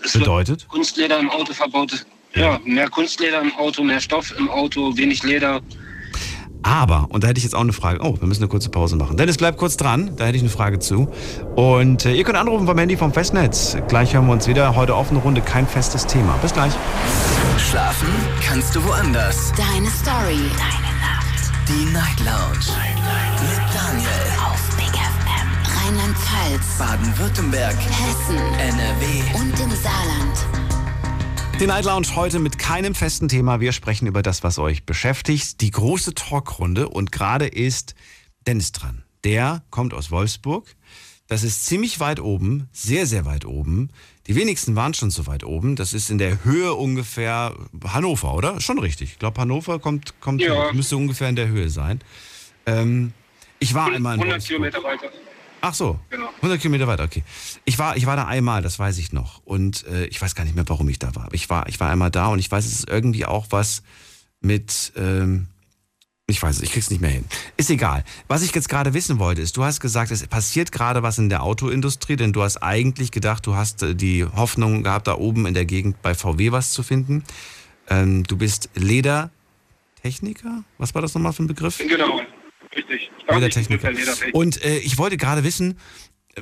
es 0.03 0.13
Bedeutet? 0.13 0.67
Kunstleder 0.69 1.19
im 1.19 1.31
Auto 1.31 1.53
verbaut. 1.53 2.05
Ja, 2.35 2.61
mehr 2.65 2.91
Kunstleder 2.91 3.41
im 3.41 3.53
Auto, 3.55 3.85
mehr 3.85 4.01
Stoff 4.01 4.35
im 4.37 4.51
Auto, 4.51 4.97
wenig 4.97 5.23
Leder. 5.23 5.63
Aber, 6.65 7.07
und 7.11 7.23
da 7.23 7.29
hätte 7.29 7.39
ich 7.39 7.45
jetzt 7.45 7.55
auch 7.55 7.61
eine 7.61 7.75
Frage. 7.75 8.01
Oh, 8.03 8.17
wir 8.19 8.27
müssen 8.27 8.43
eine 8.43 8.49
kurze 8.49 8.71
Pause 8.71 8.97
machen. 8.97 9.19
Dennis, 9.19 9.37
bleib 9.37 9.59
kurz 9.59 9.77
dran. 9.77 10.13
Da 10.17 10.25
hätte 10.25 10.37
ich 10.37 10.43
eine 10.43 10.51
Frage 10.51 10.79
zu. 10.79 11.09
Und 11.57 12.07
äh, 12.07 12.15
ihr 12.15 12.25
könnt 12.25 12.39
anrufen 12.39 12.67
vom 12.67 12.77
Handy 12.79 12.97
vom 12.97 13.13
Festnetz. 13.13 13.77
Gleich 13.87 14.15
hören 14.15 14.27
wir 14.27 14.33
uns 14.33 14.49
wieder. 14.49 14.75
Heute 14.75 14.97
offene 14.97 15.21
Runde, 15.21 15.43
kein 15.43 15.67
festes 15.67 16.07
Thema. 16.07 16.35
Bis 16.41 16.55
gleich. 16.55 16.73
Schlafen 17.71 18.09
kannst 18.43 18.75
du 18.75 18.83
woanders. 18.83 19.53
Deine 19.53 19.91
Story. 19.91 20.41
Deine 20.57 20.91
Nacht. 21.01 21.53
Die 21.69 21.85
Night 21.93 22.21
Lounge. 22.21 22.67
Mit 23.43 23.75
Daniel. 23.75 24.09
Auf 24.51 24.77
Big 24.77 24.89
FM. 24.89 25.85
Rheinland-Pfalz. 25.85 26.79
Baden-Württemberg. 26.79 27.77
Hessen. 27.77 28.39
NRW. 28.59 29.39
Und 29.39 29.61
im 29.61 29.71
Saarland. 29.71 30.64
Die 31.61 31.67
Night 31.67 31.85
Lounge 31.85 32.09
heute 32.17 32.41
mit 32.41 32.59
keinem 32.59 32.95
festen 32.95 33.29
Thema. 33.29 33.61
Wir 33.61 33.73
sprechen 33.73 34.07
über 34.07 34.23
das, 34.23 34.43
was 34.43 34.59
euch 34.59 34.85
beschäftigt. 34.85 35.61
Die 35.61 35.71
große 35.71 36.15
Talkrunde. 36.15 36.89
Und 36.89 37.13
gerade 37.13 37.47
ist 37.47 37.95
Dennis 38.47 38.73
dran. 38.73 39.05
Der 39.23 39.63
kommt 39.71 39.95
aus 39.95 40.11
Wolfsburg. 40.11 40.75
Das 41.27 41.43
ist 41.43 41.65
ziemlich 41.65 42.01
weit 42.01 42.21
oben, 42.21 42.69
sehr, 42.73 43.07
sehr 43.07 43.25
weit 43.25 43.47
oben. 43.47 43.89
Die 44.27 44.35
wenigsten 44.35 44.77
waren 44.77 44.93
schon 44.93 45.11
so 45.11 45.27
weit 45.27 45.43
oben. 45.45 45.75
Das 45.75 45.95
ist 45.95 46.11
in 46.11 46.19
der 46.19 46.45
Höhe 46.45 46.75
ungefähr 46.75 47.55
Hannover, 47.87 48.35
oder? 48.35 48.61
Schon 48.61 48.79
richtig. 48.79 49.13
Ich 49.13 49.19
glaube, 49.19 49.41
Hannover 49.41 49.79
kommt, 49.79 50.21
kommt 50.21 50.43
Ja. 50.43 50.71
müsste 50.75 50.99
ungefähr 50.99 51.31
in 51.31 51.37
der 51.37 51.49
Höhe 51.49 51.71
sein. 51.71 52.01
Ähm, 52.67 53.15
ich 53.59 53.73
war 53.73 53.87
einmal 53.87 54.17
in 54.17 54.21
100 54.21 54.33
Wolfsburg. 54.35 54.49
Kilometer 54.49 54.83
weiter. 54.83 55.11
Ach 55.67 55.73
so, 55.73 55.99
Genau. 56.11 56.29
100 56.37 56.61
Kilometer 56.61 56.87
weiter, 56.87 57.05
okay. 57.05 57.23
Ich 57.65 57.79
war, 57.79 57.97
ich 57.97 58.05
war 58.05 58.17
da 58.17 58.27
einmal, 58.27 58.61
das 58.61 58.79
weiß 58.79 58.99
ich 58.99 59.13
noch. 59.15 59.41
Und 59.47 59.87
äh, 59.87 60.05
ich 60.07 60.21
weiß 60.21 60.35
gar 60.35 60.45
nicht 60.45 60.55
mehr, 60.55 60.69
warum 60.69 60.87
ich 60.91 60.99
da 60.99 61.15
war. 61.15 61.25
Aber 61.25 61.35
ich 61.35 61.49
war, 61.49 61.67
ich 61.71 61.81
war 61.81 61.91
einmal 61.91 62.11
da 62.11 62.27
und 62.27 62.39
ich 62.39 62.51
weiß, 62.51 62.67
es 62.67 62.81
ist 62.81 62.91
irgendwie 62.91 63.25
auch 63.25 63.47
was 63.49 63.83
mit, 64.43 64.93
ähm, 64.95 65.47
ich 66.27 66.43
weiß 66.43 66.57
es, 66.57 66.63
ich 66.63 66.71
krieg's 66.71 66.91
nicht 66.91 67.01
mehr 67.01 67.11
hin. 67.11 67.25
Ist 67.57 67.71
egal. 67.71 68.05
Was 68.29 68.43
ich 68.43 68.55
jetzt 68.55 68.69
gerade 68.69 68.93
wissen 68.93 69.19
wollte, 69.19 69.41
ist, 69.41 69.57
du 69.57 69.65
hast 69.65 69.81
gesagt, 69.81 70.11
es 70.11 70.27
passiert 70.27 70.71
gerade 70.71 71.03
was 71.03 71.17
in 71.17 71.31
der 71.31 71.43
Autoindustrie, 71.43 72.17
denn 72.17 72.35
du 72.35 72.43
hast 72.43 72.59
eigentlich 72.59 73.11
gedacht, 73.11 73.47
du 73.47 73.55
hast 73.55 73.83
äh, 73.83 73.95
die 73.95 74.27
Hoffnung 74.27 74.83
gehabt, 74.83 75.07
da 75.07 75.15
oben 75.17 75.47
in 75.47 75.55
der 75.55 75.65
Gegend 75.65 76.03
bei 76.03 76.15
VW 76.15 76.53
was 76.53 76.73
zu 76.73 76.83
finden. 76.83 77.25
Ähm, 77.89 78.25
du 78.25 78.37
bist 78.37 78.69
Ledertechniker? 78.75 80.63
Was 80.77 80.95
war 80.95 81.01
das 81.01 81.15
nochmal 81.15 81.33
für 81.33 81.43
ein 81.45 81.47
Begriff? 81.47 81.79
Genau, 81.79 82.21
richtig. 82.77 83.11
Ledertechniker. 83.29 83.91
Ledertechniker. 83.91 84.35
Und 84.37 84.63
äh, 84.65 84.79
ich 84.79 84.99
wollte 84.99 85.17
gerade 85.17 85.45
wissen, 85.45 85.79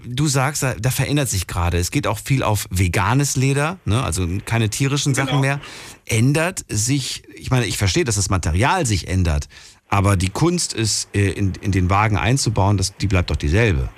du 0.05 0.27
sagst, 0.27 0.63
da, 0.63 0.75
da 0.75 0.91
verändert 0.91 1.29
sich 1.29 1.47
gerade. 1.47 1.79
Es 1.79 1.91
geht 1.91 2.07
auch 2.07 2.19
viel 2.19 2.43
auf 2.43 2.67
veganes 2.71 3.37
Leder, 3.37 3.79
ne? 3.85 4.03
also 4.03 4.27
keine 4.45 4.71
tierischen 4.71 5.15
Sachen 5.15 5.29
Genau. 5.29 5.41
mehr. 5.41 5.61
Ändert 6.07 6.65
sich, 6.69 7.23
ich 7.35 7.51
meine, 7.51 7.67
ich 7.67 7.79
verstehe, 7.79 8.05
dass 8.05 8.17
das 8.17 8.31
Material 8.31 8.87
sich 8.87 9.09
ändert, 9.09 9.49
aber 9.89 10.17
die 10.17 10.31
Kunst 10.31 10.73
ist, 10.73 11.09
äh, 11.15 11.31
in, 11.31 11.53
in 11.61 11.73
den 11.73 11.91
Wagen 11.91 12.17
einzubauen, 12.17 12.77
das, 12.77 12.97
die 12.97 13.07
bleibt 13.07 13.31
doch 13.31 13.37
dieselbe. 13.37 13.89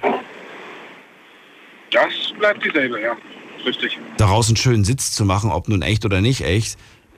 Das 1.90 2.12
bleibt 2.38 2.64
dieselbe, 2.64 3.00
ja. 3.00 3.16
Richtig. 3.64 3.98
Daraus 4.18 4.48
einen 4.48 4.56
schönen 4.56 4.84
Sitz 4.84 5.12
zu 5.12 5.24
machen, 5.24 5.50
ob 5.50 5.68
nun 5.68 5.82
echt 5.82 6.04
oder 6.04 6.20
nicht 6.20 6.42
echt, 6.42 6.76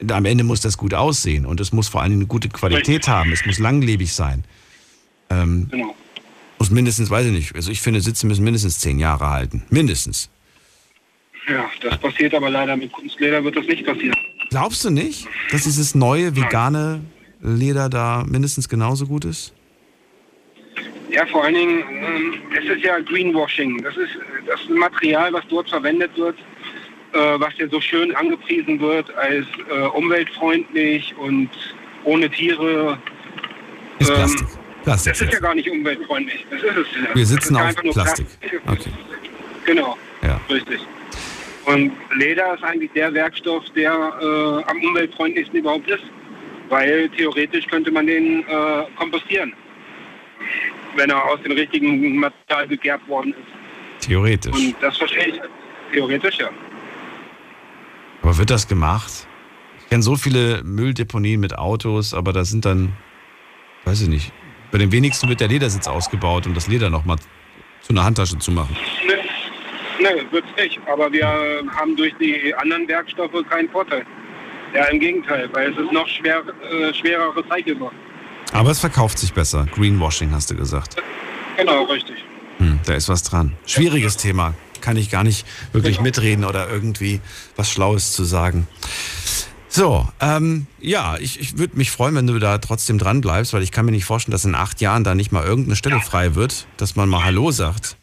am 0.09 0.27
Ende 0.27 0.45
muss 0.45 0.61
das 0.61 0.77
gut 0.77 0.93
aussehen 0.95 1.47
und 1.47 1.61
es 1.61 1.73
muss 1.73 1.89
vor 1.89 2.03
allem 2.03 2.13
eine 2.13 2.27
gute 2.27 2.49
Qualität 2.51 2.89
Richtig. 2.89 3.09
haben, 3.09 3.33
es 3.33 3.47
muss 3.47 3.59
langlebig 3.59 4.13
sein. 4.13 4.45
Ähm, 5.31 5.69
Genau. 5.71 5.95
muss 6.59 6.71
mindestens, 6.71 7.11
weiß 7.11 7.27
ich 7.27 7.33
nicht, 7.33 7.55
also 7.55 7.71
ich 7.71 7.81
finde, 7.81 8.01
Sitze 8.01 8.27
müssen 8.27 8.45
mindestens 8.45 8.79
zehn 8.79 8.99
Jahre 8.99 9.29
halten. 9.31 9.63
Mindestens. 9.71 10.31
Ja, 11.49 11.69
das 11.83 11.99
passiert 11.99 12.35
aber 12.35 12.51
leider 12.51 12.77
mit 12.77 12.93
Kunstleder 12.93 13.43
wird 13.45 13.57
das 13.57 13.67
nicht 13.67 13.87
passieren. 13.87 14.17
Glaubst 14.51 14.85
du 14.85 14.91
nicht, 14.91 15.27
dass 15.51 15.63
dieses 15.63 15.95
neue 15.95 16.35
vegane 16.37 17.01
Leder 17.41 17.89
da 17.89 18.25
mindestens 18.27 18.69
genauso 18.69 19.07
gut 19.07 19.25
ist? 19.25 19.53
Ja, 21.11 21.25
vor 21.27 21.45
allen 21.45 21.55
Dingen, 21.55 21.81
ähm, 21.89 22.35
es 22.59 22.65
ist 22.77 22.85
ja 22.85 22.99
Greenwashing. 22.99 23.81
Das 23.83 23.97
ist 23.97 24.11
das 24.47 24.61
Material, 24.69 25.33
was 25.33 25.45
dort 25.49 25.69
verwendet 25.71 26.11
wird, 26.17 26.37
äh, 27.13 27.19
was 27.39 27.57
ja 27.59 27.69
so 27.69 27.81
schön 27.81 28.15
angepriesen 28.17 28.81
wird 28.81 29.15
als 29.15 29.47
äh, 29.71 29.83
umweltfreundlich 29.87 31.15
und 31.17 31.49
ohne 32.05 32.29
Tiere. 32.29 32.99
Ist 34.01 34.11
Ähm, 34.11 34.17
Plastik. 34.17 34.47
Plastik. 34.87 35.13
Das 35.15 35.21
ist 35.23 35.33
ja 35.33 35.41
gar 35.41 35.55
nicht 35.57 35.69
umweltfreundlich. 35.69 36.47
Das 36.49 36.63
ist 36.63 36.77
es. 36.77 36.87
ja. 37.09 37.15
Wir 37.15 37.27
sitzen 37.27 37.57
auf 37.57 37.83
nur 37.83 37.93
Plastik. 37.93 38.27
Okay. 38.69 38.91
Genau, 39.65 39.99
Ja. 40.23 40.41
richtig. 40.49 40.81
Und 41.65 41.91
Leder 42.15 42.55
ist 42.55 42.63
eigentlich 42.63 42.93
der 42.93 43.13
Werkstoff, 43.13 43.65
der 43.75 43.91
äh, 43.93 44.71
am 44.71 44.81
umweltfreundlichsten 44.85 45.59
überhaupt 45.59 45.91
ist. 45.91 46.05
Weil 46.69 47.09
theoretisch 47.11 47.67
könnte 47.67 47.91
man 47.91 48.07
den 48.07 48.45
äh, 48.47 48.85
kompostieren, 48.97 49.53
wenn 50.97 51.11
er 51.11 51.25
aus 51.25 51.41
dem 51.43 51.53
richtigen 51.53 52.17
Material 52.19 52.69
gegerbt 52.69 53.09
worden 53.09 53.33
ist. 53.33 54.07
Theoretisch. 54.07 54.53
Und 54.55 54.77
das 54.81 54.97
verstehe 54.97 55.27
ich. 55.29 55.41
Theoretisch 55.93 56.39
ja. 56.39 56.49
Aber 58.23 58.39
wird 58.39 58.51
das 58.51 58.67
gemacht? 58.69 59.27
Ich 59.81 59.89
kenne 59.91 60.03
so 60.05 60.15
viele 60.17 60.63
Mülldeponien 60.65 61.41
mit 61.41 61.59
Autos, 61.59 62.15
aber 62.15 62.33
da 62.33 62.45
sind 62.45 62.65
dann, 62.65 62.93
weiß 63.85 64.03
ich 64.03 64.09
nicht, 64.09 64.33
bei 64.71 64.79
den 64.79 64.93
wenigsten 64.93 65.29
wird 65.29 65.41
der 65.41 65.49
Ledersitz 65.49 65.89
ausgebaut, 65.89 66.47
um 66.47 66.55
das 66.55 66.69
Leder 66.69 66.91
nochmal 66.91 67.17
zu 67.83 67.93
einer 67.93 68.05
Handtasche 68.05 68.39
zu 68.39 68.51
machen. 68.51 68.77
Ne, 69.07 69.15
ne 70.03 70.23
wird's 70.31 70.49
nicht. 70.57 70.79
Aber 70.87 71.13
wir 71.13 71.27
haben 71.27 71.97
durch 71.97 72.15
die 72.21 72.55
anderen 72.55 72.87
Werkstoffe 72.89 73.45
keinen 73.49 73.69
Vorteil. 73.71 74.05
Ja, 74.75 74.85
im 74.87 74.99
Gegenteil, 74.99 75.49
weil 75.53 75.73
es 75.73 75.79
ist 75.79 75.93
noch 75.93 76.09
schwer, 76.09 76.43
äh, 76.71 76.93
schwerer 76.93 77.35
recycelbar. 77.37 77.93
Aber 78.53 78.71
es 78.71 78.81
verkauft 78.81 79.19
sich 79.19 79.33
besser. 79.33 79.67
Greenwashing 79.73 80.33
hast 80.33 80.51
du 80.51 80.57
gesagt. 80.57 80.97
Genau, 81.57 81.85
richtig. 81.85 82.17
Hm, 82.59 82.81
da 82.85 82.95
ist 82.95 83.09
was 83.09 83.23
dran. 83.23 83.53
Schwieriges 83.67 84.17
Thema. 84.17 84.55
Kann 84.81 84.97
ich 84.97 85.11
gar 85.11 85.25
nicht 85.25 85.47
wirklich 85.73 86.01
mitreden 86.01 86.45
oder 86.45 86.69
irgendwie 86.69 87.21
was 87.57 87.71
Schlaues 87.71 88.13
zu 88.13 88.25
sagen. 88.25 88.67
So, 89.77 90.09
ähm, 90.21 90.67
ja, 90.81 91.19
ich, 91.19 91.39
ich 91.39 91.59
würde 91.59 91.77
mich 91.77 91.91
freuen, 91.91 92.15
wenn 92.15 92.27
du 92.27 92.39
da 92.39 92.57
trotzdem 92.57 92.97
dran 92.97 93.21
bleibst, 93.21 93.53
weil 93.53 93.63
ich 93.63 93.73
kann 93.73 93.85
mir 93.85 93.93
nicht 93.93 94.07
vorstellen, 94.07 94.33
dass 94.33 94.47
in 94.47 94.55
acht 94.55 94.81
Jahren 94.81 95.05
da 95.05 95.15
nicht 95.15 95.33
mal 95.33 95.45
irgendeine 95.45 95.77
Stelle 95.77 96.01
frei 96.01 96.35
wird, 96.35 96.67
dass 96.79 96.97
man 96.97 97.11
mal 97.11 97.25
Hallo 97.25 97.51
sagt. 97.51 97.99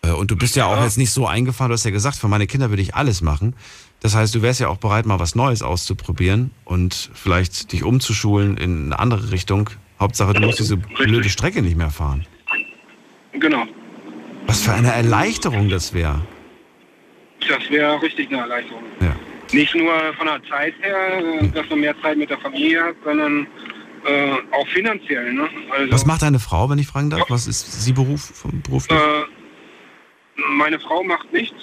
Äh, 0.00 0.12
Und 0.12 0.30
du 0.30 0.36
bist 0.36 0.56
ja 0.56 0.64
auch 0.64 0.82
jetzt 0.82 0.96
nicht 0.96 1.10
so 1.10 1.26
eingefahren, 1.26 1.68
du 1.68 1.74
hast 1.74 1.84
ja 1.84 1.90
gesagt, 1.90 2.16
für 2.16 2.28
meine 2.28 2.46
Kinder 2.46 2.70
würde 2.70 2.80
ich 2.80 2.94
alles 2.94 3.20
machen. 3.20 3.54
Das 4.00 4.14
heißt, 4.14 4.34
du 4.34 4.40
wärst 4.40 4.60
ja 4.60 4.68
auch 4.68 4.78
bereit, 4.78 5.04
mal 5.04 5.18
was 5.20 5.34
Neues 5.34 5.60
auszuprobieren 5.60 6.50
und 6.64 7.10
vielleicht 7.12 7.72
dich 7.72 7.84
umzuschulen 7.84 8.56
in 8.56 8.86
eine 8.86 8.98
andere 8.98 9.32
Richtung. 9.32 9.68
Hauptsache, 10.00 10.32
du 10.32 10.40
musst 10.40 10.60
diese 10.60 10.78
blöde 10.78 11.28
Strecke 11.28 11.60
nicht 11.60 11.76
mehr 11.76 11.90
fahren. 11.90 12.26
Genau. 13.34 13.66
Was 14.46 14.62
für 14.62 14.72
eine 14.72 14.92
Erleichterung 14.94 15.68
das 15.68 15.92
wäre. 15.92 16.22
Das 17.46 17.68
wäre 17.68 18.00
richtig 18.00 18.30
eine 18.30 18.40
Erleichterung. 18.40 18.84
Ja. 19.02 19.14
Nicht 19.52 19.74
nur 19.74 19.92
von 20.16 20.26
der 20.26 20.40
Zeit 20.48 20.74
her, 20.80 21.18
äh, 21.42 21.48
dass 21.48 21.68
man 21.70 21.80
mehr 21.80 21.94
Zeit 22.02 22.16
mit 22.16 22.30
der 22.30 22.38
Familie 22.38 22.82
hat, 22.84 22.94
sondern 23.04 23.46
äh, 24.06 24.32
auch 24.52 24.66
finanziell. 24.68 25.32
Ne? 25.32 25.48
Also, 25.70 25.92
Was 25.92 26.06
macht 26.06 26.22
deine 26.22 26.38
Frau, 26.38 26.70
wenn 26.70 26.78
ich 26.78 26.86
fragen 26.86 27.10
darf? 27.10 27.22
Was 27.28 27.46
ist 27.46 27.82
sie 27.84 27.92
Beruf, 27.92 28.44
beruflich? 28.64 28.96
äh, 28.98 29.24
meine 30.56 30.78
Frau 30.78 31.02
macht 31.02 31.32
nichts. 31.32 31.56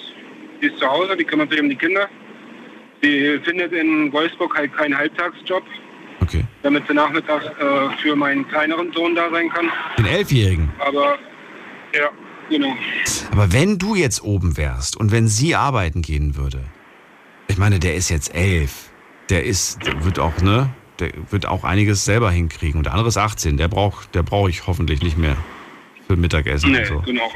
Die 0.62 0.66
ist 0.66 0.78
zu 0.78 0.86
Hause, 0.86 1.16
die 1.16 1.24
kümmert 1.24 1.50
sich 1.50 1.60
um 1.60 1.68
die 1.68 1.76
Kinder. 1.76 2.08
Sie 3.02 3.38
findet 3.44 3.72
in 3.72 4.12
Wolfsburg 4.12 4.56
halt 4.56 4.76
keinen 4.76 4.96
Halbtagsjob, 4.96 5.62
Okay. 6.20 6.44
damit 6.64 6.86
sie 6.88 6.94
nachmittags 6.94 7.46
äh, 7.46 7.96
für 8.02 8.14
meinen 8.16 8.46
kleineren 8.48 8.92
Sohn 8.92 9.14
da 9.14 9.30
sein 9.30 9.48
kann. 9.50 9.70
Den 9.96 10.06
Elfjährigen. 10.06 10.68
Aber 10.80 11.16
ja, 11.94 12.10
genau. 12.50 12.76
Aber 13.30 13.52
wenn 13.52 13.78
du 13.78 13.94
jetzt 13.94 14.22
oben 14.24 14.56
wärst 14.56 14.96
und 14.96 15.12
wenn 15.12 15.28
sie 15.28 15.54
arbeiten 15.54 16.02
gehen 16.02 16.36
würde, 16.36 16.64
ich 17.58 17.60
meine, 17.60 17.80
der 17.80 17.96
ist 17.96 18.08
jetzt 18.08 18.32
elf. 18.36 18.88
Der 19.30 19.42
ist, 19.42 19.84
der 19.84 20.04
wird 20.04 20.20
auch, 20.20 20.40
ne? 20.40 20.70
Der 21.00 21.10
wird 21.32 21.44
auch 21.44 21.64
einiges 21.64 22.04
selber 22.04 22.30
hinkriegen. 22.30 22.78
Und 22.78 22.84
der 22.84 22.92
andere 22.92 23.08
ist 23.08 23.16
18. 23.16 23.56
Der 23.56 23.66
braucht, 23.66 24.14
der 24.14 24.22
brauche 24.22 24.48
ich 24.48 24.68
hoffentlich 24.68 25.02
nicht 25.02 25.18
mehr 25.18 25.36
für 26.06 26.14
Mittagessen 26.14 26.70
Nee, 26.70 26.78
und 26.82 26.86
so. 26.86 27.00
genau. 27.00 27.32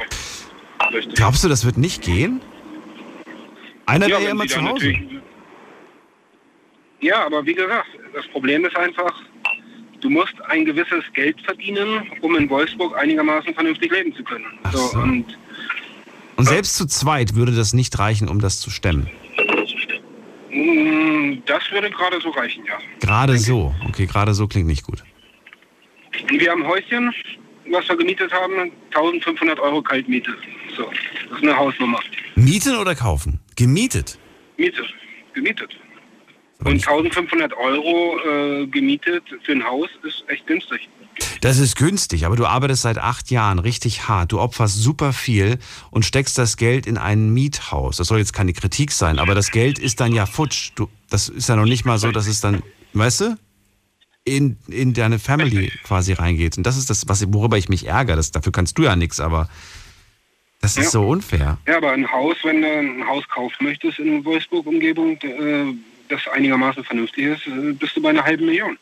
Richtig. 0.93 1.15
Glaubst 1.15 1.43
du, 1.43 1.49
das 1.49 1.65
wird 1.65 1.77
nicht 1.77 2.03
gehen? 2.03 2.39
Einer 3.85 4.07
Ja, 4.07 4.11
wäre 4.15 4.23
ja 4.23 4.31
immer 4.31 4.47
zu 4.47 4.61
Hause. 4.61 4.95
Ja, 7.01 7.25
aber 7.25 7.45
wie 7.45 7.53
gesagt, 7.53 7.87
das 8.13 8.25
Problem 8.27 8.63
ist 8.63 8.77
einfach, 8.77 9.11
du 9.99 10.09
musst 10.09 10.35
ein 10.47 10.63
gewisses 10.63 11.03
Geld 11.13 11.35
verdienen, 11.41 12.09
um 12.21 12.37
in 12.37 12.49
Wolfsburg 12.49 12.97
einigermaßen 12.97 13.53
vernünftig 13.53 13.91
leben 13.91 14.15
zu 14.15 14.23
können. 14.23 14.45
So, 14.71 14.87
so. 14.87 14.99
und 14.99 15.25
Und 16.37 16.45
selbst 16.45 16.77
zu 16.77 16.85
zweit 16.85 17.35
würde 17.35 17.51
das 17.51 17.73
nicht 17.73 17.99
reichen, 17.99 18.29
um 18.29 18.39
das 18.39 18.61
zu 18.61 18.69
stemmen. 18.69 19.09
Das 21.45 21.71
würde 21.71 21.89
gerade 21.89 22.19
so 22.21 22.29
reichen, 22.29 22.63
ja. 22.65 22.77
Gerade 22.99 23.37
so. 23.37 23.73
Okay, 23.87 24.05
gerade 24.05 24.33
so 24.33 24.47
klingt 24.47 24.67
nicht 24.67 24.83
gut. 24.83 25.03
Wir 26.27 26.51
haben 26.51 26.63
ein 26.63 26.67
Häuschen, 26.67 27.13
was 27.69 27.87
wir 27.89 27.97
gemietet 27.97 28.31
haben, 28.31 28.71
1500 28.93 29.59
Euro 29.59 29.81
Kaltmiete. 29.81 30.33
So, 30.75 30.89
das 31.29 31.37
ist 31.37 31.43
eine 31.43 31.55
Hausnummer. 31.55 31.99
Mieten 32.35 32.75
oder 32.75 32.95
kaufen? 32.95 33.39
Gemietet. 33.55 34.17
Miete, 34.57 34.83
gemietet. 35.33 35.75
Und 36.59 36.87
1500 36.87 37.53
Euro 37.53 38.19
äh, 38.19 38.67
gemietet 38.67 39.23
für 39.43 39.51
ein 39.51 39.63
Haus 39.63 39.89
ist 40.03 40.23
echt 40.27 40.47
günstig. 40.47 40.87
Das 41.41 41.57
ist 41.59 41.75
günstig, 41.75 42.25
aber 42.25 42.35
du 42.35 42.45
arbeitest 42.45 42.83
seit 42.83 42.97
acht 42.97 43.29
Jahren 43.29 43.59
richtig 43.59 44.07
hart. 44.07 44.31
Du 44.31 44.39
opferst 44.39 44.75
super 44.81 45.11
viel 45.13 45.59
und 45.91 46.05
steckst 46.05 46.37
das 46.37 46.57
Geld 46.57 46.85
in 46.87 46.97
ein 46.97 47.29
Miethaus. 47.33 47.97
Das 47.97 48.07
soll 48.07 48.19
jetzt 48.19 48.33
keine 48.33 48.53
Kritik 48.53 48.91
sein, 48.91 49.19
aber 49.19 49.35
das 49.35 49.51
Geld 49.51 49.77
ist 49.79 49.99
dann 49.99 50.13
ja 50.13 50.25
futsch. 50.25 50.71
Du, 50.75 50.89
das 51.09 51.29
ist 51.29 51.49
ja 51.49 51.55
noch 51.55 51.65
nicht 51.65 51.85
mal 51.85 51.97
so, 51.97 52.11
dass 52.11 52.27
es 52.27 52.39
dann, 52.41 52.63
weißt 52.93 53.21
du, 53.21 53.37
in, 54.25 54.57
in 54.67 54.93
deine 54.93 55.19
Family 55.19 55.69
quasi 55.83 56.13
reingeht. 56.13 56.57
Und 56.57 56.63
das 56.63 56.77
ist 56.77 56.89
das, 56.89 57.07
was, 57.09 57.25
worüber 57.33 57.57
ich 57.57 57.67
mich 57.67 57.87
ärgere. 57.87 58.15
Das, 58.15 58.31
dafür 58.31 58.53
kannst 58.53 58.77
du 58.77 58.83
ja 58.83 58.95
nichts, 58.95 59.19
aber 59.19 59.49
das 60.61 60.77
ist 60.77 60.85
Ja. 60.85 60.89
so 60.91 61.07
unfair. 61.09 61.57
Ja, 61.67 61.77
aber 61.77 61.91
ein 61.91 62.09
Haus, 62.09 62.37
wenn 62.43 62.61
du 62.61 62.67
ein 62.67 63.05
Haus 63.05 63.27
kaufen 63.27 63.65
möchtest 63.65 63.99
in 63.99 64.23
Wolfsburg-Umgebung, 64.23 65.17
äh, 65.21 65.73
das 66.07 66.21
einigermaßen 66.29 66.85
vernünftig 66.85 67.25
ist, 67.25 67.47
äh, 67.47 67.73
bist 67.73 67.97
du 67.97 68.01
bei 68.01 68.11
einer 68.11 68.23
halben 68.23 68.45
Million. 68.45 68.77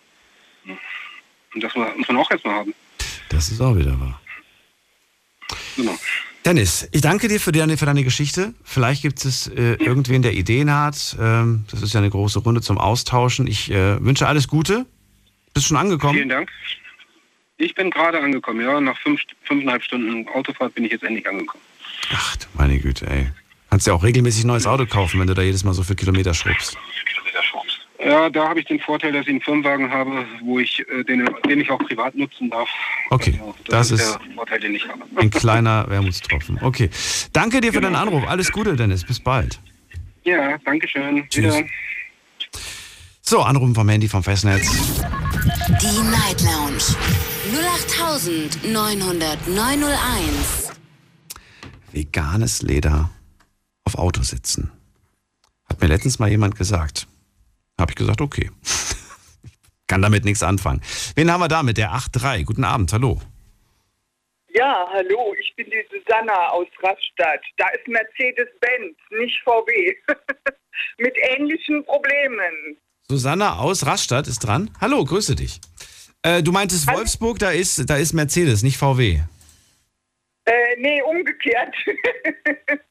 Und 1.54 1.64
das 1.64 1.76
muss 1.76 2.08
man 2.08 2.18
auch 2.18 2.32
erstmal 2.32 2.56
haben. 2.56 2.74
Das 3.30 3.50
ist 3.50 3.62
auch 3.62 3.76
wieder 3.76 4.00
wahr. 4.00 4.20
Genau. 5.76 5.98
Dennis, 6.46 6.88
ich 6.92 7.02
danke 7.02 7.28
dir 7.28 7.40
für 7.40 7.52
deine, 7.52 7.78
für 7.78 7.86
deine 7.86 8.04
Geschichte. 8.04 8.56
Vielleicht 8.64 9.04
gibt 9.04 9.24
es 9.24 9.48
äh, 9.48 9.74
irgendwen, 9.76 10.24
der 10.24 10.34
Ideen 10.34 10.74
hat. 10.74 11.16
Ähm, 11.20 11.66
das 11.70 11.84
ist 11.84 11.94
ja 11.94 12.00
eine 12.00 12.10
große 12.10 12.40
Runde 12.40 12.62
zum 12.62 12.80
Austauschen. 12.80 13.46
Ich 13.46 13.70
äh, 13.70 14.04
wünsche 14.04 14.28
alles 14.28 14.48
Gute. 14.48 14.88
Bist 15.54 15.68
schon 15.68 15.78
angekommen? 15.78 16.16
Vielen 16.16 16.30
Dank. 16.30 16.50
Ich 17.58 17.76
bin 17.76 17.92
gerade 17.92 18.20
angekommen, 18.20 18.62
ja. 18.62 18.82
Nach 18.82 18.98
fünf, 18.98 19.22
fünfeinhalb 19.44 19.84
Stunden 19.84 20.28
Autofahrt 20.30 20.74
bin 20.74 20.86
ich 20.86 20.94
jetzt 20.94 21.04
endlich 21.04 21.28
angekommen. 21.30 21.64
Ach, 22.12 22.36
du 22.38 22.48
meine 22.56 22.80
Güte, 22.80 23.08
ey. 23.08 23.30
Kannst 23.70 23.86
ja 23.86 23.94
auch 23.94 24.04
regelmäßig 24.04 24.44
ein 24.44 24.48
neues 24.48 24.66
Auto 24.66 24.86
kaufen, 24.88 25.20
wenn 25.20 25.28
du 25.28 25.36
da 25.36 25.44
jedes 25.44 25.64
Mal 25.64 25.74
so 25.74 25.84
viele 25.84 25.98
Kilometer 25.98 26.34
schrubbst. 26.34 26.76
Ja, 28.04 28.30
da 28.30 28.50
habe 28.50 28.60
ich 28.60 28.66
den 28.66 28.80
Vorteil, 28.80 29.12
dass 29.12 29.24
ich 29.24 29.30
einen 29.30 29.42
Firmenwagen 29.42 29.92
habe, 29.92 30.26
wo 30.44 30.58
ich 30.60 30.80
äh, 30.90 31.04
den, 31.04 31.30
den 31.48 31.62
ich 31.62 31.70
auch 31.70 31.78
privat 31.80 32.16
nutzen 32.16 32.50
darf. 32.50 32.68
Okay, 33.12 33.40
das, 33.66 33.90
das 33.90 33.92
ist 33.92 34.02
ist 34.02 34.20
der 34.26 34.34
Vorteil, 34.36 34.60
den 34.60 34.74
ich 34.76 34.88
habe. 34.88 35.02
ein 35.18 35.30
kleiner 35.30 35.88
Wermutstropfen. 35.88 36.58
Okay. 36.62 36.90
Danke 37.34 37.62
dir 37.62 37.72
für 37.72 37.80
Genau. 37.80 37.94
deinen 37.98 38.08
Anruf. 38.08 38.28
Alles 38.28 38.52
Gute, 38.52 38.76
Dennis. 38.76 39.04
Bis 39.06 39.20
bald. 39.20 39.60
Ja, 40.24 40.58
danke 40.66 40.88
schön. 40.88 41.28
Tschüss. 41.30 41.56
Wieder. 41.56 41.68
So, 43.22 43.42
Anrufen 43.42 43.76
vom 43.76 43.88
Handy 43.88 44.08
vom 44.08 44.24
Festnetz. 44.24 44.68
Die 45.82 46.02
Night 46.10 46.42
Lounge 46.42 46.82
0890901. 49.52 50.72
Veganes 51.92 52.62
Leder 52.62 53.10
auf 53.84 53.96
Auto 53.96 54.22
sitzen. 54.24 54.72
Hat 55.70 55.82
mir 55.82 55.88
letztens 55.88 56.20
mal 56.20 56.30
jemand 56.30 56.56
gesagt. 56.58 57.08
Habe 57.82 57.92
ich 57.92 57.96
gesagt, 57.96 58.22
okay. 58.22 58.50
Kann 59.88 60.04
damit 60.04 60.24
nichts 60.24 60.44
anfangen. 60.44 60.82
Wen 61.16 61.32
haben 61.32 61.42
wir 61.42 61.48
da 61.48 61.64
mit 61.64 61.78
der 61.78 61.92
8.3? 61.92 62.46
Guten 62.46 62.64
Abend, 62.64 62.94
hallo. 62.94 63.20
Ja, 64.54 64.88
hallo, 64.94 65.34
ich 65.40 65.54
bin 65.56 65.66
die 65.66 65.84
Susanna 65.90 66.50
aus 66.50 66.68
Rastatt. 66.84 67.42
Da 67.58 67.70
ist 67.70 67.88
Mercedes-Benz, 67.88 68.96
nicht 69.20 69.42
VW. 69.44 69.96
Mit 70.98 71.16
ähnlichen 71.18 71.84
Problemen. 71.86 72.78
Susanna 73.08 73.58
aus 73.58 73.86
Rastatt 73.86 74.28
ist 74.28 74.40
dran. 74.40 74.70
Hallo, 74.80 75.04
grüße 75.04 75.36
dich. 75.36 75.60
Äh, 76.22 76.44
du 76.44 76.52
meintest 76.52 76.88
Wolfsburg, 76.88 77.40
da 77.40 77.50
ist, 77.50 77.90
da 77.90 77.98
ist 77.98 78.14
Mercedes, 78.14 78.62
nicht 78.62 78.78
VW. 78.78 79.20
Äh, 80.46 80.76
nee, 80.78 81.02
umgekehrt. 81.02 81.76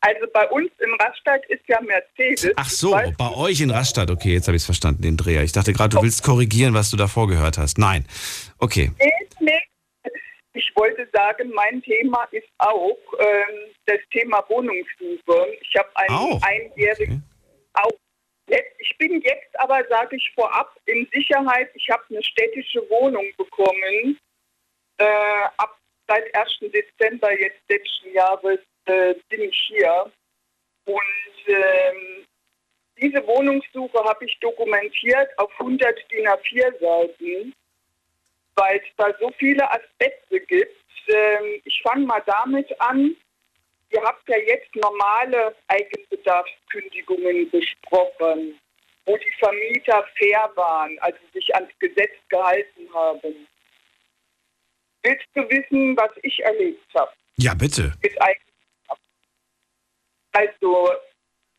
also 0.00 0.26
bei 0.32 0.48
uns 0.48 0.70
in 0.78 0.92
Rastatt 0.94 1.44
ist 1.46 1.62
ja 1.68 1.80
Mercedes. 1.80 2.52
Ach 2.56 2.70
so, 2.70 2.98
bei 3.18 3.30
euch 3.34 3.60
in 3.60 3.70
Rastatt. 3.70 4.10
Okay, 4.10 4.32
jetzt 4.32 4.46
habe 4.48 4.56
ich 4.56 4.62
es 4.62 4.66
verstanden, 4.66 5.02
den 5.02 5.16
Dreher. 5.16 5.42
Ich 5.42 5.52
dachte 5.52 5.72
gerade, 5.72 5.96
du 5.96 6.02
willst 6.02 6.22
korrigieren, 6.22 6.74
was 6.74 6.90
du 6.90 6.96
davor 6.96 7.28
gehört 7.28 7.58
hast. 7.58 7.78
Nein. 7.78 8.06
Okay. 8.58 8.90
Nee, 8.98 9.12
nee. 9.40 9.60
Ich 10.52 10.72
wollte 10.74 11.06
sagen, 11.12 11.50
mein 11.54 11.82
Thema 11.82 12.24
ist 12.32 12.48
auch 12.58 12.98
ähm, 13.18 13.72
das 13.86 13.98
Thema 14.10 14.44
Wohnungssuche. 14.48 15.58
Ich 15.60 15.76
habe 15.76 15.88
einen 15.94 16.16
Auch? 16.16 16.42
einjährigen 16.42 17.22
auch. 17.74 17.92
Jetzt, 18.48 18.74
ich 18.78 18.96
bin 18.98 19.20
jetzt 19.20 19.58
aber, 19.60 19.84
sage 19.88 20.16
ich 20.16 20.32
vorab, 20.34 20.76
in 20.86 21.06
Sicherheit. 21.12 21.70
Ich 21.74 21.88
habe 21.90 22.02
eine 22.10 22.22
städtische 22.22 22.80
Wohnung 22.90 23.26
bekommen. 23.36 24.18
Äh, 24.98 25.04
ab 25.58 25.78
seit 26.08 26.34
1. 26.34 26.58
Dezember 26.72 27.32
jetzt 27.38 27.60
letzten 27.68 28.12
Jahres 28.12 28.58
äh, 28.86 29.14
bin 29.28 29.42
ich 29.42 29.58
hier. 29.68 30.10
Und 30.84 31.46
ähm, 31.46 32.26
diese 33.00 33.26
Wohnungssuche 33.26 33.98
habe 34.04 34.24
ich 34.24 34.38
dokumentiert 34.40 35.28
auf 35.38 35.50
100 35.58 35.98
DIN 36.10 36.26
A4 36.26 36.80
Seiten 36.80 37.54
weil 38.60 38.76
es 38.76 38.96
da 38.96 39.06
so 39.18 39.30
viele 39.38 39.68
Aspekte 39.70 40.40
gibt. 40.40 40.76
Ähm, 41.08 41.60
ich 41.64 41.80
fange 41.82 42.06
mal 42.06 42.22
damit 42.26 42.68
an. 42.80 43.16
Ihr 43.92 44.02
habt 44.02 44.28
ja 44.28 44.36
jetzt 44.38 44.74
normale 44.76 45.54
Eigenbedarfskündigungen 45.68 47.50
besprochen, 47.50 48.58
wo 49.06 49.16
die 49.16 49.32
Vermieter 49.38 50.04
fair 50.16 50.50
waren, 50.54 50.96
also 51.00 51.18
sich 51.32 51.52
ans 51.54 51.70
Gesetz 51.80 52.12
gehalten 52.28 52.88
haben. 52.94 53.48
Willst 55.02 55.26
du 55.34 55.42
wissen, 55.48 55.96
was 55.96 56.10
ich 56.22 56.38
erlebt 56.44 56.86
habe? 56.94 57.10
Ja, 57.36 57.54
bitte. 57.54 57.94
Mit 58.02 58.20
Eigenbedarf? 58.20 58.49
Also 60.32 60.90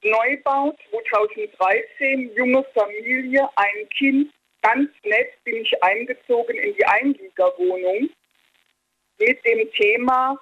Neubau 0.03 0.75
2013, 0.89 2.33
junge 2.35 2.63
Familie, 2.73 3.47
ein 3.55 3.89
Kind, 3.97 4.33
ganz 4.61 4.89
nett 5.03 5.31
bin 5.43 5.57
ich 5.57 5.83
eingezogen 5.83 6.57
in 6.57 6.75
die 6.75 6.85
Einliegerwohnung 6.85 8.09
mit 9.19 9.45
dem 9.45 9.71
Thema, 9.73 10.39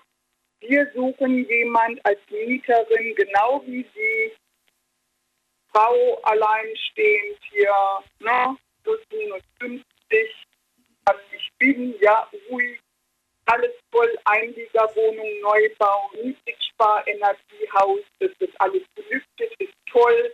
wir 0.61 0.91
suchen 0.93 1.47
jemand 1.47 2.05
als 2.05 2.19
Mieterin, 2.30 3.15
genau 3.15 3.63
wie 3.65 3.86
Sie, 3.95 4.34
Frau 5.71 6.19
alleinstehend 6.23 7.39
hier, 7.51 7.73
ne, 8.19 8.57
plus 8.84 8.99
minus 9.11 9.41
50, 9.59 9.84
was 11.05 11.15
ich 11.32 11.49
bin, 11.57 11.95
ja, 12.01 12.30
ruhig, 12.49 12.80
alles 13.45 13.73
voll, 13.91 14.17
Einliegerwohnung, 14.25 15.39
Neubau, 15.41 16.11
Niedrigsparenergiehaus, 16.80 18.01
das 18.19 18.32
wird 18.39 18.61
alles 18.61 18.84
belüftet, 18.95 19.53
ist 19.59 19.73
toll. 19.91 20.34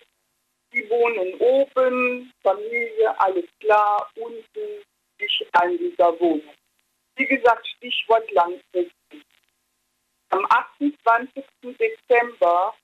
Die 0.73 0.87
wohnen 0.89 1.33
oben, 1.39 2.31
Familie, 2.43 3.19
alles 3.19 3.45
klar, 3.59 4.09
unten, 4.15 4.83
ich 5.17 5.47
Einliegerwohnung. 5.53 6.53
Wie 7.15 7.25
gesagt, 7.25 7.67
Stichwort 7.67 8.29
langfristig. 8.31 8.93
Am 10.29 10.45
28. 10.49 11.43
Dezember 11.79 12.75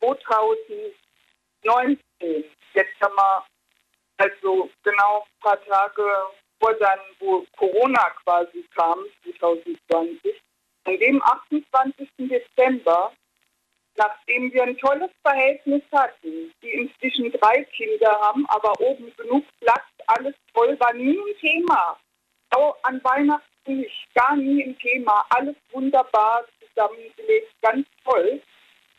2019, 0.00 2.44
jetzt 2.74 3.00
haben 3.00 3.16
wir 3.16 3.46
also 4.18 4.70
genau 4.82 5.22
ein 5.22 5.40
paar 5.40 5.64
Tage 5.64 6.26
vor 6.60 6.74
dann, 6.74 7.00
wo 7.18 7.46
Corona 7.56 8.10
quasi 8.22 8.62
kam, 8.74 9.06
2020, 9.38 10.42
an 10.84 10.98
dem 10.98 11.22
28. 11.22 12.08
Dezember, 12.18 13.12
nachdem 13.96 14.52
wir 14.52 14.64
ein 14.64 14.76
tolles 14.78 15.10
Verhältnis 15.22 15.82
hatten, 15.92 16.52
die 16.62 16.70
inzwischen 16.70 17.30
drei 17.32 17.64
Kinder 17.64 18.10
haben, 18.20 18.46
aber 18.46 18.78
oben 18.80 19.12
genug 19.16 19.44
Platz, 19.60 19.84
alles 20.06 20.34
toll, 20.54 20.78
war 20.80 20.92
nie 20.94 21.18
ein 21.18 21.38
Thema. 21.40 21.98
Auch 22.50 22.76
an 22.82 23.02
Weihnachten 23.04 23.46
nicht, 23.66 24.08
gar 24.14 24.36
nie 24.36 24.64
ein 24.64 24.78
Thema, 24.78 25.24
alles 25.30 25.56
wunderbar 25.70 26.44
zusammengelegt, 26.60 27.52
ganz 27.60 27.86
toll. 28.04 28.40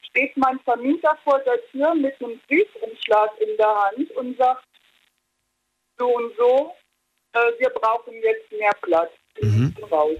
Steht 0.10 0.36
mein 0.38 0.60
Vermieter 0.60 1.18
vor 1.24 1.40
der 1.40 1.60
Tür 1.68 1.94
mit 1.96 2.22
einem 2.22 2.40
Briefumschlag 2.48 3.32
in 3.40 3.58
der 3.58 3.76
Hand 3.76 4.12
und 4.12 4.38
sagt, 4.38 4.66
so 5.98 6.08
und 6.08 6.36
so, 6.38 6.76
äh, 7.34 7.52
wir 7.60 7.70
brauchen 7.70 8.14
jetzt 8.22 8.52
mehr 8.52 8.74
Platz. 8.82 9.12
Müssen 9.42 9.84
raus. 9.92 10.18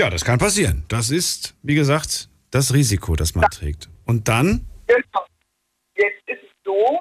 Ja, 0.00 0.08
das 0.08 0.24
kann 0.24 0.38
passieren. 0.38 0.82
Das 0.88 1.10
ist, 1.10 1.54
wie 1.62 1.74
gesagt, 1.74 2.30
das 2.50 2.72
Risiko, 2.72 3.16
das 3.16 3.34
man 3.34 3.50
trägt. 3.50 3.90
Und 4.06 4.28
dann? 4.28 4.64
Genau. 4.86 5.26
Jetzt 5.94 6.26
ist 6.26 6.42
es 6.42 6.50
so, 6.64 7.00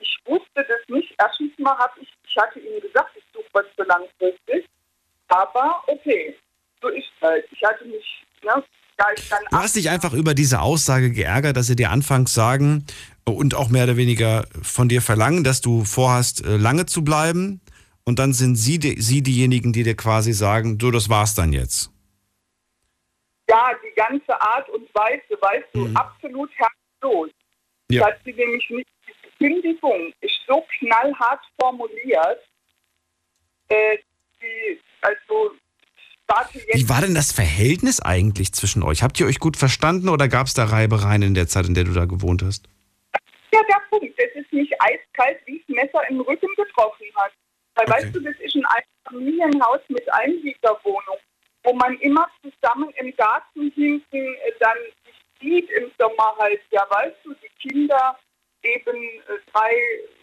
ich 0.00 0.18
wusste 0.26 0.66
das 0.66 0.80
nicht. 0.88 1.14
Erstens 1.16 1.52
mal 1.60 1.78
habe 1.78 1.92
ich, 2.00 2.08
ich 2.28 2.36
hatte 2.36 2.58
ihm 2.58 2.80
gesagt, 2.82 3.10
ich 3.14 3.22
suche 3.32 3.44
was 3.52 3.66
für 3.76 3.84
langfristig. 3.84 4.68
Aber 5.28 5.80
okay, 5.86 6.36
so 6.82 6.88
ist 6.88 7.04
halt. 7.22 7.44
Ich 7.52 7.62
hatte 7.62 7.84
mich, 7.84 8.24
ne, 8.42 8.64
da 8.96 9.04
ich 9.16 9.28
dann 9.28 9.38
Du 9.48 9.56
hast 9.56 9.76
dich 9.76 9.88
einfach 9.88 10.12
über 10.12 10.34
diese 10.34 10.60
Aussage 10.60 11.12
geärgert, 11.12 11.56
dass 11.56 11.68
sie 11.68 11.76
dir 11.76 11.92
anfangs 11.92 12.34
sagen 12.34 12.84
und 13.22 13.54
auch 13.54 13.68
mehr 13.68 13.84
oder 13.84 13.96
weniger 13.96 14.48
von 14.60 14.88
dir 14.88 15.02
verlangen, 15.02 15.44
dass 15.44 15.60
du 15.60 15.84
vorhast, 15.84 16.44
äh, 16.44 16.56
lange 16.56 16.86
zu 16.86 17.04
bleiben. 17.04 17.60
Und 18.02 18.18
dann 18.18 18.32
sind 18.32 18.56
sie, 18.56 18.80
die, 18.80 19.00
sie 19.00 19.22
diejenigen, 19.22 19.72
die 19.72 19.84
dir 19.84 19.96
quasi 19.96 20.32
sagen, 20.32 20.78
du, 20.78 20.90
das 20.90 21.08
war's 21.08 21.36
dann 21.36 21.52
jetzt. 21.52 21.93
Ja, 23.54 23.70
die 23.84 23.94
ganze 23.94 24.40
Art 24.40 24.68
und 24.70 24.92
Weise, 24.94 25.40
weißt 25.40 25.68
du, 25.72 25.88
absolut 25.94 26.50
herzlos. 26.56 27.30
Ja. 27.90 28.08
Dass 28.08 28.18
sie 28.24 28.32
nämlich 28.32 28.68
nicht, 28.70 28.88
die 29.06 29.44
Kündigung 29.44 30.12
ist 30.20 30.34
so 30.46 30.64
knallhart 30.78 31.40
formuliert, 31.60 32.40
äh, 33.68 33.98
die, 34.40 34.80
also. 35.02 35.52
Wie 36.72 36.88
war 36.88 37.02
denn 37.02 37.14
das 37.14 37.32
Verhältnis 37.32 38.00
eigentlich 38.00 38.52
zwischen 38.54 38.82
euch? 38.82 39.02
Habt 39.02 39.20
ihr 39.20 39.26
euch 39.26 39.38
gut 39.38 39.58
verstanden 39.58 40.08
oder 40.08 40.26
gab 40.26 40.46
es 40.46 40.54
da 40.54 40.64
Reibereien 40.64 41.20
in 41.22 41.34
der 41.34 41.46
Zeit, 41.48 41.66
in 41.66 41.74
der 41.74 41.84
du 41.84 41.92
da 41.92 42.06
gewohnt 42.06 42.42
hast? 42.42 42.66
ja 43.52 43.60
der 43.68 43.82
Punkt. 43.90 44.18
Das 44.18 44.30
ist 44.34 44.52
nicht 44.52 44.72
eiskalt, 44.80 45.38
wie 45.46 45.62
das 45.66 45.76
Messer 45.76 46.00
im 46.08 46.20
Rücken 46.22 46.48
getroffen 46.56 47.06
hat. 47.14 47.32
Weil, 47.76 47.88
weißt 47.88 48.14
du, 48.14 48.20
das 48.20 48.34
ist 48.40 48.56
ein 48.56 48.64
Familienhaus 49.04 49.80
mit 49.88 50.12
Einliegerwohnung, 50.12 51.18
wo 51.64 51.72
man 51.72 51.98
immer 52.00 52.28
zusammen 52.42 52.90
im 52.96 53.14
Garten 53.16 53.72
hinten 53.74 54.16
äh, 54.16 54.52
dann 54.60 54.78
sich 55.04 55.14
sieht 55.40 55.70
im 55.70 55.90
Sommer 55.98 56.36
halt. 56.38 56.60
Ja, 56.70 56.86
weißt 56.88 57.16
du, 57.24 57.34
die 57.34 57.68
Kinder 57.68 58.18
eben 58.62 58.96
äh, 58.96 59.50
drei, 59.52 59.74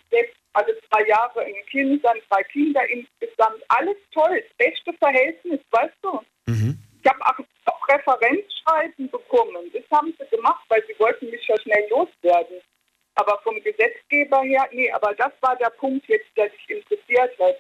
sechs, 0.10 0.34
alle 0.54 0.78
drei 0.90 1.06
Jahre 1.08 1.42
ein 1.42 1.66
Kind, 1.70 2.04
dann 2.06 2.18
drei 2.30 2.44
Kinder 2.44 2.82
insgesamt. 2.90 3.64
Alles 3.70 3.98
toll, 4.14 4.42
das 4.42 4.58
beste 4.58 4.94
Verhältnis, 4.94 5.60
weißt 5.72 5.98
du. 6.02 6.22
Ich 7.04 7.10
habe 7.10 7.22
auch, 7.26 7.40
auch 7.66 7.88
Referenzschreiben 7.88 9.10
bekommen. 9.10 9.72
Das 9.74 9.84
haben 9.92 10.14
sie 10.20 10.36
gemacht, 10.36 10.64
weil 10.70 10.84
sie 10.88 10.98
wollten 11.00 11.30
mich 11.30 11.46
ja 11.48 11.58
schnell 11.60 11.88
loswerden. 11.90 12.62
Aber 13.16 13.40
vom 13.44 13.62
Gesetzgeber 13.62 14.42
her, 14.42 14.68
nee, 14.72 14.92
aber 14.92 15.14
das 15.16 15.34
war 15.42 15.56
der 15.58 15.72
Punkt 15.72 16.08
jetzt, 16.08 16.30
der 16.38 16.50
dich 16.50 16.70
interessiert 16.70 17.38
hat. 17.40 17.58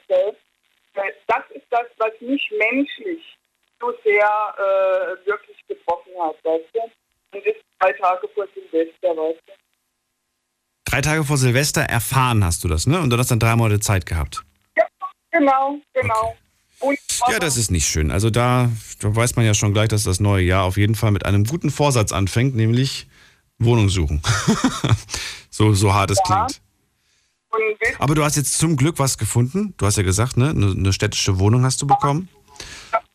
Weil 0.93 1.13
Das 1.27 1.43
ist 1.51 1.65
das, 1.69 1.87
was 1.97 2.13
mich 2.21 2.51
menschlich 2.51 3.37
so 3.81 3.91
sehr 4.03 4.25
äh, 4.57 5.27
wirklich 5.27 5.57
getroffen 5.67 6.11
hat, 6.19 6.35
weißt 6.43 6.69
du? 6.73 6.79
Und 7.37 7.45
das 7.45 7.55
drei 7.79 7.91
Tage 7.93 8.27
vor 8.33 8.45
Silvester, 8.53 9.09
weißt 9.09 9.41
du? 9.47 9.51
Drei 10.85 11.01
Tage 11.01 11.23
vor 11.23 11.37
Silvester 11.37 11.81
erfahren 11.81 12.43
hast 12.43 12.63
du 12.63 12.67
das, 12.67 12.85
ne? 12.87 12.99
Und 12.99 13.09
du 13.09 13.17
hast 13.17 13.31
dann 13.31 13.39
drei 13.39 13.55
Monate 13.55 13.79
Zeit 13.79 14.05
gehabt. 14.05 14.43
Genau, 15.31 15.79
genau. 15.93 16.35
Und 16.79 16.97
Ja, 17.29 17.39
das 17.39 17.55
ist 17.55 17.71
nicht 17.71 17.87
schön. 17.87 18.11
Also 18.11 18.29
da, 18.29 18.69
da 18.99 19.15
weiß 19.15 19.35
man 19.37 19.45
ja 19.45 19.53
schon 19.53 19.73
gleich, 19.73 19.87
dass 19.87 20.03
das 20.03 20.19
neue 20.19 20.43
Jahr 20.43 20.63
auf 20.65 20.75
jeden 20.77 20.95
Fall 20.95 21.11
mit 21.11 21.25
einem 21.25 21.45
guten 21.45 21.69
Vorsatz 21.69 22.11
anfängt, 22.11 22.55
nämlich 22.55 23.07
Wohnung 23.59 23.87
suchen. 23.89 24.21
so, 25.49 25.73
so 25.73 25.93
hart 25.93 26.11
es 26.11 26.17
Ja. 26.27 26.45
klingt. 26.47 26.61
Aber 27.99 28.15
du 28.15 28.23
hast 28.23 28.35
jetzt 28.37 28.57
zum 28.57 28.75
Glück 28.77 28.97
was 28.99 29.17
gefunden. 29.17 29.73
Du 29.77 29.85
hast 29.85 29.97
ja 29.97 30.03
gesagt, 30.03 30.37
ne? 30.37 30.49
Eine 30.49 30.91
städtische 30.93 31.37
Wohnung 31.39 31.63
hast 31.63 31.81
du 31.81 31.87
bekommen. 31.87 32.27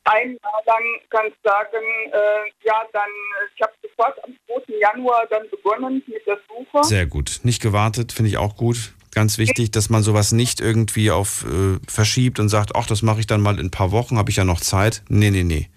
Ein 0.07 0.39
Jahr 0.43 0.62
lang 0.66 0.85
kannst 1.11 1.37
sagen, 1.43 1.85
äh, 2.12 2.65
ja, 2.65 2.85
dann, 2.93 3.11
ich 3.55 3.62
habe 3.62 3.73
sofort 3.83 4.23
am 4.24 4.37
2. 4.47 4.74
Januar 4.78 5.27
dann 5.31 5.49
begonnen 5.51 6.03
mit 6.07 6.27
der 6.27 6.39
Suche. 6.49 6.85
Sehr 6.85 7.07
gut. 7.07 7.41
Nicht 7.43 7.62
gewartet, 7.62 8.12
finde 8.12 8.31
ich 8.31 8.37
auch 8.37 8.57
gut. 8.57 8.93
Ganz 9.12 9.39
wichtig, 9.39 9.70
dass 9.70 9.89
man 9.89 10.03
sowas 10.03 10.33
nicht 10.33 10.61
irgendwie 10.61 11.11
auf 11.11 11.45
äh, 11.45 11.78
verschiebt 11.89 12.39
und 12.39 12.49
sagt, 12.51 12.77
ach, 12.77 12.87
das 12.87 13.03
mache 13.03 13.20
ich 13.20 13.27
dann 13.27 13.41
mal 13.41 13.59
in 13.59 13.66
ein 13.66 13.70
paar 13.70 13.91
Wochen, 13.91 14.19
habe 14.19 14.31
ich 14.31 14.37
ja 14.37 14.45
noch 14.45 14.61
Zeit. 14.61 15.03
Nee, 15.09 15.31
nee, 15.31 15.43
nee. 15.43 15.70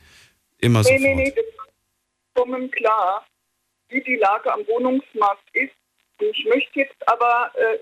Immer 0.60 0.84
so. 0.84 0.91
nee, 0.91 0.99
nee, 0.99 1.15
nee, 1.15 1.31
das 1.31 1.45
ist 1.45 1.53
vollkommen 2.35 2.69
klar, 2.72 3.26
wie 3.88 4.01
die 4.01 4.18
Lage 4.18 4.51
am 4.51 4.68
Wohnungsmarkt 4.68 5.43
ist. 5.53 5.72
Ich 6.19 6.45
möchte 6.49 6.81
jetzt 6.81 7.07
aber, 7.07 7.51
äh, 7.56 7.77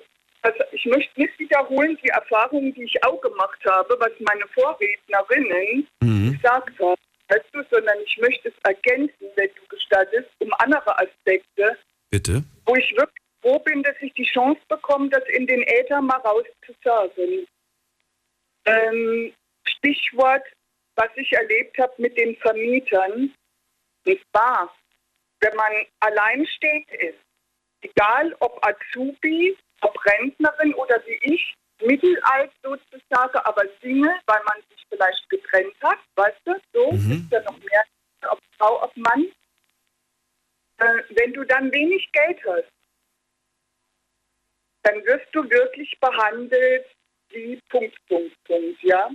also 0.47 0.63
ich 0.71 0.85
möchte 0.85 1.19
nicht 1.19 1.37
wiederholen 1.39 1.97
die 2.01 2.09
Erfahrungen, 2.09 2.73
die 2.73 2.83
ich 2.83 3.03
auch 3.03 3.19
gemacht 3.19 3.59
habe, 3.69 3.97
was 3.99 4.11
meine 4.19 4.47
Vorrednerinnen 4.53 5.87
gesagt 6.31 6.79
haben, 6.79 7.01
weißt 7.27 7.45
du, 7.51 7.63
sondern 7.69 7.97
ich 8.05 8.17
möchte 8.17 8.49
es 8.49 8.53
ergänzen, 8.63 9.27
wenn 9.35 9.49
du 9.55 9.67
gestattest, 9.67 10.29
um 10.39 10.53
andere 10.59 10.97
Aspekte, 10.97 11.77
Bitte. 12.09 12.43
wo 12.65 12.75
ich 12.75 12.89
wirklich 12.95 13.25
froh 13.41 13.59
bin, 13.59 13.83
dass 13.83 13.95
ich 13.99 14.13
die 14.13 14.29
Chance 14.31 14.61
bekomme, 14.69 15.09
das 15.09 15.23
in 15.33 15.47
den 15.47 15.63
Äther 15.63 16.01
mal 16.01 16.21
rauszusagen. 16.21 17.45
Ähm, 18.65 19.33
Stichwort, 19.65 20.43
was 20.95 21.09
ich 21.15 21.31
erlebt 21.33 21.77
habe 21.77 21.93
mit 21.97 22.17
den 22.17 22.37
Vermietern. 22.37 23.33
Und 24.05 24.19
zwar, 24.31 24.73
wenn 25.41 25.55
man 25.55 25.71
alleinstehend 25.99 26.89
ist, 26.93 27.19
egal 27.81 28.33
ob 28.39 28.65
Azubi, 28.65 29.57
Rentnerin 29.81 30.73
oder 30.75 31.01
wie 31.05 31.19
ich, 31.33 31.53
mittelalt 31.81 32.51
sozusagen, 32.63 33.37
aber 33.43 33.63
Single, 33.81 34.15
weil 34.25 34.43
man 34.45 34.61
sich 34.69 34.83
vielleicht 34.89 35.29
getrennt 35.29 35.75
hat, 35.83 35.99
weißt 36.15 36.41
du, 36.45 36.53
so, 36.73 36.89
ist 36.91 37.31
ja 37.31 37.41
noch 37.43 37.59
mehr, 37.59 37.83
ob 38.29 38.39
Frau, 38.57 38.83
ob 38.83 38.95
Mann. 38.97 39.27
Äh, 40.79 41.03
wenn 41.09 41.33
du 41.33 41.43
dann 41.43 41.71
wenig 41.71 42.11
Geld 42.11 42.39
hast, 42.45 42.71
dann 44.83 45.05
wirst 45.05 45.27
du 45.33 45.47
wirklich 45.49 45.97
behandelt 45.99 46.85
wie 47.29 47.59
Punkt, 47.69 47.95
Punkt, 48.07 48.35
Punkt, 48.45 48.81
ja. 48.83 49.09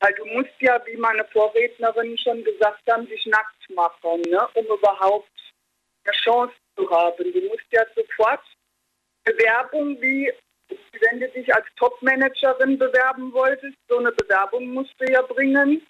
Weil 0.00 0.12
du 0.14 0.26
musst 0.26 0.52
ja, 0.60 0.84
wie 0.86 0.96
meine 0.96 1.24
Vorrednerinnen 1.26 2.18
schon 2.18 2.44
gesagt 2.44 2.82
haben, 2.90 3.06
dich 3.06 3.24
nackt 3.26 3.70
machen, 3.70 4.20
ne, 4.22 4.46
um 4.54 4.66
überhaupt 4.66 5.30
eine 6.04 6.12
Chance 6.12 6.54
zu 6.76 6.90
haben. 6.90 7.32
Du 7.32 7.40
musst 7.48 7.66
ja 7.70 7.84
sofort 7.94 8.42
Bewerbung 9.26 10.00
wie, 10.00 10.32
wenn 11.00 11.20
du 11.20 11.28
dich 11.28 11.52
als 11.54 11.66
Topmanagerin 11.76 12.78
bewerben 12.78 13.32
wolltest, 13.32 13.76
so 13.88 13.98
eine 13.98 14.12
Bewerbung 14.12 14.68
musst 14.72 14.94
du 14.98 15.12
ja 15.12 15.20
bringen. 15.22 15.86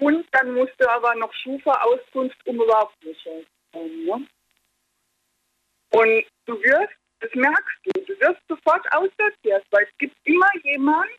Und 0.00 0.26
dann 0.32 0.52
musst 0.54 0.74
du 0.78 0.90
aber 0.90 1.14
noch 1.14 1.32
Schufa-Auskunft, 1.32 2.36
um 2.46 2.56
überhaupt 2.56 2.96
haben. 3.74 4.04
Ne? 4.04 4.26
Und 5.90 6.24
du 6.46 6.60
wirst, 6.60 6.94
das 7.20 7.30
merkst 7.34 7.78
du, 7.84 8.00
du 8.00 8.20
wirst 8.20 8.40
sofort 8.48 8.84
aussortiert, 8.92 9.64
weil 9.70 9.84
es 9.84 9.98
gibt 9.98 10.16
immer 10.24 10.50
jemand, 10.64 11.10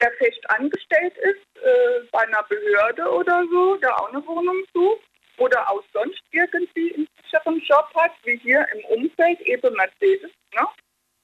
der 0.00 0.12
fest 0.12 0.50
angestellt 0.50 1.16
ist 1.18 1.62
äh, 1.62 2.00
bei 2.12 2.20
einer 2.20 2.42
Behörde 2.42 3.10
oder 3.10 3.42
so, 3.50 3.76
der 3.76 3.98
auch 3.98 4.12
eine 4.12 4.26
Wohnung 4.26 4.62
sucht 4.74 5.08
oder 5.38 5.70
auch 5.70 5.82
sonst 5.92 6.20
irgendwie 6.32 6.94
einen 6.94 7.08
sicheren 7.22 7.58
Job 7.60 7.88
hat, 7.94 8.12
wie 8.24 8.36
hier 8.38 8.66
im 8.74 8.84
Umfeld 8.96 9.40
eben 9.40 9.74
Mercedes, 9.74 10.30
ne? 10.54 10.66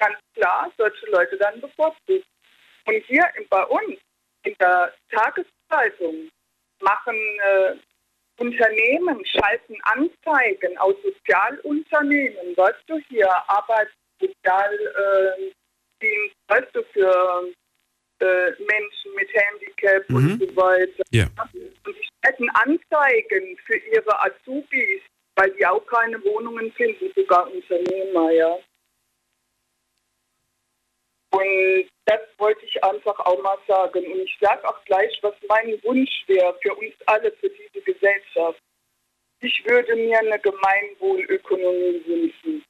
ganz 0.01 0.19
klar, 0.35 0.73
solche 0.77 1.07
Leute 1.11 1.37
dann 1.37 1.61
bevorzugt. 1.61 2.27
Und 2.87 3.05
hier 3.07 3.25
bei 3.51 3.63
uns 3.65 3.99
in 4.45 4.55
der 4.59 4.93
Tageszeitung 5.11 6.31
machen 6.81 7.15
äh, 7.15 7.77
Unternehmen, 8.41 9.23
schalten 9.27 9.77
Anzeigen 9.83 10.79
aus 10.79 10.95
Sozialunternehmen, 11.03 12.57
weißt 12.57 12.83
du, 12.87 12.99
hier 13.09 13.29
Arbeitssozialdienst, 13.49 15.55
äh, 16.01 16.31
weißt 16.49 16.75
du, 16.75 16.83
für 16.95 17.53
äh, 18.21 18.51
Menschen 18.51 19.15
mit 19.15 19.29
Handicap 19.35 20.09
und 20.11 20.41
so 20.41 20.57
weiter. 20.57 21.03
Ja. 21.11 21.27
Und 21.39 21.95
die 21.95 22.09
schalten 22.25 22.49
Anzeigen 22.51 23.59
für 23.67 23.77
ihre 23.77 24.23
Azubis, 24.23 25.03
weil 25.37 25.51
die 25.53 25.67
auch 25.67 25.87
keine 25.87 26.23
Wohnungen 26.25 26.73
finden, 26.73 27.13
sogar 27.15 27.47
Unternehmer, 27.53 28.31
ja. 28.31 28.59
Und 31.31 31.89
das 32.07 32.21
wollte 32.39 32.65
ich 32.67 32.83
einfach 32.83 33.19
auch 33.21 33.41
mal 33.43 33.59
sagen. 33.69 34.05
Und 34.13 34.21
ich 34.21 34.37
sage 34.41 34.69
auch 34.69 34.85
gleich, 34.85 35.17
was 35.23 35.35
mein 35.49 35.81
Wunsch 35.85 36.25
wäre 36.27 36.57
für 36.63 36.75
uns 36.75 36.95
alle, 37.07 37.31
für 37.33 37.51
diese 37.51 37.85
Gesellschaft. 37.85 38.61
Ich 39.41 39.63
würde 39.67 39.95
mir 39.97 40.19
eine 40.19 40.39
Gemeinwohlökonomie 40.39 42.03
wünschen. 42.07 42.65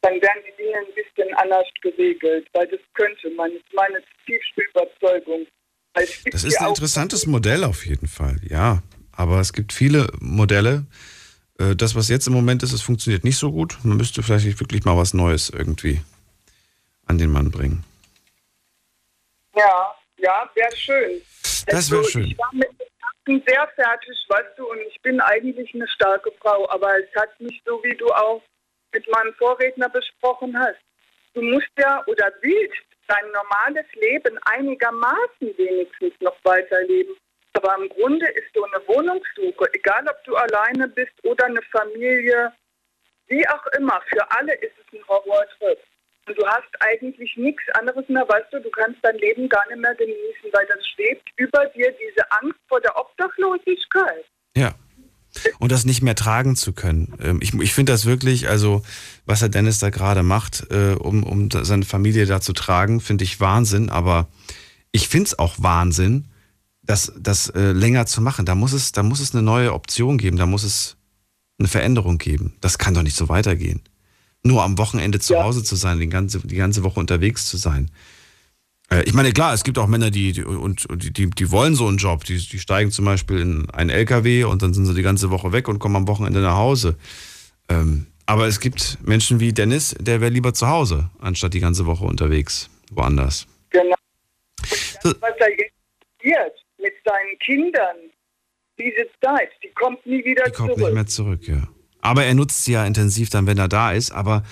Dann 0.00 0.20
wären 0.22 0.38
die 0.46 0.62
Dinge 0.62 0.78
ein 0.78 0.94
bisschen 0.94 1.34
anders 1.34 1.66
geregelt, 1.82 2.48
weil 2.52 2.66
das 2.68 2.80
könnte 2.94 3.30
man. 3.30 3.50
Das 3.52 3.60
ist 3.60 3.74
meine 3.74 4.02
tiefste 4.24 4.62
Überzeugung. 4.62 5.46
Das 5.94 6.44
ist 6.44 6.60
ein 6.60 6.68
interessantes 6.68 7.26
Modell 7.26 7.64
auf 7.64 7.86
jeden 7.86 8.06
Fall, 8.06 8.36
ja. 8.48 8.82
Aber 9.12 9.40
es 9.40 9.52
gibt 9.52 9.72
viele 9.72 10.08
Modelle. 10.20 10.86
Äh, 10.90 11.15
Das, 11.58 11.94
was 11.94 12.08
jetzt 12.08 12.26
im 12.26 12.34
Moment 12.34 12.62
ist, 12.62 12.72
es 12.72 12.82
funktioniert 12.82 13.24
nicht 13.24 13.38
so 13.38 13.50
gut. 13.50 13.78
Man 13.82 13.96
müsste 13.96 14.22
vielleicht 14.22 14.60
wirklich 14.60 14.84
mal 14.84 14.96
was 14.96 15.14
Neues 15.14 15.50
irgendwie 15.50 16.00
an 17.06 17.18
den 17.18 17.30
Mann 17.30 17.50
bringen. 17.50 17.84
Ja, 19.54 19.94
ja, 20.18 20.50
wäre 20.54 20.76
schön. 20.76 21.22
Das 21.66 21.90
wäre 21.90 22.04
schön. 22.04 22.26
Ich 22.26 22.38
war 22.38 22.50
mit 22.52 22.68
sehr 23.48 23.68
fertig, 23.74 24.16
weißt 24.28 24.56
du, 24.56 24.70
und 24.70 24.78
ich 24.88 25.00
bin 25.02 25.20
eigentlich 25.20 25.74
eine 25.74 25.88
starke 25.88 26.30
Frau, 26.40 26.68
aber 26.70 26.92
es 27.00 27.08
hat 27.20 27.40
mich 27.40 27.60
so, 27.64 27.82
wie 27.82 27.96
du 27.96 28.06
auch 28.12 28.42
mit 28.92 29.04
meinem 29.10 29.34
Vorredner 29.34 29.88
besprochen 29.88 30.56
hast. 30.56 30.78
Du 31.34 31.42
musst 31.42 31.70
ja 31.78 32.04
oder 32.06 32.32
willst 32.40 32.86
dein 33.08 33.24
normales 33.32 33.86
Leben 33.94 34.38
einigermaßen 34.44 35.56
wenigstens 35.56 36.12
noch 36.20 36.36
weiterleben. 36.44 37.14
Aber 37.56 37.74
im 37.80 37.88
Grunde 37.88 38.26
ist 38.26 38.52
so 38.54 38.62
eine 38.64 38.86
Wohnungssuche, 38.86 39.72
egal 39.72 40.04
ob 40.08 40.22
du 40.24 40.36
alleine 40.36 40.88
bist 40.88 41.12
oder 41.22 41.46
eine 41.46 41.62
Familie, 41.72 42.52
wie 43.28 43.48
auch 43.48 43.66
immer, 43.78 44.00
für 44.08 44.30
alle 44.30 44.54
ist 44.56 44.74
es 44.78 44.98
ein 44.98 45.08
Horrortrip. 45.08 45.78
Und 46.28 46.36
du 46.36 46.46
hast 46.46 46.68
eigentlich 46.80 47.36
nichts 47.36 47.62
anderes 47.74 48.06
mehr, 48.08 48.28
weißt 48.28 48.52
du, 48.52 48.60
du 48.60 48.70
kannst 48.70 48.98
dein 49.02 49.16
Leben 49.18 49.48
gar 49.48 49.66
nicht 49.68 49.80
mehr 49.80 49.94
genießen, 49.94 50.50
weil 50.52 50.66
das 50.66 50.86
schwebt 50.88 51.28
über 51.36 51.64
dir, 51.66 51.92
diese 51.92 52.30
Angst 52.32 52.58
vor 52.68 52.80
der 52.80 52.96
Obdachlosigkeit. 52.98 54.24
Ja. 54.56 54.74
Und 55.58 55.70
das 55.70 55.84
nicht 55.84 56.02
mehr 56.02 56.14
tragen 56.14 56.56
zu 56.56 56.72
können. 56.72 57.16
Ähm, 57.22 57.40
Ich, 57.42 57.54
ich 57.54 57.74
finde 57.74 57.92
das 57.92 58.06
wirklich, 58.06 58.48
also 58.48 58.82
was 59.24 59.40
Herr 59.40 59.48
Dennis 59.48 59.78
da 59.78 59.90
gerade 59.90 60.22
macht, 60.22 60.66
äh, 60.70 60.94
um, 60.98 61.22
um 61.24 61.50
seine 61.50 61.84
Familie 61.84 62.26
da 62.26 62.40
zu 62.40 62.52
tragen, 62.52 63.00
finde 63.00 63.24
ich 63.24 63.40
Wahnsinn. 63.40 63.88
Aber 63.90 64.28
ich 64.92 65.08
finde 65.08 65.26
es 65.26 65.38
auch 65.38 65.56
Wahnsinn, 65.58 66.26
das, 66.86 67.12
das 67.18 67.48
äh, 67.50 67.72
länger 67.72 68.06
zu 68.06 68.20
machen. 68.20 68.46
Da 68.46 68.54
muss, 68.54 68.72
es, 68.72 68.92
da 68.92 69.02
muss 69.02 69.20
es 69.20 69.34
eine 69.34 69.42
neue 69.42 69.72
Option 69.72 70.18
geben, 70.18 70.36
da 70.36 70.46
muss 70.46 70.62
es 70.62 70.96
eine 71.58 71.68
Veränderung 71.68 72.18
geben. 72.18 72.54
Das 72.60 72.78
kann 72.78 72.94
doch 72.94 73.02
nicht 73.02 73.16
so 73.16 73.28
weitergehen. 73.28 73.82
Nur 74.42 74.62
am 74.62 74.78
Wochenende 74.78 75.18
zu 75.18 75.42
Hause 75.42 75.64
zu 75.64 75.74
sein, 75.74 75.98
die 75.98 76.08
ganze, 76.08 76.38
die 76.40 76.56
ganze 76.56 76.84
Woche 76.84 77.00
unterwegs 77.00 77.46
zu 77.48 77.56
sein. 77.56 77.90
Äh, 78.90 79.02
Ich 79.04 79.14
meine, 79.14 79.32
klar, 79.32 79.52
es 79.52 79.64
gibt 79.64 79.78
auch 79.78 79.88
Männer, 79.88 80.10
die, 80.10 80.32
die, 80.32 80.44
und, 80.44 80.86
die, 80.90 81.30
die 81.30 81.50
wollen 81.50 81.74
so 81.74 81.88
einen 81.88 81.98
Job. 81.98 82.24
Die, 82.24 82.38
die 82.38 82.58
steigen 82.58 82.92
zum 82.92 83.04
Beispiel 83.04 83.40
in 83.40 83.70
einen 83.70 83.90
LKW 83.90 84.44
und 84.44 84.62
dann 84.62 84.72
sind 84.72 84.86
sie 84.86 84.94
die 84.94 85.02
ganze 85.02 85.30
Woche 85.30 85.52
weg 85.52 85.68
und 85.68 85.78
kommen 85.80 85.96
am 85.96 86.08
Wochenende 86.08 86.40
nach 86.40 86.56
Hause. 86.56 86.96
Ähm, 87.68 88.06
aber 88.26 88.46
es 88.46 88.60
gibt 88.60 88.98
Menschen 89.02 89.40
wie 89.40 89.52
Dennis, 89.52 89.94
der 89.98 90.20
wäre 90.20 90.30
lieber 90.30 90.52
zu 90.52 90.68
Hause, 90.68 91.10
anstatt 91.20 91.54
die 91.54 91.60
ganze 91.60 91.86
Woche 91.86 92.04
unterwegs, 92.04 92.68
woanders. 92.90 93.46
Genau. 93.70 93.94
Das, 95.02 95.14
was 95.20 95.32
da 95.38 95.46
jetzt 95.46 95.72
passiert 96.20 96.65
mit 96.78 96.92
seinen 97.04 97.38
Kindern, 97.38 97.96
diese 98.78 99.06
Zeit, 99.22 99.50
die 99.62 99.68
kommt 99.70 100.04
nie 100.06 100.24
wieder 100.24 100.44
Die 100.44 100.52
kommt 100.52 100.70
zurück. 100.72 100.84
nicht 100.84 100.94
mehr 100.94 101.06
zurück, 101.06 101.48
ja. 101.48 101.68
Aber 102.00 102.24
er 102.24 102.34
nutzt 102.34 102.64
sie 102.64 102.72
ja 102.72 102.84
intensiv 102.86 103.30
dann, 103.30 103.46
wenn 103.46 103.58
er 103.58 103.68
da 103.68 103.92
ist. 103.92 104.12
Aber 104.12 104.44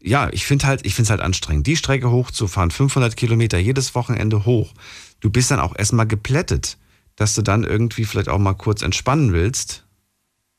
ja, 0.00 0.28
ich 0.32 0.44
finde 0.46 0.66
halt, 0.66 0.84
ich 0.86 0.94
finde 0.94 1.04
es 1.06 1.10
halt 1.10 1.20
anstrengend, 1.20 1.66
die 1.66 1.76
Strecke 1.76 2.10
hochzufahren, 2.10 2.70
500 2.70 3.16
Kilometer 3.16 3.58
jedes 3.58 3.94
Wochenende 3.94 4.44
hoch. 4.44 4.72
Du 5.20 5.30
bist 5.30 5.50
dann 5.50 5.60
auch 5.60 5.76
erstmal 5.76 6.06
geplättet, 6.06 6.78
dass 7.16 7.34
du 7.34 7.42
dann 7.42 7.64
irgendwie 7.64 8.04
vielleicht 8.04 8.28
auch 8.28 8.38
mal 8.38 8.54
kurz 8.54 8.82
entspannen 8.82 9.32
willst. 9.32 9.84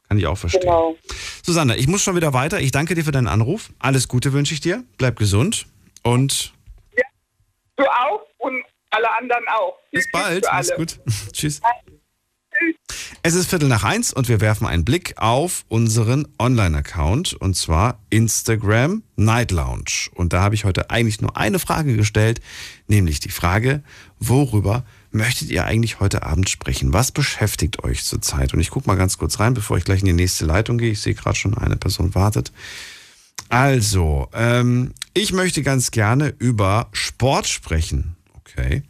Kann 0.07 0.17
ich 0.17 0.27
auch 0.27 0.37
verstehen. 0.37 0.61
Genau. 0.61 0.97
Susanne, 1.43 1.77
ich 1.77 1.87
muss 1.87 2.03
schon 2.03 2.15
wieder 2.15 2.33
weiter. 2.33 2.59
Ich 2.59 2.71
danke 2.71 2.95
dir 2.95 3.05
für 3.05 3.11
deinen 3.13 3.27
Anruf. 3.27 3.71
Alles 3.79 4.07
Gute 4.09 4.33
wünsche 4.33 4.53
ich 4.53 4.59
dir. 4.59 4.83
Bleib 4.97 5.17
gesund 5.17 5.67
und 6.03 6.53
Du 7.77 7.83
auch 7.85 8.21
und 8.39 8.61
alle 8.91 9.11
anderen 9.17 9.45
auch. 9.47 9.77
bis 9.91 10.05
bald. 10.11 10.45
für 10.45 10.51
Mach's 10.51 10.69
alle. 10.69 10.77
gut. 10.77 10.99
Tschüss. 11.33 11.61
Es 13.23 13.35
ist 13.35 13.49
Viertel 13.49 13.69
nach 13.69 13.83
eins 13.83 14.11
und 14.11 14.27
wir 14.29 14.41
werfen 14.41 14.65
einen 14.65 14.83
Blick 14.83 15.13
auf 15.17 15.63
unseren 15.67 16.27
Online-Account 16.39 17.33
und 17.33 17.55
zwar 17.55 17.99
Instagram 18.09 19.03
Night 19.15 19.51
Lounge. 19.51 20.09
Und 20.15 20.33
da 20.33 20.41
habe 20.41 20.55
ich 20.55 20.65
heute 20.65 20.89
eigentlich 20.89 21.21
nur 21.21 21.37
eine 21.37 21.59
Frage 21.59 21.95
gestellt, 21.95 22.41
nämlich 22.87 23.19
die 23.19 23.29
Frage, 23.29 23.83
worüber 24.19 24.85
möchtet 25.11 25.49
ihr 25.49 25.65
eigentlich 25.65 25.99
heute 25.99 26.23
Abend 26.23 26.49
sprechen? 26.49 26.93
Was 26.93 27.11
beschäftigt 27.11 27.83
euch 27.83 28.03
zurzeit? 28.03 28.53
Und 28.53 28.59
ich 28.59 28.71
gucke 28.71 28.87
mal 28.87 28.95
ganz 28.95 29.17
kurz 29.17 29.39
rein, 29.39 29.53
bevor 29.53 29.77
ich 29.77 29.83
gleich 29.83 29.99
in 29.99 30.07
die 30.07 30.13
nächste 30.13 30.45
Leitung 30.45 30.77
gehe. 30.77 30.91
Ich 30.91 31.01
sehe 31.01 31.13
gerade 31.13 31.35
schon, 31.35 31.55
eine 31.55 31.77
Person 31.77 32.15
wartet. 32.15 32.51
Also, 33.49 34.29
ähm, 34.33 34.93
ich 35.13 35.33
möchte 35.33 35.61
ganz 35.61 35.91
gerne 35.91 36.33
über 36.39 36.87
Sport 36.91 37.47
sprechen. 37.47 38.15
Okay. 38.51 38.83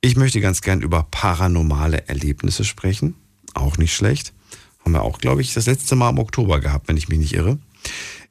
Ich 0.00 0.16
möchte 0.16 0.40
ganz 0.40 0.60
gern 0.60 0.82
über 0.82 1.06
paranormale 1.10 2.08
Erlebnisse 2.08 2.64
sprechen. 2.64 3.14
Auch 3.54 3.78
nicht 3.78 3.94
schlecht. 3.94 4.32
Haben 4.84 4.92
wir 4.92 5.02
auch, 5.02 5.18
glaube 5.18 5.40
ich, 5.40 5.54
das 5.54 5.66
letzte 5.66 5.94
Mal 5.96 6.10
im 6.10 6.18
Oktober 6.18 6.60
gehabt, 6.60 6.88
wenn 6.88 6.96
ich 6.96 7.08
mich 7.08 7.18
nicht 7.18 7.34
irre. 7.34 7.58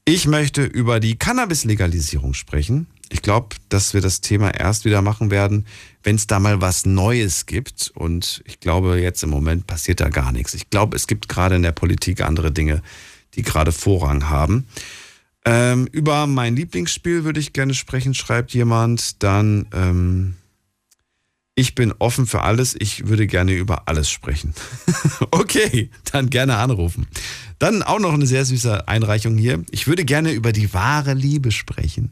Ich 0.05 0.27
möchte 0.27 0.63
über 0.63 0.99
die 0.99 1.17
Cannabis-Legalisierung 1.17 2.33
sprechen. 2.33 2.87
Ich 3.09 3.21
glaube, 3.21 3.55
dass 3.69 3.93
wir 3.93 4.01
das 4.01 4.21
Thema 4.21 4.49
erst 4.49 4.85
wieder 4.85 5.01
machen 5.01 5.31
werden, 5.31 5.65
wenn 6.03 6.15
es 6.15 6.27
da 6.27 6.39
mal 6.39 6.61
was 6.61 6.85
Neues 6.85 7.45
gibt. 7.45 7.91
Und 7.95 8.43
ich 8.45 8.59
glaube, 8.59 8.99
jetzt 8.99 9.23
im 9.23 9.29
Moment 9.29 9.65
passiert 9.65 9.99
da 9.99 10.09
gar 10.09 10.31
nichts. 10.31 10.53
Ich 10.53 10.69
glaube, 10.69 10.95
es 10.95 11.07
gibt 11.07 11.29
gerade 11.29 11.55
in 11.55 11.63
der 11.63 11.71
Politik 11.71 12.21
andere 12.21 12.51
Dinge, 12.51 12.81
die 13.35 13.41
gerade 13.41 13.71
Vorrang 13.71 14.29
haben. 14.29 14.67
Ähm, 15.45 15.87
über 15.91 16.27
mein 16.27 16.55
Lieblingsspiel 16.55 17.23
würde 17.23 17.39
ich 17.39 17.53
gerne 17.53 17.73
sprechen, 17.73 18.13
schreibt 18.13 18.53
jemand. 18.53 19.21
Dann, 19.23 19.67
ähm, 19.73 20.35
ich 21.55 21.75
bin 21.75 21.93
offen 21.99 22.25
für 22.25 22.41
alles. 22.41 22.75
Ich 22.79 23.07
würde 23.07 23.27
gerne 23.27 23.53
über 23.53 23.87
alles 23.87 24.09
sprechen. 24.09 24.53
okay, 25.31 25.89
dann 26.11 26.29
gerne 26.29 26.57
anrufen. 26.57 27.07
Dann 27.59 27.83
auch 27.83 27.99
noch 27.99 28.13
eine 28.13 28.25
sehr 28.25 28.45
süße 28.45 28.87
Einreichung 28.87 29.37
hier. 29.37 29.63
Ich 29.71 29.87
würde 29.87 30.03
gerne 30.03 30.31
über 30.31 30.51
die 30.51 30.73
wahre 30.73 31.13
Liebe 31.13 31.51
sprechen. 31.51 32.11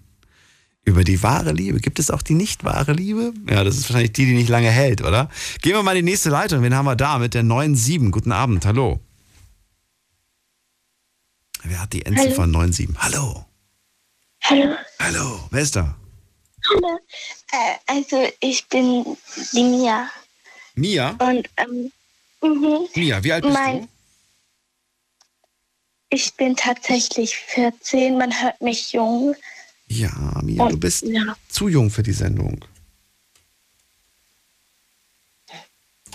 Über 0.84 1.04
die 1.04 1.22
wahre 1.22 1.52
Liebe. 1.52 1.80
Gibt 1.80 2.00
es 2.00 2.10
auch 2.10 2.22
die 2.22 2.34
nicht 2.34 2.64
wahre 2.64 2.94
Liebe? 2.94 3.34
Ja, 3.50 3.64
das 3.64 3.78
ist 3.78 3.90
wahrscheinlich 3.90 4.14
die, 4.14 4.26
die 4.26 4.34
nicht 4.34 4.50
lange 4.50 4.70
hält, 4.70 5.02
oder? 5.02 5.30
Gehen 5.62 5.74
wir 5.74 5.84
mal 5.84 5.96
in 5.98 6.06
die 6.06 6.12
nächste 6.12 6.30
Leitung. 6.30 6.64
Wen 6.64 6.76
haben 6.76 6.86
wir 6.86 6.96
da 6.96 7.20
mit 7.20 7.34
der 7.34 7.44
9.7? 7.44 8.10
Guten 8.10 8.32
Abend, 8.32 8.66
hallo. 8.66 9.00
Wer 11.64 11.82
hat 11.82 11.94
die 11.94 12.06
Endziffer 12.06 12.44
9.7? 12.44 12.96
Hallo. 12.98 13.46
Hallo. 14.44 14.76
Hallo. 15.00 15.48
Wer 15.52 15.62
ist 15.62 15.76
da? 15.76 15.96
Hallo. 16.70 17.00
Äh, 17.52 17.76
also 17.86 18.28
ich 18.40 18.68
bin 18.68 19.18
die 19.54 19.64
Mia. 19.64 20.10
Mia? 20.76 21.10
Und 21.20 21.50
ähm, 21.58 21.92
mhm. 22.42 22.88
Mia, 22.96 23.24
wie 23.24 23.34
alt 23.34 23.44
bist 23.44 23.54
mein, 23.54 23.82
du? 23.82 23.88
Ich 26.10 26.34
bin 26.36 26.56
tatsächlich 26.56 27.36
14. 27.36 28.18
Man 28.18 28.42
hört 28.42 28.62
mich 28.62 28.92
jung. 28.94 29.36
Ja, 29.88 30.12
Mia, 30.44 30.68
du 30.68 30.74
Und- 30.74 30.80
bist 30.80 31.04
ja. 31.04 31.36
zu 31.50 31.68
jung 31.68 31.90
für 31.90 32.04
die 32.04 32.14
Sendung. 32.14 32.64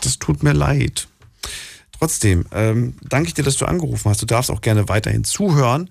Das 0.02 0.18
tut 0.18 0.42
mir 0.42 0.52
leid. 0.52 1.08
Trotzdem, 1.98 2.44
ähm, 2.52 2.96
danke 3.02 3.28
ich 3.28 3.34
dir, 3.34 3.42
dass 3.42 3.56
du 3.56 3.64
angerufen 3.64 4.10
hast. 4.10 4.20
Du 4.20 4.26
darfst 4.26 4.50
auch 4.50 4.60
gerne 4.60 4.88
weiterhin 4.88 5.24
zuhören. 5.24 5.90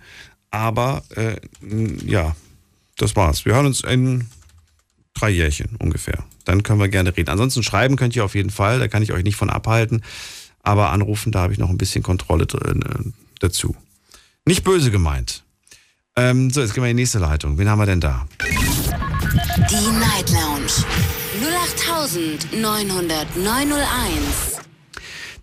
Aber 0.52 1.04
äh, 1.16 1.36
ja, 2.06 2.36
das 2.98 3.16
war's. 3.16 3.44
Wir 3.46 3.56
hören 3.56 3.66
uns 3.66 3.82
in 3.82 4.28
drei 5.16 5.32
Jährchen 5.32 5.76
ungefähr. 5.80 6.24
Dann 6.44 6.62
können 6.62 6.80
wir 6.80 6.90
gerne 6.90 7.16
reden. 7.16 7.30
Ansonsten 7.30 7.64
schreiben 7.64 7.96
könnt 7.96 8.16
ihr 8.16 8.24
auf 8.24 8.36
jeden 8.36 8.52
Fall. 8.52 8.80
Da 8.80 8.88
kann 8.88 9.02
ich 9.02 9.12
euch 9.12 9.24
nicht 9.24 9.36
von 9.36 9.50
abhalten. 9.50 10.04
Aber 10.62 10.92
anrufen, 10.92 11.32
da 11.32 11.42
habe 11.42 11.54
ich 11.54 11.60
noch 11.60 11.70
ein 11.70 11.78
bisschen 11.78 12.04
Kontrolle 12.04 12.46
drin, 12.46 12.84
äh, 12.84 13.12
dazu. 13.40 13.76
Nicht 14.46 14.64
böse 14.64 14.92
gemeint. 14.92 15.44
Ähm, 16.16 16.50
so, 16.50 16.62
jetzt 16.62 16.74
gehen 16.74 16.84
wir 16.84 16.90
in 16.90 16.98
die 16.98 17.04
nächste 17.04 17.20
Leitung. 17.20 17.58
Wen 17.58 17.70
haben 17.70 17.80
wir 17.80 17.86
denn 17.86 18.00
da? 18.00 18.28
Die 19.70 19.92
Night 20.00 20.32
Lounge 20.32 20.72
0890901. 22.54 24.55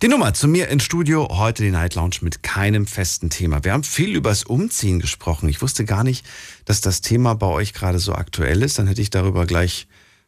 Die 0.02 0.08
Nummer 0.08 0.34
zu 0.34 0.48
mir 0.48 0.66
ins 0.66 0.82
Studio, 0.82 1.28
heute 1.30 1.62
die 1.62 1.70
Night 1.70 1.94
Lounge 1.94 2.16
mit 2.22 2.42
keinem 2.42 2.88
festen 2.88 3.30
Thema. 3.30 3.62
Wir 3.62 3.72
haben 3.72 3.84
viel 3.84 4.16
übers 4.16 4.42
Umziehen 4.42 4.98
gesprochen. 4.98 5.48
Ich 5.48 5.62
wusste 5.62 5.84
gar 5.84 6.02
nicht, 6.02 6.26
dass 6.64 6.80
das 6.80 7.02
Thema 7.02 7.36
bei 7.36 7.46
euch 7.46 7.72
gerade 7.72 8.00
so 8.00 8.12
aktuell 8.12 8.64
ist. 8.64 8.80
Dann 8.80 8.88
hätte 8.88 9.00
ich 9.00 9.10
darüber 9.10 9.46
gleich 9.46 9.86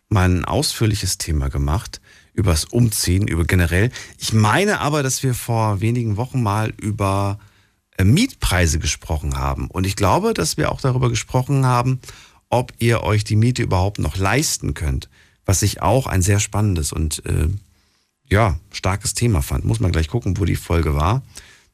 mal 0.08 0.30
ein 0.30 0.44
ausführliches 0.44 1.18
Thema 1.18 1.48
gemacht. 1.48 2.00
Übers 2.34 2.66
Umziehen, 2.66 3.26
über 3.26 3.44
generell. 3.46 3.90
Ich 4.16 4.32
meine 4.32 4.78
aber, 4.78 5.02
dass 5.02 5.24
wir 5.24 5.34
vor 5.34 5.80
wenigen 5.80 6.16
Wochen 6.16 6.40
mal 6.40 6.72
über 6.80 7.40
äh, 7.98 8.04
Mietpreise 8.04 8.78
gesprochen 8.78 9.38
haben. 9.38 9.66
Und 9.66 9.88
ich 9.88 9.96
glaube, 9.96 10.34
dass 10.34 10.56
wir 10.56 10.70
auch 10.70 10.80
darüber 10.80 11.08
gesprochen 11.08 11.66
haben, 11.66 11.98
ob 12.48 12.72
ihr 12.78 13.02
euch 13.02 13.24
die 13.24 13.34
Miete 13.34 13.64
überhaupt 13.64 13.98
noch 13.98 14.16
leisten 14.16 14.74
könnt. 14.74 15.08
Was 15.44 15.62
ich 15.62 15.82
auch 15.82 16.06
ein 16.06 16.22
sehr 16.22 16.38
spannendes 16.38 16.92
und 16.92 17.26
äh, 17.26 17.48
ja, 18.34 18.58
starkes 18.72 19.14
Thema 19.14 19.42
fand. 19.42 19.64
Muss 19.64 19.78
man 19.78 19.92
gleich 19.92 20.08
gucken, 20.08 20.36
wo 20.38 20.44
die 20.44 20.56
Folge 20.56 20.96
war. 20.96 21.22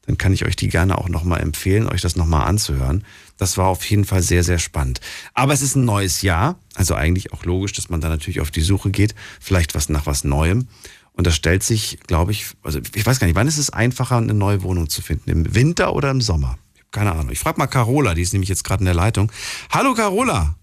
Dann 0.06 0.18
kann 0.18 0.34
ich 0.34 0.44
euch 0.44 0.56
die 0.56 0.68
gerne 0.68 0.98
auch 0.98 1.08
nochmal 1.08 1.40
empfehlen, 1.40 1.88
euch 1.88 2.02
das 2.02 2.16
nochmal 2.16 2.46
anzuhören. 2.46 3.04
Das 3.38 3.56
war 3.56 3.68
auf 3.68 3.82
jeden 3.86 4.04
Fall 4.04 4.22
sehr, 4.22 4.44
sehr 4.44 4.58
spannend. 4.58 5.00
Aber 5.32 5.54
es 5.54 5.62
ist 5.62 5.74
ein 5.74 5.86
neues 5.86 6.20
Jahr, 6.20 6.58
also 6.74 6.94
eigentlich 6.94 7.32
auch 7.32 7.44
logisch, 7.44 7.72
dass 7.72 7.88
man 7.88 8.02
da 8.02 8.10
natürlich 8.10 8.40
auf 8.40 8.50
die 8.50 8.60
Suche 8.60 8.90
geht, 8.90 9.14
vielleicht 9.40 9.74
was 9.74 9.88
nach 9.88 10.04
was 10.04 10.22
Neuem. 10.22 10.68
Und 11.12 11.26
das 11.26 11.34
stellt 11.34 11.62
sich, 11.62 11.98
glaube 12.06 12.32
ich, 12.32 12.48
also 12.62 12.78
ich 12.94 13.06
weiß 13.06 13.20
gar 13.20 13.26
nicht, 13.26 13.36
wann 13.36 13.48
ist 13.48 13.58
es 13.58 13.70
einfacher, 13.70 14.18
eine 14.18 14.34
neue 14.34 14.62
Wohnung 14.62 14.90
zu 14.90 15.00
finden? 15.00 15.30
Im 15.30 15.54
Winter 15.54 15.94
oder 15.94 16.10
im 16.10 16.20
Sommer? 16.20 16.58
Keine 16.90 17.12
Ahnung. 17.12 17.30
Ich 17.30 17.38
frage 17.38 17.58
mal 17.58 17.68
Carola, 17.68 18.12
die 18.12 18.22
ist 18.22 18.34
nämlich 18.34 18.50
jetzt 18.50 18.64
gerade 18.64 18.82
in 18.82 18.86
der 18.86 18.94
Leitung. 18.94 19.32
Hallo 19.70 19.94
Carola! 19.94 20.56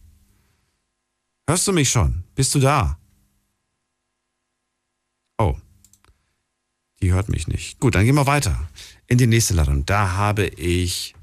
Hörst 1.49 1.67
du 1.67 1.73
mich 1.73 1.89
schon? 1.89 2.23
Bist 2.35 2.53
du 2.53 2.59
da? 2.59 2.99
Oh, 5.39 5.55
die 7.01 7.13
hört 7.13 7.29
mich 7.29 7.47
nicht. 7.47 7.79
Gut, 7.79 7.95
dann 7.95 8.05
gehen 8.05 8.15
wir 8.15 8.27
weiter 8.27 8.67
in 9.07 9.17
die 9.17 9.27
nächste 9.27 9.53
Ladung. 9.53 9.85
Da 9.85 10.11
habe 10.13 10.45
ich 10.45 11.15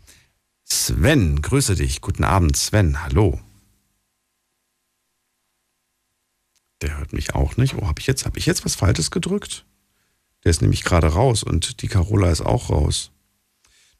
Sven. 0.65 1.43
Grüße 1.43 1.75
dich. 1.75 2.01
Guten 2.01 2.25
Abend, 2.25 2.57
Sven. 2.57 3.03
Hallo. 3.03 3.41
Der 6.83 6.99
hört 6.99 7.13
mich 7.13 7.35
auch 7.35 7.57
nicht. 7.57 7.75
Oh, 7.75 7.87
habe 7.87 8.01
ich 8.01 8.07
jetzt, 8.07 8.29
ich 8.35 8.47
jetzt 8.47 8.65
was 8.65 8.75
Falsches 8.75 9.11
gedrückt? 9.11 9.65
Der 10.43 10.51
ist 10.51 10.63
nämlich 10.63 10.85
gerade 10.85 11.07
raus 11.07 11.43
und 11.43 11.83
die 11.83 11.89
Carola 11.89 12.31
ist 12.31 12.43
auch 12.43 12.71
raus. 12.71 13.11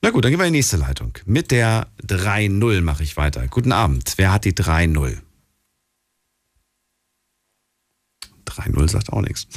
Na 0.03 0.11
gut, 0.11 0.25
dann 0.25 0.31
gehen 0.31 0.39
wir 0.39 0.47
in 0.47 0.53
die 0.53 0.59
nächste 0.59 0.77
Leitung. 0.77 1.17
Mit 1.25 1.51
der 1.51 1.89
3-0 2.03 2.83
mache 2.83 3.03
ich 3.03 3.17
weiter. 3.17 3.47
Guten 3.49 3.73
Abend. 3.73 4.15
Wer 4.17 4.33
hat 4.33 4.45
die 4.45 4.53
3-0? 4.53 5.19
3-0 8.47 8.89
sagt 8.91 9.13
auch 9.13 9.23
nichts. 9.23 9.49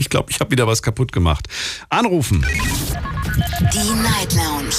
Ich 0.00 0.08
glaube, 0.08 0.30
ich 0.30 0.40
habe 0.40 0.50
wieder 0.50 0.66
was 0.66 0.82
kaputt 0.82 1.12
gemacht. 1.12 1.46
Anrufen. 1.90 2.40
Die 2.40 3.92
Night 4.02 4.32
Lounge 4.32 4.72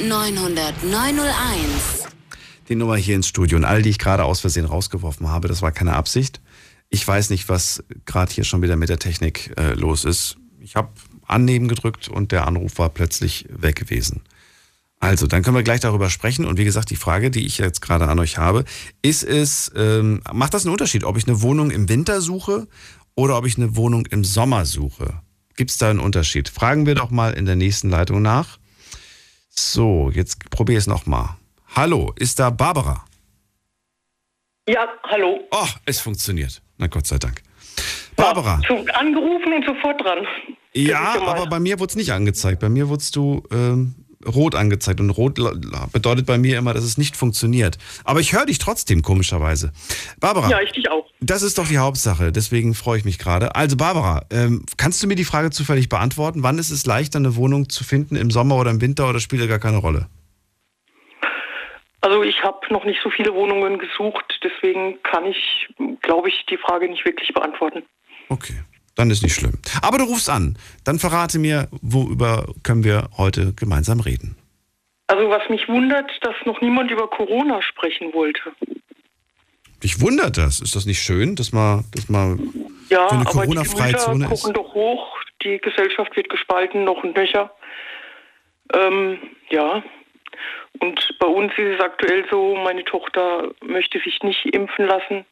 0890901. 0.00 2.08
Die 2.70 2.74
Nummer 2.74 2.96
hier 2.96 3.16
ins 3.16 3.28
Studio 3.28 3.58
und 3.58 3.66
all 3.66 3.82
die 3.82 3.90
ich 3.90 3.98
gerade 3.98 4.24
aus 4.24 4.40
Versehen 4.40 4.64
rausgeworfen 4.64 5.28
habe, 5.28 5.46
das 5.46 5.60
war 5.60 5.72
keine 5.72 5.92
Absicht. 5.92 6.40
Ich 6.88 7.06
weiß 7.06 7.28
nicht, 7.28 7.50
was 7.50 7.84
gerade 8.06 8.32
hier 8.32 8.44
schon 8.44 8.62
wieder 8.62 8.76
mit 8.76 8.88
der 8.88 8.98
Technik 8.98 9.52
äh, 9.58 9.74
los 9.74 10.06
ist. 10.06 10.38
Ich 10.60 10.74
habe 10.74 10.88
Annehmen 11.26 11.68
gedrückt 11.68 12.08
und 12.08 12.32
der 12.32 12.46
Anruf 12.46 12.78
war 12.78 12.88
plötzlich 12.88 13.44
weg 13.50 13.76
gewesen. 13.76 14.22
Also, 15.00 15.26
dann 15.26 15.42
können 15.42 15.56
wir 15.56 15.62
gleich 15.62 15.80
darüber 15.80 16.08
sprechen. 16.08 16.46
Und 16.46 16.56
wie 16.56 16.64
gesagt, 16.64 16.88
die 16.88 16.96
Frage, 16.96 17.30
die 17.30 17.44
ich 17.44 17.58
jetzt 17.58 17.82
gerade 17.82 18.08
an 18.08 18.18
euch 18.18 18.38
habe, 18.38 18.64
ist 19.02 19.22
es, 19.22 19.70
ähm, 19.76 20.22
macht 20.32 20.54
das 20.54 20.64
einen 20.64 20.72
Unterschied, 20.72 21.04
ob 21.04 21.18
ich 21.18 21.28
eine 21.28 21.42
Wohnung 21.42 21.70
im 21.70 21.90
Winter 21.90 22.22
suche 22.22 22.66
oder 23.16 23.38
ob 23.38 23.46
ich 23.46 23.56
eine 23.56 23.76
Wohnung 23.76 24.06
im 24.06 24.24
Sommer 24.24 24.64
suche? 24.66 25.20
Gibt 25.56 25.70
es 25.70 25.78
da 25.78 25.90
einen 25.90 26.00
Unterschied? 26.00 26.48
Fragen 26.48 26.86
wir 26.86 26.94
doch 26.94 27.10
mal 27.10 27.32
in 27.32 27.46
der 27.46 27.56
nächsten 27.56 27.88
Leitung 27.88 28.22
nach. 28.22 28.58
So, 29.50 30.10
jetzt 30.12 30.50
probiere 30.50 30.78
ich 30.78 30.84
es 30.84 30.86
nochmal. 30.88 31.36
Hallo, 31.74 32.12
ist 32.16 32.38
da 32.40 32.50
Barbara? 32.50 33.04
Ja, 34.68 34.88
hallo. 35.04 35.40
Oh, 35.50 35.68
es 35.84 36.00
funktioniert. 36.00 36.62
Na 36.78 36.86
Gott 36.86 37.06
sei 37.06 37.18
Dank. 37.18 37.42
Barbara. 38.16 38.60
Ja, 38.68 38.76
angerufen 38.94 39.52
und 39.52 39.64
sofort 39.66 40.00
dran. 40.00 40.26
Ja, 40.72 41.20
aber 41.20 41.46
bei 41.46 41.60
mir 41.60 41.78
wurde 41.78 41.90
es 41.90 41.96
nicht 41.96 42.12
angezeigt. 42.12 42.60
Bei 42.60 42.68
mir 42.68 42.88
wurdest 42.88 43.14
du 43.14 43.42
ähm, 43.52 43.94
rot 44.26 44.54
angezeigt. 44.54 45.00
Und 45.00 45.10
rot 45.10 45.34
bedeutet 45.92 46.26
bei 46.26 46.38
mir 46.38 46.58
immer, 46.58 46.74
dass 46.74 46.84
es 46.84 46.98
nicht 46.98 47.16
funktioniert. 47.16 47.78
Aber 48.04 48.20
ich 48.20 48.32
höre 48.32 48.46
dich 48.46 48.58
trotzdem, 48.58 49.02
komischerweise. 49.02 49.72
Barbara. 50.20 50.48
Ja, 50.48 50.60
ich 50.60 50.72
dich 50.72 50.90
auch. 50.90 51.06
Das 51.20 51.42
ist 51.42 51.58
doch 51.58 51.68
die 51.68 51.78
Hauptsache. 51.78 52.32
Deswegen 52.32 52.74
freue 52.74 52.98
ich 52.98 53.04
mich 53.04 53.18
gerade. 53.18 53.54
Also, 53.54 53.76
Barbara, 53.76 54.26
ähm, 54.30 54.64
kannst 54.76 55.02
du 55.02 55.06
mir 55.06 55.16
die 55.16 55.24
Frage 55.24 55.50
zufällig 55.50 55.88
beantworten? 55.88 56.42
Wann 56.42 56.58
ist 56.58 56.70
es 56.70 56.86
leichter, 56.86 57.18
eine 57.18 57.36
Wohnung 57.36 57.68
zu 57.68 57.84
finden? 57.84 58.16
Im 58.16 58.30
Sommer 58.30 58.56
oder 58.56 58.70
im 58.70 58.80
Winter 58.80 59.08
oder 59.08 59.20
spielt 59.20 59.42
das 59.42 59.48
gar 59.48 59.58
keine 59.58 59.78
Rolle? 59.78 60.08
Also 62.04 62.22
ich 62.22 62.42
habe 62.42 62.58
noch 62.68 62.84
nicht 62.84 63.00
so 63.02 63.08
viele 63.08 63.32
Wohnungen 63.32 63.78
gesucht, 63.78 64.38
deswegen 64.42 65.02
kann 65.02 65.24
ich, 65.24 65.68
glaube 66.02 66.28
ich, 66.28 66.44
die 66.50 66.58
Frage 66.58 66.86
nicht 66.86 67.02
wirklich 67.06 67.32
beantworten. 67.32 67.82
Okay, 68.28 68.60
dann 68.96 69.10
ist 69.10 69.22
nicht 69.22 69.34
schlimm. 69.34 69.58
Aber 69.82 69.98
du 69.98 70.04
rufst 70.04 70.30
an. 70.30 70.56
Dann 70.84 70.98
verrate 70.98 71.38
mir, 71.38 71.68
worüber 71.82 72.46
können 72.62 72.84
wir 72.84 73.08
heute 73.16 73.52
gemeinsam 73.54 74.00
reden. 74.00 74.36
Also 75.06 75.28
was 75.28 75.48
mich 75.48 75.68
wundert, 75.68 76.10
dass 76.22 76.34
noch 76.46 76.60
niemand 76.60 76.90
über 76.90 77.08
Corona 77.08 77.60
sprechen 77.62 78.12
wollte. 78.14 78.52
Dich 79.82 80.00
wundert 80.00 80.38
das? 80.38 80.60
Ist 80.60 80.74
das 80.76 80.86
nicht 80.86 81.02
schön, 81.02 81.36
dass 81.36 81.52
man, 81.52 81.84
dass 81.94 82.08
man 82.08 82.38
ja, 82.88 83.08
so 83.08 83.16
eine 83.16 83.26
aber 83.26 83.42
Corona-freie 83.42 83.92
die 83.92 83.98
Zone 83.98 84.24
ist? 84.24 84.42
gucken 84.42 84.54
doch 84.54 84.72
hoch, 84.72 85.18
die 85.42 85.58
Gesellschaft 85.58 86.16
wird 86.16 86.30
gespalten, 86.30 86.84
noch 86.84 87.02
und 87.04 87.14
nöcher. 87.16 87.52
Ähm, 88.72 89.18
ja, 89.50 89.82
und 90.80 91.16
bei 91.18 91.26
uns 91.26 91.52
ist 91.52 91.74
es 91.76 91.80
aktuell 91.80 92.24
so, 92.30 92.56
meine 92.56 92.84
Tochter 92.84 93.50
möchte 93.62 94.00
sich 94.00 94.22
nicht 94.22 94.46
impfen 94.46 94.86
lassen, 94.86 95.24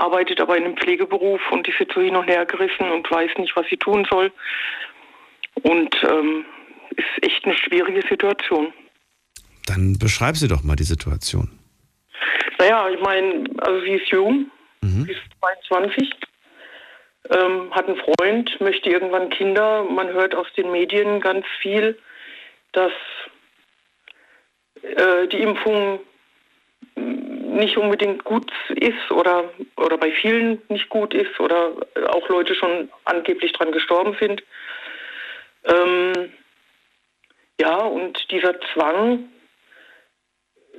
arbeitet 0.00 0.40
aber 0.40 0.56
in 0.56 0.64
einem 0.64 0.76
Pflegeberuf 0.76 1.40
und 1.50 1.68
ist 1.68 1.78
jetzt 1.78 1.94
so 1.94 2.00
hin 2.00 2.16
und 2.16 2.26
her 2.26 2.46
gerissen 2.46 2.90
und 2.90 3.10
weiß 3.10 3.30
nicht, 3.38 3.54
was 3.56 3.66
sie 3.68 3.76
tun 3.76 4.06
soll. 4.10 4.32
Und 5.62 5.94
ähm, 6.04 6.44
ist 6.96 7.22
echt 7.22 7.44
eine 7.44 7.56
schwierige 7.56 8.02
Situation. 8.08 8.72
Dann 9.66 9.98
beschreib 9.98 10.36
sie 10.36 10.48
doch 10.48 10.62
mal 10.62 10.76
die 10.76 10.84
Situation. 10.84 11.50
Naja, 12.58 12.88
ich 12.90 13.00
meine, 13.00 13.44
also 13.58 13.80
sie 13.80 13.92
ist 13.92 14.08
jung, 14.08 14.50
sie 14.82 15.12
ist 15.12 15.20
22, 15.40 16.10
ähm, 17.30 17.70
hat 17.70 17.86
einen 17.86 17.96
Freund, 17.96 18.60
möchte 18.60 18.90
irgendwann 18.90 19.30
Kinder. 19.30 19.84
Man 19.84 20.08
hört 20.08 20.34
aus 20.34 20.46
den 20.56 20.70
Medien 20.70 21.20
ganz 21.20 21.46
viel, 21.60 21.98
dass 22.72 22.92
äh, 24.82 25.28
die 25.28 25.38
Impfung 25.38 26.00
nicht 27.50 27.76
unbedingt 27.76 28.24
gut 28.24 28.50
ist 28.70 29.10
oder, 29.10 29.50
oder 29.76 29.98
bei 29.98 30.12
vielen 30.12 30.62
nicht 30.68 30.88
gut 30.88 31.14
ist 31.14 31.38
oder 31.40 31.72
auch 32.08 32.28
Leute 32.28 32.54
schon 32.54 32.90
angeblich 33.04 33.52
dran 33.52 33.72
gestorben 33.72 34.16
sind. 34.20 34.42
Ähm, 35.64 36.32
ja, 37.60 37.76
und 37.76 38.30
dieser 38.30 38.58
Zwang, 38.72 39.28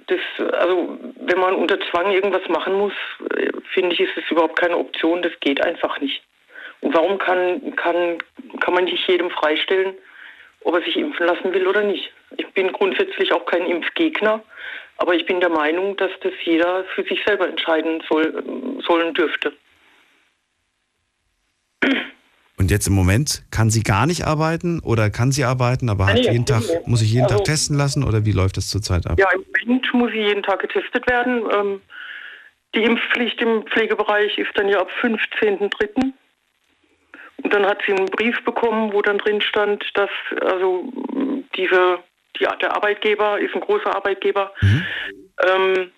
das, 0.08 0.20
also 0.54 0.98
wenn 1.16 1.40
man 1.40 1.56
unter 1.56 1.80
Zwang 1.92 2.12
irgendwas 2.12 2.48
machen 2.50 2.74
muss, 2.74 2.94
äh, 3.36 3.52
finde 3.74 3.94
ich, 3.94 4.00
ist 4.02 4.18
es 4.18 4.32
überhaupt 4.32 4.60
keine 4.60 4.78
Option, 4.78 5.22
das 5.22 5.34
geht 5.42 5.64
einfach 5.64 6.00
nicht. 6.00 6.24
Und 6.82 6.96
warum 6.96 7.20
kann, 7.20 7.76
kann, 7.76 8.18
kann 8.60 8.74
man 8.74 8.86
nicht 8.86 9.08
jedem 9.08 9.30
freistellen, 9.30 9.94
ob 10.64 10.76
er 10.76 10.82
sich 10.82 10.98
impfen 10.98 11.28
lassen 11.28 11.54
will 11.54 11.68
oder 11.68 11.84
nicht? 11.84 12.12
Ich 12.38 12.48
bin 12.54 12.72
grundsätzlich 12.72 13.32
auch 13.34 13.46
kein 13.46 13.66
Impfgegner, 13.68 14.44
aber 15.02 15.16
ich 15.16 15.26
bin 15.26 15.40
der 15.40 15.50
Meinung, 15.50 15.98
dass 15.98 16.12
das 16.22 16.34
jeder 16.46 16.84
für 16.96 17.04
sich 17.04 17.20
selber 17.26 17.48
entscheiden 17.48 18.02
soll, 18.08 18.82
sollen 18.86 19.14
dürfte. 19.16 19.52
Und 22.58 22.70
jetzt 22.70 22.88
im 22.88 22.94
Moment 22.94 23.44
kann 23.50 23.72
sie 23.72 23.82
gar 23.82 24.06
nicht 24.06 24.24
arbeiten 24.26 24.80
oder 24.82 25.10
kann 25.10 25.32
sie 25.32 25.44
arbeiten, 25.44 25.90
aber 25.90 26.06
hat 26.06 26.16
Nee, 26.16 26.30
jeden 26.32 26.46
Tag, 26.46 26.62
muss 26.86 27.00
sich 27.00 27.12
jeden 27.12 27.24
Also- 27.26 27.38
Tag 27.38 27.46
testen 27.46 27.76
lassen 27.76 28.04
oder 28.04 28.24
wie 28.26 28.32
läuft 28.32 28.58
das 28.58 28.70
zurzeit 28.70 29.08
ab? 29.08 29.18
Ja, 29.20 29.28
im 29.34 29.44
Moment 29.52 29.92
muss 29.94 30.12
sie 30.12 30.20
jeden 30.20 30.44
Tag 30.44 30.60
getestet 30.60 31.10
werden. 31.10 31.42
Ähm, 31.52 31.82
die 32.76 32.84
Impfpflicht 32.84 33.42
im 33.42 33.64
Pflegebereich 33.64 34.38
ist 34.38 34.52
dann 34.56 34.70
ja 34.70 34.80
ab 34.80 34.90
15.03. 35.02 36.14
Und 37.44 37.52
dann 37.52 37.66
hat 37.66 37.80
sie 37.88 37.94
einen 37.94 38.06
Brief 38.06 38.40
bekommen, 38.46 38.94
wo 38.94 39.02
dann 39.02 39.18
drin 39.18 39.42
stand, 39.42 39.84
dass 39.96 40.12
also 40.42 40.86
diese, 41.58 41.98
die, 42.40 42.48
der 42.62 42.76
Arbeitgeber 42.76 43.40
ist 43.40 43.54
ein 43.54 43.62
großer 43.62 43.96
Arbeitgeber, 43.96 44.54
ähm, 45.48 45.92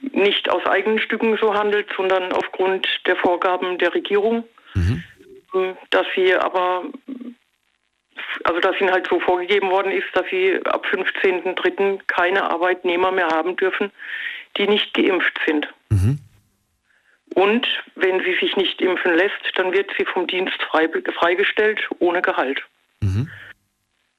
nicht 0.00 0.48
aus 0.48 0.64
eigenen 0.66 1.00
Stücken 1.00 1.36
so 1.40 1.54
handelt, 1.54 1.88
sondern 1.96 2.32
aufgrund 2.32 2.86
der 3.06 3.16
Vorgaben 3.16 3.78
der 3.78 3.94
Regierung. 3.94 4.44
Ähm, 5.54 5.76
Dass 5.90 6.06
sie 6.14 6.34
aber 6.34 6.84
also 8.44 8.60
dass 8.60 8.80
ihnen 8.80 8.90
halt 8.90 9.06
so 9.08 9.20
vorgegeben 9.20 9.70
worden 9.70 9.92
ist, 9.92 10.06
dass 10.12 10.26
sie 10.30 10.60
ab 10.66 10.86
15.03. 10.90 12.00
keine 12.06 12.50
Arbeitnehmer 12.50 13.12
mehr 13.12 13.28
haben 13.28 13.56
dürfen, 13.56 13.90
die 14.56 14.66
nicht 14.66 14.92
geimpft 14.94 15.38
sind. 15.46 15.68
Und 17.34 17.66
wenn 17.94 18.20
sie 18.24 18.36
sich 18.40 18.56
nicht 18.56 18.80
impfen 18.80 19.14
lässt, 19.14 19.40
dann 19.54 19.72
wird 19.72 19.90
sie 19.96 20.04
vom 20.04 20.26
Dienst 20.26 20.60
frei, 20.62 20.88
freigestellt 21.18 21.80
ohne 21.98 22.22
Gehalt. 22.22 22.62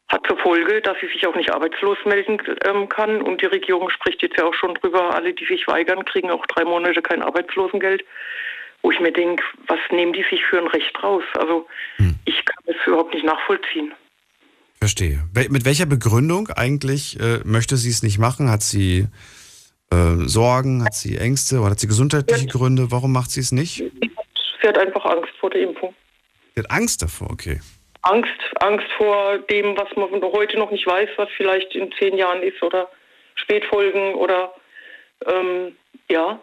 Hat 0.09 0.25
zur 0.27 0.37
Folge, 0.39 0.81
dass 0.81 0.97
sie 0.99 1.07
sich 1.07 1.25
auch 1.27 1.35
nicht 1.35 1.51
arbeitslos 1.51 1.97
melden 2.05 2.39
ähm, 2.65 2.89
kann. 2.89 3.21
Und 3.21 3.41
die 3.41 3.45
Regierung 3.45 3.89
spricht 3.89 4.21
jetzt 4.21 4.37
ja 4.37 4.45
auch 4.45 4.53
schon 4.53 4.73
drüber, 4.75 5.13
alle, 5.13 5.33
die 5.33 5.45
sich 5.45 5.67
weigern, 5.67 6.03
kriegen 6.05 6.31
auch 6.31 6.45
drei 6.47 6.63
Monate 6.65 7.01
kein 7.01 7.21
Arbeitslosengeld. 7.21 8.03
Wo 8.81 8.91
ich 8.91 8.99
mir 8.99 9.11
denke, 9.11 9.43
was 9.67 9.79
nehmen 9.91 10.13
die 10.13 10.25
sich 10.29 10.43
für 10.45 10.57
ein 10.57 10.67
Recht 10.67 11.03
raus? 11.03 11.23
Also 11.37 11.67
ich 12.25 12.45
kann 12.45 12.63
es 12.65 12.75
überhaupt 12.87 13.13
nicht 13.13 13.25
nachvollziehen. 13.25 13.93
Verstehe. 14.79 15.19
Mit 15.33 15.65
welcher 15.65 15.85
Begründung 15.85 16.47
eigentlich 16.49 17.19
äh, 17.19 17.39
möchte 17.43 17.75
sie 17.75 17.89
es 17.89 18.01
nicht 18.01 18.17
machen? 18.17 18.49
Hat 18.49 18.63
sie 18.63 19.07
äh, 19.91 20.15
Sorgen, 20.25 20.85
hat 20.85 20.93
sie 20.93 21.17
Ängste 21.17 21.59
oder 21.59 21.71
hat 21.71 21.79
sie 21.79 21.87
gesundheitliche 21.87 22.47
Gründe? 22.47 22.89
Warum 22.89 23.11
macht 23.11 23.31
sie 23.31 23.41
es 23.41 23.51
nicht? 23.51 23.83
Sie 24.61 24.67
hat 24.67 24.77
einfach 24.77 25.03
Angst 25.05 25.33
vor 25.39 25.49
der 25.49 25.63
Impfung. 25.63 25.93
Sie 26.55 26.61
hat 26.61 26.71
Angst 26.71 27.01
davor, 27.01 27.29
okay. 27.31 27.59
Angst, 28.01 28.39
Angst 28.61 28.87
vor 28.97 29.39
dem, 29.39 29.75
was 29.77 29.89
man 29.95 30.21
heute 30.21 30.57
noch 30.57 30.71
nicht 30.71 30.87
weiß, 30.87 31.09
was 31.17 31.29
vielleicht 31.35 31.75
in 31.75 31.91
zehn 31.99 32.17
Jahren 32.17 32.41
ist 32.41 32.61
oder 32.63 32.89
Spätfolgen 33.35 34.15
oder 34.15 34.53
ähm, 35.27 35.75
ja. 36.09 36.39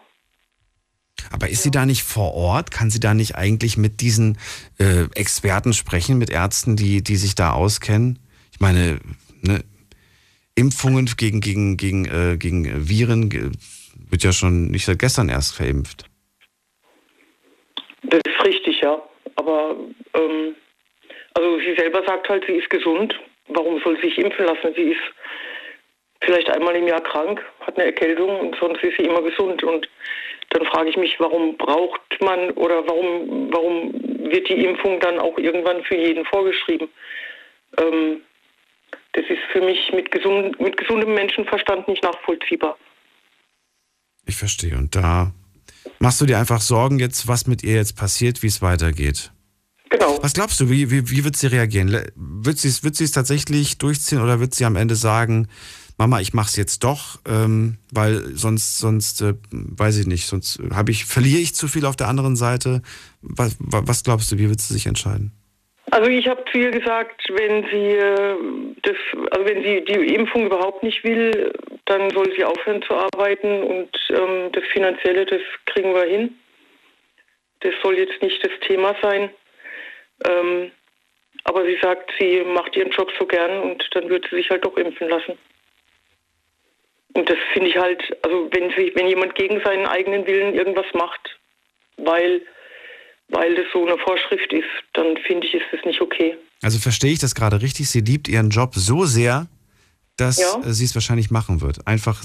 Aber 1.31 1.49
ist 1.49 1.63
sie 1.63 1.71
da 1.71 1.85
nicht 1.85 2.03
vor 2.03 2.33
Ort? 2.33 2.71
Kann 2.71 2.89
sie 2.89 2.99
da 2.99 3.13
nicht 3.13 3.35
eigentlich 3.35 3.77
mit 3.77 4.01
diesen 4.01 4.37
äh, 4.79 5.05
Experten 5.15 5.73
sprechen, 5.73 6.17
mit 6.17 6.29
Ärzten, 6.29 6.75
die, 6.75 7.03
die 7.03 7.15
sich 7.15 7.35
da 7.35 7.53
auskennen? 7.53 8.19
Ich 8.53 8.59
meine, 8.59 8.99
ne, 9.41 9.63
Impfungen 10.55 11.05
gegen, 11.17 11.41
gegen, 11.41 11.77
gegen, 11.77 12.05
äh, 12.05 12.37
gegen 12.37 12.89
Viren 12.89 13.53
wird 14.09 14.23
ja 14.23 14.31
schon 14.31 14.67
nicht 14.67 14.85
seit 14.85 14.99
gestern 14.99 15.29
erst 15.29 15.55
verimpft. 15.55 16.05
Das 18.03 18.21
ist 18.25 18.45
richtig, 18.45 18.81
ja. 18.81 19.01
Aber 19.35 19.75
ähm, 20.13 20.55
also 21.37 21.59
sie 21.59 21.75
selber 21.77 22.03
sagt 22.03 22.27
halt, 22.29 22.43
sie 22.47 22.53
ist 22.53 22.69
gesund. 22.71 23.13
Warum 23.49 23.79
soll 23.81 23.95
sie 23.97 24.07
sich 24.09 24.17
impfen 24.17 24.45
lassen? 24.45 24.73
Sie 24.75 24.91
ist 24.91 25.01
vielleicht 26.21 26.49
einmal 26.49 26.75
im 26.75 26.87
Jahr 26.87 27.01
krank, 27.01 27.39
hat 27.61 27.77
eine 27.77 27.85
Erkältung 27.85 28.39
und 28.39 28.55
sonst 28.59 28.83
ist 28.83 28.97
sie 28.97 29.05
immer 29.05 29.21
gesund. 29.21 29.63
Und 29.63 29.87
dann 30.49 30.65
frage 30.65 30.89
ich 30.89 30.97
mich, 30.97 31.15
warum 31.19 31.55
braucht 31.55 32.01
man 32.21 32.49
oder 32.51 32.87
warum, 32.87 33.53
warum 33.53 33.93
wird 34.31 34.49
die 34.49 34.65
Impfung 34.65 34.99
dann 34.99 35.19
auch 35.19 35.37
irgendwann 35.37 35.83
für 35.83 35.95
jeden 35.95 36.25
vorgeschrieben. 36.25 36.89
Ähm, 37.77 38.21
das 39.13 39.25
ist 39.29 39.43
für 39.51 39.61
mich 39.61 39.93
mit, 39.93 40.09
gesund, 40.09 40.59
mit 40.59 40.75
gesundem 40.75 41.13
Menschenverstand 41.13 41.87
nicht 41.87 42.01
nachvollziehbar. 42.01 42.77
Ich 44.25 44.37
verstehe. 44.37 44.75
Und 44.75 44.95
da 44.95 45.31
machst 45.99 46.19
du 46.19 46.25
dir 46.25 46.39
einfach 46.39 46.61
Sorgen 46.61 46.97
jetzt, 46.97 47.27
was 47.27 47.45
mit 47.45 47.63
ihr 47.63 47.75
jetzt 47.75 47.95
passiert, 47.95 48.41
wie 48.41 48.47
es 48.47 48.63
weitergeht. 48.63 49.31
Genau. 49.89 50.19
Was 50.21 50.33
glaubst 50.33 50.59
du, 50.59 50.69
wie, 50.69 50.91
wie, 50.91 51.09
wie 51.09 51.23
wird 51.23 51.35
sie 51.35 51.47
reagieren? 51.47 51.89
Wird 52.15 52.57
sie, 52.57 52.67
es- 52.67 52.83
wird 52.83 52.99
es 52.99 53.11
tatsächlich 53.11 53.77
durchziehen 53.77 54.21
oder 54.21 54.39
wird 54.39 54.53
sie 54.53 54.65
am 54.65 54.75
Ende 54.75 54.95
sagen, 54.95 55.47
Mama, 55.99 56.19
ich 56.19 56.33
mach's 56.33 56.55
jetzt 56.57 56.83
doch, 56.83 57.19
ähm, 57.27 57.77
weil 57.91 58.35
sonst, 58.35 58.77
sonst, 58.77 59.21
äh, 59.21 59.33
weiß 59.51 59.97
ich 59.99 60.05
nicht, 60.05 60.27
sonst 60.27 60.59
habe 60.71 60.91
ich, 60.91 61.05
verliere 61.05 61.39
ich 61.41 61.55
zu 61.55 61.67
viel 61.67 61.85
auf 61.85 61.95
der 61.95 62.07
anderen 62.07 62.35
Seite. 62.35 62.81
Was, 63.21 63.55
wa- 63.59 63.81
was 63.85 64.03
glaubst 64.03 64.31
du, 64.31 64.37
wie 64.37 64.47
wird 64.49 64.61
sie 64.61 64.73
sich 64.73 64.85
entscheiden? 64.85 65.31
Also 65.89 66.09
ich 66.09 66.27
habe 66.27 66.43
zu 66.51 66.57
ihr 66.59 66.69
gesagt, 66.69 67.21
wenn 67.33 67.63
sie 67.71 67.95
äh, 67.95 68.35
das, 68.83 68.95
also 69.31 69.45
wenn 69.45 69.63
sie 69.63 69.85
die 69.87 70.13
Impfung 70.13 70.45
überhaupt 70.45 70.83
nicht 70.83 71.03
will, 71.03 71.51
dann 71.85 72.09
soll 72.11 72.31
sie 72.35 72.43
aufhören 72.43 72.81
zu 72.83 72.93
arbeiten 72.93 73.63
und 73.63 73.89
ähm, 74.09 74.51
das 74.51 74.63
Finanzielle, 74.73 75.25
das 75.25 75.39
kriegen 75.65 75.93
wir 75.93 76.03
hin. 76.03 76.31
Das 77.61 77.73
soll 77.81 77.97
jetzt 77.97 78.21
nicht 78.21 78.37
das 78.43 78.51
Thema 78.67 78.93
sein. 79.01 79.29
Ähm, 80.25 80.71
aber 81.43 81.65
sie 81.65 81.77
sagt, 81.81 82.11
sie 82.19 82.43
macht 82.43 82.75
ihren 82.75 82.91
Job 82.91 83.09
so 83.19 83.25
gern 83.25 83.61
und 83.61 83.83
dann 83.93 84.09
wird 84.09 84.25
sie 84.29 84.37
sich 84.37 84.49
halt 84.49 84.65
doch 84.65 84.75
impfen 84.77 85.09
lassen. 85.09 85.37
Und 87.13 87.29
das 87.29 87.37
finde 87.53 87.69
ich 87.69 87.77
halt, 87.77 88.01
also 88.23 88.49
wenn 88.51 88.69
sie, 88.71 88.91
wenn 88.95 89.07
jemand 89.07 89.35
gegen 89.35 89.61
seinen 89.63 89.85
eigenen 89.85 90.25
Willen 90.27 90.53
irgendwas 90.53 90.85
macht, 90.93 91.37
weil 91.97 92.41
weil 93.29 93.55
das 93.55 93.65
so 93.73 93.85
eine 93.85 93.97
Vorschrift 93.97 94.53
ist, 94.53 94.63
dann 94.93 95.17
finde 95.17 95.45
ich, 95.45 95.53
ist 95.53 95.65
das 95.73 95.83
nicht 95.83 95.99
okay. 95.99 96.37
Also 96.61 96.79
verstehe 96.79 97.11
ich 97.11 97.19
das 97.19 97.35
gerade 97.35 97.61
richtig? 97.61 97.89
Sie 97.89 97.99
liebt 97.99 98.29
ihren 98.29 98.49
Job 98.51 98.73
so 98.73 99.03
sehr, 99.03 99.47
dass 100.15 100.37
Ja. 100.39 100.61
sie 100.71 100.85
es 100.85 100.95
wahrscheinlich 100.95 101.29
machen 101.29 101.59
wird. 101.59 101.85
Einfach, 101.85 102.21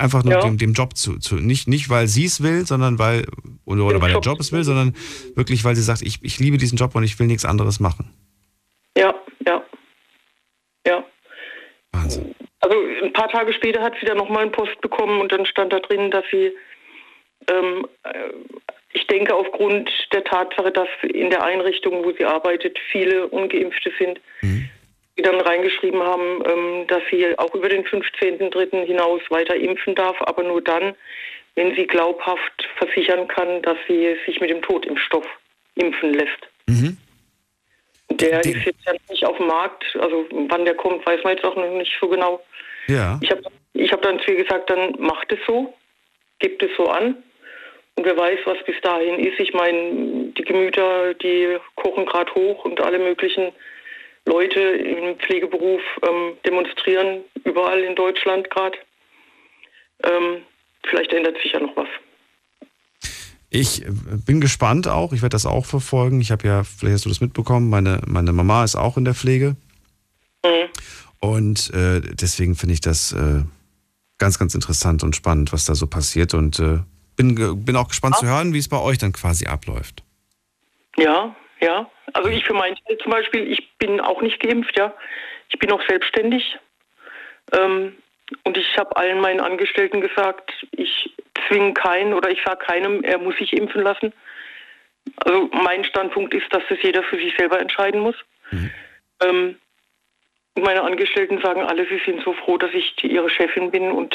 einfach 0.00 0.24
nur 0.24 0.34
Ja. 0.34 0.40
dem, 0.40 0.58
dem 0.58 0.72
Job 0.72 0.96
zu, 0.96 1.18
zu 1.18 1.36
nicht, 1.36 1.68
nicht 1.68 1.90
weil 1.90 2.06
sie 2.06 2.24
es 2.24 2.42
will, 2.42 2.66
sondern 2.66 2.98
weil, 2.98 3.26
oder, 3.64 3.84
oder 3.84 4.00
weil 4.00 4.08
der 4.08 4.16
Job 4.20 4.24
Job 4.24 4.40
es 4.40 4.52
will, 4.52 4.64
sondern 4.64 4.94
wirklich, 5.34 5.64
weil 5.64 5.76
sie 5.76 5.82
sagt, 5.82 6.02
ich, 6.02 6.18
ich 6.22 6.38
liebe 6.38 6.56
diesen 6.58 6.76
Job 6.78 6.94
und 6.94 7.04
ich 7.04 7.18
will 7.18 7.26
nichts 7.26 7.44
anderes 7.44 7.80
machen. 7.80 8.10
Ja, 8.96 9.14
ja, 9.46 9.62
ja. 10.86 11.04
Wahnsinn. 11.92 12.34
Also 12.60 12.76
ein 13.02 13.12
paar 13.12 13.28
Tage 13.28 13.52
später 13.52 13.82
hat 13.82 13.94
sie 14.00 14.06
dann 14.06 14.18
nochmal 14.18 14.42
einen 14.42 14.52
Post 14.52 14.80
bekommen 14.80 15.20
und 15.20 15.32
dann 15.32 15.46
stand 15.46 15.72
da 15.72 15.80
drin, 15.80 16.10
dass 16.10 16.24
sie, 16.30 16.52
ähm, 17.50 17.86
äh, 18.02 18.10
ich 18.92 19.06
denke 19.06 19.34
aufgrund 19.34 19.90
der 20.12 20.24
Tatsache, 20.24 20.70
dass 20.72 20.88
in 21.02 21.30
der 21.30 21.42
Einrichtung, 21.42 22.04
wo 22.04 22.12
sie 22.12 22.24
arbeitet, 22.24 22.78
viele 22.90 23.28
Ungeimpfte 23.28 23.92
sind, 23.98 24.20
die 25.16 25.22
dann 25.22 25.40
reingeschrieben 25.40 26.02
haben, 26.02 26.42
ähm, 26.46 26.86
dass 26.86 27.02
sie 27.10 27.36
auch 27.38 27.54
über 27.54 27.68
den 27.68 27.84
15.03. 27.84 28.84
hinaus 28.86 29.20
weiter 29.30 29.56
impfen 29.56 29.94
darf, 29.94 30.16
aber 30.20 30.42
nur 30.42 30.62
dann, 30.62 30.94
wenn 31.54 31.74
sie 31.74 31.86
glaubhaft 31.86 32.68
versichern 32.76 33.28
kann, 33.28 33.62
dass 33.62 33.76
sie 33.88 34.16
sich 34.26 34.40
mit 34.40 34.50
dem 34.50 34.62
Totimpfstoff 34.62 35.26
impfen 35.74 36.14
lässt. 36.14 36.48
Mhm. 36.66 36.96
Der 38.10 38.40
ist 38.40 38.66
jetzt 38.66 38.84
ja 38.86 38.92
nicht 39.08 39.24
auf 39.24 39.36
dem 39.36 39.46
Markt, 39.46 39.84
also 39.98 40.26
wann 40.30 40.64
der 40.64 40.74
kommt, 40.74 41.06
weiß 41.06 41.22
man 41.22 41.34
jetzt 41.34 41.44
auch 41.44 41.56
noch 41.56 41.70
nicht 41.70 41.92
so 42.00 42.08
genau. 42.08 42.42
Ja. 42.88 43.18
Ich 43.22 43.30
habe 43.30 43.42
ich 43.72 43.92
hab 43.92 44.02
dann 44.02 44.18
zu 44.20 44.32
ihr 44.32 44.42
gesagt, 44.42 44.68
dann 44.68 44.94
macht 44.98 45.30
es 45.32 45.38
so, 45.46 45.72
gebt 46.40 46.62
es 46.62 46.70
so 46.76 46.86
an. 46.86 47.16
Und 47.96 48.04
wer 48.04 48.16
weiß, 48.16 48.38
was 48.44 48.58
bis 48.64 48.80
dahin 48.82 49.18
ist. 49.18 49.38
Ich 49.38 49.52
meine, 49.52 50.32
die 50.36 50.42
Gemüter, 50.42 51.14
die 51.14 51.58
kochen 51.76 52.06
gerade 52.06 52.34
hoch 52.34 52.64
und 52.64 52.80
alle 52.80 52.98
möglichen 52.98 53.52
Leute 54.26 54.60
im 54.60 55.18
Pflegeberuf 55.18 55.80
ähm, 56.02 56.36
demonstrieren 56.44 57.24
überall 57.44 57.80
in 57.80 57.94
Deutschland 57.94 58.50
gerade. 58.50 58.78
Ähm, 60.04 60.42
vielleicht 60.88 61.12
ändert 61.12 61.36
sich 61.42 61.52
ja 61.52 61.60
noch 61.60 61.76
was. 61.76 61.88
Ich 63.48 63.84
äh, 63.84 63.90
bin 64.26 64.40
gespannt 64.40 64.88
auch, 64.88 65.12
ich 65.12 65.22
werde 65.22 65.34
das 65.34 65.46
auch 65.46 65.66
verfolgen. 65.66 66.20
Ich 66.20 66.30
habe 66.30 66.46
ja, 66.46 66.62
vielleicht 66.64 66.94
hast 66.94 67.04
du 67.06 67.08
das 67.08 67.20
mitbekommen, 67.20 67.68
meine, 67.68 68.00
meine 68.06 68.32
Mama 68.32 68.64
ist 68.64 68.76
auch 68.76 68.96
in 68.96 69.04
der 69.04 69.14
Pflege. 69.14 69.56
Und 71.20 71.72
äh, 71.74 72.00
deswegen 72.00 72.56
finde 72.56 72.72
ich 72.72 72.80
das 72.80 73.12
äh, 73.12 73.42
ganz, 74.18 74.38
ganz 74.38 74.54
interessant 74.54 75.02
und 75.02 75.14
spannend, 75.14 75.52
was 75.52 75.66
da 75.66 75.74
so 75.74 75.86
passiert. 75.86 76.34
Und 76.34 76.58
äh, 76.58 76.78
bin, 77.14 77.64
bin 77.64 77.76
auch 77.76 77.88
gespannt 77.88 78.16
zu 78.16 78.26
hören, 78.26 78.54
wie 78.54 78.58
es 78.58 78.68
bei 78.68 78.78
euch 78.78 78.98
dann 78.98 79.12
quasi 79.12 79.46
abläuft. 79.46 80.02
Ja, 80.96 81.36
ja. 81.60 81.90
Also 82.12 82.28
ich 82.28 82.44
für 82.44 82.54
meinen 82.54 82.76
Teil 82.76 82.98
zum 82.98 83.12
Beispiel, 83.12 83.50
ich 83.50 83.76
bin 83.78 84.00
auch 84.00 84.22
nicht 84.22 84.40
geimpft, 84.40 84.78
ja. 84.78 84.94
Ich 85.48 85.58
bin 85.58 85.72
auch 85.72 85.82
selbstständig. 85.88 86.58
Ähm, 87.52 87.96
und 88.44 88.56
ich 88.56 88.78
habe 88.78 88.96
allen 88.96 89.20
meinen 89.20 89.40
Angestellten 89.40 90.00
gesagt, 90.00 90.52
ich 90.72 91.12
zwinge 91.48 91.74
keinen 91.74 92.14
oder 92.14 92.30
ich 92.30 92.40
sage 92.44 92.64
keinem, 92.64 93.02
er 93.02 93.18
muss 93.18 93.36
sich 93.36 93.52
impfen 93.52 93.82
lassen. 93.82 94.12
Also 95.16 95.48
mein 95.52 95.84
Standpunkt 95.84 96.32
ist, 96.34 96.52
dass 96.54 96.62
das 96.68 96.78
jeder 96.82 97.02
für 97.02 97.16
sich 97.16 97.34
selber 97.36 97.60
entscheiden 97.60 98.00
muss. 98.00 98.14
Ähm, 99.22 99.56
und 100.54 100.64
meine 100.64 100.82
Angestellten 100.82 101.40
sagen 101.40 101.62
alle, 101.62 101.86
sie 101.88 102.00
sind 102.04 102.22
so 102.22 102.32
froh, 102.32 102.58
dass 102.58 102.72
ich 102.72 102.94
die, 102.96 103.12
ihre 103.12 103.30
Chefin 103.30 103.70
bin 103.70 103.90
und 103.90 104.14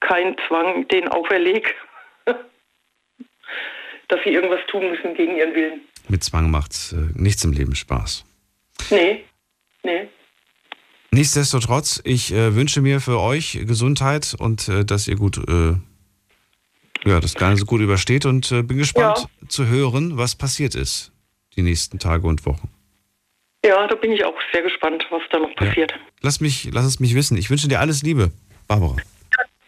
keinen 0.00 0.36
Zwang 0.46 0.86
denen 0.88 1.08
auferlege, 1.08 1.70
dass 4.08 4.22
sie 4.24 4.30
irgendwas 4.30 4.64
tun 4.66 4.90
müssen 4.90 5.14
gegen 5.14 5.36
ihren 5.36 5.54
Willen. 5.54 5.88
Mit 6.08 6.24
Zwang 6.24 6.50
macht 6.50 6.92
äh, 6.92 7.20
nichts 7.20 7.44
im 7.44 7.52
Leben 7.52 7.74
Spaß. 7.74 8.24
Nee, 8.90 9.24
nee. 9.82 10.08
Nichtsdestotrotz, 11.10 12.00
ich 12.04 12.32
äh, 12.32 12.54
wünsche 12.54 12.80
mir 12.82 13.00
für 13.00 13.20
euch 13.20 13.58
Gesundheit 13.66 14.34
und 14.38 14.68
äh, 14.68 14.84
dass 14.84 15.08
ihr 15.08 15.16
gut, 15.16 15.38
äh, 15.48 15.74
ja, 17.08 17.20
das 17.20 17.34
Ganze 17.34 17.64
gut 17.64 17.80
übersteht 17.80 18.26
und 18.26 18.52
äh, 18.52 18.62
bin 18.62 18.78
gespannt 18.78 19.26
zu 19.48 19.66
hören, 19.66 20.16
was 20.16 20.34
passiert 20.34 20.74
ist 20.74 21.12
die 21.56 21.62
nächsten 21.62 21.98
Tage 21.98 22.26
und 22.26 22.44
Wochen. 22.46 22.68
Ja, 23.64 23.86
da 23.88 23.94
bin 23.96 24.12
ich 24.12 24.24
auch 24.24 24.34
sehr 24.52 24.62
gespannt, 24.62 25.04
was 25.10 25.22
da 25.30 25.38
noch 25.38 25.54
passiert. 25.56 25.92
Lass 26.20 26.40
mich, 26.40 26.68
lass 26.72 26.84
es 26.84 27.00
mich 27.00 27.14
wissen. 27.14 27.36
Ich 27.36 27.50
wünsche 27.50 27.66
dir 27.66 27.80
alles 27.80 28.02
Liebe, 28.02 28.30
Barbara. 28.68 28.96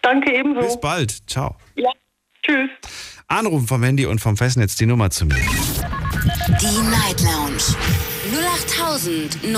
Danke 0.03 0.33
ebenso. 0.33 0.61
Bis 0.61 0.81
bald. 0.81 1.29
Ciao. 1.29 1.57
Ja, 1.75 1.91
tschüss. 2.43 2.71
Anrufen 3.27 3.67
vom 3.67 3.83
Handy 3.83 4.07
und 4.07 4.21
vom 4.21 4.37
Festnetz 4.37 4.77
die 4.77 4.87
Nummer 4.87 5.11
zu 5.11 5.27
mir. 5.27 5.37
Die 6.19 6.83
Night 6.91 7.23
Lounge 7.23 7.63
0890901. 9.45 9.53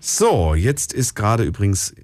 So, 0.00 0.54
jetzt 0.54 0.94
ist 0.94 1.14
gerade 1.14 1.44
übrigens, 1.44 1.94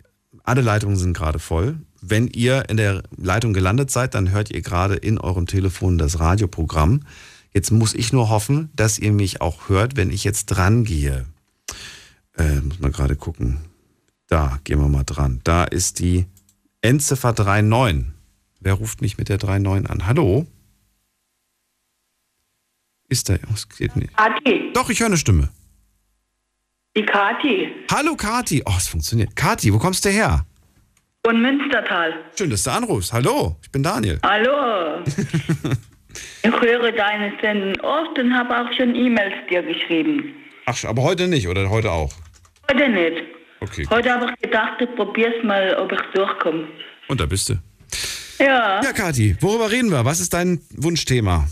alle 0.45 0.61
Leitungen 0.61 0.97
sind 0.97 1.17
gerade 1.17 1.39
voll. 1.39 1.79
Wenn 2.03 2.29
ihr 2.29 2.69
in 2.69 2.77
der 2.77 3.05
Leitung 3.17 3.55
gelandet 3.55 3.91
seid, 3.91 4.15
dann 4.15 4.31
hört 4.31 4.51
ihr 4.51 4.61
gerade 4.61 4.97
in 4.97 5.19
eurem 5.19 5.47
Telefon 5.47 5.97
das 5.97 6.21
Radioprogramm. 6.21 7.05
Jetzt 7.55 7.71
muss 7.71 7.95
ich 7.95 8.13
nur 8.13 8.29
hoffen, 8.29 8.69
dass 8.77 8.99
ihr 8.99 9.13
mich 9.13 9.41
auch 9.41 9.71
hört, 9.71 9.97
wenn 9.97 10.11
ich 10.11 10.23
jetzt 10.23 10.45
dran 10.47 10.85
gehe. 10.85 11.25
Äh, 12.37 12.61
muss 12.61 12.81
man 12.81 12.93
gerade 12.93 13.17
gucken. 13.17 13.61
Da, 14.27 14.61
gehen 14.65 14.79
wir 14.79 14.89
mal 14.89 15.05
dran. 15.05 15.41
Da 15.45 15.65
ist 15.65 16.01
die 16.01 16.27
Endziffer 16.83 17.33
39. 17.33 18.09
Wer 18.61 18.75
ruft 18.75 19.01
mich 19.01 19.17
mit 19.17 19.31
der 19.31 19.39
39 19.39 19.89
an? 19.89 20.07
Hallo? 20.07 20.47
Ist 23.11 23.29
da, 23.29 23.35
es 23.53 23.69
geht 23.69 23.95
nicht. 23.97 24.17
Kathi, 24.17 24.71
Doch, 24.73 24.89
ich 24.89 25.01
höre 25.01 25.09
eine 25.09 25.19
Stimme. 25.19 25.51
die 26.97 27.05
Kathi 27.05 27.71
Hallo 27.91 28.17
Kati. 28.17 28.63
Oh, 28.65 28.73
es 28.79 28.89
funktioniert. 28.89 29.37
Kati, 29.37 29.73
wo 29.75 29.79
kommst 29.79 30.05
du 30.05 30.09
her? 30.09 30.47
von 31.25 31.41
Münstertal. 31.43 32.15
Schön, 32.37 32.51
dass 32.51 32.63
du 32.63 32.71
anrufst. 32.71 33.13
Hallo, 33.13 33.57
ich 33.63 33.71
bin 33.71 33.83
Daniel. 33.83 34.19
Hallo. 34.23 35.03
ich 36.43 36.61
höre 36.61 36.93
deine 36.93 37.33
Sendung 37.43 37.79
oft 37.83 38.19
und 38.19 38.33
habe 38.33 38.57
auch 38.59 38.73
schon 38.77 38.95
E-Mails 38.95 39.35
dir 39.51 39.63
geschrieben. 39.63 40.35
Ach, 40.67 40.83
aber 40.85 41.03
heute 41.03 41.29
nicht 41.29 41.47
oder 41.47 41.69
heute 41.69 41.91
auch? 41.91 42.13
Heute 42.71 42.89
nicht. 42.89 43.23
Okay. 43.61 43.87
Heute 43.91 44.11
habe 44.11 44.33
ich 44.35 44.43
gedacht, 44.43 44.81
ich 44.81 44.95
probier's 44.97 45.45
mal, 45.45 45.75
ob 45.75 45.93
ich 45.93 46.01
durchkomme. 46.15 46.67
Und 47.09 47.21
da 47.21 47.27
bist 47.27 47.51
du. 47.51 47.55
Ja. 48.39 48.81
Ja, 48.83 48.93
Kati, 48.93 49.37
worüber 49.41 49.71
reden 49.71 49.91
wir? 49.91 50.05
Was 50.07 50.21
ist 50.21 50.33
dein 50.33 50.63
Wunschthema? 50.71 51.47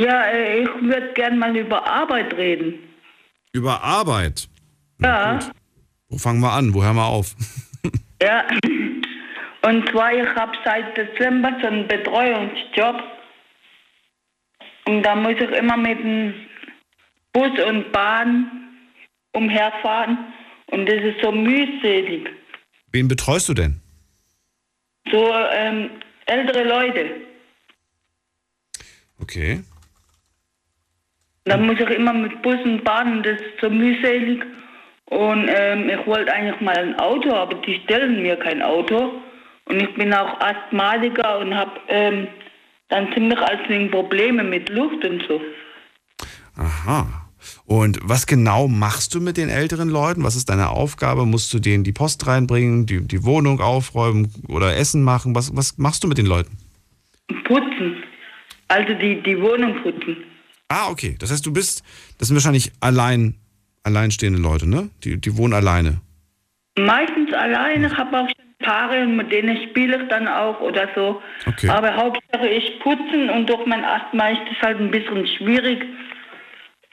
Ja, 0.00 0.24
äh, 0.30 0.62
ich 0.62 0.68
würde 0.80 1.12
gern 1.12 1.38
mal 1.38 1.54
über 1.54 1.86
Arbeit 1.86 2.32
reden. 2.34 2.78
Über 3.52 3.82
Arbeit. 3.82 4.48
Ja. 4.98 5.38
Wo 6.08 6.16
fangen 6.16 6.40
wir 6.40 6.52
an? 6.52 6.72
Wo 6.72 6.82
hören 6.82 6.96
wir 6.96 7.06
auf? 7.06 7.34
Ja. 8.22 8.44
Und 9.62 9.88
zwar, 9.88 10.12
ich 10.12 10.28
habe 10.34 10.52
seit 10.62 10.94
Dezember 10.94 11.56
so 11.62 11.68
einen 11.68 11.88
Betreuungsjob. 11.88 13.02
Und 14.84 15.02
da 15.02 15.16
muss 15.16 15.36
ich 15.40 15.50
immer 15.52 15.78
mit 15.78 15.98
dem 16.00 16.34
Bus 17.32 17.58
und 17.66 17.90
Bahn 17.92 18.68
umherfahren. 19.32 20.18
Und 20.66 20.84
das 20.84 20.96
ist 20.96 21.22
so 21.22 21.32
mühselig. 21.32 22.28
Wen 22.92 23.08
betreust 23.08 23.48
du 23.48 23.54
denn? 23.54 23.80
So 25.10 25.32
ähm, 25.50 25.88
ältere 26.26 26.64
Leute. 26.64 27.22
Okay. 29.18 29.62
Dann 31.44 31.66
muss 31.66 31.80
ich 31.80 31.90
immer 31.90 32.12
mit 32.12 32.42
Bus 32.42 32.58
und 32.64 32.84
Bahn 32.84 33.18
und 33.18 33.26
das 33.26 33.40
ist 33.40 33.60
so 33.60 33.70
mühselig. 33.70 34.42
Und 35.06 35.48
ähm, 35.48 35.88
ich 35.88 36.06
wollte 36.06 36.32
eigentlich 36.32 36.60
mal 36.60 36.76
ein 36.76 36.98
Auto, 36.98 37.32
aber 37.32 37.56
die 37.62 37.80
stellen 37.84 38.22
mir 38.22 38.36
kein 38.36 38.62
Auto. 38.62 39.20
Und 39.64 39.82
ich 39.82 39.94
bin 39.94 40.12
auch 40.12 40.38
Asthmatiker 40.40 41.38
und 41.38 41.54
habe 41.54 41.72
ähm, 41.88 42.28
dann 42.88 43.12
ziemlich 43.12 43.38
als 43.38 43.60
Probleme 43.90 44.44
mit 44.44 44.68
Luft 44.68 45.04
und 45.04 45.22
so. 45.28 45.40
Aha. 46.56 47.06
Und 47.64 47.98
was 48.02 48.26
genau 48.26 48.68
machst 48.68 49.14
du 49.14 49.20
mit 49.20 49.36
den 49.36 49.48
älteren 49.48 49.88
Leuten? 49.88 50.24
Was 50.24 50.36
ist 50.36 50.50
deine 50.50 50.70
Aufgabe? 50.70 51.24
Musst 51.24 51.54
du 51.54 51.58
denen 51.58 51.84
die 51.84 51.92
Post 51.92 52.26
reinbringen, 52.26 52.86
die, 52.86 53.06
die 53.06 53.24
Wohnung 53.24 53.60
aufräumen 53.60 54.32
oder 54.48 54.76
Essen 54.76 55.02
machen? 55.02 55.34
Was, 55.34 55.56
was 55.56 55.78
machst 55.78 56.04
du 56.04 56.08
mit 56.08 56.18
den 56.18 56.26
Leuten? 56.26 56.58
Putzen. 57.44 58.02
Also 58.68 58.92
die, 58.94 59.22
die 59.22 59.40
Wohnung 59.40 59.82
putzen. 59.82 60.16
Ah, 60.72 60.88
okay. 60.88 61.16
Das 61.18 61.30
heißt, 61.32 61.44
du 61.44 61.52
bist, 61.52 61.82
das 62.18 62.28
sind 62.28 62.36
wahrscheinlich 62.36 62.70
allein, 62.80 63.34
alleinstehende 63.82 64.38
Leute, 64.40 64.68
ne? 64.68 64.88
Die, 65.02 65.20
die 65.20 65.36
wohnen 65.36 65.52
alleine. 65.52 66.00
Meistens 66.78 67.32
alleine, 67.34 67.88
ich 67.88 67.96
habe 67.96 68.16
auch 68.20 68.26
schon 68.28 68.34
Paare, 68.60 69.04
mit 69.06 69.32
denen 69.32 69.56
spiele 69.70 70.00
ich 70.02 70.08
dann 70.10 70.28
auch 70.28 70.60
oder 70.60 70.88
so. 70.94 71.20
Okay. 71.46 71.68
Aber 71.68 71.96
Hauptsache 71.96 72.46
ich 72.46 72.78
putzen 72.80 73.28
und 73.30 73.48
durch 73.50 73.66
mein 73.66 73.84
Asthma 73.84 74.28
ist 74.28 74.42
das 74.48 74.62
halt 74.62 74.78
ein 74.80 74.90
bisschen 74.90 75.26
schwierig. 75.26 75.82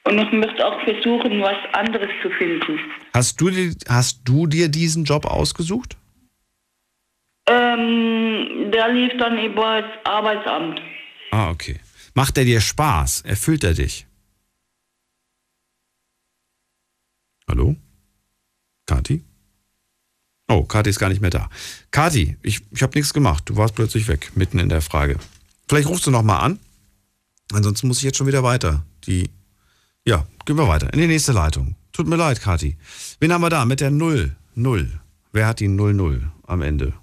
Und 0.05 0.17
ich 0.17 0.31
möchte 0.31 0.65
auch 0.65 0.81
versuchen, 0.83 1.41
was 1.41 1.57
anderes 1.73 2.09
zu 2.23 2.29
finden. 2.31 2.79
Hast 3.13 3.39
du, 3.41 3.49
dir- 3.49 3.75
hast 3.89 4.21
du 4.23 4.47
dir 4.47 4.69
diesen 4.69 5.03
Job 5.03 5.25
ausgesucht? 5.25 5.97
Ähm, 7.49 8.71
der 8.71 8.89
lief 8.89 9.11
dann 9.19 9.37
über 9.37 9.81
das 9.81 9.91
Arbeitsamt. 10.05 10.81
Ah, 11.31 11.49
okay. 11.51 11.79
Macht 12.17 12.35
er 12.39 12.45
dir 12.45 12.61
Spaß? 12.61 13.21
Erfüllt 13.21 13.63
er 13.63 13.75
dich? 13.75 14.07
Hallo? 17.47 17.75
Kati? 18.87 19.23
Oh, 20.47 20.63
Kati 20.63 20.89
ist 20.89 20.97
gar 20.97 21.09
nicht 21.09 21.21
mehr 21.21 21.29
da. 21.29 21.47
Kati, 21.91 22.35
ich, 22.41 22.61
ich 22.71 22.81
habe 22.81 22.97
nichts 22.97 23.13
gemacht. 23.13 23.43
Du 23.45 23.55
warst 23.55 23.75
plötzlich 23.75 24.07
weg, 24.07 24.31
mitten 24.33 24.57
in 24.57 24.67
der 24.67 24.81
Frage. 24.81 25.19
Vielleicht 25.69 25.89
rufst 25.89 26.07
du 26.07 26.11
noch 26.11 26.23
mal 26.23 26.39
an. 26.39 26.59
Ansonsten 27.53 27.87
muss 27.87 27.99
ich 27.99 28.03
jetzt 28.05 28.17
schon 28.17 28.25
wieder 28.25 28.41
weiter. 28.41 28.83
Die, 29.05 29.29
ja, 30.03 30.25
gehen 30.45 30.57
wir 30.57 30.67
weiter. 30.67 30.91
In 30.93 30.99
die 30.99 31.05
nächste 31.05 31.33
Leitung. 31.33 31.75
Tut 31.91 32.07
mir 32.07 32.15
leid, 32.15 32.41
Kati. 32.41 32.77
Wen 33.19 33.31
haben 33.31 33.41
wir 33.41 33.51
da 33.51 33.63
mit 33.65 33.79
der 33.79 33.91
0? 33.91 34.35
0. 34.55 35.01
Wer 35.33 35.45
hat 35.45 35.59
die 35.59 35.67
00 35.67 36.31
am 36.47 36.63
Ende? 36.63 36.93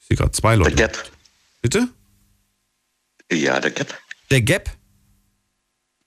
Ich 0.00 0.06
sehe 0.06 0.16
gerade 0.16 0.32
zwei 0.32 0.56
Leute. 0.56 0.74
Gap. 0.74 1.08
Bitte? 1.62 1.88
Ja, 3.30 3.60
der 3.60 3.70
Gap. 3.70 3.98
Der 4.30 4.42
Gap? 4.42 4.70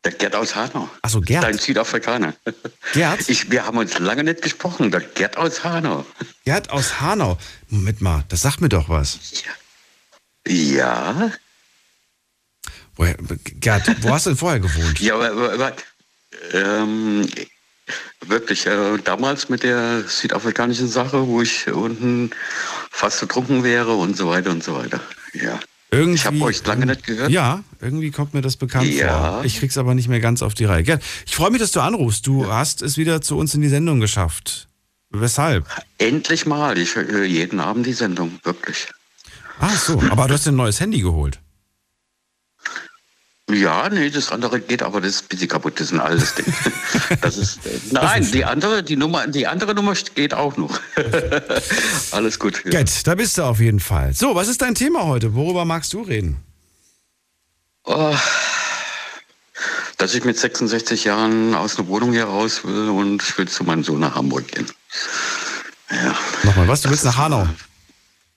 Der 0.03 0.11
Gerd 0.11 0.35
aus 0.35 0.53
Hanau. 0.55 0.89
Achso, 1.01 1.21
Gerd. 1.21 1.43
Dein 1.43 1.57
Südafrikaner. 1.57 2.33
Gerd? 2.93 3.29
Ich, 3.29 3.49
wir 3.51 3.65
haben 3.65 3.77
uns 3.77 3.99
lange 3.99 4.23
nicht 4.25 4.41
gesprochen. 4.41 4.91
Der 4.91 4.99
Gerd 4.99 5.37
aus 5.37 5.63
Hanau. 5.63 6.05
Gerd 6.43 6.69
aus 6.71 6.99
Hanau. 6.99 7.37
Moment 7.69 8.01
mal, 8.01 8.25
das 8.27 8.41
sagt 8.41 8.59
mir 8.59 8.67
doch 8.67 8.89
was. 8.89 9.17
Ja. 10.45 11.31
Woher, 12.95 13.15
Gerd, 13.59 14.03
wo 14.03 14.09
hast 14.09 14.25
du 14.25 14.31
denn 14.31 14.37
vorher 14.37 14.59
gewohnt? 14.59 14.99
Ja, 14.99 15.15
aber, 15.15 15.31
aber, 15.31 15.53
aber 15.53 15.73
ähm, 16.51 17.29
wirklich, 18.25 18.65
äh, 18.65 18.97
damals 19.05 19.47
mit 19.47 19.63
der 19.63 20.03
südafrikanischen 20.03 20.89
Sache, 20.89 21.27
wo 21.27 21.41
ich 21.41 21.67
unten 21.71 22.31
fast 22.91 23.21
ertrunken 23.21 23.63
wäre 23.63 23.93
und 23.93 24.17
so 24.17 24.27
weiter 24.27 24.51
und 24.51 24.63
so 24.65 24.75
weiter. 24.75 24.99
Ja. 25.33 25.59
Irgendwie, 25.93 26.15
ich 26.15 26.25
habe 26.25 26.41
euch 26.41 26.65
lange 26.65 26.85
nicht 26.85 27.05
gehört. 27.05 27.29
Ja, 27.31 27.63
irgendwie 27.81 28.11
kommt 28.11 28.33
mir 28.33 28.41
das 28.41 28.57
bekannt 28.57 28.91
Ja. 28.93 29.33
vor. 29.35 29.45
Ich 29.45 29.59
krieg's 29.59 29.77
aber 29.77 29.93
nicht 29.95 30.07
mehr 30.07 30.19
ganz 30.19 30.41
auf 30.41 30.53
die 30.53 30.65
Reihe. 30.65 30.99
Ich 31.25 31.35
freue 31.35 31.51
mich, 31.51 31.59
dass 31.61 31.71
du 31.71 31.81
anrufst. 31.81 32.25
Du 32.27 32.47
hast 32.51 32.81
es 32.81 32.97
wieder 32.97 33.21
zu 33.21 33.37
uns 33.37 33.53
in 33.53 33.61
die 33.61 33.69
Sendung 33.69 33.99
geschafft. 33.99 34.67
Weshalb? 35.11 35.67
Endlich 35.99 36.45
mal. 36.45 36.77
Ich 36.77 36.95
höre 36.95 37.23
jeden 37.25 37.59
Abend 37.59 37.85
die 37.85 37.93
Sendung, 37.93 38.39
wirklich. 38.43 38.87
Ach 39.59 39.77
so, 39.77 40.01
aber 40.09 40.27
du 40.27 40.33
hast 40.33 40.45
dir 40.47 40.51
ein 40.51 40.55
neues 40.55 40.79
Handy 40.79 41.01
geholt. 41.01 41.39
Ja, 43.53 43.89
nee, 43.89 44.09
das 44.09 44.31
andere 44.31 44.59
geht, 44.59 44.83
aber 44.83 45.01
das 45.01 45.11
ist 45.11 45.23
ein 45.23 45.27
bisschen 45.29 45.47
kaputt, 45.47 45.79
das 45.79 45.87
ist 45.87 45.93
ein 45.93 45.99
altes 45.99 46.35
Ding. 46.35 46.45
Das 47.21 47.37
ist, 47.37 47.65
äh, 47.65 47.79
nein, 47.91 48.29
die 48.31 48.43
andere, 48.43 48.83
die 48.83 48.95
Nummer, 48.95 49.27
die 49.27 49.45
andere 49.47 49.75
Nummer 49.75 49.93
geht 50.15 50.33
auch 50.33 50.57
noch. 50.57 50.79
Alles 52.11 52.39
gut. 52.39 52.63
Ja. 52.65 52.71
Gerd, 52.71 53.07
da 53.07 53.15
bist 53.15 53.37
du 53.37 53.43
auf 53.43 53.59
jeden 53.59 53.79
Fall. 53.79 54.13
So, 54.13 54.35
was 54.35 54.47
ist 54.47 54.61
dein 54.61 54.75
Thema 54.75 55.03
heute? 55.05 55.35
Worüber 55.35 55.63
magst 55.65 55.93
du 55.93 56.01
reden? 56.01 56.37
Oh, 57.85 58.15
dass 59.97 60.13
ich 60.15 60.25
mit 60.25 60.37
66 60.37 61.05
Jahren 61.05 61.55
aus 61.55 61.77
einer 61.77 61.87
Wohnung 61.87 62.11
hier 62.11 62.25
raus 62.25 62.65
will 62.65 62.89
und 62.89 63.23
ich 63.23 63.37
will 63.37 63.47
zu 63.47 63.63
meinem 63.63 63.83
Sohn 63.85 64.01
nach 64.01 64.15
Hamburg 64.15 64.47
gehen. 64.49 64.65
Ja. 65.89 66.15
Nochmal, 66.43 66.67
was? 66.67 66.81
Du 66.81 66.89
willst 66.89 67.05
nach 67.05 67.17
Hanau? 67.17 67.47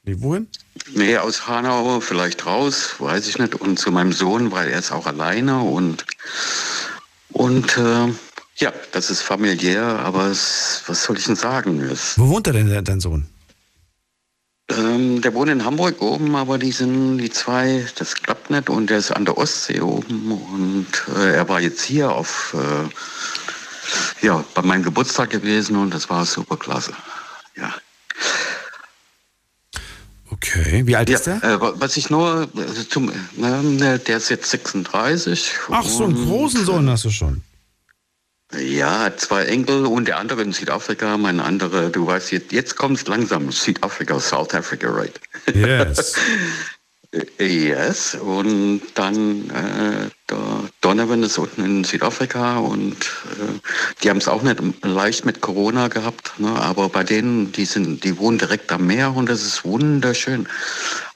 Nee, 0.07 0.17
wohin? 0.21 0.49
Nee, 0.95 1.19
aus 1.19 1.49
Hanau 1.49 2.01
vielleicht 2.01 2.47
raus, 2.47 2.95
weiß 2.99 3.27
ich 3.27 3.39
nicht. 3.39 3.57
Und 3.57 3.79
zu 3.79 3.91
meinem 3.91 4.13
Sohn, 4.13 4.53
weil 4.53 4.69
er 4.69 4.79
ist 4.79 4.93
auch 4.93 5.07
alleine 5.07 5.61
und, 5.61 6.07
und 7.33 7.77
äh, 7.77 8.09
ja, 8.57 8.73
das 8.93 9.11
ist 9.11 9.23
familiär, 9.23 9.83
aber 9.83 10.27
es, 10.27 10.83
was 10.87 11.03
soll 11.03 11.19
ich 11.19 11.25
denn 11.25 11.37
sagen? 11.37 11.81
Es, 11.81 12.19
Wo 12.19 12.29
wohnt 12.29 12.47
er 12.47 12.53
denn, 12.53 12.85
dein 12.85 13.01
Sohn? 13.01 13.27
ähm, 14.69 15.21
der 15.23 15.35
wohnt 15.35 15.51
in 15.51 15.65
Hamburg 15.65 16.01
oben, 16.03 16.35
aber 16.35 16.59
die 16.59 16.73
sind 16.73 17.19
die 17.19 17.31
zwei, 17.31 17.87
das 17.97 18.15
klappt 18.15 18.51
nicht 18.51 18.69
und 18.69 18.91
der 18.91 18.99
ist 18.99 19.11
an 19.13 19.25
der 19.25 19.39
Ostsee 19.39 19.81
oben 19.81 20.33
und 20.33 20.87
äh, 21.17 21.35
er 21.35 21.49
war 21.49 21.61
jetzt 21.61 21.83
hier 21.83 22.11
auf, 22.11 22.55
äh, 22.55 24.27
ja, 24.27 24.45
bei 24.55 24.63
meinem 24.63 24.83
Geburtstag 24.83 25.31
gewesen 25.31 25.77
und 25.77 25.95
das 25.95 26.11
war 26.11 26.25
super 26.25 26.57
klasse. 26.57 26.93
Ja. 27.57 27.73
Okay, 30.37 30.87
wie 30.87 30.97
alt 30.97 31.09
ja, 31.09 31.17
ist 31.17 31.27
der? 31.27 31.43
Äh, 31.43 31.61
wa- 31.61 31.75
was 31.77 31.97
ich 31.97 32.11
nur, 32.11 32.49
also 32.57 32.83
zum, 32.85 33.11
ähm, 33.43 33.79
der 33.79 34.17
ist 34.17 34.29
jetzt 34.29 34.51
36. 34.51 35.53
Ach, 35.71 35.85
so 35.85 36.05
einen 36.05 36.15
großen 36.27 36.65
Sohn 36.65 36.89
hast 36.91 37.05
du 37.05 37.11
schon. 37.11 37.43
Ja, 38.57 39.15
zwei 39.17 39.45
Enkel 39.47 39.87
und 39.87 40.07
der 40.07 40.19
andere 40.19 40.43
in 40.43 40.53
Südafrika, 40.53 41.17
mein 41.19 41.41
anderer, 41.41 41.89
du 41.91 42.07
weißt, 42.07 42.31
jetzt, 42.33 42.53
jetzt 42.53 42.77
kommt 42.77 42.99
es 42.99 43.07
langsam, 43.07 43.51
Südafrika, 43.51 44.21
South 44.21 44.55
Africa, 44.55 44.89
right? 44.89 45.19
Yes. 45.53 46.15
yes, 47.39 48.15
und 48.15 48.83
dann 48.95 49.51
äh, 49.51 50.11
der 50.29 50.71
Donovan 50.81 51.23
ist 51.23 51.39
unten 51.39 51.65
in 51.65 51.85
Südafrika 51.85 52.59
und 52.59 52.95
äh, 52.95 53.61
die 54.03 54.11
haben 54.11 54.19
es 54.19 54.29
auch 54.29 54.43
nicht 54.43 54.61
leicht 54.85 55.25
mit 55.25 55.41
Corona 55.41 55.89
gehabt, 55.89 56.39
ne? 56.39 56.49
aber 56.49 56.89
bei 56.89 57.05
denen, 57.05 57.53
die 57.53 57.65
sind, 57.65 58.05
die 58.05 58.19
wohnen 58.19 58.39
direkt 58.39 58.73
am 58.73 58.87
Meer 58.87 59.15
und 59.15 59.29
das 59.29 59.43
ist 59.43 59.65
wunderschön. 59.65 60.49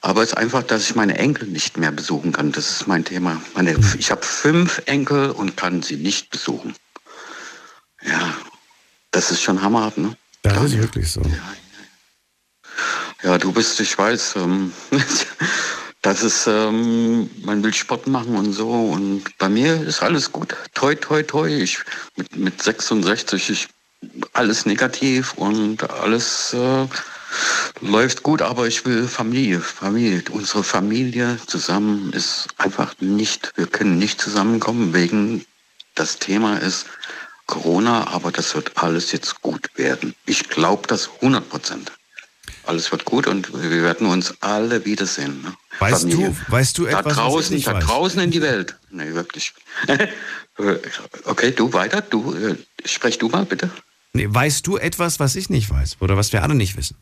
Aber 0.01 0.23
es 0.23 0.29
ist 0.29 0.37
einfach, 0.37 0.63
dass 0.63 0.83
ich 0.83 0.95
meine 0.95 1.17
Enkel 1.17 1.47
nicht 1.47 1.77
mehr 1.77 1.91
besuchen 1.91 2.31
kann. 2.31 2.51
Das 2.51 2.71
ist 2.71 2.87
mein 2.87 3.05
Thema. 3.05 3.41
Meine, 3.53 3.75
ich 3.97 4.09
habe 4.11 4.23
fünf 4.23 4.81
Enkel 4.85 5.31
und 5.31 5.57
kann 5.57 5.83
sie 5.83 5.97
nicht 5.97 6.31
besuchen. 6.31 6.73
Ja, 8.03 8.33
das 9.11 9.29
ist 9.29 9.41
schon 9.41 9.61
hammerhaft, 9.61 9.97
ne? 9.97 10.15
Das 10.41 10.63
ist 10.63 10.77
wirklich 10.77 11.11
so. 11.11 11.21
Ja, 13.23 13.37
du 13.37 13.51
bist, 13.51 13.79
ich 13.79 13.95
weiß, 13.95 14.37
ähm, 14.37 14.73
das 16.01 16.23
ist, 16.23 16.47
ähm, 16.47 17.29
man 17.43 17.63
will 17.63 17.73
Sport 17.73 18.07
machen 18.07 18.35
und 18.35 18.53
so 18.53 18.69
und 18.69 19.37
bei 19.37 19.49
mir 19.49 19.81
ist 19.81 20.01
alles 20.01 20.31
gut. 20.31 20.55
Toi, 20.73 20.95
toi, 20.95 21.21
toi. 21.21 21.47
Ich, 21.47 21.79
mit, 22.15 22.35
mit 22.35 22.61
66, 22.61 23.49
ich, 23.51 23.67
alles 24.33 24.65
negativ 24.65 25.33
und 25.33 25.87
alles 25.91 26.53
äh, 26.53 26.87
läuft 27.81 28.23
gut, 28.23 28.41
aber 28.41 28.67
ich 28.67 28.83
will 28.85 29.07
Familie, 29.07 29.59
Familie. 29.59 30.23
Unsere 30.31 30.63
Familie 30.63 31.37
zusammen 31.45 32.11
ist 32.13 32.47
einfach 32.57 32.95
nicht, 32.99 33.53
wir 33.55 33.67
können 33.67 33.99
nicht 33.99 34.19
zusammenkommen 34.19 34.93
wegen, 34.95 35.45
das 35.93 36.17
Thema 36.17 36.57
ist 36.57 36.87
Corona, 37.45 38.07
aber 38.07 38.31
das 38.31 38.55
wird 38.55 38.71
alles 38.75 39.11
jetzt 39.11 39.41
gut 39.41 39.69
werden. 39.75 40.15
Ich 40.25 40.49
glaube 40.49 40.87
das 40.87 41.09
100 41.21 41.47
Prozent. 41.47 41.91
Alles 42.63 42.91
wird 42.91 43.05
gut 43.05 43.27
und 43.27 43.53
wir 43.53 43.83
werden 43.83 44.07
uns 44.07 44.33
alle 44.41 44.85
wiedersehen. 44.85 45.41
Ne? 45.43 45.53
Weißt 45.79 46.01
Familie. 46.01 46.29
du, 46.29 46.51
weißt 46.51 46.77
du 46.77 46.85
da 46.85 46.99
etwas, 46.99 47.17
was 47.17 47.49
ich 47.51 47.63
draußen, 47.63 47.63
da 47.63 47.73
weiß? 47.73 47.83
draußen 47.85 48.21
in 48.21 48.31
die 48.31 48.41
Welt. 48.41 48.75
Nee, 48.91 49.13
wirklich. 49.13 49.53
okay, 51.25 51.51
du 51.51 51.73
weiter, 51.73 52.01
du 52.01 52.33
äh, 52.33 52.55
sprech 52.85 53.17
du 53.17 53.29
mal 53.29 53.45
bitte. 53.45 53.69
Nee, 54.13 54.27
weißt 54.29 54.67
du 54.67 54.77
etwas, 54.77 55.19
was 55.19 55.35
ich 55.35 55.49
nicht 55.49 55.69
weiß? 55.69 55.97
Oder 56.01 56.17
was 56.17 56.33
wir 56.33 56.43
alle 56.43 56.55
nicht 56.55 56.75
wissen? 56.75 56.97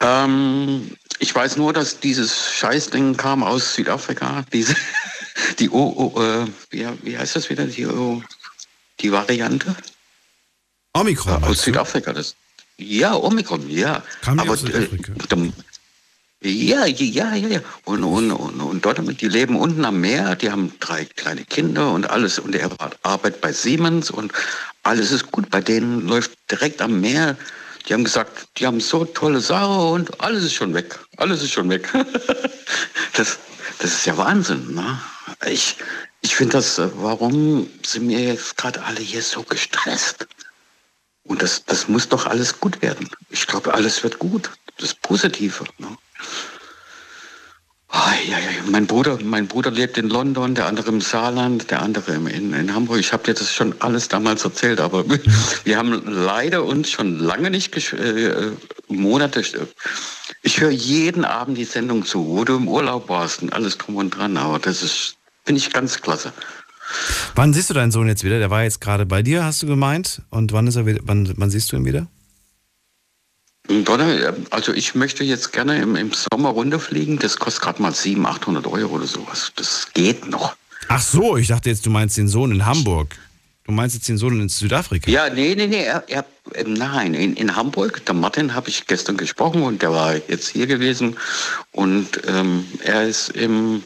Ähm, 0.00 0.90
ich 1.18 1.34
weiß 1.34 1.56
nur, 1.56 1.72
dass 1.72 2.00
dieses 2.00 2.52
Scheißding 2.52 3.16
kam 3.16 3.42
aus 3.42 3.74
Südafrika. 3.74 4.44
Diese, 4.52 4.74
die 5.58 5.70
O, 5.70 6.12
o 6.14 6.22
äh, 6.22 6.46
wie, 6.70 6.86
wie 7.02 7.18
heißt 7.18 7.36
das 7.36 7.50
wieder? 7.50 7.66
Die, 7.66 7.86
o, 7.86 8.22
die 9.00 9.12
Variante? 9.12 9.74
Omikron. 10.92 11.42
aus 11.44 11.62
Südafrika. 11.62 12.12
Das, 12.12 12.34
ja, 12.76 13.14
Omikron, 13.14 13.68
ja. 13.70 14.02
Kam 14.22 14.38
Aber 14.38 14.52
aus 14.52 14.60
Südafrika? 14.60 15.12
äh, 15.12 15.52
Ja, 16.40 16.86
ja, 16.86 17.34
ja, 17.34 17.48
ja. 17.48 17.60
Und, 17.84 18.04
und, 18.04 18.30
und, 18.30 18.60
und 18.60 18.84
dort, 18.84 19.20
die 19.20 19.28
leben 19.28 19.56
unten 19.56 19.84
am 19.84 20.00
Meer, 20.00 20.36
die 20.36 20.50
haben 20.50 20.72
drei 20.78 21.04
kleine 21.04 21.44
Kinder 21.44 21.90
und 21.90 22.08
alles. 22.08 22.38
Und 22.38 22.54
er 22.54 22.70
arbeitet 23.02 23.40
bei 23.40 23.52
Siemens 23.52 24.10
und 24.10 24.32
alles 24.84 25.10
ist 25.10 25.32
gut. 25.32 25.50
Bei 25.50 25.60
denen 25.60 26.06
läuft 26.06 26.38
direkt 26.48 26.80
am 26.80 27.00
Meer. 27.00 27.36
Die 27.88 27.94
haben 27.94 28.04
gesagt, 28.04 28.48
die 28.56 28.66
haben 28.66 28.80
so 28.80 29.04
tolle 29.04 29.40
Sache 29.40 29.80
und 29.80 30.20
alles 30.20 30.44
ist 30.44 30.54
schon 30.54 30.74
weg. 30.74 30.96
Alles 31.16 31.42
ist 31.42 31.52
schon 31.52 31.68
weg. 31.70 31.88
das, 33.14 33.38
das 33.80 33.92
ist 33.92 34.06
ja 34.06 34.16
Wahnsinn. 34.16 34.74
Ne? 34.74 35.00
Ich, 35.46 35.76
ich 36.20 36.36
finde 36.36 36.52
das, 36.52 36.78
äh, 36.78 36.88
warum 36.94 37.68
sind 37.84 38.08
wir 38.08 38.20
jetzt 38.20 38.56
gerade 38.56 38.80
alle 38.84 39.00
hier 39.00 39.22
so 39.22 39.42
gestresst? 39.42 40.28
Und 41.24 41.42
das, 41.42 41.64
das 41.64 41.88
muss 41.88 42.08
doch 42.08 42.26
alles 42.26 42.60
gut 42.60 42.80
werden. 42.80 43.08
Ich 43.30 43.46
glaube, 43.48 43.74
alles 43.74 44.04
wird 44.04 44.20
gut. 44.20 44.50
Das 44.78 44.94
Positive. 44.94 45.64
Ne? 45.78 45.88
Mein, 48.70 48.86
Bruder, 48.86 49.18
mein 49.22 49.48
Bruder 49.48 49.70
lebt 49.70 49.96
in 49.96 50.08
London, 50.08 50.54
der 50.54 50.66
andere 50.66 50.88
im 50.90 51.00
Saarland, 51.00 51.70
der 51.70 51.82
andere 51.82 52.14
in, 52.14 52.52
in 52.52 52.74
Hamburg. 52.74 53.00
Ich 53.00 53.12
habe 53.12 53.24
dir 53.24 53.34
das 53.34 53.52
schon 53.52 53.74
alles 53.80 54.08
damals 54.08 54.44
erzählt, 54.44 54.80
aber 54.80 55.04
wir 55.64 55.78
haben 55.78 56.02
leider 56.06 56.64
uns 56.64 56.90
schon 56.90 57.18
lange 57.18 57.50
nicht, 57.50 57.74
äh, 57.94 58.50
Monate, 58.88 59.42
ich 60.42 60.60
höre 60.60 60.70
jeden 60.70 61.24
Abend 61.24 61.56
die 61.56 61.64
Sendung 61.64 62.04
zu, 62.04 62.26
wo 62.26 62.44
du 62.44 62.56
im 62.56 62.68
Urlaub 62.68 63.08
warst 63.08 63.42
und 63.42 63.52
alles 63.52 63.78
drum 63.78 63.96
und 63.96 64.10
dran, 64.10 64.36
aber 64.36 64.58
das 64.58 64.82
ist, 64.82 65.16
finde 65.44 65.60
ich 65.60 65.72
ganz 65.72 66.00
klasse. 66.00 66.32
Wann 67.34 67.52
siehst 67.52 67.70
du 67.70 67.74
deinen 67.74 67.90
Sohn 67.90 68.08
jetzt 68.08 68.24
wieder? 68.24 68.38
Der 68.38 68.50
war 68.50 68.62
jetzt 68.62 68.80
gerade 68.80 69.06
bei 69.06 69.22
dir, 69.22 69.44
hast 69.44 69.62
du 69.62 69.66
gemeint? 69.66 70.22
Und 70.30 70.52
wann 70.52 70.66
ist 70.66 70.76
er 70.76 70.86
wieder, 70.86 71.00
wann, 71.04 71.32
wann 71.36 71.50
siehst 71.50 71.72
du 71.72 71.76
ihn 71.76 71.84
wieder? 71.84 72.06
Donner, 73.68 74.34
also 74.50 74.72
ich 74.72 74.94
möchte 74.94 75.24
jetzt 75.24 75.52
gerne 75.52 75.80
im, 75.80 75.94
im 75.94 76.12
Sommer 76.12 76.50
runterfliegen. 76.50 77.18
Das 77.18 77.38
kostet 77.38 77.62
gerade 77.62 77.82
mal 77.82 77.94
700, 77.94 78.36
800 78.36 78.66
Euro 78.66 78.96
oder 78.96 79.06
sowas. 79.06 79.52
Das 79.56 79.88
geht 79.92 80.28
noch. 80.28 80.56
Ach 80.88 81.02
so, 81.02 81.36
ich 81.36 81.48
dachte 81.48 81.68
jetzt, 81.68 81.84
du 81.84 81.90
meinst 81.90 82.16
den 82.16 82.28
Sohn 82.28 82.50
in 82.50 82.64
Hamburg. 82.64 83.14
Du 83.64 83.72
meinst 83.72 83.94
jetzt 83.94 84.08
den 84.08 84.16
Sohn 84.16 84.40
in 84.40 84.48
Südafrika? 84.48 85.10
Ja, 85.10 85.28
nee, 85.28 85.54
nee, 85.54 85.66
nee. 85.66 85.84
Er, 85.84 86.02
er, 86.08 86.24
ähm, 86.54 86.72
nein, 86.72 87.12
in, 87.12 87.34
in 87.34 87.54
Hamburg. 87.54 88.04
Der 88.06 88.14
Martin 88.14 88.54
habe 88.54 88.70
ich 88.70 88.86
gestern 88.86 89.18
gesprochen 89.18 89.62
und 89.62 89.82
der 89.82 89.92
war 89.92 90.16
jetzt 90.16 90.48
hier 90.48 90.66
gewesen. 90.66 91.18
Und 91.72 92.22
ähm, 92.26 92.64
er 92.82 93.06
ist 93.06 93.28
im, 93.28 93.82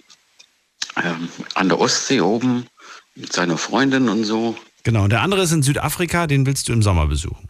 ähm, 0.96 1.28
an 1.54 1.68
der 1.68 1.80
Ostsee 1.80 2.20
oben 2.20 2.66
mit 3.16 3.32
seiner 3.32 3.58
Freundin 3.58 4.08
und 4.08 4.22
so. 4.22 4.56
Genau, 4.84 5.02
und 5.02 5.10
der 5.10 5.22
andere 5.22 5.42
ist 5.42 5.50
in 5.50 5.64
Südafrika, 5.64 6.28
den 6.28 6.46
willst 6.46 6.68
du 6.68 6.72
im 6.72 6.82
Sommer 6.82 7.08
besuchen. 7.08 7.48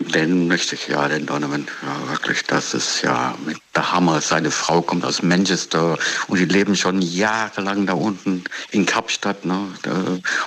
Den 0.00 0.46
möchte 0.46 0.76
ich 0.76 0.86
ja, 0.88 1.08
den 1.08 1.26
Donovan. 1.26 1.66
Ja, 1.82 2.10
wirklich, 2.10 2.44
das 2.44 2.72
ist 2.72 3.02
ja 3.02 3.36
mit 3.44 3.58
der 3.74 3.92
Hammer. 3.92 4.20
Seine 4.20 4.52
Frau 4.52 4.80
kommt 4.80 5.04
aus 5.04 5.22
Manchester 5.22 5.98
und 6.28 6.38
die 6.38 6.44
leben 6.44 6.76
schon 6.76 7.02
jahrelang 7.02 7.84
da 7.84 7.94
unten 7.94 8.44
in 8.70 8.86
Kapstadt. 8.86 9.44
Ne? 9.44 9.58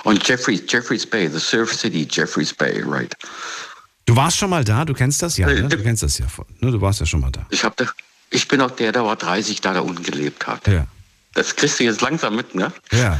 Und 0.04 0.26
Jeffreys, 0.26 0.62
Jeffreys 0.68 1.04
Bay, 1.04 1.28
the 1.28 1.38
Surf 1.38 1.74
City, 1.74 2.08
Jeffreys 2.10 2.54
Bay, 2.54 2.82
right. 2.82 3.14
Du 4.06 4.16
warst 4.16 4.38
schon 4.38 4.50
mal 4.50 4.64
da, 4.64 4.86
du 4.86 4.94
kennst 4.94 5.22
das 5.22 5.36
ja, 5.36 5.46
ne? 5.46 5.68
Du 5.68 5.82
kennst 5.82 6.02
das 6.02 6.18
ja. 6.18 6.26
Ne? 6.60 6.72
Du 6.72 6.80
warst 6.80 7.00
ja 7.00 7.06
schon 7.06 7.20
mal 7.20 7.30
da. 7.30 7.46
Ich, 7.50 7.62
hab 7.62 7.76
da, 7.76 7.84
ich 8.30 8.48
bin 8.48 8.60
auch 8.62 8.70
der, 8.70 8.92
der 8.92 9.04
war 9.04 9.16
30 9.16 9.60
da, 9.60 9.74
da 9.74 9.80
unten 9.80 10.02
gelebt 10.02 10.46
hat. 10.46 10.66
Ja. 10.66 10.86
Das 11.34 11.56
kriegst 11.56 11.80
du 11.80 11.84
jetzt 11.84 12.02
langsam 12.02 12.36
mit, 12.36 12.54
ne? 12.54 12.72
Ja. 12.90 13.18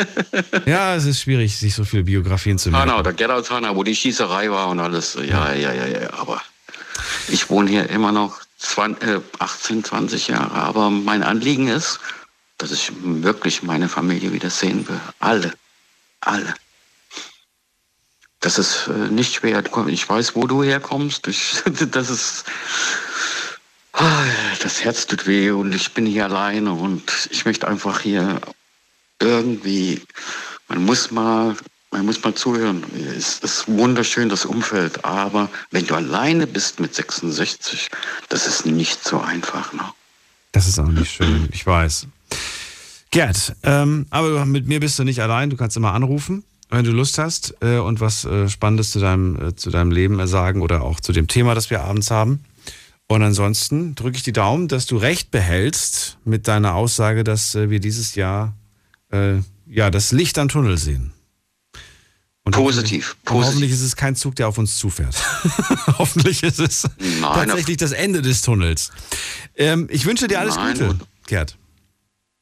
ja, 0.66 0.94
es 0.94 1.04
ist 1.04 1.20
schwierig, 1.20 1.58
sich 1.58 1.74
so 1.74 1.84
viele 1.84 2.04
Biografien 2.04 2.58
zu 2.58 2.70
merken. 2.70 2.90
Hanau, 2.90 3.02
der 3.02 3.12
Gerhard 3.12 3.50
Hanau, 3.50 3.74
wo 3.74 3.82
die 3.82 3.96
Schießerei 3.96 4.50
war 4.50 4.68
und 4.68 4.78
alles. 4.78 5.14
Ja, 5.14 5.52
ja, 5.52 5.72
ja, 5.72 5.86
ja, 5.86 6.12
aber 6.12 6.40
ich 7.28 7.50
wohne 7.50 7.70
hier 7.70 7.90
immer 7.90 8.12
noch 8.12 8.40
20, 8.58 9.08
äh, 9.08 9.20
18, 9.38 9.84
20 9.84 10.28
Jahre. 10.28 10.52
Aber 10.52 10.90
mein 10.90 11.22
Anliegen 11.22 11.68
ist, 11.68 11.98
dass 12.58 12.70
ich 12.70 12.92
wirklich 13.02 13.62
meine 13.62 13.88
Familie 13.88 14.32
wieder 14.32 14.50
sehen 14.50 14.86
will. 14.88 15.00
Alle. 15.18 15.52
Alle. 16.20 16.54
Das 18.40 18.58
ist 18.58 18.88
äh, 18.88 19.10
nicht 19.10 19.34
schwer. 19.34 19.62
Ich 19.88 20.08
weiß, 20.08 20.36
wo 20.36 20.46
du 20.46 20.62
herkommst. 20.62 21.26
Ich, 21.26 21.62
das 21.90 22.10
ist 22.10 22.44
das 24.62 24.84
Herz 24.84 25.06
tut 25.06 25.26
weh 25.26 25.50
und 25.50 25.74
ich 25.74 25.92
bin 25.92 26.06
hier 26.06 26.24
alleine 26.24 26.72
und 26.72 27.28
ich 27.30 27.44
möchte 27.44 27.68
einfach 27.68 28.00
hier 28.00 28.40
irgendwie, 29.20 30.00
man 30.68 30.84
muss 30.84 31.10
mal, 31.10 31.56
man 31.90 32.06
muss 32.06 32.22
mal 32.22 32.34
zuhören. 32.34 32.84
Es 33.16 33.40
ist 33.40 33.68
wunderschön, 33.68 34.28
das 34.28 34.44
Umfeld, 34.44 35.04
aber 35.04 35.48
wenn 35.70 35.86
du 35.86 35.94
alleine 35.94 36.46
bist 36.46 36.80
mit 36.80 36.94
66, 36.94 37.88
das 38.28 38.46
ist 38.46 38.66
nicht 38.66 39.02
so 39.04 39.20
einfach. 39.20 39.72
Ne? 39.72 39.82
Das 40.52 40.66
ist 40.66 40.78
auch 40.78 40.88
nicht 40.88 41.12
schön, 41.12 41.48
ich 41.52 41.66
weiß. 41.66 42.06
Gerd, 43.10 43.56
ähm, 43.64 44.06
aber 44.10 44.46
mit 44.46 44.68
mir 44.68 44.80
bist 44.80 44.98
du 44.98 45.04
nicht 45.04 45.20
allein, 45.20 45.50
du 45.50 45.56
kannst 45.56 45.76
immer 45.76 45.92
anrufen, 45.92 46.44
wenn 46.70 46.84
du 46.84 46.92
Lust 46.92 47.18
hast 47.18 47.56
äh, 47.60 47.78
und 47.78 48.00
was 48.00 48.24
äh, 48.24 48.48
Spannendes 48.48 48.92
zu 48.92 49.00
deinem, 49.00 49.48
äh, 49.48 49.56
zu 49.56 49.70
deinem 49.70 49.90
Leben 49.90 50.24
sagen 50.28 50.62
oder 50.62 50.82
auch 50.82 51.00
zu 51.00 51.12
dem 51.12 51.26
Thema, 51.26 51.54
das 51.54 51.70
wir 51.70 51.82
abends 51.82 52.10
haben. 52.10 52.44
Und 53.10 53.24
ansonsten 53.24 53.96
drücke 53.96 54.18
ich 54.18 54.22
die 54.22 54.32
Daumen, 54.32 54.68
dass 54.68 54.86
du 54.86 54.96
recht 54.96 55.32
behältst 55.32 56.18
mit 56.24 56.46
deiner 56.46 56.76
Aussage, 56.76 57.24
dass 57.24 57.56
äh, 57.56 57.68
wir 57.68 57.80
dieses 57.80 58.14
Jahr 58.14 58.56
äh, 59.10 59.38
ja 59.66 59.90
das 59.90 60.12
Licht 60.12 60.38
am 60.38 60.48
Tunnel 60.48 60.78
sehen. 60.78 61.12
Und 62.44 62.54
positiv, 62.54 63.16
hoffentlich, 63.16 63.24
positiv. 63.24 63.46
hoffentlich 63.48 63.72
ist 63.72 63.80
es 63.80 63.96
kein 63.96 64.14
Zug, 64.14 64.36
der 64.36 64.46
auf 64.46 64.58
uns 64.58 64.78
zufährt. 64.78 65.16
hoffentlich 65.98 66.44
ist 66.44 66.60
es 66.60 66.84
Nein, 66.98 67.48
tatsächlich 67.48 67.78
das 67.78 67.90
Ende 67.90 68.22
des 68.22 68.42
Tunnels. 68.42 68.92
Ähm, 69.56 69.88
ich 69.90 70.06
wünsche 70.06 70.28
dir 70.28 70.38
alles 70.38 70.54
Nein, 70.54 70.78
Gute, 70.78 70.98
Gerd. 71.26 71.56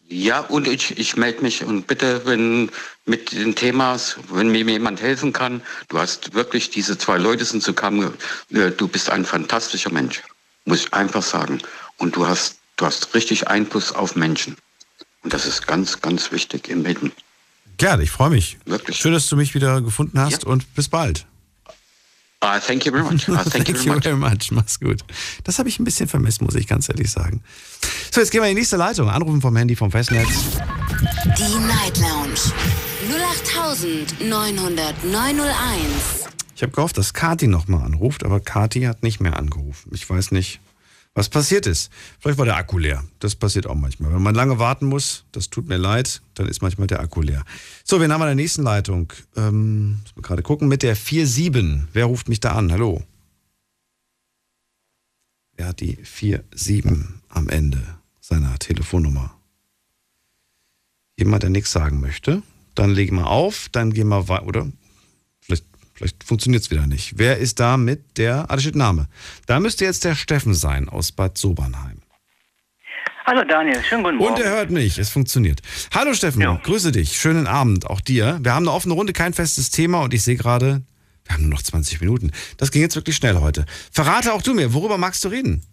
Ja, 0.07 0.41
und 0.41 0.69
ich, 0.69 0.99
ich 0.99 1.17
melde 1.17 1.41
mich 1.41 1.65
und 1.65 1.87
bitte, 1.87 2.27
wenn 2.27 2.71
mit 3.07 3.33
den 3.33 3.55
Themas, 3.55 4.19
wenn 4.31 4.53
mir 4.53 4.65
jemand 4.65 5.01
helfen 5.01 5.33
kann, 5.33 5.63
du 5.89 5.99
hast 5.99 6.35
wirklich 6.35 6.69
diese 6.69 6.99
zwei 6.99 7.17
Leute 7.17 7.47
sind 7.47 7.63
zu 7.63 7.73
kommen, 7.73 8.13
äh, 8.53 8.71
du 8.71 8.87
bist 8.87 9.09
ein 9.09 9.25
fantastischer 9.25 9.91
Mensch 9.91 10.23
muss 10.69 10.85
ich 10.85 10.93
einfach 10.93 11.23
sagen. 11.23 11.59
Und 11.97 12.15
du 12.15 12.27
hast, 12.27 12.59
du 12.77 12.87
hast 12.87 13.15
richtig 13.15 13.49
Einfluss 13.49 13.93
auf 13.93 14.15
Menschen. 14.15 14.57
Und 15.23 15.33
das 15.33 15.47
ist 15.47 15.67
ganz, 15.67 16.01
ganz 16.01 16.31
wichtig 16.31 16.69
im 16.69 16.85
Leben. 16.85 17.13
Gerne, 17.77 18.03
ich 18.03 18.11
freue 18.11 18.31
mich. 18.31 18.59
Wirklich. 18.65 18.97
Schön, 18.97 19.13
dass 19.13 19.29
du 19.29 19.37
mich 19.37 19.55
wieder 19.55 19.81
gefunden 19.81 20.21
hast 20.21 20.45
ja. 20.45 20.49
und 20.49 20.75
bis 20.75 20.89
bald. 20.89 21.27
Uh, 22.43 22.59
thank 22.65 22.87
you 22.87 22.93
very 22.93 23.03
much. 23.03 23.29
Uh, 23.29 23.35
thank, 23.35 23.51
thank, 23.51 23.69
you, 23.69 23.75
very, 23.75 23.87
you 23.87 23.95
much. 23.95 24.05
very 24.05 24.17
much. 24.17 24.53
Mach's 24.53 24.79
gut. 24.79 25.01
Das 25.43 25.59
habe 25.59 25.69
ich 25.69 25.81
ein 25.81 25.85
bisschen 25.85 26.07
vermisst, 26.07 26.41
muss 26.41 26.55
ich 26.55 26.69
ganz 26.69 26.89
ehrlich 26.89 27.11
sagen. 27.11 27.43
So, 28.13 28.21
jetzt 28.21 28.31
gehen 28.31 28.43
wir 28.43 28.49
in 28.49 28.55
die 28.55 28.61
nächste 28.61 28.77
Leitung. 28.77 29.11
Anrufen 29.11 29.41
vom 29.41 29.57
Handy 29.57 29.75
vom 29.75 29.91
Festnetz. 29.91 30.29
Die 31.37 31.59
Night 31.67 31.99
Lounge 31.99 32.39
0890901. 34.21 36.28
Ich 36.59 36.63
habe 36.63 36.73
gehofft, 36.73 36.99
dass 36.99 37.15
Kati 37.15 37.47
nochmal 37.47 37.85
anruft, 37.85 38.25
aber 38.25 38.41
Kati 38.41 38.81
hat 38.81 39.05
nicht 39.05 39.21
mehr 39.21 39.37
angerufen. 39.37 39.93
Ich 39.95 40.11
weiß 40.11 40.33
nicht, 40.33 40.59
was 41.15 41.29
passiert 41.29 41.69
ist. 41.69 41.89
Vielleicht 42.19 42.37
war 42.37 42.47
der 42.47 42.57
Akku 42.57 42.79
leer. 42.79 43.05
Das 43.21 43.37
passiert 43.37 43.69
auch 43.69 43.77
manchmal. 43.77 44.13
Wenn 44.13 44.23
man 44.23 44.35
lange 44.35 44.59
warten 44.59 44.87
muss, 44.87 45.25
das 45.31 45.51
tut 45.51 45.69
mir 45.69 45.77
leid, 45.77 46.21
dann 46.35 46.49
ist 46.49 46.61
manchmal 46.61 46.89
der 46.89 46.99
Akku 46.99 47.23
leer. 47.23 47.45
So, 47.85 48.01
wir 48.01 48.09
haben 48.09 48.21
an 48.23 48.27
der 48.27 48.35
nächsten 48.35 48.65
Leitung. 48.65 49.13
Ähm, 49.37 50.01
muss 50.03 50.17
man 50.17 50.23
gerade 50.25 50.43
gucken, 50.43 50.67
mit 50.67 50.83
der 50.83 50.97
47. 50.97 51.91
Wer 51.93 52.07
ruft 52.07 52.29
mich 52.29 52.41
da 52.41 52.55
an? 52.55 52.73
Hallo. 52.73 53.05
Wer 55.57 55.69
hat 55.69 55.79
die 55.79 55.97
47 56.03 56.93
am 57.29 57.49
Ende 57.51 57.85
seiner 58.21 58.59
Telefonnummer? 58.59 59.33
Jemand, 61.17 61.45
der 61.45 61.51
nichts 61.51 61.71
sagen 61.71 62.01
möchte? 62.01 62.43
Dann 62.75 62.91
legen 62.91 63.15
wir 63.15 63.29
auf, 63.29 63.69
dann 63.71 63.93
gehen 63.93 64.09
wir 64.09 64.29
weiter, 64.29 64.45
oder? 64.45 64.67
Vielleicht 65.99 66.23
funktioniert 66.23 66.63
es 66.63 66.71
wieder 66.71 66.87
nicht. 66.87 67.15
Wer 67.17 67.39
ist 67.39 67.59
da 67.59 67.77
mit 67.77 68.19
der, 68.19 68.49
ah, 68.49 68.55
da 68.55 68.61
steht 68.61 68.77
Name. 68.77 69.09
Da 69.47 69.59
müsste 69.59 69.85
jetzt 69.85 70.05
der 70.05 70.15
Steffen 70.15 70.55
sein 70.55 70.89
aus 70.89 71.11
Bad 71.11 71.37
Sobernheim. 71.37 72.03
Hallo 73.27 73.43
Daniel, 73.43 73.83
schönen 73.83 74.05
guten 74.05 74.17
Morgen. 74.17 74.35
Und 74.35 74.41
er 74.41 74.53
hört 74.53 74.71
mich, 74.71 74.97
es 74.97 75.11
funktioniert. 75.11 75.61
Hallo 75.93 76.15
Steffen, 76.15 76.41
ja. 76.41 76.55
grüße 76.63 76.93
dich, 76.93 77.19
schönen 77.19 77.49
Abend, 77.49 77.87
auch 77.87 78.01
dir. 78.01 78.39
Wir 78.41 78.55
haben 78.55 78.69
eine 78.69 78.73
offene 78.73 78.95
Runde, 78.95 79.13
kein 79.13 79.35
festes 79.35 79.71
Thema 79.71 80.03
und 80.03 80.15
ich 80.15 80.23
sehe 80.23 80.37
gerade, 80.37 80.83
wir 81.25 81.35
haben 81.35 81.43
nur 81.43 81.51
noch 81.51 81.63
20 81.63 82.01
Minuten. 82.01 82.31
Das 82.59 82.71
ging 82.71 82.81
jetzt 82.81 82.95
wirklich 82.95 83.17
schnell 83.17 83.39
heute. 83.39 83.67
Verrate 83.91 84.33
auch 84.33 84.43
du 84.43 84.55
mir, 84.55 84.73
worüber 84.75 84.99
magst 84.99 85.25
du 85.25 85.29
reden? 85.29 85.65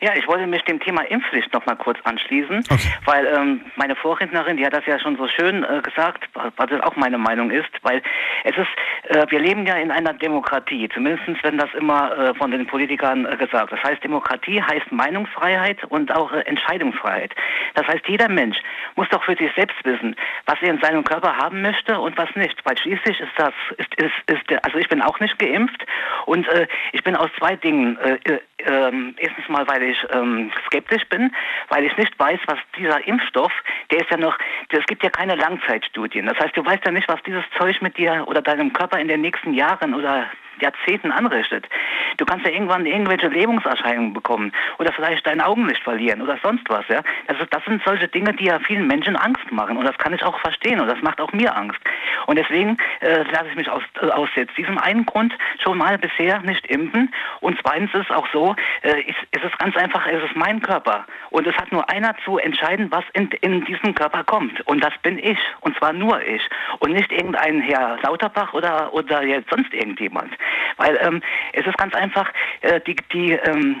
Ja, 0.00 0.12
ich 0.14 0.26
wollte 0.28 0.46
mich 0.46 0.62
dem 0.62 0.80
Thema 0.80 1.02
Impfpflicht 1.02 1.52
noch 1.52 1.64
mal 1.66 1.76
kurz 1.76 1.98
anschließen, 2.04 2.64
okay. 2.70 2.92
weil 3.04 3.26
ähm, 3.26 3.60
meine 3.76 3.96
Vorrednerin, 3.96 4.56
die 4.56 4.66
hat 4.66 4.74
das 4.74 4.86
ja 4.86 4.98
schon 4.98 5.16
so 5.16 5.28
schön 5.28 5.64
äh, 5.64 5.80
gesagt, 5.82 6.24
was 6.34 6.70
auch 6.82 6.96
meine 6.96 7.18
Meinung 7.18 7.50
ist, 7.50 7.70
weil 7.82 8.02
es 8.44 8.56
ist, 8.56 9.16
äh, 9.16 9.26
wir 9.30 9.40
leben 9.40 9.66
ja 9.66 9.76
in 9.76 9.90
einer 9.90 10.12
Demokratie, 10.12 10.88
zumindest 10.92 11.42
wenn 11.42 11.58
das 11.58 11.72
immer 11.74 12.16
äh, 12.16 12.34
von 12.34 12.50
den 12.50 12.66
Politikern 12.66 13.26
äh, 13.26 13.36
gesagt. 13.36 13.72
Das 13.72 13.82
heißt, 13.82 14.02
Demokratie 14.02 14.62
heißt 14.62 14.90
Meinungsfreiheit 14.90 15.82
und 15.84 16.12
auch 16.12 16.32
äh, 16.32 16.40
Entscheidungsfreiheit. 16.40 17.34
Das 17.74 17.86
heißt, 17.86 18.06
jeder 18.06 18.28
Mensch 18.28 18.58
muss 18.96 19.08
doch 19.10 19.22
für 19.24 19.36
sich 19.36 19.50
selbst 19.54 19.76
wissen, 19.84 20.16
was 20.46 20.56
er 20.62 20.70
in 20.70 20.80
seinem 20.80 21.04
Körper 21.04 21.36
haben 21.36 21.62
möchte 21.62 21.98
und 21.98 22.16
was 22.16 22.28
nicht, 22.34 22.56
weil 22.64 22.76
schließlich 22.78 23.20
ist 23.20 23.32
das, 23.36 23.52
ist, 23.78 23.94
ist, 23.96 24.12
ist 24.26 24.64
also 24.64 24.78
ich 24.78 24.88
bin 24.88 25.02
auch 25.02 25.18
nicht 25.20 25.38
geimpft 25.38 25.84
und 26.26 26.46
äh, 26.48 26.66
ich 26.92 27.02
bin 27.02 27.16
aus 27.16 27.30
zwei 27.38 27.56
Dingen, 27.56 27.96
äh, 27.98 28.38
ähm, 28.66 29.14
erstens 29.18 29.48
mal, 29.48 29.66
weil 29.68 29.82
ich 29.82 29.98
ähm, 30.12 30.52
skeptisch 30.66 31.04
bin, 31.08 31.32
weil 31.68 31.84
ich 31.84 31.96
nicht 31.96 32.18
weiß, 32.18 32.40
was 32.46 32.58
dieser 32.76 33.06
Impfstoff, 33.06 33.52
der 33.90 34.00
ist 34.00 34.10
ja 34.10 34.16
noch, 34.16 34.36
es 34.68 34.86
gibt 34.86 35.02
ja 35.02 35.10
keine 35.10 35.36
Langzeitstudien. 35.36 36.26
Das 36.26 36.38
heißt, 36.38 36.56
du 36.56 36.64
weißt 36.64 36.84
ja 36.84 36.90
nicht, 36.92 37.08
was 37.08 37.22
dieses 37.22 37.44
Zeug 37.58 37.80
mit 37.82 37.96
dir 37.96 38.24
oder 38.26 38.42
deinem 38.42 38.72
Körper 38.72 38.98
in 38.98 39.08
den 39.08 39.20
nächsten 39.20 39.54
Jahren 39.54 39.94
oder 39.94 40.30
Jahrzehnten 40.60 41.10
anrichtet. 41.12 41.68
Du 42.16 42.24
kannst 42.24 42.46
ja 42.46 42.52
irgendwann 42.52 42.86
irgendwelche 42.86 43.28
Lähmungserscheinungen 43.28 44.12
bekommen 44.12 44.52
oder 44.78 44.92
vielleicht 44.92 45.26
dein 45.26 45.40
Augenlicht 45.40 45.82
verlieren 45.82 46.22
oder 46.22 46.38
sonst 46.42 46.68
was. 46.68 46.86
Ja? 46.88 47.02
Also 47.26 47.44
das 47.50 47.64
sind 47.64 47.82
solche 47.84 48.08
Dinge, 48.08 48.32
die 48.34 48.46
ja 48.46 48.58
vielen 48.60 48.86
Menschen 48.86 49.16
Angst 49.16 49.50
machen 49.50 49.76
und 49.76 49.84
das 49.84 49.96
kann 49.98 50.12
ich 50.12 50.22
auch 50.22 50.38
verstehen 50.40 50.80
und 50.80 50.88
das 50.88 51.00
macht 51.02 51.20
auch 51.20 51.32
mir 51.32 51.56
Angst. 51.56 51.80
Und 52.26 52.38
deswegen 52.38 52.76
äh, 53.00 53.22
lasse 53.30 53.48
ich 53.50 53.56
mich 53.56 53.68
aus, 53.68 53.82
äh, 54.00 54.06
aus 54.06 54.28
jetzt 54.36 54.56
diesem 54.56 54.78
einen 54.78 55.06
Grund 55.06 55.34
schon 55.62 55.78
mal 55.78 55.98
bisher 55.98 56.40
nicht 56.40 56.66
impfen 56.66 57.12
und 57.40 57.58
zweitens 57.62 57.92
ist 57.94 58.10
es 58.10 58.16
auch 58.16 58.26
so, 58.32 58.54
äh, 58.82 59.00
ist, 59.02 59.18
ist 59.32 59.44
es 59.44 59.58
ganz 59.58 59.76
einfach, 59.76 60.06
es 60.06 60.22
ist 60.22 60.36
mein 60.36 60.60
Körper 60.60 61.04
und 61.30 61.46
es 61.46 61.56
hat 61.56 61.72
nur 61.72 61.88
einer 61.90 62.14
zu 62.24 62.38
entscheiden, 62.38 62.90
was 62.90 63.04
in, 63.12 63.30
in 63.40 63.64
diesen 63.64 63.94
Körper 63.94 64.24
kommt 64.24 64.60
und 64.66 64.82
das 64.82 64.92
bin 65.02 65.18
ich 65.18 65.38
und 65.60 65.76
zwar 65.78 65.92
nur 65.92 66.20
ich 66.22 66.42
und 66.78 66.92
nicht 66.92 67.10
irgendein 67.12 67.60
Herr 67.60 67.98
Lauterbach 68.02 68.52
oder, 68.52 68.92
oder 68.92 69.22
jetzt 69.24 69.50
sonst 69.50 69.72
irgendjemand. 69.72 70.32
Weil 70.76 70.98
ähm, 71.00 71.22
es 71.52 71.66
ist 71.66 71.78
ganz 71.78 71.94
einfach, 71.94 72.30
äh, 72.62 72.80
die, 72.80 72.96
die 73.12 73.32
ähm, 73.32 73.80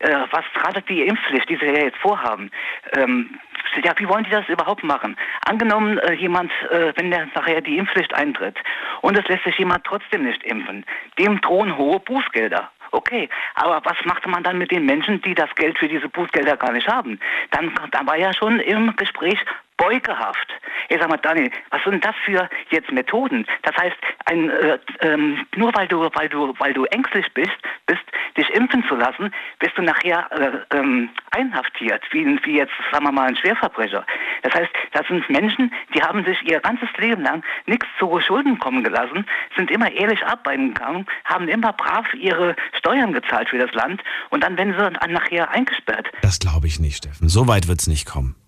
äh, 0.00 0.16
was 0.30 0.44
gerade 0.54 0.82
die 0.82 1.02
Impfpflicht, 1.02 1.48
die 1.48 1.56
sie 1.56 1.66
ja 1.66 1.84
jetzt 1.84 1.98
vorhaben, 1.98 2.50
ähm, 2.96 3.38
ja, 3.84 3.92
wie 3.98 4.08
wollen 4.08 4.24
die 4.24 4.30
das 4.30 4.48
überhaupt 4.48 4.82
machen? 4.82 5.16
Angenommen, 5.44 5.98
äh, 5.98 6.14
jemand, 6.14 6.50
äh, 6.70 6.92
wenn 6.96 7.10
der 7.10 7.28
nachher 7.34 7.60
die 7.60 7.78
Impfpflicht 7.78 8.14
eintritt 8.14 8.56
und 9.02 9.18
es 9.18 9.28
lässt 9.28 9.44
sich 9.44 9.58
jemand 9.58 9.84
trotzdem 9.84 10.24
nicht 10.24 10.42
impfen, 10.44 10.84
dem 11.18 11.40
drohen 11.40 11.76
hohe 11.76 12.00
Bußgelder. 12.00 12.70
Okay, 12.92 13.28
aber 13.54 13.80
was 13.84 13.96
macht 14.04 14.26
man 14.26 14.42
dann 14.42 14.58
mit 14.58 14.72
den 14.72 14.84
Menschen, 14.84 15.22
die 15.22 15.34
das 15.34 15.54
Geld 15.54 15.78
für 15.78 15.86
diese 15.86 16.08
Bußgelder 16.08 16.56
gar 16.56 16.72
nicht 16.72 16.88
haben? 16.88 17.20
Dann, 17.52 17.72
dann 17.92 18.06
war 18.06 18.16
ja 18.16 18.32
schon 18.34 18.58
im 18.58 18.96
Gespräch 18.96 19.38
beugehaft. 19.80 20.48
Ich 20.90 20.98
sag 20.98 21.08
mal, 21.08 21.16
Daniel, 21.16 21.50
was 21.70 21.82
sind 21.84 22.04
das 22.04 22.14
für 22.24 22.48
jetzt 22.70 22.92
Methoden? 22.92 23.46
Das 23.62 23.74
heißt, 23.76 23.96
ein, 24.26 24.50
äh, 24.50 24.78
ähm, 25.00 25.46
nur 25.56 25.74
weil 25.74 25.88
du, 25.88 26.08
weil 26.14 26.28
du, 26.28 26.54
weil 26.58 26.74
du 26.74 26.84
ängstlich 26.84 27.26
bist, 27.32 27.56
bist, 27.86 28.02
dich 28.36 28.48
impfen 28.50 28.84
zu 28.88 28.94
lassen, 28.94 29.32
bist 29.58 29.76
du 29.76 29.82
nachher 29.82 30.30
äh, 30.32 30.76
ähm, 30.76 31.08
einhaftiert, 31.30 32.02
wie, 32.10 32.38
wie 32.44 32.58
jetzt, 32.58 32.72
sagen 32.92 33.04
wir 33.04 33.12
mal, 33.12 33.28
ein 33.28 33.36
Schwerverbrecher. 33.36 34.04
Das 34.42 34.52
heißt, 34.54 34.70
das 34.92 35.06
sind 35.08 35.28
Menschen, 35.30 35.72
die 35.94 36.02
haben 36.02 36.24
sich 36.24 36.42
ihr 36.42 36.60
ganzes 36.60 36.88
Leben 36.98 37.22
lang 37.22 37.42
nichts 37.66 37.86
zu 37.98 38.20
Schulden 38.20 38.58
kommen 38.58 38.84
gelassen, 38.84 39.24
sind 39.56 39.70
immer 39.70 39.90
ehrlich 39.90 40.24
arbeiten 40.24 40.74
gegangen, 40.74 41.06
haben 41.24 41.48
immer 41.48 41.72
brav 41.72 42.06
ihre 42.14 42.54
Steuern 42.78 43.12
gezahlt 43.12 43.48
für 43.48 43.58
das 43.58 43.72
Land 43.72 44.02
und 44.28 44.44
dann 44.44 44.58
werden 44.58 44.74
sie 44.74 44.78
dann 44.78 45.12
nachher 45.12 45.50
eingesperrt. 45.50 46.08
Das 46.22 46.38
glaube 46.38 46.66
ich 46.66 46.78
nicht, 46.80 46.98
Steffen. 46.98 47.28
So 47.28 47.48
weit 47.48 47.66
wird 47.66 47.80
es 47.80 47.86
nicht 47.86 48.06
kommen. 48.06 48.39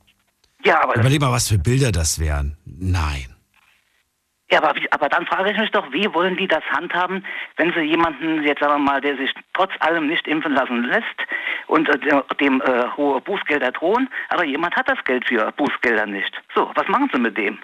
Ja, 0.64 0.82
aber 0.82 0.96
Überleg 0.96 1.20
mal, 1.20 1.32
was 1.32 1.48
für 1.48 1.58
Bilder 1.58 1.92
das 1.92 2.18
wären. 2.18 2.56
Nein. 2.64 3.26
Ja, 4.52 4.62
aber, 4.62 4.74
aber 4.90 5.08
dann 5.08 5.26
frage 5.26 5.50
ich 5.50 5.58
mich 5.58 5.70
doch, 5.70 5.90
wie 5.92 6.12
wollen 6.12 6.36
die 6.36 6.46
das 6.46 6.62
handhaben, 6.70 7.24
wenn 7.56 7.72
sie 7.72 7.80
jemanden, 7.80 8.42
jetzt 8.42 8.60
sagen 8.60 8.74
wir 8.74 8.92
mal, 8.92 9.00
der 9.00 9.16
sich 9.16 9.30
trotz 9.54 9.70
allem 9.80 10.08
nicht 10.08 10.28
impfen 10.28 10.52
lassen 10.52 10.84
lässt 10.84 11.06
und 11.68 11.88
äh, 11.88 12.22
dem 12.38 12.60
äh, 12.60 12.84
hohe 12.94 13.22
Bußgelder 13.22 13.72
drohen, 13.72 14.10
aber 14.28 14.44
jemand 14.44 14.76
hat 14.76 14.90
das 14.90 15.02
Geld 15.06 15.26
für 15.26 15.50
Bußgelder 15.52 16.04
nicht. 16.04 16.32
So, 16.54 16.70
was 16.74 16.86
machen 16.88 17.08
sie 17.12 17.18
mit 17.18 17.38
dem? 17.38 17.58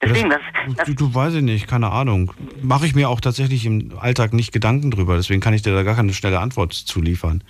Deswegen, 0.00 0.30
das, 0.30 0.40
das, 0.76 0.86
Du, 0.86 0.94
du 0.94 1.14
weiß 1.14 1.34
ich 1.34 1.42
nicht, 1.42 1.68
keine 1.68 1.90
Ahnung. 1.90 2.32
Mache 2.62 2.86
ich 2.86 2.94
mir 2.94 3.08
auch 3.08 3.20
tatsächlich 3.20 3.66
im 3.66 3.98
Alltag 3.98 4.32
nicht 4.32 4.52
Gedanken 4.52 4.92
drüber, 4.92 5.16
deswegen 5.16 5.40
kann 5.40 5.54
ich 5.54 5.62
dir 5.62 5.74
da 5.74 5.82
gar 5.82 5.96
keine 5.96 6.12
schnelle 6.12 6.38
Antwort 6.38 6.72
zuliefern. 6.72 7.42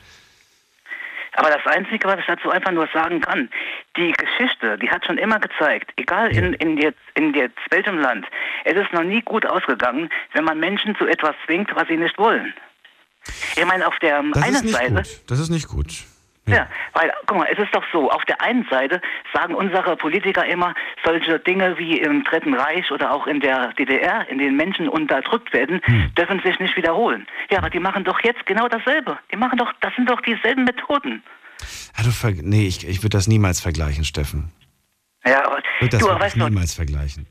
Aber 1.43 1.51
das 1.51 1.67
Einzige, 1.67 2.07
was 2.07 2.21
ich 2.21 2.27
dazu 2.27 2.51
einfach 2.51 2.71
nur 2.71 2.89
sagen 2.95 3.21
kann, 3.21 3.51
die 3.97 4.13
Geschichte, 4.13 4.79
die 4.79 4.89
hat 4.89 5.05
schon 5.05 5.19
immer 5.19 5.41
gezeigt, 5.41 5.91
egal 5.97 6.31
in, 6.31 6.53
in, 6.55 6.79
jetzt, 6.79 7.01
in 7.15 7.35
jetzt 7.35 7.59
welchem 7.71 7.99
Land, 7.99 8.27
es 8.65 8.75
ist 8.75 8.93
noch 8.93 9.03
nie 9.03 9.23
gut 9.23 9.45
ausgegangen, 9.45 10.09
wenn 10.35 10.45
man 10.45 10.61
Menschen 10.61 10.95
zu 10.95 11.05
etwas 11.07 11.35
zwingt, 11.45 11.75
was 11.75 11.89
sie 11.89 11.97
nicht 11.97 12.17
wollen. 12.17 12.55
Ich 13.57 13.65
meine, 13.67 13.89
auf 13.89 13.99
der 13.99 14.23
Das 14.23 14.43
einen 14.45 14.55
ist 14.55 14.65
nicht 14.65 14.77
Seite. 14.77 14.95
gut. 14.95 15.21
Das 15.31 15.39
ist 15.41 15.51
nicht 15.51 15.67
gut. 15.67 16.05
Ja. 16.47 16.67
weil, 16.93 17.13
guck 17.27 17.39
mal, 17.39 17.47
es 17.53 17.59
ist 17.59 17.73
doch 17.73 17.85
so, 17.93 18.11
auf 18.11 18.25
der 18.25 18.41
einen 18.41 18.67
Seite 18.69 19.01
sagen 19.33 19.55
unsere 19.55 19.97
Politiker 19.97 20.45
immer, 20.45 20.75
solche 21.05 21.39
Dinge 21.39 21.79
wie 21.79 21.99
im 22.01 22.25
Dritten 22.25 22.55
Reich 22.55 22.91
oder 22.91 23.13
auch 23.13 23.29
in 23.29 23.39
der 23.41 23.73
DDR, 23.75 24.29
in 24.29 24.39
denen 24.39 24.57
Menschen 24.57 24.89
unterdrückt 24.89 25.53
werden, 25.53 25.81
Hm. 25.85 26.13
dürfen 26.17 26.41
sich 26.45 26.59
nicht 26.59 26.77
wiederholen. 26.77 27.27
Ja, 27.51 27.59
aber 27.59 27.71
die 27.71 27.79
machen 27.79 28.03
doch 28.03 28.21
jetzt 28.25 28.45
genau 28.47 28.67
dasselbe. 28.69 29.19
Die 29.33 29.37
machen 29.37 29.57
doch, 29.59 29.73
das 29.81 29.95
sind 29.95 30.11
doch 30.11 30.21
dieselben 30.21 30.65
Methoden. 30.65 31.23
Ja, 31.97 32.03
du 32.03 32.43
nee, 32.43 32.67
ich, 32.67 32.89
ich 32.89 32.99
würde 33.05 33.17
das 33.17 33.29
niemals 33.29 33.61
vergleichen, 33.61 34.05
Steffen. 34.05 34.51
Ja, 35.25 35.47
aber 35.47 35.59
Ich 35.59 35.81
würde 35.83 35.97
das 35.99 36.01
du 36.01 36.09
weißt 36.21 36.41
doch, 36.41 36.49
niemals 36.49 36.75
vergleichen. 36.75 37.29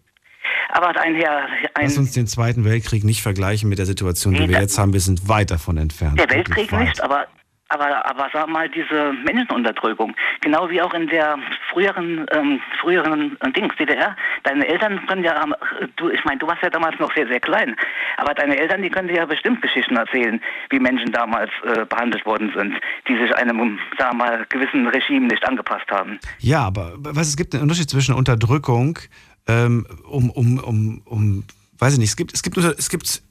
aber 0.69 0.97
ein 1.01 1.15
Herr, 1.15 1.49
Lass 1.77 1.95
ein, 1.95 1.99
uns 1.99 2.13
den 2.13 2.27
Zweiten 2.27 2.63
Weltkrieg 2.63 3.03
nicht 3.03 3.21
vergleichen 3.21 3.67
mit 3.67 3.77
der 3.77 3.85
Situation, 3.85 4.33
die 4.35 4.39
Nee, 4.41 4.49
wir 4.49 4.61
jetzt 4.61 4.77
haben. 4.79 4.93
Wir 4.93 5.01
sind 5.01 5.27
weit 5.27 5.51
davon 5.51 5.75
entfernt. 5.75 6.17
der 6.17 6.29
Weltkrieg 6.29 6.71
nicht, 6.71 7.01
aber 7.03 7.27
aber, 7.71 8.05
aber 8.05 8.27
sag 8.33 8.47
mal, 8.49 8.67
diese 8.69 9.13
Menschenunterdrückung, 9.23 10.13
genau 10.41 10.69
wie 10.69 10.81
auch 10.81 10.93
in 10.93 11.07
der 11.07 11.37
früheren, 11.71 12.25
ähm, 12.31 12.59
früheren 12.81 13.37
Dings, 13.55 13.73
DDR, 13.77 14.15
deine 14.43 14.67
Eltern 14.67 15.05
können 15.07 15.23
ja, 15.23 15.41
ähm, 15.41 15.55
du, 15.95 16.09
ich 16.09 16.23
meine, 16.25 16.39
du 16.39 16.47
warst 16.47 16.61
ja 16.61 16.69
damals 16.69 16.99
noch 16.99 17.13
sehr, 17.15 17.27
sehr 17.27 17.39
klein, 17.39 17.75
aber 18.17 18.33
deine 18.33 18.57
Eltern, 18.57 18.81
die 18.81 18.89
können 18.89 19.07
dir 19.07 19.15
ja 19.17 19.25
bestimmt 19.25 19.61
Geschichten 19.61 19.95
erzählen, 19.95 20.41
wie 20.69 20.79
Menschen 20.79 21.13
damals 21.13 21.49
äh, 21.63 21.85
behandelt 21.85 22.25
worden 22.25 22.51
sind, 22.55 22.75
die 23.07 23.17
sich 23.17 23.33
einem, 23.37 23.79
sag 23.97 24.13
mal, 24.15 24.45
gewissen 24.49 24.87
Regime 24.87 25.27
nicht 25.27 25.47
angepasst 25.47 25.89
haben. 25.89 26.19
Ja, 26.39 26.63
aber 26.63 26.93
was, 26.97 27.29
es 27.29 27.37
gibt 27.37 27.53
einen 27.53 27.63
Unterschied 27.63 27.89
zwischen 27.89 28.15
Unterdrückung, 28.15 28.99
ähm, 29.47 29.87
um, 30.03 30.29
um, 30.29 30.59
um, 30.59 31.01
um, 31.05 31.43
weiß 31.79 31.93
ich 31.93 31.99
nicht, 31.99 32.09
es 32.09 32.17
gibt, 32.17 32.33
es 32.33 32.43
gibt, 32.43 32.57
es 32.57 32.89
gibt, 32.89 33.23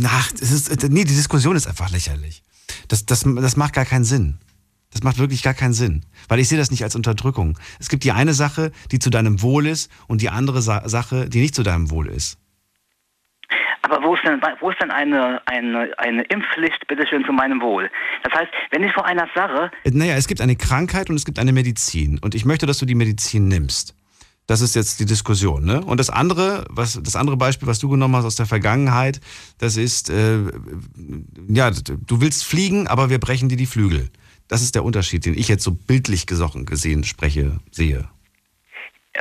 nach, 0.00 0.30
es 0.32 0.52
ist, 0.52 0.90
nee, 0.90 1.04
die 1.04 1.14
Diskussion 1.14 1.56
ist 1.56 1.66
einfach 1.66 1.90
lächerlich. 1.90 2.42
Das, 2.88 3.06
das, 3.06 3.24
das 3.24 3.56
macht 3.56 3.74
gar 3.74 3.84
keinen 3.84 4.04
Sinn. 4.04 4.38
Das 4.92 5.02
macht 5.02 5.18
wirklich 5.18 5.42
gar 5.42 5.54
keinen 5.54 5.72
Sinn. 5.72 6.04
Weil 6.28 6.38
ich 6.38 6.48
sehe 6.48 6.58
das 6.58 6.70
nicht 6.70 6.82
als 6.84 6.94
Unterdrückung. 6.94 7.58
Es 7.80 7.88
gibt 7.88 8.04
die 8.04 8.12
eine 8.12 8.34
Sache, 8.34 8.72
die 8.90 8.98
zu 8.98 9.10
deinem 9.10 9.42
Wohl 9.42 9.66
ist 9.66 9.90
und 10.06 10.20
die 10.20 10.28
andere 10.28 10.60
Sa 10.60 10.88
Sache, 10.88 11.28
die 11.28 11.40
nicht 11.40 11.54
zu 11.54 11.62
deinem 11.62 11.90
Wohl 11.90 12.08
ist. 12.08 12.38
Aber 13.82 14.02
wo 14.02 14.14
ist 14.14 14.22
denn, 14.24 14.40
wo 14.60 14.70
ist 14.70 14.80
denn 14.80 14.90
eine, 14.90 15.40
eine, 15.46 15.92
eine 15.98 16.22
Impfpflicht, 16.24 16.86
bitteschön, 16.86 17.24
zu 17.24 17.32
meinem 17.32 17.60
Wohl? 17.60 17.90
Das 18.22 18.32
heißt, 18.32 18.50
wenn 18.70 18.84
ich 18.84 18.92
vor 18.92 19.04
einer 19.04 19.28
Sache 19.34 19.70
Naja, 19.84 20.14
es 20.14 20.28
gibt 20.28 20.40
eine 20.40 20.56
Krankheit 20.56 21.10
und 21.10 21.16
es 21.16 21.24
gibt 21.24 21.38
eine 21.38 21.52
Medizin. 21.52 22.18
Und 22.18 22.34
ich 22.34 22.44
möchte, 22.44 22.66
dass 22.66 22.78
du 22.78 22.86
die 22.86 22.94
Medizin 22.94 23.48
nimmst. 23.48 23.96
Das 24.46 24.60
ist 24.60 24.74
jetzt 24.74 24.98
die 25.00 25.06
Diskussion. 25.06 25.64
Ne? 25.64 25.84
Und 25.84 25.98
das 25.98 26.10
andere, 26.10 26.66
was, 26.68 27.00
das 27.02 27.16
andere 27.16 27.36
Beispiel, 27.36 27.68
was 27.68 27.78
du 27.78 27.88
genommen 27.88 28.16
hast 28.16 28.24
aus 28.24 28.36
der 28.36 28.46
Vergangenheit, 28.46 29.20
das 29.58 29.76
ist, 29.76 30.10
äh, 30.10 30.38
ja, 31.48 31.70
du 31.70 32.20
willst 32.20 32.44
fliegen, 32.44 32.88
aber 32.88 33.08
wir 33.08 33.18
brechen 33.18 33.48
dir 33.48 33.56
die 33.56 33.66
Flügel. 33.66 34.10
Das 34.48 34.62
ist 34.62 34.74
der 34.74 34.84
Unterschied, 34.84 35.24
den 35.24 35.38
ich 35.38 35.48
jetzt 35.48 35.62
so 35.62 35.70
bildlich 35.70 36.26
gesochen 36.26 36.66
gesehen 36.66 37.04
spreche, 37.04 37.60
sehe. 37.70 38.08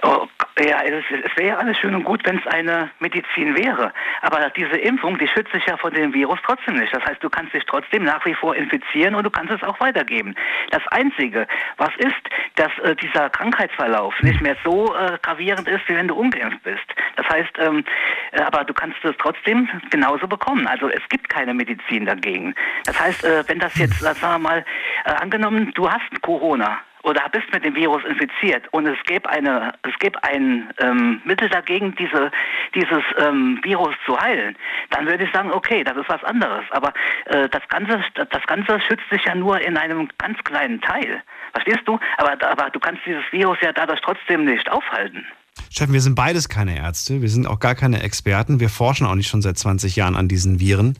Oh, 0.03 0.25
ja, 0.67 0.81
es, 0.83 1.03
es 1.09 1.37
wäre 1.37 1.57
alles 1.57 1.77
schön 1.77 1.95
und 1.95 2.03
gut, 2.03 2.25
wenn 2.25 2.37
es 2.37 2.47
eine 2.47 2.89
Medizin 2.99 3.55
wäre. 3.57 3.93
Aber 4.21 4.49
diese 4.51 4.77
Impfung, 4.77 5.17
die 5.17 5.27
schützt 5.27 5.51
sich 5.51 5.65
ja 5.65 5.77
vor 5.77 5.91
dem 5.91 6.13
Virus 6.13 6.39
trotzdem 6.45 6.75
nicht. 6.75 6.93
Das 6.93 7.03
heißt, 7.05 7.23
du 7.23 7.29
kannst 7.29 7.53
dich 7.53 7.63
trotzdem 7.65 8.03
nach 8.03 8.25
wie 8.25 8.33
vor 8.33 8.55
infizieren 8.55 9.15
und 9.15 9.23
du 9.23 9.29
kannst 9.29 9.51
es 9.51 9.63
auch 9.63 9.79
weitergeben. 9.79 10.35
Das 10.71 10.85
Einzige, 10.87 11.47
was 11.77 11.91
ist, 11.97 12.15
dass 12.55 12.71
äh, 12.79 12.95
dieser 12.95 13.29
Krankheitsverlauf 13.29 14.13
nicht 14.21 14.41
mehr 14.41 14.55
so 14.63 14.93
äh, 14.95 15.17
gravierend 15.21 15.67
ist, 15.67 15.87
wie 15.87 15.95
wenn 15.95 16.07
du 16.07 16.15
ungeimpft 16.15 16.63
bist. 16.63 16.85
Das 17.15 17.27
heißt, 17.29 17.57
ähm, 17.59 17.83
äh, 18.31 18.41
aber 18.41 18.63
du 18.63 18.73
kannst 18.73 18.97
es 19.03 19.15
trotzdem 19.17 19.69
genauso 19.89 20.27
bekommen. 20.27 20.67
Also 20.67 20.89
es 20.89 21.01
gibt 21.09 21.29
keine 21.29 21.53
Medizin 21.53 22.05
dagegen. 22.05 22.53
Das 22.85 22.99
heißt, 22.99 23.23
äh, 23.23 23.43
wenn 23.47 23.59
das 23.59 23.77
jetzt, 23.77 24.01
äh, 24.01 24.13
sagen 24.13 24.19
wir 24.21 24.39
mal, 24.39 24.65
äh, 25.05 25.11
angenommen, 25.11 25.71
du 25.75 25.89
hast 25.89 26.21
Corona 26.21 26.79
oder 27.03 27.27
bist 27.29 27.51
mit 27.51 27.65
dem 27.65 27.75
Virus 27.75 28.03
infiziert 28.05 28.67
und 28.71 28.85
es 28.85 28.97
gäbe 29.03 29.29
eine, 29.29 29.73
es 29.83 29.97
gäbe 29.99 30.21
ein 30.23 30.69
ähm, 30.79 31.21
Mittel 31.25 31.49
dagegen, 31.49 31.95
diese, 31.95 32.31
dieses 32.75 33.03
ähm, 33.17 33.59
Virus 33.63 33.95
zu 34.05 34.19
heilen, 34.19 34.55
dann 34.89 35.05
würde 35.07 35.23
ich 35.23 35.31
sagen, 35.31 35.51
okay, 35.51 35.83
das 35.83 35.97
ist 35.97 36.09
was 36.09 36.23
anderes. 36.23 36.65
Aber 36.71 36.93
äh, 37.25 37.49
das 37.49 37.67
Ganze, 37.69 38.03
das 38.15 38.45
Ganze 38.47 38.79
schützt 38.81 39.09
sich 39.09 39.23
ja 39.25 39.35
nur 39.35 39.59
in 39.59 39.77
einem 39.77 40.09
ganz 40.17 40.37
kleinen 40.43 40.81
Teil. 40.81 41.21
Verstehst 41.53 41.81
du? 41.85 41.99
Aber, 42.17 42.33
aber 42.47 42.69
du 42.69 42.79
kannst 42.79 43.05
dieses 43.05 43.23
Virus 43.31 43.57
ja 43.61 43.73
dadurch 43.73 44.01
trotzdem 44.01 44.45
nicht 44.45 44.69
aufhalten. 44.71 45.25
Steffen, 45.69 45.93
wir 45.93 46.01
sind 46.01 46.15
beides 46.15 46.49
keine 46.49 46.77
Ärzte, 46.77 47.21
wir 47.21 47.29
sind 47.29 47.45
auch 47.45 47.59
gar 47.59 47.75
keine 47.75 48.01
Experten, 48.03 48.59
wir 48.59 48.69
forschen 48.69 49.05
auch 49.05 49.15
nicht 49.15 49.27
schon 49.27 49.41
seit 49.41 49.57
20 49.57 49.95
Jahren 49.95 50.15
an 50.15 50.27
diesen 50.27 50.59
Viren. 50.59 50.97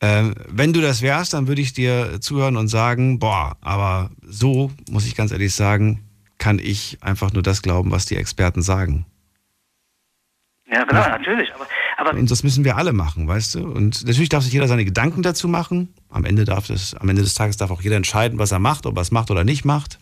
Ähm, 0.00 0.34
wenn 0.48 0.72
du 0.72 0.80
das 0.80 1.02
wärst, 1.02 1.32
dann 1.32 1.48
würde 1.48 1.62
ich 1.62 1.72
dir 1.72 2.20
zuhören 2.20 2.56
und 2.56 2.68
sagen, 2.68 3.18
boah, 3.18 3.56
aber 3.62 4.10
so, 4.22 4.70
muss 4.90 5.06
ich 5.06 5.16
ganz 5.16 5.32
ehrlich 5.32 5.54
sagen, 5.54 6.04
kann 6.38 6.58
ich 6.58 6.98
einfach 7.00 7.32
nur 7.32 7.42
das 7.42 7.62
glauben, 7.62 7.90
was 7.90 8.06
die 8.06 8.16
Experten 8.16 8.62
sagen. 8.62 9.06
Ja, 10.70 10.84
genau, 10.84 11.08
natürlich. 11.08 11.54
Aber, 11.54 11.66
Aber 11.96 12.18
und 12.18 12.30
das 12.30 12.42
müssen 12.42 12.64
wir 12.64 12.76
alle 12.76 12.92
machen, 12.92 13.28
weißt 13.28 13.54
du? 13.54 13.66
Und 13.66 14.04
natürlich 14.04 14.28
darf 14.28 14.44
sich 14.44 14.52
jeder 14.52 14.68
seine 14.68 14.84
Gedanken 14.84 15.22
dazu 15.22 15.48
machen. 15.48 15.94
Am 16.10 16.24
Ende, 16.24 16.44
darf 16.44 16.66
das, 16.66 16.94
am 16.94 17.08
Ende 17.08 17.22
des 17.22 17.34
Tages 17.34 17.56
darf 17.56 17.70
auch 17.70 17.80
jeder 17.80 17.96
entscheiden, 17.96 18.38
was 18.38 18.52
er 18.52 18.58
macht, 18.58 18.84
ob 18.84 18.96
er 18.96 19.02
es 19.02 19.12
macht 19.12 19.30
oder 19.30 19.44
nicht 19.44 19.64
macht. 19.64 19.98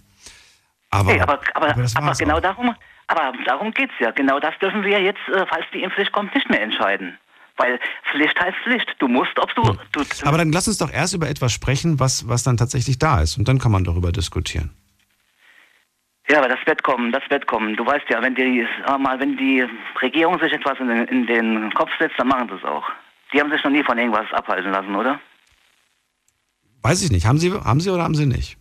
Aber, 0.91 1.13
hey, 1.13 1.21
aber, 1.21 1.41
aber, 1.55 1.75
aber 1.95 2.13
genau 2.13 2.37
auch. 2.37 2.41
darum, 2.41 2.75
aber 3.07 3.33
darum 3.45 3.73
geht's 3.73 3.95
ja. 4.01 4.11
Genau 4.11 4.41
das 4.41 4.59
dürfen 4.61 4.83
wir 4.85 5.01
jetzt, 5.01 5.21
äh, 5.29 5.45
falls 5.47 5.65
die 5.73 5.83
Impfpflicht 5.83 6.13
kommt, 6.13 6.35
nicht 6.35 6.49
mehr 6.49 6.63
entscheiden. 6.63 7.19
Weil 7.57 7.79
Pflicht 8.11 8.39
heißt 8.41 8.57
Pflicht. 8.65 8.97
Du 8.99 9.07
musst, 9.07 9.39
ob 9.39 9.55
du. 9.55 9.63
du 9.93 10.03
Aber 10.25 10.39
dann 10.39 10.51
lass 10.51 10.67
uns 10.67 10.79
doch 10.79 10.93
erst 10.93 11.15
über 11.15 11.29
etwas 11.29 11.53
sprechen, 11.53 12.01
was, 12.01 12.29
was 12.29 12.43
dann 12.43 12.57
tatsächlich 12.57 12.99
da 12.99 13.21
ist. 13.21 13.39
Und 13.39 13.47
dann 13.47 13.59
kann 13.59 13.71
man 13.71 13.85
darüber 13.85 14.11
diskutieren. 14.11 14.75
Ja, 16.29 16.39
aber 16.39 16.49
das 16.49 16.59
wird 16.65 16.83
kommen, 16.83 17.13
das 17.13 17.23
wird 17.29 17.47
kommen. 17.47 17.77
Du 17.77 17.85
weißt 17.85 18.07
ja, 18.09 18.23
wenn 18.23 18.35
die, 18.35 18.67
mal, 18.99 19.21
wenn 19.21 19.37
die 19.37 19.65
Regierung 20.01 20.39
sich 20.41 20.53
etwas 20.53 20.81
in 20.81 20.89
den, 20.89 21.07
in 21.09 21.27
den 21.27 21.75
Kopf 21.75 21.91
setzt, 21.99 22.19
dann 22.19 22.29
machen 22.29 22.49
sie 22.49 22.55
es 22.57 22.65
auch. 22.65 22.85
Die 23.33 23.41
haben 23.41 23.51
sich 23.51 23.63
noch 23.63 23.71
nie 23.71 23.85
von 23.85 23.99
irgendwas 23.99 24.33
abhalten 24.33 24.71
lassen, 24.71 24.95
oder? 24.95 25.21
Weiß 26.83 27.03
ich 27.03 27.11
nicht. 27.11 27.27
Haben 27.27 27.39
Sie, 27.39 27.53
haben 27.53 27.81
Sie 27.81 27.91
oder 27.91 28.05
haben 28.05 28.15
Sie 28.15 28.27
nicht? 28.27 28.57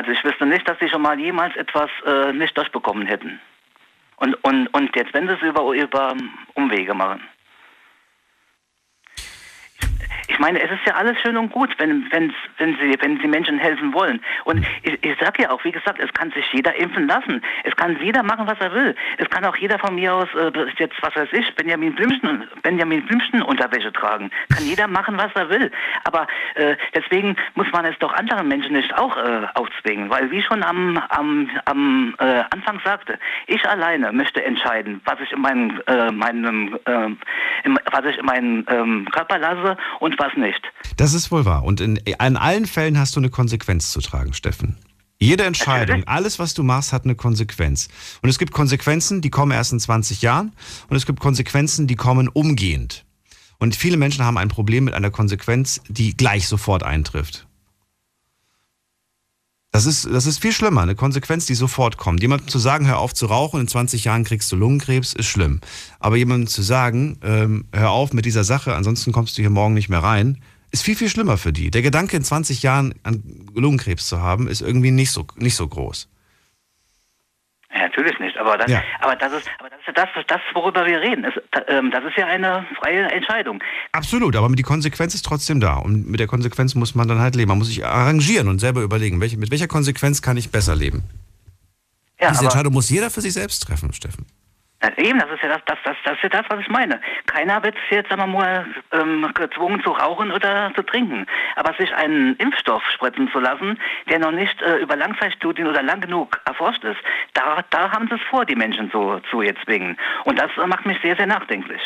Also 0.00 0.12
ich 0.12 0.24
wüsste 0.24 0.46
nicht, 0.46 0.66
dass 0.66 0.78
sie 0.78 0.88
schon 0.88 1.02
mal 1.02 1.20
jemals 1.20 1.54
etwas 1.56 1.90
äh, 2.06 2.32
nicht 2.32 2.56
durchbekommen 2.56 3.06
hätten. 3.06 3.38
Und, 4.16 4.32
und, 4.44 4.66
und 4.68 4.96
jetzt, 4.96 5.12
wenn 5.12 5.26
sie 5.26 5.34
es 5.34 5.42
über, 5.42 5.74
über 5.74 6.16
Umwege 6.54 6.94
machen. 6.94 7.20
Meine, 10.40 10.60
es 10.60 10.70
ist 10.70 10.80
ja 10.86 10.94
alles 10.94 11.18
schön 11.20 11.36
und 11.36 11.52
gut, 11.52 11.70
wenn, 11.78 12.10
wenn's, 12.10 12.34
wenn, 12.58 12.76
sie, 12.76 12.96
wenn 13.00 13.20
sie 13.20 13.28
Menschen 13.28 13.58
helfen 13.58 13.92
wollen. 13.92 14.20
Und 14.44 14.66
ich, 14.82 14.98
ich 15.04 15.18
sage 15.20 15.42
ja 15.42 15.50
auch, 15.50 15.62
wie 15.64 15.72
gesagt, 15.72 16.00
es 16.00 16.12
kann 16.14 16.30
sich 16.32 16.44
jeder 16.52 16.74
impfen 16.76 17.06
lassen. 17.06 17.42
Es 17.64 17.76
kann 17.76 17.98
jeder 18.00 18.22
machen, 18.22 18.46
was 18.46 18.58
er 18.60 18.72
will. 18.74 18.94
Es 19.18 19.28
kann 19.30 19.44
auch 19.44 19.56
jeder 19.56 19.78
von 19.78 19.94
mir 19.94 20.14
aus, 20.14 20.28
äh, 20.34 20.50
jetzt, 20.78 20.96
was 21.02 21.14
weiß 21.14 21.28
ich, 21.32 21.54
Benjamin 21.54 21.94
Blümchen, 21.94 22.48
Benjamin 22.62 23.04
Blümchen 23.06 23.42
Unterwäsche 23.42 23.92
tragen. 23.92 24.30
Kann 24.54 24.64
jeder 24.64 24.88
machen, 24.88 25.18
was 25.18 25.30
er 25.34 25.48
will. 25.50 25.70
Aber 26.04 26.26
äh, 26.54 26.76
deswegen 26.94 27.36
muss 27.54 27.70
man 27.72 27.84
es 27.84 27.98
doch 27.98 28.12
anderen 28.14 28.48
Menschen 28.48 28.72
nicht 28.72 28.96
auch 28.96 29.16
äh, 29.16 29.46
aufzwingen. 29.54 30.08
Weil, 30.10 30.30
wie 30.30 30.42
schon 30.42 30.62
am, 30.62 30.98
am, 31.10 31.50
am 31.66 32.14
äh, 32.18 32.42
Anfang 32.50 32.80
sagte, 32.84 33.18
ich 33.46 33.64
alleine 33.68 34.10
möchte 34.12 34.44
entscheiden, 34.44 35.00
was 35.04 35.20
ich 35.20 35.32
in 35.32 35.40
meinen, 35.42 35.80
äh, 35.86 36.10
meinem, 36.10 36.78
äh, 36.86 37.06
in, 37.64 37.78
was 37.92 38.04
ich 38.06 38.18
in 38.18 38.24
meinen 38.24 38.66
ähm, 38.70 39.06
Körper 39.10 39.38
lasse 39.38 39.76
und 39.98 40.18
was 40.18 40.29
nicht. 40.36 40.60
Das 40.96 41.14
ist 41.14 41.30
wohl 41.30 41.44
wahr. 41.44 41.64
Und 41.64 41.80
in, 41.80 41.96
in 41.96 42.36
allen 42.36 42.66
Fällen 42.66 42.98
hast 42.98 43.16
du 43.16 43.20
eine 43.20 43.30
Konsequenz 43.30 43.92
zu 43.92 44.00
tragen, 44.00 44.32
Steffen. 44.32 44.76
Jede 45.22 45.44
Entscheidung, 45.44 46.04
alles, 46.04 46.38
was 46.38 46.54
du 46.54 46.62
machst, 46.62 46.94
hat 46.94 47.04
eine 47.04 47.14
Konsequenz. 47.14 47.88
Und 48.22 48.30
es 48.30 48.38
gibt 48.38 48.52
Konsequenzen, 48.52 49.20
die 49.20 49.28
kommen 49.28 49.52
erst 49.52 49.72
in 49.72 49.78
20 49.78 50.22
Jahren. 50.22 50.52
Und 50.88 50.96
es 50.96 51.04
gibt 51.04 51.20
Konsequenzen, 51.20 51.86
die 51.86 51.96
kommen 51.96 52.28
umgehend. 52.28 53.04
Und 53.58 53.76
viele 53.76 53.98
Menschen 53.98 54.24
haben 54.24 54.38
ein 54.38 54.48
Problem 54.48 54.84
mit 54.84 54.94
einer 54.94 55.10
Konsequenz, 55.10 55.82
die 55.88 56.16
gleich 56.16 56.48
sofort 56.48 56.82
eintrifft. 56.82 57.46
Das 59.72 59.86
ist, 59.86 60.04
das 60.06 60.26
ist 60.26 60.40
viel 60.40 60.52
schlimmer, 60.52 60.80
eine 60.82 60.96
Konsequenz, 60.96 61.46
die 61.46 61.54
sofort 61.54 61.96
kommt. 61.96 62.22
Jemandem 62.22 62.48
zu 62.48 62.58
sagen, 62.58 62.88
hör 62.88 62.98
auf 62.98 63.14
zu 63.14 63.26
rauchen, 63.26 63.60
in 63.60 63.68
20 63.68 64.04
Jahren 64.04 64.24
kriegst 64.24 64.50
du 64.50 64.56
Lungenkrebs, 64.56 65.12
ist 65.12 65.26
schlimm. 65.26 65.60
Aber 66.00 66.16
jemandem 66.16 66.48
zu 66.48 66.62
sagen, 66.62 67.18
ähm, 67.22 67.66
hör 67.72 67.90
auf 67.90 68.12
mit 68.12 68.24
dieser 68.24 68.42
Sache, 68.42 68.74
ansonsten 68.74 69.12
kommst 69.12 69.38
du 69.38 69.42
hier 69.42 69.50
morgen 69.50 69.74
nicht 69.74 69.88
mehr 69.88 70.02
rein, 70.02 70.42
ist 70.72 70.82
viel, 70.82 70.96
viel 70.96 71.08
schlimmer 71.08 71.38
für 71.38 71.52
die. 71.52 71.70
Der 71.70 71.82
Gedanke, 71.82 72.16
in 72.16 72.24
20 72.24 72.62
Jahren 72.62 72.94
an 73.04 73.22
Lungenkrebs 73.54 74.08
zu 74.08 74.20
haben, 74.20 74.48
ist 74.48 74.60
irgendwie 74.60 74.90
nicht 74.90 75.12
so, 75.12 75.26
nicht 75.36 75.54
so 75.54 75.68
groß. 75.68 76.08
Ja, 77.72 77.82
natürlich 77.82 78.18
nicht, 78.18 78.36
aber 78.36 78.58
das, 78.58 78.70
Ja. 78.70 78.82
aber 79.00 79.14
das 79.16 79.32
ist, 79.32 79.48
aber 79.58 79.70
das 79.70 79.78
ist 79.80 79.86
ja 79.86 79.92
das, 79.92 80.08
das, 80.26 80.40
worüber 80.54 80.84
wir 80.86 81.00
reden. 81.00 81.24
Ähm, 81.68 81.90
das 81.92 82.04
ist 82.04 82.16
ja 82.16 82.26
eine 82.26 82.66
freie 82.80 83.08
Entscheidung. 83.12 83.62
Absolut, 83.92 84.34
aber 84.34 84.48
die 84.56 84.62
Konsequenz 84.64 85.14
ist 85.14 85.24
trotzdem 85.24 85.60
da. 85.60 85.74
Und 85.74 86.08
mit 86.10 86.18
der 86.18 86.26
Konsequenz 86.26 86.74
muss 86.74 86.94
man 86.96 87.06
dann 87.06 87.20
halt 87.20 87.36
leben. 87.36 87.48
Man 87.48 87.58
muss 87.58 87.68
sich 87.68 87.84
arrangieren 87.86 88.48
und 88.48 88.58
selber 88.58 88.80
überlegen, 88.82 89.20
welche, 89.20 89.36
mit 89.36 89.50
welcher 89.52 89.68
Konsequenz 89.68 90.20
kann 90.20 90.36
ich 90.36 90.50
besser 90.50 90.74
leben. 90.74 91.04
Ja, 92.20 92.30
Diese 92.32 92.44
Entscheidung 92.44 92.72
muss 92.72 92.90
jeder 92.90 93.08
für 93.10 93.20
sich 93.20 93.32
selbst 93.32 93.60
treffen, 93.60 93.92
Steffen. 93.92 94.26
Ja, 94.82 94.90
eben, 94.96 95.18
das 95.18 95.30
ist 95.30 95.42
ja 95.42 95.48
das, 95.48 95.60
das, 95.66 95.78
das, 95.84 95.96
das 96.04 96.14
ist 96.14 96.22
ja 96.22 96.28
das, 96.30 96.46
was 96.48 96.60
ich 96.60 96.68
meine. 96.68 97.00
Keiner 97.26 97.62
wird 97.62 97.76
jetzt, 97.90 98.08
sagen 98.08 98.22
wir 98.22 98.26
mal, 98.26 98.66
ähm, 98.92 99.28
gezwungen 99.34 99.82
zu 99.82 99.90
rauchen 99.90 100.30
oder 100.32 100.72
zu 100.74 100.82
trinken. 100.82 101.26
Aber 101.56 101.74
sich 101.74 101.92
einen 101.94 102.34
Impfstoff 102.36 102.82
spritzen 102.94 103.30
zu 103.30 103.40
lassen, 103.40 103.78
der 104.08 104.18
noch 104.18 104.32
nicht 104.32 104.60
äh, 104.62 104.78
über 104.78 104.96
Langzeitstudien 104.96 105.68
oder 105.68 105.82
lang 105.82 106.00
genug 106.00 106.40
erforscht 106.46 106.82
ist, 106.84 106.98
da, 107.34 107.62
da 107.68 107.90
haben 107.92 108.08
sie 108.08 108.14
es 108.14 108.22
vor, 108.30 108.46
die 108.46 108.56
Menschen 108.56 108.90
zu, 108.90 109.20
zu 109.30 109.42
jetzt 109.42 109.62
zwingen. 109.64 109.98
Und 110.24 110.38
das 110.38 110.50
äh, 110.56 110.66
macht 110.66 110.86
mich 110.86 110.98
sehr, 111.02 111.16
sehr 111.16 111.26
nachdenklich. 111.26 111.82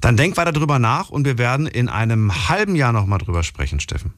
Dann 0.00 0.16
denk 0.16 0.36
weiter 0.36 0.52
drüber 0.52 0.78
nach 0.78 1.10
und 1.10 1.24
wir 1.24 1.38
werden 1.38 1.66
in 1.66 1.88
einem 1.88 2.48
halben 2.48 2.74
Jahr 2.74 2.92
nochmal 2.92 3.18
drüber 3.18 3.42
sprechen, 3.42 3.80
Steffen. 3.80 4.14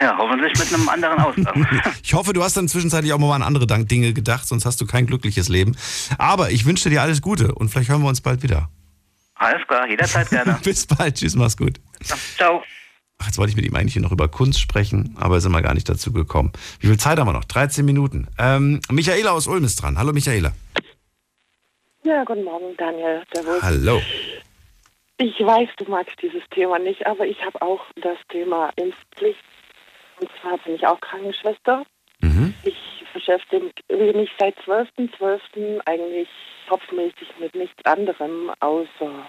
Ja, 0.00 0.16
hoffentlich 0.18 0.52
mit 0.58 0.74
einem 0.74 0.88
anderen 0.88 1.18
Ausgang. 1.18 1.66
Ich 2.02 2.12
hoffe, 2.14 2.32
du 2.32 2.42
hast 2.42 2.56
dann 2.56 2.68
zwischenzeitlich 2.68 3.12
auch 3.12 3.18
mal 3.18 3.34
an 3.34 3.42
andere 3.42 3.66
Dank- 3.66 3.88
Dinge 3.88 4.12
gedacht, 4.12 4.46
sonst 4.46 4.66
hast 4.66 4.80
du 4.80 4.86
kein 4.86 5.06
glückliches 5.06 5.48
Leben. 5.48 5.74
Aber 6.18 6.50
ich 6.50 6.66
wünsche 6.66 6.90
dir 6.90 7.00
alles 7.02 7.22
Gute 7.22 7.54
und 7.54 7.68
vielleicht 7.70 7.88
hören 7.88 8.02
wir 8.02 8.08
uns 8.08 8.20
bald 8.20 8.42
wieder. 8.42 8.68
Alles 9.36 9.66
klar, 9.66 9.88
jederzeit 9.88 10.28
gerne. 10.30 10.58
Bis 10.64 10.86
bald. 10.86 11.16
Tschüss, 11.16 11.34
mach's 11.34 11.56
gut. 11.56 11.80
Ciao. 12.36 12.62
Ach, 13.18 13.26
jetzt 13.26 13.38
wollte 13.38 13.50
ich 13.50 13.56
mit 13.56 13.64
ihm 13.64 13.74
eigentlich 13.74 13.96
noch 13.96 14.12
über 14.12 14.28
Kunst 14.28 14.60
sprechen, 14.60 15.14
aber 15.18 15.40
sind 15.40 15.52
wir 15.52 15.62
gar 15.62 15.72
nicht 15.72 15.88
dazu 15.88 16.12
gekommen. 16.12 16.52
Wie 16.80 16.88
viel 16.88 16.98
Zeit 16.98 17.18
haben 17.18 17.26
wir 17.28 17.32
noch? 17.32 17.44
13 17.44 17.84
Minuten. 17.84 18.28
Ähm, 18.38 18.80
Michaela 18.90 19.30
aus 19.30 19.46
Ulm 19.46 19.64
ist 19.64 19.76
dran. 19.82 19.96
Hallo, 19.98 20.12
Michaela. 20.12 20.52
Ja, 22.04 22.22
guten 22.24 22.44
Morgen, 22.44 22.76
Daniel. 22.76 23.22
Hallo. 23.62 24.00
Ich 25.18 25.34
weiß, 25.40 25.68
du 25.78 25.90
magst 25.90 26.14
dieses 26.22 26.42
Thema 26.50 26.78
nicht, 26.78 27.06
aber 27.06 27.24
ich 27.26 27.38
habe 27.44 27.60
auch 27.62 27.80
das 28.02 28.18
Thema 28.30 28.70
Impfpflicht. 28.76 29.40
Und 30.20 30.30
zwar 30.40 30.58
bin 30.58 30.74
ich 30.74 30.86
auch 30.86 31.00
Krankenschwester. 31.00 31.84
Ich 32.62 33.04
beschäftige 33.12 33.70
mich 33.88 34.30
seit 34.38 34.58
12.12. 34.60 35.80
eigentlich 35.86 36.28
kopfmäßig 36.68 37.28
mit 37.38 37.54
nichts 37.54 37.84
anderem, 37.84 38.52
außer 38.60 39.28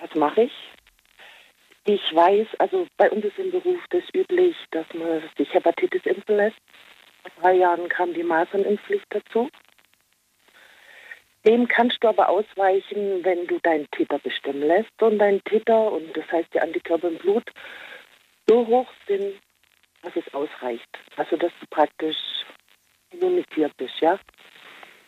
was 0.00 0.14
mache 0.14 0.42
ich? 0.42 0.52
Ich 1.86 2.14
weiß, 2.14 2.46
also 2.58 2.86
bei 2.96 3.10
uns 3.10 3.24
ist 3.24 3.38
im 3.38 3.50
Beruf 3.50 3.80
das 3.90 4.02
üblich, 4.14 4.56
dass 4.70 4.86
man 4.94 5.22
sich 5.36 5.52
Hepatitis 5.52 6.04
impfen 6.04 6.36
lässt. 6.36 6.58
Vor 7.22 7.42
drei 7.42 7.54
Jahren 7.54 7.88
kam 7.88 8.14
die 8.14 8.22
Masernimpfpflicht 8.22 9.06
dazu. 9.10 9.48
Dem 11.46 11.68
kannst 11.68 12.02
du 12.02 12.08
aber 12.08 12.28
ausweichen, 12.28 13.22
wenn 13.22 13.46
du 13.46 13.58
deinen 13.60 13.90
Titer 13.90 14.18
bestimmen 14.18 14.62
lässt 14.62 15.02
und 15.02 15.18
dein 15.18 15.42
Titer, 15.44 15.92
und 15.92 16.16
das 16.16 16.30
heißt 16.32 16.54
die 16.54 16.60
Antikörper 16.60 17.08
im 17.08 17.18
Blut, 17.18 17.50
so 18.46 18.66
hoch 18.66 18.90
sind, 19.06 19.34
dass 20.04 20.14
es 20.16 20.34
ausreicht. 20.34 20.88
Also 21.16 21.36
dass 21.36 21.52
du 21.60 21.66
praktisch 21.70 22.16
immunisiert 23.10 23.76
bist, 23.76 23.94
ja. 24.00 24.18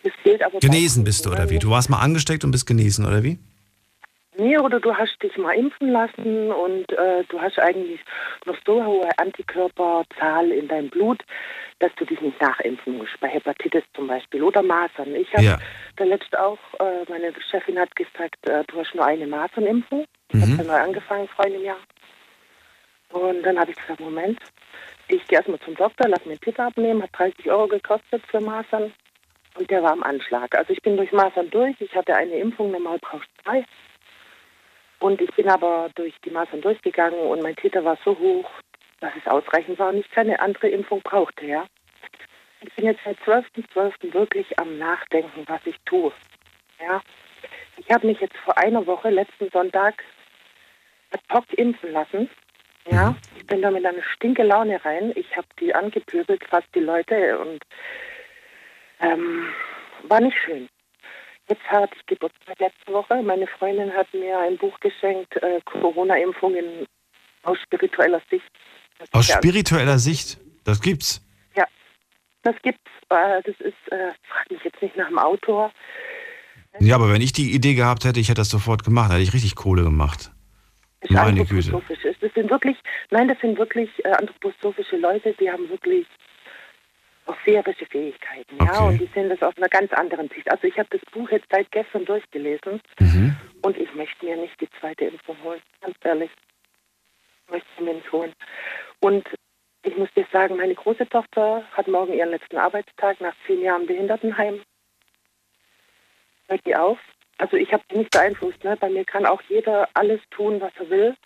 Das 0.02 0.12
gilt 0.24 0.42
aber 0.42 0.58
Genesen 0.60 1.04
bist 1.04 1.26
du, 1.26 1.30
oder 1.30 1.50
wie? 1.50 1.58
Du 1.58 1.70
warst 1.70 1.90
mal 1.90 2.00
angesteckt 2.00 2.44
und 2.44 2.50
bist 2.52 2.66
genesen, 2.66 3.06
oder 3.06 3.22
wie? 3.22 3.38
Nee, 4.38 4.58
oder 4.58 4.78
du 4.80 4.94
hast 4.94 5.16
dich 5.22 5.34
mal 5.38 5.54
impfen 5.56 5.90
lassen 5.92 6.52
und 6.52 6.92
äh, 6.92 7.24
du 7.30 7.40
hast 7.40 7.58
eigentlich 7.58 8.00
noch 8.44 8.56
so 8.66 8.84
hohe 8.84 9.08
Antikörperzahl 9.16 10.50
in 10.50 10.68
deinem 10.68 10.90
Blut, 10.90 11.22
dass 11.78 11.90
du 11.96 12.04
dich 12.04 12.20
nicht 12.20 12.38
nachimpfen 12.40 12.98
musst. 12.98 13.18
Bei 13.20 13.28
Hepatitis 13.28 13.82
zum 13.94 14.06
Beispiel 14.08 14.42
oder 14.42 14.62
Masern. 14.62 15.14
Ich 15.14 15.32
habe 15.32 15.42
Ja. 15.42 15.58
da 15.96 16.04
letzt 16.04 16.36
auch, 16.38 16.58
äh, 16.80 17.04
meine 17.08 17.32
Chefin 17.50 17.78
hat 17.78 17.96
gesagt, 17.96 18.36
äh, 18.48 18.62
du 18.66 18.78
hast 18.78 18.94
nur 18.94 19.06
eine 19.06 19.26
Masernimpfung. 19.26 20.04
Ich 20.32 20.40
habe 20.42 20.52
Mhm. 20.52 20.58
ja 20.58 20.64
neu 20.64 20.82
angefangen 20.82 21.28
vor 21.34 21.46
einem 21.46 21.62
Jahr. 21.64 21.78
Und 23.16 23.42
dann 23.42 23.58
habe 23.58 23.70
ich 23.70 23.76
gesagt, 23.76 24.00
Moment, 24.00 24.38
ich 25.08 25.26
gehe 25.26 25.38
erstmal 25.38 25.60
zum 25.60 25.74
Doktor, 25.74 26.08
lass 26.08 26.24
mir 26.24 26.32
einen 26.32 26.40
Titel 26.40 26.60
abnehmen, 26.60 27.02
hat 27.02 27.10
30 27.12 27.50
Euro 27.50 27.68
gekostet 27.68 28.22
für 28.28 28.40
Masern. 28.40 28.92
Und 29.56 29.70
der 29.70 29.82
war 29.82 29.92
am 29.92 30.02
Anschlag. 30.02 30.54
Also 30.56 30.72
ich 30.72 30.82
bin 30.82 30.96
durch 30.96 31.12
Masern 31.12 31.50
durch, 31.50 31.80
ich 31.80 31.94
hatte 31.94 32.14
eine 32.14 32.34
Impfung, 32.34 32.70
normal 32.70 32.98
brauchst 33.00 33.30
drei. 33.44 33.64
Und 34.98 35.20
ich 35.20 35.30
bin 35.34 35.48
aber 35.48 35.88
durch 35.94 36.14
die 36.24 36.30
Masern 36.30 36.60
durchgegangen 36.60 37.20
und 37.20 37.42
mein 37.42 37.56
Titer 37.56 37.84
war 37.84 37.98
so 38.04 38.18
hoch, 38.18 38.50
dass 39.00 39.12
es 39.16 39.30
ausreichend 39.30 39.78
war 39.78 39.90
und 39.90 39.98
ich 39.98 40.10
keine 40.10 40.40
andere 40.40 40.68
Impfung 40.68 41.00
brauchte, 41.02 41.46
ja. 41.46 41.66
Ich 42.62 42.74
bin 42.74 42.86
jetzt 42.86 43.00
seit 43.04 43.18
12.12. 43.20 44.14
wirklich 44.14 44.58
am 44.58 44.78
Nachdenken, 44.78 45.44
was 45.46 45.60
ich 45.66 45.76
tue. 45.84 46.12
Ja. 46.80 47.00
Ich 47.76 47.90
habe 47.90 48.06
mich 48.06 48.20
jetzt 48.20 48.36
vor 48.38 48.56
einer 48.56 48.86
Woche, 48.86 49.10
letzten 49.10 49.50
Sonntag, 49.50 50.02
ad 51.12 51.22
hoc 51.32 51.44
impfen 51.56 51.92
lassen. 51.92 52.30
Ja. 52.90 53.16
Ich 53.36 53.46
bin 53.46 53.62
da 53.62 53.70
mit 53.70 53.84
einer 53.84 54.02
stinke 54.14 54.42
Laune 54.42 54.84
rein. 54.84 55.12
Ich 55.14 55.36
habe 55.36 55.46
die 55.60 55.74
angepöbelt, 55.74 56.42
fast 56.48 56.66
die 56.74 56.80
Leute 56.80 57.38
und 57.38 57.62
ähm, 59.00 59.46
war 60.08 60.20
nicht 60.20 60.36
schön. 60.44 60.68
Jetzt 61.48 61.62
hatte 61.68 61.94
ich 61.96 62.06
Geburtstag 62.06 62.58
letzte 62.58 62.92
Woche. 62.92 63.22
Meine 63.22 63.46
Freundin 63.46 63.92
hat 63.92 64.12
mir 64.12 64.38
ein 64.38 64.56
Buch 64.58 64.78
geschenkt, 64.80 65.36
äh, 65.42 65.60
Corona-Impfungen 65.64 66.86
aus 67.42 67.58
spiritueller 67.62 68.20
Sicht. 68.30 68.50
Das 68.98 69.12
Aus 69.12 69.28
spiritueller 69.28 69.98
Sicht, 69.98 70.38
das 70.64 70.80
gibt's. 70.80 71.22
Ja, 71.54 71.66
das 72.42 72.56
gibt's. 72.62 72.90
Äh, 73.10 73.42
das 73.42 73.54
ist, 73.60 73.92
äh, 73.92 74.12
frag 74.28 74.50
mich 74.50 74.64
jetzt 74.64 74.82
nicht 74.82 74.96
nach 74.96 75.08
dem 75.08 75.18
Autor. 75.18 75.70
Ja, 76.80 76.96
aber 76.96 77.12
wenn 77.12 77.22
ich 77.22 77.32
die 77.32 77.52
Idee 77.52 77.74
gehabt 77.74 78.04
hätte, 78.04 78.18
ich 78.20 78.28
hätte 78.28 78.40
das 78.40 78.50
sofort 78.50 78.84
gemacht, 78.84 79.10
hätte 79.12 79.22
ich 79.22 79.32
richtig 79.32 79.54
Kohle 79.54 79.84
gemacht. 79.84 80.32
Ist 81.00 81.10
Meine 81.10 81.32
Güte. 81.44 81.54
anthroposophisch 81.54 82.04
ist. 82.04 82.22
Das 82.22 82.32
sind 82.34 82.50
wirklich, 82.50 82.76
nein, 83.10 83.28
das 83.28 83.38
sind 83.40 83.58
wirklich 83.58 83.90
äh, 84.04 84.10
anthroposophische 84.12 84.96
Leute, 84.96 85.32
die 85.38 85.50
haben 85.50 85.68
wirklich 85.68 86.06
auch 87.26 87.36
seherische 87.44 87.86
Fähigkeiten, 87.86 88.56
ja, 88.60 88.70
Okay. 88.70 88.86
und 88.88 88.98
die 89.00 89.10
sehen 89.12 89.28
das 89.28 89.42
aus 89.42 89.56
einer 89.56 89.68
ganz 89.68 89.92
anderen 89.92 90.28
Sicht. 90.28 90.48
Also 90.50 90.66
ich 90.68 90.78
habe 90.78 90.88
das 90.90 91.00
Buch 91.12 91.28
jetzt 91.30 91.46
seit 91.50 91.70
gestern 91.72 92.04
durchgelesen 92.04 92.80
Mhm. 93.00 93.36
und 93.62 93.76
ich 93.78 93.92
möchte 93.94 94.24
mir 94.24 94.36
nicht 94.36 94.60
die 94.60 94.68
zweite 94.80 95.06
Impfung 95.06 95.36
holen, 95.42 95.60
ganz 95.80 95.96
ehrlich. 96.04 96.30
Ich 97.46 97.50
möchte 97.52 97.82
mir 97.82 97.94
nicht 97.94 98.12
holen. 98.12 98.32
Und 99.00 99.26
ich 99.82 99.96
muss 99.96 100.08
dir 100.14 100.26
sagen, 100.32 100.56
meine 100.56 100.74
große 100.74 101.08
Tochter 101.08 101.64
hat 101.72 101.88
morgen 101.88 102.12
ihren 102.12 102.30
letzten 102.30 102.58
Arbeitstag 102.58 103.20
nach 103.20 103.34
zehn 103.46 103.60
Jahren 103.60 103.86
Behindertenheim. 103.86 104.62
Hört 106.48 106.64
die 106.64 106.76
auf? 106.76 106.98
Also 107.38 107.56
ich 107.56 107.72
habe 107.72 107.82
die 107.90 107.98
nicht 107.98 108.10
beeinflusst. 108.10 108.62
Ne? 108.64 108.76
Bei 108.78 108.88
mir 108.88 109.04
kann 109.04 109.26
auch 109.26 109.42
jeder 109.48 109.88
alles 109.94 110.20
tun, 110.30 110.60
was 110.60 110.72
er 110.78 110.90
will. 110.90 111.16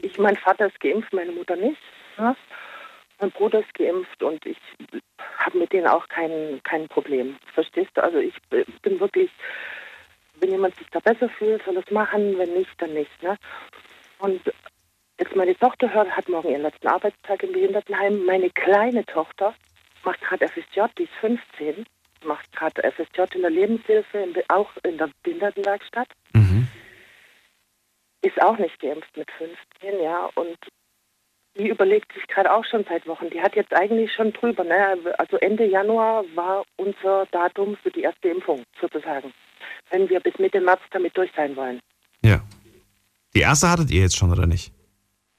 Ich, 0.00 0.18
mein 0.18 0.36
Vater 0.36 0.66
ist 0.66 0.80
geimpft, 0.80 1.12
meine 1.12 1.32
Mutter 1.32 1.56
nicht. 1.56 1.80
Ne? 2.16 2.36
Mein 3.20 3.30
Bruder 3.32 3.60
ist 3.60 3.74
geimpft 3.74 4.22
und 4.22 4.46
ich 4.46 4.58
habe 5.38 5.58
mit 5.58 5.72
denen 5.72 5.88
auch 5.88 6.06
kein, 6.08 6.60
kein 6.62 6.86
Problem. 6.88 7.36
Verstehst 7.52 7.90
du? 7.94 8.02
Also 8.02 8.18
ich 8.18 8.34
bin 8.50 9.00
wirklich, 9.00 9.30
wenn 10.36 10.50
jemand 10.50 10.76
sich 10.76 10.86
da 10.90 11.00
besser 11.00 11.28
fühlt, 11.28 11.64
soll 11.64 11.76
es 11.78 11.90
machen, 11.90 12.38
wenn 12.38 12.54
nicht, 12.54 12.70
dann 12.80 12.94
nicht. 12.94 13.22
Ne? 13.22 13.36
Und 14.18 14.40
jetzt 15.18 15.34
meine 15.34 15.56
Tochter 15.56 15.92
hört, 15.92 16.16
hat 16.16 16.28
morgen 16.28 16.50
ihren 16.50 16.62
letzten 16.62 16.86
Arbeitstag 16.86 17.42
im 17.42 17.52
Behindertenheim. 17.52 18.24
Meine 18.24 18.50
kleine 18.50 19.04
Tochter 19.04 19.54
macht 20.04 20.20
gerade 20.20 20.46
FSJ, 20.46 20.82
die 20.96 21.04
ist 21.04 21.14
15, 21.20 21.86
macht 22.24 22.50
gerade 22.52 22.82
FSJ 22.92 23.36
in 23.36 23.42
der 23.42 23.50
Lebenshilfe, 23.50 24.32
auch 24.48 24.70
in 24.82 24.98
der 24.98 25.10
Behindertenwerkstatt. 25.22 26.08
Ist 28.20 28.42
auch 28.42 28.58
nicht 28.58 28.80
geimpft 28.80 29.16
mit 29.16 29.30
15, 29.30 30.02
ja. 30.02 30.28
Und 30.34 30.58
die 31.56 31.68
überlegt 31.68 32.12
sich 32.12 32.26
gerade 32.26 32.52
auch 32.52 32.64
schon 32.64 32.84
seit 32.88 33.06
Wochen. 33.06 33.30
Die 33.30 33.40
hat 33.40 33.54
jetzt 33.54 33.72
eigentlich 33.72 34.12
schon 34.12 34.32
drüber, 34.32 34.64
ne? 34.64 34.98
Also 35.18 35.36
Ende 35.36 35.64
Januar 35.64 36.24
war 36.34 36.64
unser 36.76 37.26
Datum 37.30 37.76
für 37.76 37.90
die 37.90 38.02
erste 38.02 38.28
Impfung, 38.28 38.64
sozusagen. 38.80 39.32
Wenn 39.90 40.08
wir 40.08 40.20
bis 40.20 40.36
Mitte 40.38 40.60
März 40.60 40.80
damit 40.90 41.16
durch 41.16 41.30
sein 41.36 41.54
wollen. 41.54 41.80
Ja. 42.22 42.40
Die 43.34 43.40
erste 43.40 43.70
hattet 43.70 43.90
ihr 43.90 44.02
jetzt 44.02 44.16
schon, 44.16 44.32
oder 44.32 44.46
nicht? 44.46 44.72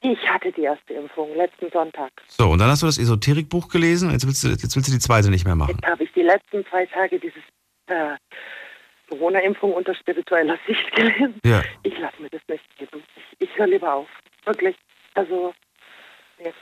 Ich 0.01 0.29
hatte 0.29 0.51
die 0.51 0.61
erste 0.61 0.93
Impfung 0.93 1.35
letzten 1.35 1.69
Sonntag. 1.71 2.11
So, 2.27 2.49
und 2.51 2.59
dann 2.59 2.69
hast 2.69 2.81
du 2.81 2.85
das 2.85 2.97
Esoterikbuch 2.97 3.67
gelesen 3.67 4.07
und 4.07 4.13
jetzt 4.13 4.25
willst 4.25 4.43
du, 4.43 4.47
jetzt 4.49 4.75
willst 4.75 4.87
du 4.87 4.93
die 4.93 4.99
zweite 4.99 5.29
nicht 5.29 5.45
mehr 5.45 5.55
machen. 5.55 5.75
Jetzt 5.75 5.91
habe 5.91 6.03
ich 6.03 6.11
die 6.13 6.21
letzten 6.21 6.65
zwei 6.67 6.85
Tage 6.85 7.19
dieses 7.19 7.43
äh, 7.87 8.15
Corona-Impfung 9.09 9.73
unter 9.73 9.93
spiritueller 9.95 10.57
Sicht 10.65 10.91
gelesen. 10.95 11.39
Ja. 11.43 11.63
Ich 11.83 11.97
lasse 11.99 12.21
mir 12.21 12.29
das 12.29 12.41
nicht 12.47 12.63
geben. 12.77 13.03
Ich, 13.15 13.49
ich 13.49 13.57
höre 13.57 13.67
lieber 13.67 13.93
auf. 13.93 14.07
Wirklich. 14.45 14.75
Also, 15.15 15.53
nee. 16.41 16.53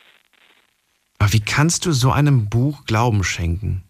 Aber 1.20 1.34
wie 1.34 1.44
kannst 1.44 1.86
du 1.86 1.92
so 1.92 2.12
einem 2.12 2.50
Buch 2.50 2.86
Glauben 2.86 3.24
schenken? 3.24 3.84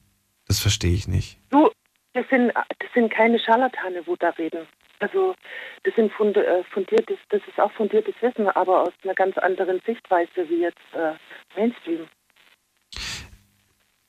Das 0.48 0.60
verstehe 0.60 0.94
ich 0.94 1.08
nicht. 1.08 1.40
Du, 1.52 1.70
das 2.14 2.26
sind, 2.30 2.52
das 2.54 2.90
sind 2.94 3.12
keine 3.14 3.40
Scharlatane, 3.40 4.02
wo 4.06 4.16
da 4.16 4.30
reden. 4.30 4.66
Also, 5.00 5.36
das 5.84 5.94
sind 5.96 6.12
funde, 6.14 6.46
äh, 6.46 6.64
fundiertes, 6.74 7.18
das 7.30 7.42
ist 7.48 7.60
auch 7.60 7.72
fundiertes 7.74 8.16
Wissen, 8.22 8.48
aber 8.50 8.82
aus 8.84 8.94
einer 9.04 9.14
ganz 9.14 9.38
anderen 9.38 9.80
Sichtweise 9.86 10.50
wie 10.50 10.62
jetzt 10.62 10.78
äh, 10.94 11.14
Mainstream. 11.56 12.08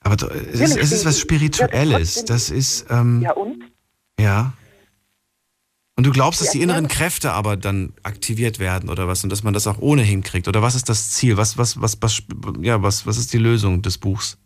Aber 0.01 0.15
es 0.15 0.61
ist, 0.61 0.77
es 0.77 0.93
ist 0.93 1.05
was 1.05 1.21
Spirituelles. 1.21 2.25
Das 2.25 2.51
ist, 2.51 2.91
ähm, 2.91 3.21
Ja, 3.23 3.33
und? 3.33 3.65
ja. 4.19 4.53
Und 5.97 6.07
du 6.07 6.13
glaubst, 6.13 6.41
dass 6.41 6.53
Die 6.53 6.59
die 6.59 6.65
inneren 6.65 6.87
Kräfte 6.87 7.33
aber 7.33 7.57
dann 7.57 7.93
aktiviert 8.05 8.61
werden 8.61 8.89
oder 8.89 9.09
was 9.09 9.25
und 9.25 9.31
dass 9.31 9.43
man 9.43 9.53
das 9.53 9.67
auch 9.67 9.81
ohne 9.81 10.03
hinkriegt? 10.03 10.47
Oder 10.47 10.63
was 10.63 10.77
ist 10.77 10.89
das 10.89 11.11
Ziel? 11.11 11.37
Was, 11.37 11.59
was, 11.59 11.83
was, 11.83 12.01
was, 12.01 12.23
ja, 12.61 12.81
was, 12.83 13.05
was 13.05 13.19
ist 13.19 13.33
die 13.33 13.39
Lösung 13.39 13.83
des 13.83 13.99
Buchs? 13.99 14.39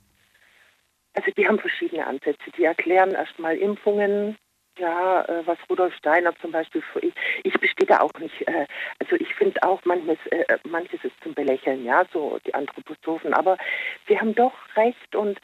Also 1.13 1.31
die 1.37 1.47
haben 1.47 1.59
verschiedene 1.59 2.07
Ansätze. 2.07 2.51
Die 2.57 2.65
erklären 2.65 3.11
erstmal 3.11 3.57
Impfungen, 3.59 4.37
ja, 4.83 5.23
äh, 5.23 5.47
was 5.47 5.59
Rudolf 5.71 5.95
Steiner 5.95 6.35
zum 6.41 6.51
Beispiel, 6.51 6.83
ich, 7.01 7.15
ich 7.45 7.55
bestehe 7.61 7.87
da 7.87 8.01
auch 8.01 8.13
nicht, 8.19 8.47
äh, 8.49 8.67
also 8.99 9.17
ich 9.17 9.33
finde 9.35 9.63
auch 9.63 9.81
manches, 9.85 10.19
äh, 10.31 10.59
manches 10.69 11.05
ist 11.05 11.15
zum 11.23 11.35
Belächeln, 11.35 11.85
ja, 11.85 12.05
so 12.13 12.39
die 12.45 12.53
Anthroposophen, 12.53 13.33
aber 13.33 13.57
sie 14.09 14.19
haben 14.19 14.35
doch 14.35 14.53
recht 14.77 15.15
und 15.15 15.39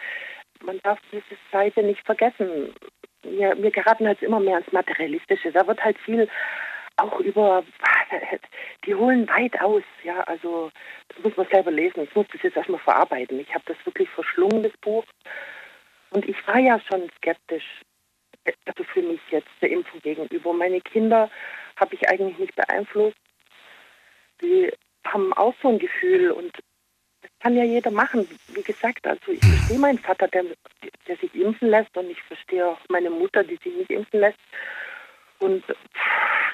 man 0.60 0.80
darf 0.82 0.98
diese 1.12 1.22
Seite 1.52 1.84
nicht 1.84 2.04
vergessen. 2.04 2.74
Wir, 3.22 3.56
wir 3.62 3.70
geraten 3.70 4.08
halt 4.08 4.20
immer 4.22 4.40
mehr 4.40 4.58
ins 4.58 4.72
Materialistische. 4.72 5.52
Da 5.52 5.66
wird 5.68 5.84
halt 5.84 5.98
viel 5.98 6.28
auch 6.96 7.20
über, 7.20 7.62
die 8.86 8.94
holen 8.94 9.28
weit 9.28 9.60
aus, 9.60 9.84
ja, 10.02 10.20
also 10.22 10.72
das 11.08 11.22
muss 11.22 11.36
man 11.36 11.46
selber 11.46 11.70
lesen. 11.70 12.02
Ich 12.02 12.14
muss 12.16 12.26
das 12.32 12.42
jetzt 12.42 12.56
erstmal 12.56 12.80
verarbeiten. 12.80 13.38
Ich 13.38 13.54
habe 13.54 13.62
das 13.66 13.76
wirklich 13.86 14.08
verschlungen, 14.08 14.64
das 14.64 14.76
Buch. 14.78 15.04
Und 16.10 16.28
ich 16.28 16.36
war 16.48 16.58
ja 16.58 16.80
schon 16.80 17.08
skeptisch, 17.18 17.82
also 18.66 18.84
für 18.84 19.02
mich 19.02 19.20
jetzt 19.30 19.48
der 19.60 19.70
Impfung 19.70 20.00
gegenüber. 20.00 20.52
Meine 20.52 20.80
Kinder 20.80 21.30
habe 21.76 21.94
ich 21.94 22.08
eigentlich 22.08 22.38
nicht 22.38 22.56
beeinflusst. 22.56 23.16
Die 24.40 24.70
haben 25.06 25.32
auch 25.34 25.54
so 25.62 25.68
ein 25.68 25.78
Gefühl 25.78 26.30
und 26.30 26.52
das 27.22 27.30
kann 27.40 27.56
ja 27.56 27.64
jeder 27.64 27.90
machen. 27.90 28.28
Wie 28.48 28.62
gesagt, 28.62 29.06
also 29.06 29.32
ich 29.32 29.40
verstehe 29.40 29.78
meinen 29.78 29.98
Vater, 29.98 30.28
der, 30.28 30.44
der 31.06 31.16
sich 31.16 31.34
impfen 31.34 31.68
lässt 31.68 31.96
und 31.96 32.10
ich 32.10 32.22
verstehe 32.22 32.66
auch 32.66 32.78
meine 32.88 33.10
Mutter, 33.10 33.42
die 33.42 33.56
sich 33.56 33.74
nicht 33.74 33.90
impfen 33.90 34.20
lässt. 34.20 34.38
Und 35.38 35.64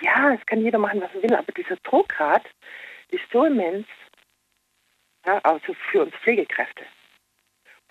ja, 0.00 0.34
es 0.34 0.44
kann 0.46 0.62
jeder 0.62 0.78
machen, 0.78 1.00
was 1.00 1.14
er 1.14 1.22
will, 1.22 1.34
aber 1.34 1.52
dieser 1.52 1.76
Druckgrad 1.76 2.44
ist 3.10 3.24
so 3.32 3.44
immens, 3.44 3.86
ja, 5.26 5.38
also 5.38 5.74
für 5.90 6.02
uns 6.02 6.14
Pflegekräfte. 6.16 6.84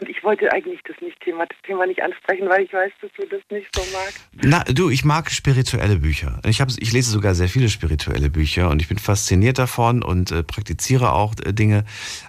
Und 0.04 0.10
ich 0.10 0.22
wollte 0.22 0.52
eigentlich 0.52 0.82
das 0.86 0.98
nicht 1.00 1.18
Thema, 1.22 1.46
das 1.46 1.58
Thema 1.66 1.86
nicht 1.86 2.02
ansprechen, 2.02 2.50
weil 2.50 2.66
ich 2.66 2.74
weiß, 2.74 2.92
dass 3.02 3.10
du 3.16 3.26
das 3.26 3.40
nicht 3.50 3.74
so 3.74 3.82
magst. 3.94 4.28
Na, 4.34 4.62
du, 4.66 4.90
ich 4.90 5.06
mag 5.06 5.32
spirituelle 5.32 5.96
Bücher. 5.96 6.42
Ich, 6.46 6.60
hab, 6.60 6.68
ich 6.78 6.92
lese 6.92 7.10
sogar 7.10 7.36
sehr 7.36 7.48
viele 7.48 7.70
spirituelle 7.70 8.30
Bücher 8.30 8.70
und 8.70 8.82
ich 8.82 8.90
bin 8.90 8.98
fasziniert 8.98 9.60
davon 9.60 10.04
und 10.04 10.32
äh, 10.32 10.44
praktiziere 10.44 11.14
auch 11.14 11.36
äh, 11.46 11.54
Dinge. 11.54 11.86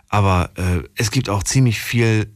Aber 0.09 0.51
äh, 0.57 0.89
es 0.95 1.11
gibt 1.11 1.29
auch 1.29 1.43
ziemlich 1.43 1.81
viel 1.81 2.29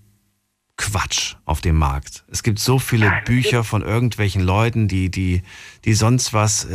Quatsch 0.76 1.36
auf 1.44 1.60
dem 1.60 1.76
Markt. 1.76 2.24
Es 2.32 2.42
gibt 2.42 2.58
so 2.58 2.80
viele 2.80 3.22
Bücher 3.24 3.62
von 3.62 3.82
irgendwelchen 3.82 4.42
Leuten, 4.42 4.88
die, 4.88 5.08
die, 5.08 5.42
die 5.84 5.94
sonst 5.94 6.32
was. 6.32 6.66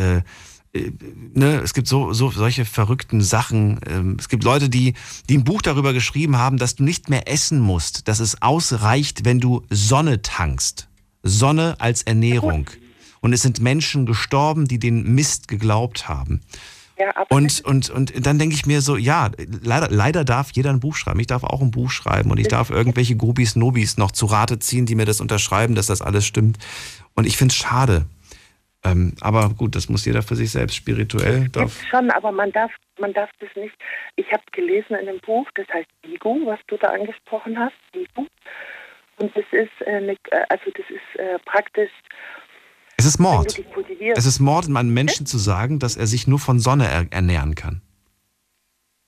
Äh, 0.74 0.92
ne, 1.34 1.62
es 1.64 1.74
gibt 1.74 1.88
so, 1.88 2.14
so 2.14 2.32
solche 2.32 2.66
verrückten 2.66 3.22
Sachen. 3.22 3.80
Ähm, 3.88 4.18
es 4.20 4.30
gibt 4.30 4.44
Leute, 4.44 4.70
die, 4.70 4.94
die 5.30 5.38
ein 5.38 5.44
Buch 5.44 5.62
darüber 5.62 5.94
geschrieben 5.94 6.38
haben, 6.38 6.58
dass 6.58 6.76
du 6.76 6.84
nicht 6.84 7.10
mehr 7.10 7.32
essen 7.32 7.60
musst, 7.60 8.08
dass 8.08 8.20
es 8.20 8.42
ausreicht, 8.42 9.26
wenn 9.26 9.40
du 9.40 9.64
Sonne 9.70 10.22
tankst. 10.22 10.88
Sonne 11.24 11.76
als 11.80 12.04
Ernährung. 12.04 12.70
Und 13.22 13.32
es 13.32 13.42
sind 13.42 13.62
Menschen 13.62 14.06
gestorben, 14.06 14.68
die 14.68 14.80
den 14.80 15.16
Mist 15.16 15.48
geglaubt 15.48 16.10
haben. 16.10 16.42
Ja, 17.00 17.12
Und, 17.30 17.62
und, 17.62 17.90
und 17.90 18.26
dann 18.26 18.38
denke 18.38 18.54
ich 18.54 18.66
mir 18.66 18.82
so, 18.82 18.98
ja, 18.98 19.32
leider, 19.62 19.90
leider 19.90 20.24
darf 20.24 20.52
jeder 20.52 20.70
ein 20.70 20.80
Buch 20.80 20.96
schreiben. 20.96 21.20
Ich 21.20 21.28
darf 21.28 21.44
auch 21.44 21.62
ein 21.62 21.72
Buch 21.72 21.90
schreiben 21.90 22.30
und 22.30 22.40
ich 22.40 22.50
darf 22.50 22.70
irgendwelche 22.70 23.16
Grubis, 23.16 23.56
Nobis 23.56 23.98
noch 23.98 24.12
zu 24.12 24.28
Rate 24.28 24.60
ziehen, 24.60 24.86
die 24.86 24.96
mir 24.96 25.06
das 25.06 25.20
unterschreiben, 25.20 25.74
dass 25.74 25.88
das 25.88 26.02
alles 26.02 26.26
stimmt. 26.26 26.60
Und 27.16 27.26
ich 27.26 27.38
finde 27.38 27.54
es 27.54 27.58
schade. 27.58 28.06
Ähm, 28.86 29.14
aber 29.22 29.50
gut, 29.58 29.76
das 29.76 29.88
muss 29.88 30.06
jeder 30.06 30.22
für 30.22 30.36
sich 30.36 30.52
selbst 30.52 30.76
spirituell. 30.76 31.48
Darf, 31.50 31.82
Jetzt 31.82 31.90
schon, 31.90 32.12
aber 32.12 32.32
man 32.32 32.52
darf, 32.52 32.72
man 33.00 33.14
darf 33.14 33.30
das 33.40 33.50
nicht. 33.56 33.76
Ich 34.18 34.32
habe 34.32 34.44
gelesen 34.52 34.96
in 34.96 35.08
einem 35.08 35.20
Buch, 35.20 35.48
das 35.56 35.68
heißt 35.74 35.88
Bigu, 36.02 36.46
was 36.46 36.60
du 36.68 36.78
da 36.78 36.90
angesprochen 36.90 37.58
hast, 37.58 37.76
Bigu. 37.94 38.28
Und 39.18 39.36
das 39.36 39.46
ist, 39.52 39.88
äh, 39.88 39.96
eine, 39.96 40.14
äh, 40.32 40.46
also 40.50 40.72
das 40.76 40.86
ist 40.90 41.20
äh, 41.20 41.40
praktisch. 41.46 41.92
es 42.98 43.06
ist 43.06 43.20
Mord. 43.20 43.58
Es 44.16 44.26
ist 44.26 44.40
Mord, 44.40 44.66
einem 44.66 44.94
Menschen 44.94 45.26
zu 45.26 45.38
sagen, 45.38 45.80
dass 45.80 45.96
er 45.96 46.08
sich 46.08 46.28
nur 46.28 46.40
von 46.40 46.60
Sonne 46.60 46.86
er 46.86 47.06
ernähren 47.12 47.56
kann. 47.56 47.82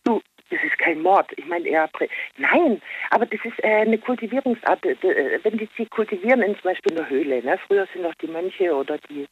Du, 0.04 0.22
das 0.50 0.60
ist 0.64 0.78
kein 0.78 1.02
Mord. 1.02 1.32
Ich 1.38 1.46
meine 1.48 1.68
eher. 1.68 1.88
Prä 1.88 2.08
Nein, 2.38 2.82
aber 3.10 3.26
das 3.26 3.40
ist 3.44 3.62
äh, 3.64 3.82
eine 3.82 3.98
Kultivierungsart. 3.98 4.84
Wenn 4.84 5.58
die 5.58 5.68
sie 5.76 5.86
kultivieren 5.88 6.42
in 6.44 6.54
zum 6.54 6.64
Beispiel 6.64 6.98
einer 6.98 7.10
Höhle. 7.10 7.44
Ne? 7.44 7.58
Früher 7.68 7.88
sind 7.92 8.04
doch 8.04 8.16
die 8.16 8.28
Mönche 8.28 8.74
oder 8.74 8.98
die, 9.10 9.28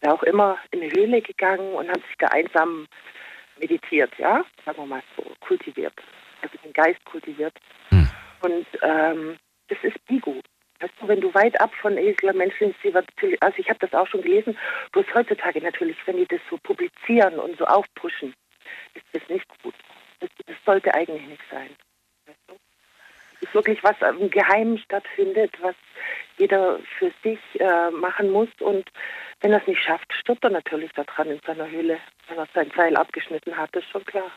wer 0.00 0.14
auch 0.14 0.22
immer, 0.22 0.58
in 0.70 0.82
eine 0.82 0.92
Höhle 0.92 1.20
gegangen 1.22 1.74
und 1.74 1.88
haben 1.88 2.02
sich 2.02 2.16
da 2.18 2.28
einsam 2.28 2.86
meditiert, 3.58 4.12
ja? 4.18 4.44
Sagen 4.64 4.78
wir 4.78 4.86
mal 4.86 5.02
so, 5.16 5.24
kultiviert. 5.40 5.94
Also 6.42 6.56
den 6.64 6.72
Geist 6.72 7.04
kultiviert. 7.04 7.54
Und 8.42 8.66
ähm, 8.82 9.36
das 9.68 9.78
ist 9.82 10.04
Bigu. 10.06 10.40
Weißt 10.80 10.94
du, 10.98 11.08
wenn 11.08 11.20
du 11.20 11.32
weit 11.34 11.60
ab 11.60 11.72
von 11.74 11.94
menschlichen 11.94 12.74
Zivilisation, 12.80 13.36
also 13.40 13.58
ich 13.58 13.68
habe 13.68 13.78
das 13.80 13.92
auch 13.92 14.06
schon 14.06 14.22
gelesen, 14.22 14.56
bloß 14.92 15.04
heutzutage 15.14 15.60
natürlich, 15.60 15.96
wenn 16.06 16.16
die 16.16 16.26
das 16.26 16.40
so 16.48 16.56
publizieren 16.56 17.38
und 17.38 17.58
so 17.58 17.66
aufpushen, 17.66 18.34
ist 18.94 19.04
das 19.12 19.22
nicht 19.28 19.46
gut. 19.62 19.74
Das, 20.20 20.30
das 20.46 20.56
sollte 20.64 20.94
eigentlich 20.94 21.26
nicht 21.26 21.42
sein. 21.50 21.68
Ist 23.50 23.54
wirklich 23.54 23.82
was 23.82 23.96
im 24.20 24.30
Geheimen 24.30 24.78
stattfindet, 24.78 25.52
was 25.60 25.74
jeder 26.38 26.78
für 26.98 27.12
sich 27.24 27.40
äh, 27.58 27.90
machen 27.90 28.30
muss. 28.30 28.48
Und 28.60 28.88
wenn 29.40 29.52
er 29.52 29.60
es 29.60 29.66
nicht 29.66 29.82
schafft, 29.82 30.06
stirbt 30.12 30.44
er 30.44 30.50
natürlich 30.50 30.92
daran 30.92 31.28
in 31.28 31.40
seiner 31.44 31.68
Höhle, 31.68 31.98
wenn 32.28 32.38
er 32.38 32.46
sein 32.54 32.70
Seil 32.76 32.96
abgeschnitten 32.96 33.56
hat, 33.56 33.74
ist 33.74 33.88
schon 33.90 34.04
klar. 34.04 34.30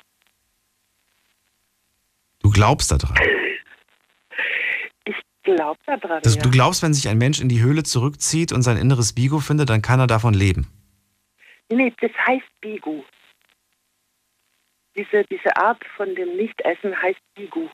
Du 2.41 2.49
glaubst 2.49 2.91
daran? 2.91 3.15
Ich 5.05 5.15
glaube 5.43 5.79
daran. 5.85 6.21
Das, 6.23 6.35
ja. 6.35 6.41
Du 6.41 6.49
glaubst, 6.49 6.81
wenn 6.81 6.93
sich 6.93 7.07
ein 7.07 7.19
Mensch 7.19 7.39
in 7.39 7.49
die 7.49 7.61
Höhle 7.61 7.83
zurückzieht 7.83 8.51
und 8.51 8.63
sein 8.63 8.77
inneres 8.77 9.13
Bigo 9.13 9.39
findet, 9.39 9.69
dann 9.69 9.83
kann 9.83 9.99
er 9.99 10.07
davon 10.07 10.33
leben. 10.33 10.67
Nee, 11.71 11.93
das 12.01 12.11
heißt 12.27 12.47
Bigu. 12.61 13.03
Diese, 14.95 15.23
diese 15.25 15.55
Art 15.55 15.83
von 15.95 16.13
dem 16.15 16.35
Nichtessen 16.35 16.99
heißt 16.99 17.19
Bigu. 17.35 17.69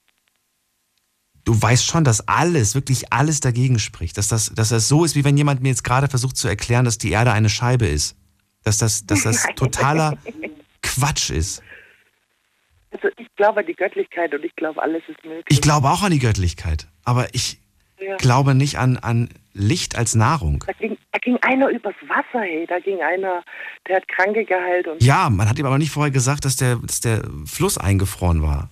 Du 1.50 1.60
weißt 1.60 1.84
schon, 1.84 2.04
dass 2.04 2.28
alles, 2.28 2.76
wirklich 2.76 3.12
alles 3.12 3.40
dagegen 3.40 3.80
spricht. 3.80 4.20
Dass 4.20 4.28
das, 4.28 4.54
dass 4.54 4.70
das 4.70 4.88
so 4.88 5.04
ist, 5.04 5.16
wie 5.16 5.24
wenn 5.26 5.36
jemand 5.36 5.64
mir 5.64 5.70
jetzt 5.70 5.84
gerade 5.84 6.08
versucht 6.08 6.38
zu 6.38 6.48
erklären, 6.48 6.86
dass 6.86 7.00
die 7.00 7.10
Erde 7.10 7.32
eine 7.32 7.50
Scheibe 7.50 7.88
ist. 7.88 8.16
Dass 8.64 8.78
das, 8.78 9.08
dass 9.08 9.24
das 9.24 9.48
totaler 9.56 10.16
Quatsch 10.84 11.32
ist. 11.32 11.64
Also 12.92 13.08
ich 13.18 13.26
glaube 13.36 13.62
an 13.62 13.66
die 13.66 13.74
Göttlichkeit 13.74 14.32
und 14.36 14.46
ich 14.46 14.56
glaube, 14.58 14.80
alles 14.80 15.02
ist 15.08 15.24
möglich. 15.26 15.46
Ich 15.50 15.60
glaube 15.60 15.90
auch 15.90 16.04
an 16.04 16.12
die 16.12 16.20
Göttlichkeit. 16.20 16.88
Aber 17.04 17.34
ich 17.34 17.58
Ja. 18.00 18.16
glaube 18.18 18.54
nicht 18.54 18.78
an, 18.78 18.98
an 18.98 19.30
Licht 19.54 19.98
als 19.98 20.14
Nahrung. 20.14 20.64
Da 20.68 20.74
ging, 20.74 21.00
da 21.12 21.18
ging 21.18 21.38
einer 21.42 21.70
übers 21.70 21.96
Wasser, 22.08 22.42
hey. 22.42 22.68
Da 22.70 22.78
ging 22.80 23.02
einer, 23.02 23.42
der 23.88 23.96
hat 23.96 24.08
Kranke 24.08 24.46
geheilt 24.46 24.88
und 24.88 25.02
Ja, 25.02 25.32
man 25.32 25.50
hat 25.50 25.58
ihm 25.58 25.66
aber 25.66 25.80
nicht 25.80 25.90
vorher 25.90 26.12
gesagt, 26.12 26.46
dass 26.46 26.58
der, 26.58 26.76
dass 26.76 27.00
der 27.00 27.24
Fluss 27.48 27.80
eingefroren 27.80 28.44
war. 28.44 28.70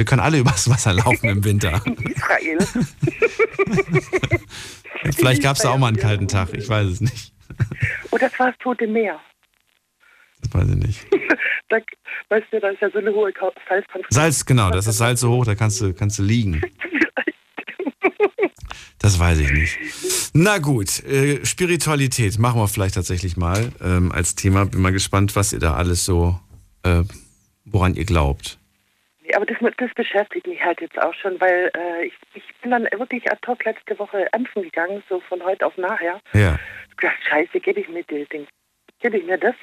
Wir 0.00 0.06
können 0.06 0.22
alle 0.22 0.38
übers 0.44 0.70
Wasser 0.70 0.94
laufen 0.94 1.28
im 1.28 1.44
Winter. 1.44 1.82
Israel. 1.84 2.58
Vielleicht 5.14 5.42
gab 5.42 5.56
es 5.56 5.62
da 5.62 5.72
auch 5.72 5.76
mal 5.76 5.88
einen 5.88 5.98
kalten 5.98 6.26
Tag. 6.26 6.54
Ich 6.54 6.66
weiß 6.66 6.86
es 6.86 7.00
nicht. 7.02 7.34
Oh, 8.12 8.16
das 8.16 8.32
war 8.38 8.46
das 8.46 8.56
Tote 8.58 8.86
Meer. 8.86 9.20
Das 10.40 10.54
weiß 10.54 10.70
ich 10.70 10.76
nicht. 10.76 11.06
Da, 11.68 11.76
weißt 12.30 12.46
du, 12.50 12.60
da 12.60 12.70
ist 12.70 12.80
ja 12.80 12.90
so 12.90 12.98
eine 12.98 13.12
hohe 13.12 13.30
Salzkonzentration. 13.32 14.06
Salz, 14.08 14.46
genau, 14.46 14.70
das 14.70 14.86
ist 14.86 14.96
Salz 14.96 15.20
so 15.20 15.30
hoch, 15.30 15.44
da 15.44 15.54
kannst 15.54 15.80
du, 15.80 15.92
kannst 15.92 16.18
du 16.18 16.22
liegen. 16.22 16.62
Das 18.98 19.18
weiß 19.18 19.40
ich 19.40 19.52
nicht. 19.52 19.78
Na 20.32 20.58
gut, 20.58 21.04
äh, 21.04 21.44
Spiritualität 21.44 22.38
machen 22.38 22.60
wir 22.60 22.68
vielleicht 22.68 22.94
tatsächlich 22.94 23.36
mal 23.36 23.72
ähm, 23.82 24.10
als 24.12 24.34
Thema. 24.34 24.64
Bin 24.64 24.80
mal 24.80 24.92
gespannt, 24.92 25.36
was 25.36 25.52
ihr 25.52 25.58
da 25.58 25.74
alles 25.74 26.04
so, 26.04 26.40
äh, 26.84 27.02
woran 27.64 27.94
ihr 27.94 28.04
glaubt. 28.04 28.59
Aber 29.36 29.46
das, 29.46 29.56
das 29.76 29.94
beschäftigt 29.94 30.46
mich 30.46 30.62
halt 30.62 30.80
jetzt 30.80 31.00
auch 31.00 31.14
schon, 31.14 31.40
weil 31.40 31.70
äh, 31.76 32.06
ich, 32.06 32.14
ich 32.34 32.44
bin 32.60 32.70
dann 32.70 32.84
wirklich 32.84 33.30
ad 33.30 33.40
hoc 33.46 33.64
letzte 33.64 33.98
Woche 33.98 34.28
impfen 34.34 34.62
gegangen, 34.62 35.02
so 35.08 35.20
von 35.20 35.42
heute 35.44 35.66
auf 35.66 35.76
nachher. 35.76 36.20
Ja. 36.32 36.58
Ich 36.88 36.96
gedacht, 36.96 37.18
scheiße, 37.28 37.60
gebe 37.60 37.80
ich 37.80 37.88
mir 37.88 38.04
das 38.04 38.28
Ding, 38.28 38.46
gebe 39.00 39.18
ich 39.18 39.24
mir 39.24 39.38
das 39.38 39.54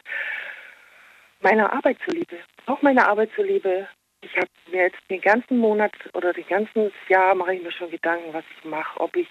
meiner 1.41 1.71
Arbeit 1.71 1.97
zuliebe, 2.05 2.37
auch 2.65 2.81
meiner 2.81 3.07
Arbeit 3.07 3.29
zuliebe. 3.35 3.87
Ich 4.21 4.35
habe 4.35 4.47
mir 4.71 4.83
jetzt 4.83 4.99
den 5.09 5.21
ganzen 5.21 5.57
Monat 5.57 5.93
oder 6.13 6.33
den 6.33 6.47
ganzen 6.47 6.91
Jahr 7.07 7.35
mache 7.35 7.55
ich 7.55 7.61
mir 7.61 7.71
schon 7.71 7.91
Gedanken, 7.91 8.33
was 8.33 8.43
ich 8.57 8.65
mache, 8.65 8.99
ob 8.99 9.15
ich. 9.15 9.27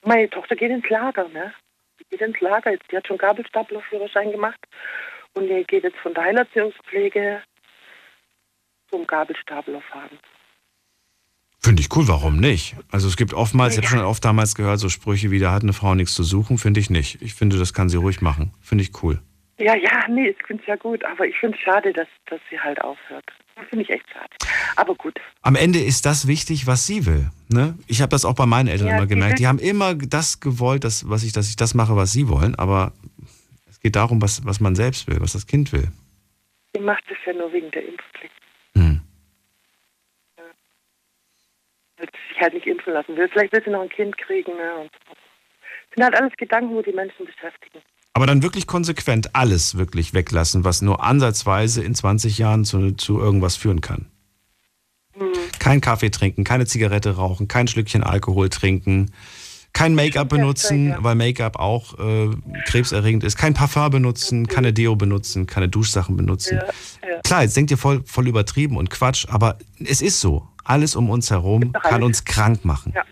Und 0.00 0.14
meine 0.14 0.30
Tochter 0.30 0.56
geht 0.56 0.70
ins 0.70 0.88
Lager, 0.88 1.28
ne? 1.28 1.52
Die 2.00 2.04
geht 2.10 2.20
ins 2.20 2.40
Lager 2.40 2.70
jetzt. 2.70 2.90
Die 2.90 2.96
hat 2.96 3.06
schon 3.06 3.18
Gabelstaplerführerschein 3.18 4.32
gemacht 4.32 4.58
und 5.34 5.48
die 5.48 5.64
geht 5.64 5.84
jetzt 5.84 5.98
von 5.98 6.14
der 6.14 6.24
Heilerziehungspflege 6.24 7.42
zum 8.90 9.06
Gabelstaplerfahren. 9.06 10.18
Finde 11.60 11.82
ich 11.82 11.94
cool, 11.96 12.06
warum 12.06 12.36
nicht? 12.38 12.76
Also 12.90 13.08
es 13.08 13.16
gibt 13.16 13.34
oftmals, 13.34 13.76
ich 13.76 13.78
habe 13.78 13.88
schon 13.88 13.98
oft 14.04 14.24
damals 14.24 14.54
gehört, 14.54 14.78
so 14.78 14.88
Sprüche 14.88 15.30
wie, 15.30 15.40
da 15.40 15.52
hat 15.52 15.62
eine 15.62 15.72
Frau 15.72 15.94
nichts 15.94 16.14
zu 16.14 16.22
suchen, 16.22 16.56
finde 16.56 16.78
ich 16.78 16.88
nicht. 16.88 17.20
Ich 17.20 17.34
finde, 17.34 17.58
das 17.58 17.74
kann 17.74 17.88
sie 17.88 17.96
ruhig 17.96 18.20
machen. 18.20 18.52
Finde 18.60 18.84
ich 18.84 19.02
cool. 19.02 19.20
Ja, 19.58 19.74
ja, 19.74 20.06
nee, 20.08 20.28
ich 20.28 20.46
finde 20.46 20.62
es 20.62 20.68
ja 20.68 20.76
gut, 20.76 21.04
aber 21.04 21.26
ich 21.26 21.36
finde 21.36 21.58
es 21.58 21.64
schade, 21.64 21.92
dass, 21.92 22.06
dass 22.26 22.40
sie 22.48 22.60
halt 22.60 22.80
aufhört. 22.80 23.24
Das 23.56 23.66
finde 23.68 23.84
ich 23.84 23.90
echt 23.90 24.08
schade. 24.12 24.28
Aber 24.76 24.94
gut. 24.94 25.18
Am 25.42 25.56
Ende 25.56 25.80
ist 25.80 26.06
das 26.06 26.28
wichtig, 26.28 26.68
was 26.68 26.86
sie 26.86 27.06
will. 27.06 27.28
Ne? 27.48 27.76
Ich 27.88 28.00
habe 28.00 28.10
das 28.10 28.24
auch 28.24 28.36
bei 28.36 28.46
meinen 28.46 28.68
Eltern 28.68 28.86
Ja, 28.86 28.96
immer 28.96 29.06
gemerkt. 29.08 29.40
Die 29.40 29.48
haben 29.48 29.58
immer 29.58 29.96
das 29.96 30.38
gewollt, 30.38 30.84
dass, 30.84 31.10
was 31.10 31.24
ich, 31.24 31.32
dass 31.32 31.48
ich 31.48 31.56
das 31.56 31.74
mache, 31.74 31.96
was 31.96 32.12
sie 32.12 32.28
wollen. 32.28 32.54
Aber 32.54 32.92
es 33.68 33.80
geht 33.80 33.96
darum, 33.96 34.22
was, 34.22 34.44
was 34.44 34.60
man 34.60 34.76
selbst 34.76 35.08
will, 35.08 35.20
was 35.20 35.32
das 35.32 35.48
Kind 35.48 35.72
will. 35.72 35.88
Sie 36.72 36.80
macht 36.80 37.02
es 37.10 37.16
ja 37.26 37.32
nur 37.32 37.52
wegen 37.52 37.70
der 37.72 37.84
Impfpflicht. 37.84 38.34
Hm. 38.78 39.00
Wird 41.96 42.10
sich 42.28 42.40
halt 42.40 42.54
nicht 42.54 42.66
impfen 42.66 42.92
lassen 42.92 43.16
will. 43.16 43.28
Vielleicht 43.28 43.52
will 43.52 43.62
sie 43.64 43.70
noch 43.70 43.82
ein 43.82 43.88
Kind 43.88 44.16
kriegen. 44.16 44.56
Ne? 44.56 44.88
Sind 45.94 46.04
halt 46.04 46.14
alles 46.14 46.32
Gedanken, 46.36 46.74
wo 46.74 46.82
die 46.82 46.92
Menschen 46.92 47.26
beschäftigen. 47.26 47.80
Aber 48.12 48.26
dann 48.26 48.42
wirklich 48.42 48.66
konsequent 48.66 49.34
alles 49.34 49.76
wirklich 49.76 50.14
weglassen, 50.14 50.64
was 50.64 50.80
nur 50.80 51.02
ansatzweise 51.02 51.82
in 51.82 51.94
20 51.94 52.38
Jahren 52.38 52.64
zu, 52.64 52.92
zu 52.92 53.18
irgendwas 53.18 53.56
führen 53.56 53.80
kann. 53.80 54.06
Hm. 55.14 55.32
Kein 55.58 55.80
Kaffee 55.80 56.10
trinken, 56.10 56.44
keine 56.44 56.66
Zigarette 56.66 57.16
rauchen, 57.16 57.48
kein 57.48 57.66
Schlückchen 57.66 58.04
Alkohol 58.04 58.48
trinken, 58.48 59.12
kein 59.78 59.94
Make-up 59.94 60.28
benutzen, 60.28 60.96
weil 60.98 61.14
Make-up 61.14 61.56
auch 61.56 61.96
äh, 62.00 62.30
krebserregend 62.66 63.22
ist, 63.22 63.36
kein 63.36 63.54
Parfum 63.54 63.90
benutzen, 63.90 64.48
keine 64.48 64.72
Deo 64.72 64.96
benutzen, 64.96 65.46
keine 65.46 65.68
Duschsachen 65.68 66.16
benutzen. 66.16 66.60
Klar, 67.22 67.42
jetzt 67.42 67.56
denkt 67.56 67.70
ihr 67.70 67.78
voll, 67.78 68.02
voll 68.04 68.26
übertrieben 68.26 68.76
und 68.76 68.90
Quatsch, 68.90 69.26
aber 69.28 69.56
es 69.78 70.02
ist 70.02 70.20
so. 70.20 70.48
Alles 70.64 70.96
um 70.96 71.08
uns 71.10 71.30
herum 71.30 71.72
kann 71.72 72.02
uns 72.02 72.24
krank 72.24 72.64
machen. 72.64 72.92
Ja. 72.94 73.04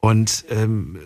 Und 0.00 0.44
ähm, 0.50 0.98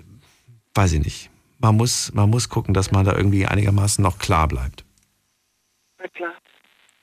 weiß 0.74 0.94
ich 0.94 1.04
nicht. 1.04 1.30
Man 1.58 1.76
muss, 1.76 2.14
man 2.14 2.30
muss 2.30 2.48
gucken, 2.48 2.72
dass 2.72 2.90
man 2.90 3.04
da 3.04 3.14
irgendwie 3.14 3.44
einigermaßen 3.44 4.02
noch 4.02 4.18
klar 4.18 4.48
bleibt. 4.48 4.86
Na 5.98 6.08
klar. 6.08 6.32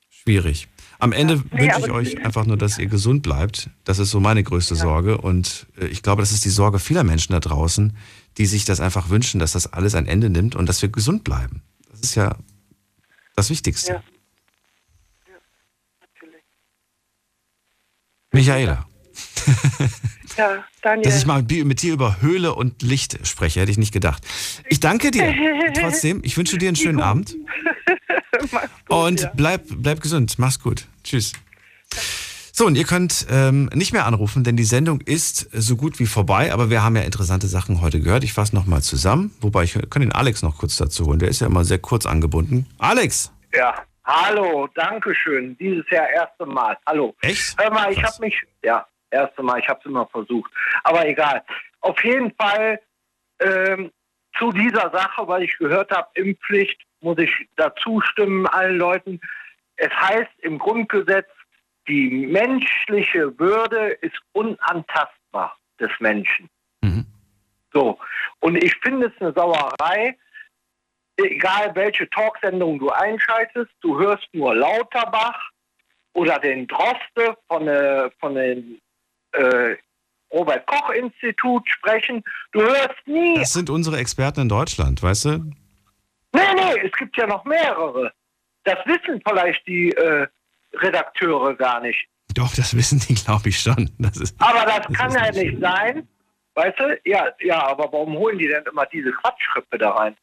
Schwierig. 0.09 0.67
Am 1.03 1.11
Ende 1.11 1.43
Nee, 1.51 1.67
wünsche 1.67 1.79
ich 1.81 1.91
euch 1.91 2.25
einfach 2.25 2.45
nur, 2.45 2.55
dass 2.55 2.77
ihr 2.77 2.87
gesund 2.87 3.23
bleibt. 3.23 3.69
Das 3.83 3.99
ist 3.99 4.09
so 4.09 4.21
meine 4.21 4.41
größte 4.41 4.75
Sorge. 4.75 5.17
Und 5.17 5.67
äh, 5.77 5.87
ich 5.87 6.01
glaube, 6.01 6.21
das 6.21 6.31
ist 6.31 6.45
die 6.45 6.49
Sorge 6.49 6.79
vieler 6.79 7.03
Menschen 7.03 7.33
da 7.33 7.41
draußen, 7.41 7.97
die 8.37 8.45
sich 8.45 8.63
das 8.63 8.79
einfach 8.79 9.09
wünschen, 9.09 9.37
dass 9.37 9.51
das 9.51 9.73
alles 9.73 9.95
ein 9.95 10.07
Ende 10.07 10.29
nimmt 10.29 10.55
und 10.55 10.69
dass 10.69 10.81
wir 10.81 10.87
gesund 10.87 11.25
bleiben. 11.25 11.61
Das 11.91 11.99
ist 11.99 12.15
ja 12.15 12.37
das 13.35 13.49
Wichtigste. 13.49 13.91
Ja. 13.95 14.03
Michaela, 18.31 18.85
Ja, 20.37 20.63
Daniel. 20.81 21.03
dass 21.03 21.17
ich 21.17 21.25
mal 21.25 21.43
mit 21.43 21.81
dir 21.81 21.93
über 21.93 22.21
Höhle 22.21 22.55
und 22.55 22.81
Licht 22.81 23.27
spreche, 23.27 23.59
hätte 23.59 23.71
ich 23.71 23.77
nicht 23.77 23.91
gedacht. 23.91 24.23
Ich 24.69 24.79
danke 24.79 25.11
dir 25.11 25.35
trotzdem. 25.75 26.21
Ich 26.23 26.37
wünsche 26.37 26.57
dir 26.57 26.69
einen 26.69 26.75
schönen 26.77 27.01
Abend. 27.01 27.35
Und 28.89 29.29
bleib, 29.35 29.63
bleib 29.69 30.01
gesund. 30.01 30.35
Mach's 30.37 30.59
gut. 30.59 30.87
Tschüss. 31.03 31.33
So, 32.55 32.67
und 32.67 32.75
ihr 32.75 32.85
könnt 32.85 33.25
ähm, 33.31 33.67
nicht 33.73 33.93
mehr 33.93 34.05
anrufen, 34.05 34.43
denn 34.43 34.55
die 34.55 34.63
Sendung 34.63 35.01
ist 35.01 35.49
so 35.51 35.75
gut 35.75 35.99
wie 35.99 36.05
vorbei, 36.05 36.53
aber 36.53 36.69
wir 36.69 36.83
haben 36.83 36.95
ja 36.95 37.01
interessante 37.01 37.47
Sachen 37.47 37.81
heute 37.81 37.99
gehört. 37.99 38.23
Ich 38.23 38.33
fasse 38.33 38.55
nochmal 38.55 38.83
zusammen, 38.83 39.33
wobei 39.41 39.63
ich 39.63 39.73
kann 39.89 40.03
den 40.03 40.11
Alex 40.11 40.43
noch 40.43 40.59
kurz 40.59 40.77
dazu 40.77 41.07
holen. 41.07 41.17
Der 41.17 41.29
ist 41.29 41.41
ja 41.41 41.47
immer 41.47 41.65
sehr 41.65 41.79
kurz 41.79 42.05
angebunden. 42.05 42.67
Alex! 42.77 43.33
Ja, 43.55 43.73
hallo, 44.05 44.67
danke 44.75 45.15
schön. 45.15 45.57
Dieses 45.57 45.89
Jahr 45.89 46.07
erste 46.09 46.45
Mal. 46.45 46.77
Hallo. 46.85 47.15
Echt? 47.21 47.59
Hör 47.59 47.71
mal, 47.71 47.91
ich 47.91 48.03
habe 48.03 48.15
mich, 48.19 48.39
ja, 48.63 48.85
erste 49.09 49.41
Mal, 49.41 49.59
ich 49.59 49.67
habe 49.67 49.79
es 49.79 49.85
immer 49.87 50.05
versucht. 50.07 50.51
Aber 50.83 51.07
egal. 51.07 51.43
Auf 51.81 52.03
jeden 52.03 52.31
Fall 52.35 52.79
ähm, 53.39 53.91
zu 54.37 54.51
dieser 54.51 54.91
Sache, 54.91 55.27
weil 55.27 55.41
ich 55.41 55.57
gehört 55.57 55.91
habe, 55.91 56.07
Impfpflicht, 56.13 56.79
muss 57.01 57.17
ich 57.17 57.31
dazu 57.55 57.99
stimmen 58.01 58.47
allen 58.47 58.77
Leuten. 58.77 59.19
Es 59.75 59.91
heißt 59.91 60.31
im 60.39 60.59
Grundgesetz, 60.59 61.27
die 61.87 62.27
menschliche 62.27 63.37
Würde 63.39 63.89
ist 64.01 64.17
unantastbar 64.31 65.57
des 65.79 65.91
Menschen. 65.99 66.49
So. 67.73 67.97
Und 68.39 68.63
ich 68.63 68.75
finde 68.81 69.07
es 69.07 69.21
eine 69.21 69.33
Sauerei, 69.33 70.15
egal 71.17 71.71
welche 71.75 72.09
Talksendung 72.09 72.79
du 72.79 72.89
einschaltest, 72.89 73.71
du 73.81 73.99
hörst 73.99 74.27
nur 74.33 74.55
Lauterbach 74.55 75.49
oder 76.13 76.39
den 76.39 76.67
Droste 76.67 77.37
von, 77.47 77.67
äh, 77.67 78.09
von 78.19 78.35
dem 78.35 78.79
äh, 79.31 79.75
Robert 80.31 80.65
Koch 80.67 80.91
Institut 80.91 81.67
sprechen. 81.69 82.23
Du 82.51 82.61
hörst 82.61 83.05
nie. 83.05 83.35
Das 83.35 83.53
sind 83.53 83.69
unsere 83.69 83.97
Experten 83.97 84.41
in 84.41 84.49
Deutschland, 84.49 85.01
weißt 85.01 85.25
du? 85.25 85.31
Nee, 86.35 86.53
nee, 86.55 86.79
es 86.83 86.91
gibt 86.93 87.15
ja 87.17 87.27
noch 87.27 87.45
mehrere. 87.45 88.11
Das 88.63 88.77
wissen 88.85 89.21
vielleicht 89.27 89.65
die 89.67 89.91
äh, 89.91 90.27
Redakteure 90.73 91.55
gar 91.55 91.81
nicht. 91.81 92.07
Doch, 92.33 92.53
das 92.55 92.75
wissen 92.75 92.99
die, 92.99 93.15
glaube 93.15 93.49
ich 93.49 93.59
schon. 93.59 93.91
Das 93.99 94.17
ist, 94.17 94.35
Aber 94.39 94.65
das, 94.65 94.87
kann 94.97 95.11
ja 95.11 95.31
nicht 95.31 95.59
sein. 95.59 96.07
Weißt 96.55 96.79
du? 96.79 96.99
Ja, 97.05 97.29
ja, 97.39 97.67
aber 97.67 97.91
warum 97.91 98.15
holen 98.17 98.37
die 98.37 98.47
denn 98.47 98.63
immer 98.71 98.85
diese 98.87 99.11
Quatschschrippe 99.11 99.77
da 99.77 99.91
rein? 99.91 100.15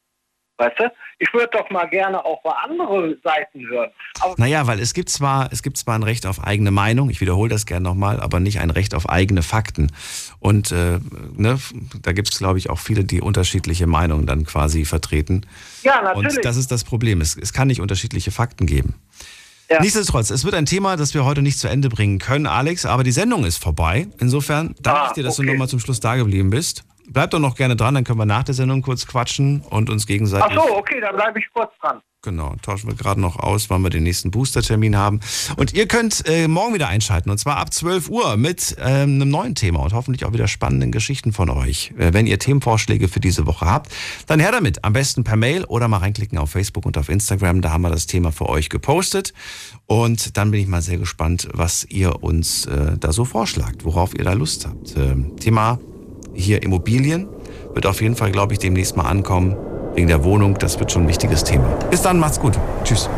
Weißt 0.61 0.79
du? 0.79 0.93
Ich 1.19 1.33
würde 1.33 1.49
doch 1.53 1.71
mal 1.71 1.87
gerne 1.87 2.23
auch 2.23 2.45
mal 2.45 2.55
andere 2.63 3.17
Seiten 3.25 3.67
hören. 3.67 3.91
Aber 4.21 4.35
Naja, 4.37 4.67
weil 4.67 4.79
es 4.79 4.93
gibt 4.93 5.09
zwar, 5.09 5.51
es 5.53 5.63
gibt 5.63 5.79
zwar 5.79 5.95
ein 5.95 6.03
Recht 6.03 6.27
auf 6.27 6.45
eigene 6.45 6.71
Meinung, 6.71 7.09
ich 7.09 7.23
wiederhole 7.23 7.49
das 7.49 7.65
gerne 7.65 7.85
nochmal, 7.85 8.21
aber 8.21 8.41
nicht 8.41 8.61
ein 8.61 8.69
Recht 8.69 8.95
auf 8.95 9.09
eigene 9.09 9.43
Fakten. 9.43 9.91
Und 10.39 10.71
äh, 10.71 10.99
ne, 11.35 11.59
da 12.03 12.13
gibt 12.13 12.31
es, 12.31 12.39
glaube 12.39 12.59
ich, 12.59 12.69
auch 12.69 12.79
viele, 12.79 13.05
die 13.05 13.23
unterschiedliche 13.23 13.87
Meinungen 13.87 14.27
dann 14.27 14.45
quasi 14.45 14.85
vertreten. 14.85 15.47
Ja, 15.83 16.03
natürlich. 16.03 16.37
Und 16.37 16.45
das 16.45 16.59
ist 16.59 16.71
das 16.71 16.85
Problem. 16.85 17.23
Es, 17.23 17.39
es 17.39 17.55
kann 17.55 17.69
nicht 17.69 17.81
unterschiedliche 17.81 18.31
Fakten 18.31 18.67
geben. 18.67 18.97
Nichtsdestotrotz, 19.79 20.31
es 20.31 20.45
wird 20.45 20.55
ein 20.55 20.67
Thema, 20.67 20.97
das 20.97 21.15
wir 21.15 21.25
heute 21.25 21.43
nicht 21.43 21.59
zu 21.59 21.69
Ende 21.69 21.89
bringen 21.89 22.19
können, 22.19 22.47
Alex, 22.47 22.85
aber 22.85 23.05
die 23.05 23.13
Sendung 23.13 23.45
ist 23.45 23.63
vorbei. 23.63 24.09
Insofern 24.19 24.75
danke 24.83 25.03
ich 25.07 25.13
dir, 25.13 25.23
dass 25.23 25.37
du 25.37 25.45
nochmal 25.45 25.69
zum 25.69 25.79
Schluss 25.79 26.01
da 26.01 26.17
geblieben 26.17 26.51
bist. 26.51 26.85
Bleib 27.13 27.31
doch 27.31 27.41
noch 27.41 27.57
gerne 27.57 27.77
dran, 27.77 27.95
dann 27.95 28.05
können 28.05 28.19
wir 28.19 28.27
nach 28.27 28.45
der 28.45 28.55
Sendung 28.55 28.83
kurz 28.83 29.07
quatschen 29.07 29.63
und 29.69 29.91
uns 29.91 30.07
gegenseitig. 30.07 30.47
Ach 30.49 30.55
so, 30.55 30.77
okay, 30.77 31.01
dann 31.01 31.17
bleibe 31.17 31.39
ich 31.41 31.47
kurz 31.53 31.73
dran. 31.81 32.01
Genau, 32.23 32.55
tauschen 32.61 32.87
wir 32.91 32.97
gerade 32.97 33.19
noch 33.19 33.39
aus, 33.39 33.71
wann 33.71 33.81
wir 33.81 33.89
den 33.89 34.03
nächsten 34.03 34.31
Booster-Termin 34.31 34.95
haben. 34.95 35.21
Und 35.57 35.73
ihr 35.73 35.89
könnt 35.89 36.23
äh, 36.29 36.49
morgen 36.49 36.75
wieder 36.75 36.89
einschalten, 36.89 37.31
und 37.31 37.39
zwar 37.39 37.57
ab 37.57 37.73
12 37.73 38.11
Uhr 38.11 38.37
mit 38.37 38.77
ähm, 38.79 39.15
einem 39.15 39.31
neuen 39.31 39.55
Thema 39.55 39.81
und 39.81 39.95
hoffentlich 39.95 40.27
auch 40.27 40.35
wieder 40.35 40.47
spannenden 40.47 40.93
Geschichten 40.93 41.33
von 41.33 41.49
euch. 41.49 41.95
Äh, 41.97 42.13
wenn 42.13 42.27
ihr 42.27 42.39
Themenvorschläge 42.39 43.09
für 43.09 43.21
diese 43.21 43.47
Woche 43.47 43.65
habt, 43.65 43.91
dann 44.27 44.39
her 44.39 44.53
damit. 44.53 44.85
Am 44.85 44.93
besten 44.93 45.25
per 45.25 45.37
Mail 45.37 45.65
oder 45.65 45.89
mal 45.89 45.97
reinklicken 45.97 46.37
auf 46.37 46.51
Facebook 46.51 46.85
und 46.85 46.99
auf 46.99 47.09
Instagram. 47.09 47.63
Da 47.63 47.71
haben 47.71 47.83
wir 47.83 47.91
das 47.91 48.07
Thema 48.07 48.33
für 48.33 48.51
euch 48.51 48.69
gepostet. 48.69 49.33
Und 49.87 50.37
dann 50.37 50.51
bin 50.51 50.61
ich 50.61 50.67
mal 50.67 50.83
sehr 50.83 50.99
gespannt, 50.99 51.49
was 51.55 51.87
ihr 51.87 52.23
uns 52.23 52.67
äh, 52.67 52.99
da 52.99 53.13
so 53.13 53.25
vorschlagt, 53.25 53.87
worauf 53.87 54.15
ihr 54.15 54.25
da 54.25 54.35
Lust 54.35 54.67
habt. 54.67 54.95
Ähm, 54.95 55.39
Thema 55.39 55.81
hier 56.35 56.63
Immobilien 56.63 57.29
wird 57.75 57.87
auf 57.87 58.01
jeden 58.03 58.17
Fall, 58.17 58.33
glaube 58.33 58.53
ich, 58.53 58.59
demnächst 58.59 58.97
mal 58.97 59.05
ankommen. 59.05 59.57
Wegen 59.95 60.09
der 60.09 60.25
Wohnung, 60.25 60.55
das 60.59 60.79
wird 60.79 60.93
schon 60.93 61.03
ein 61.03 61.09
wichtiges 61.09 61.45
Thema. 61.45 61.67
Bis 61.91 62.03
dann, 62.03 62.19
macht's 62.19 62.41
gut. 62.41 62.59
Tschüss. 62.85 63.09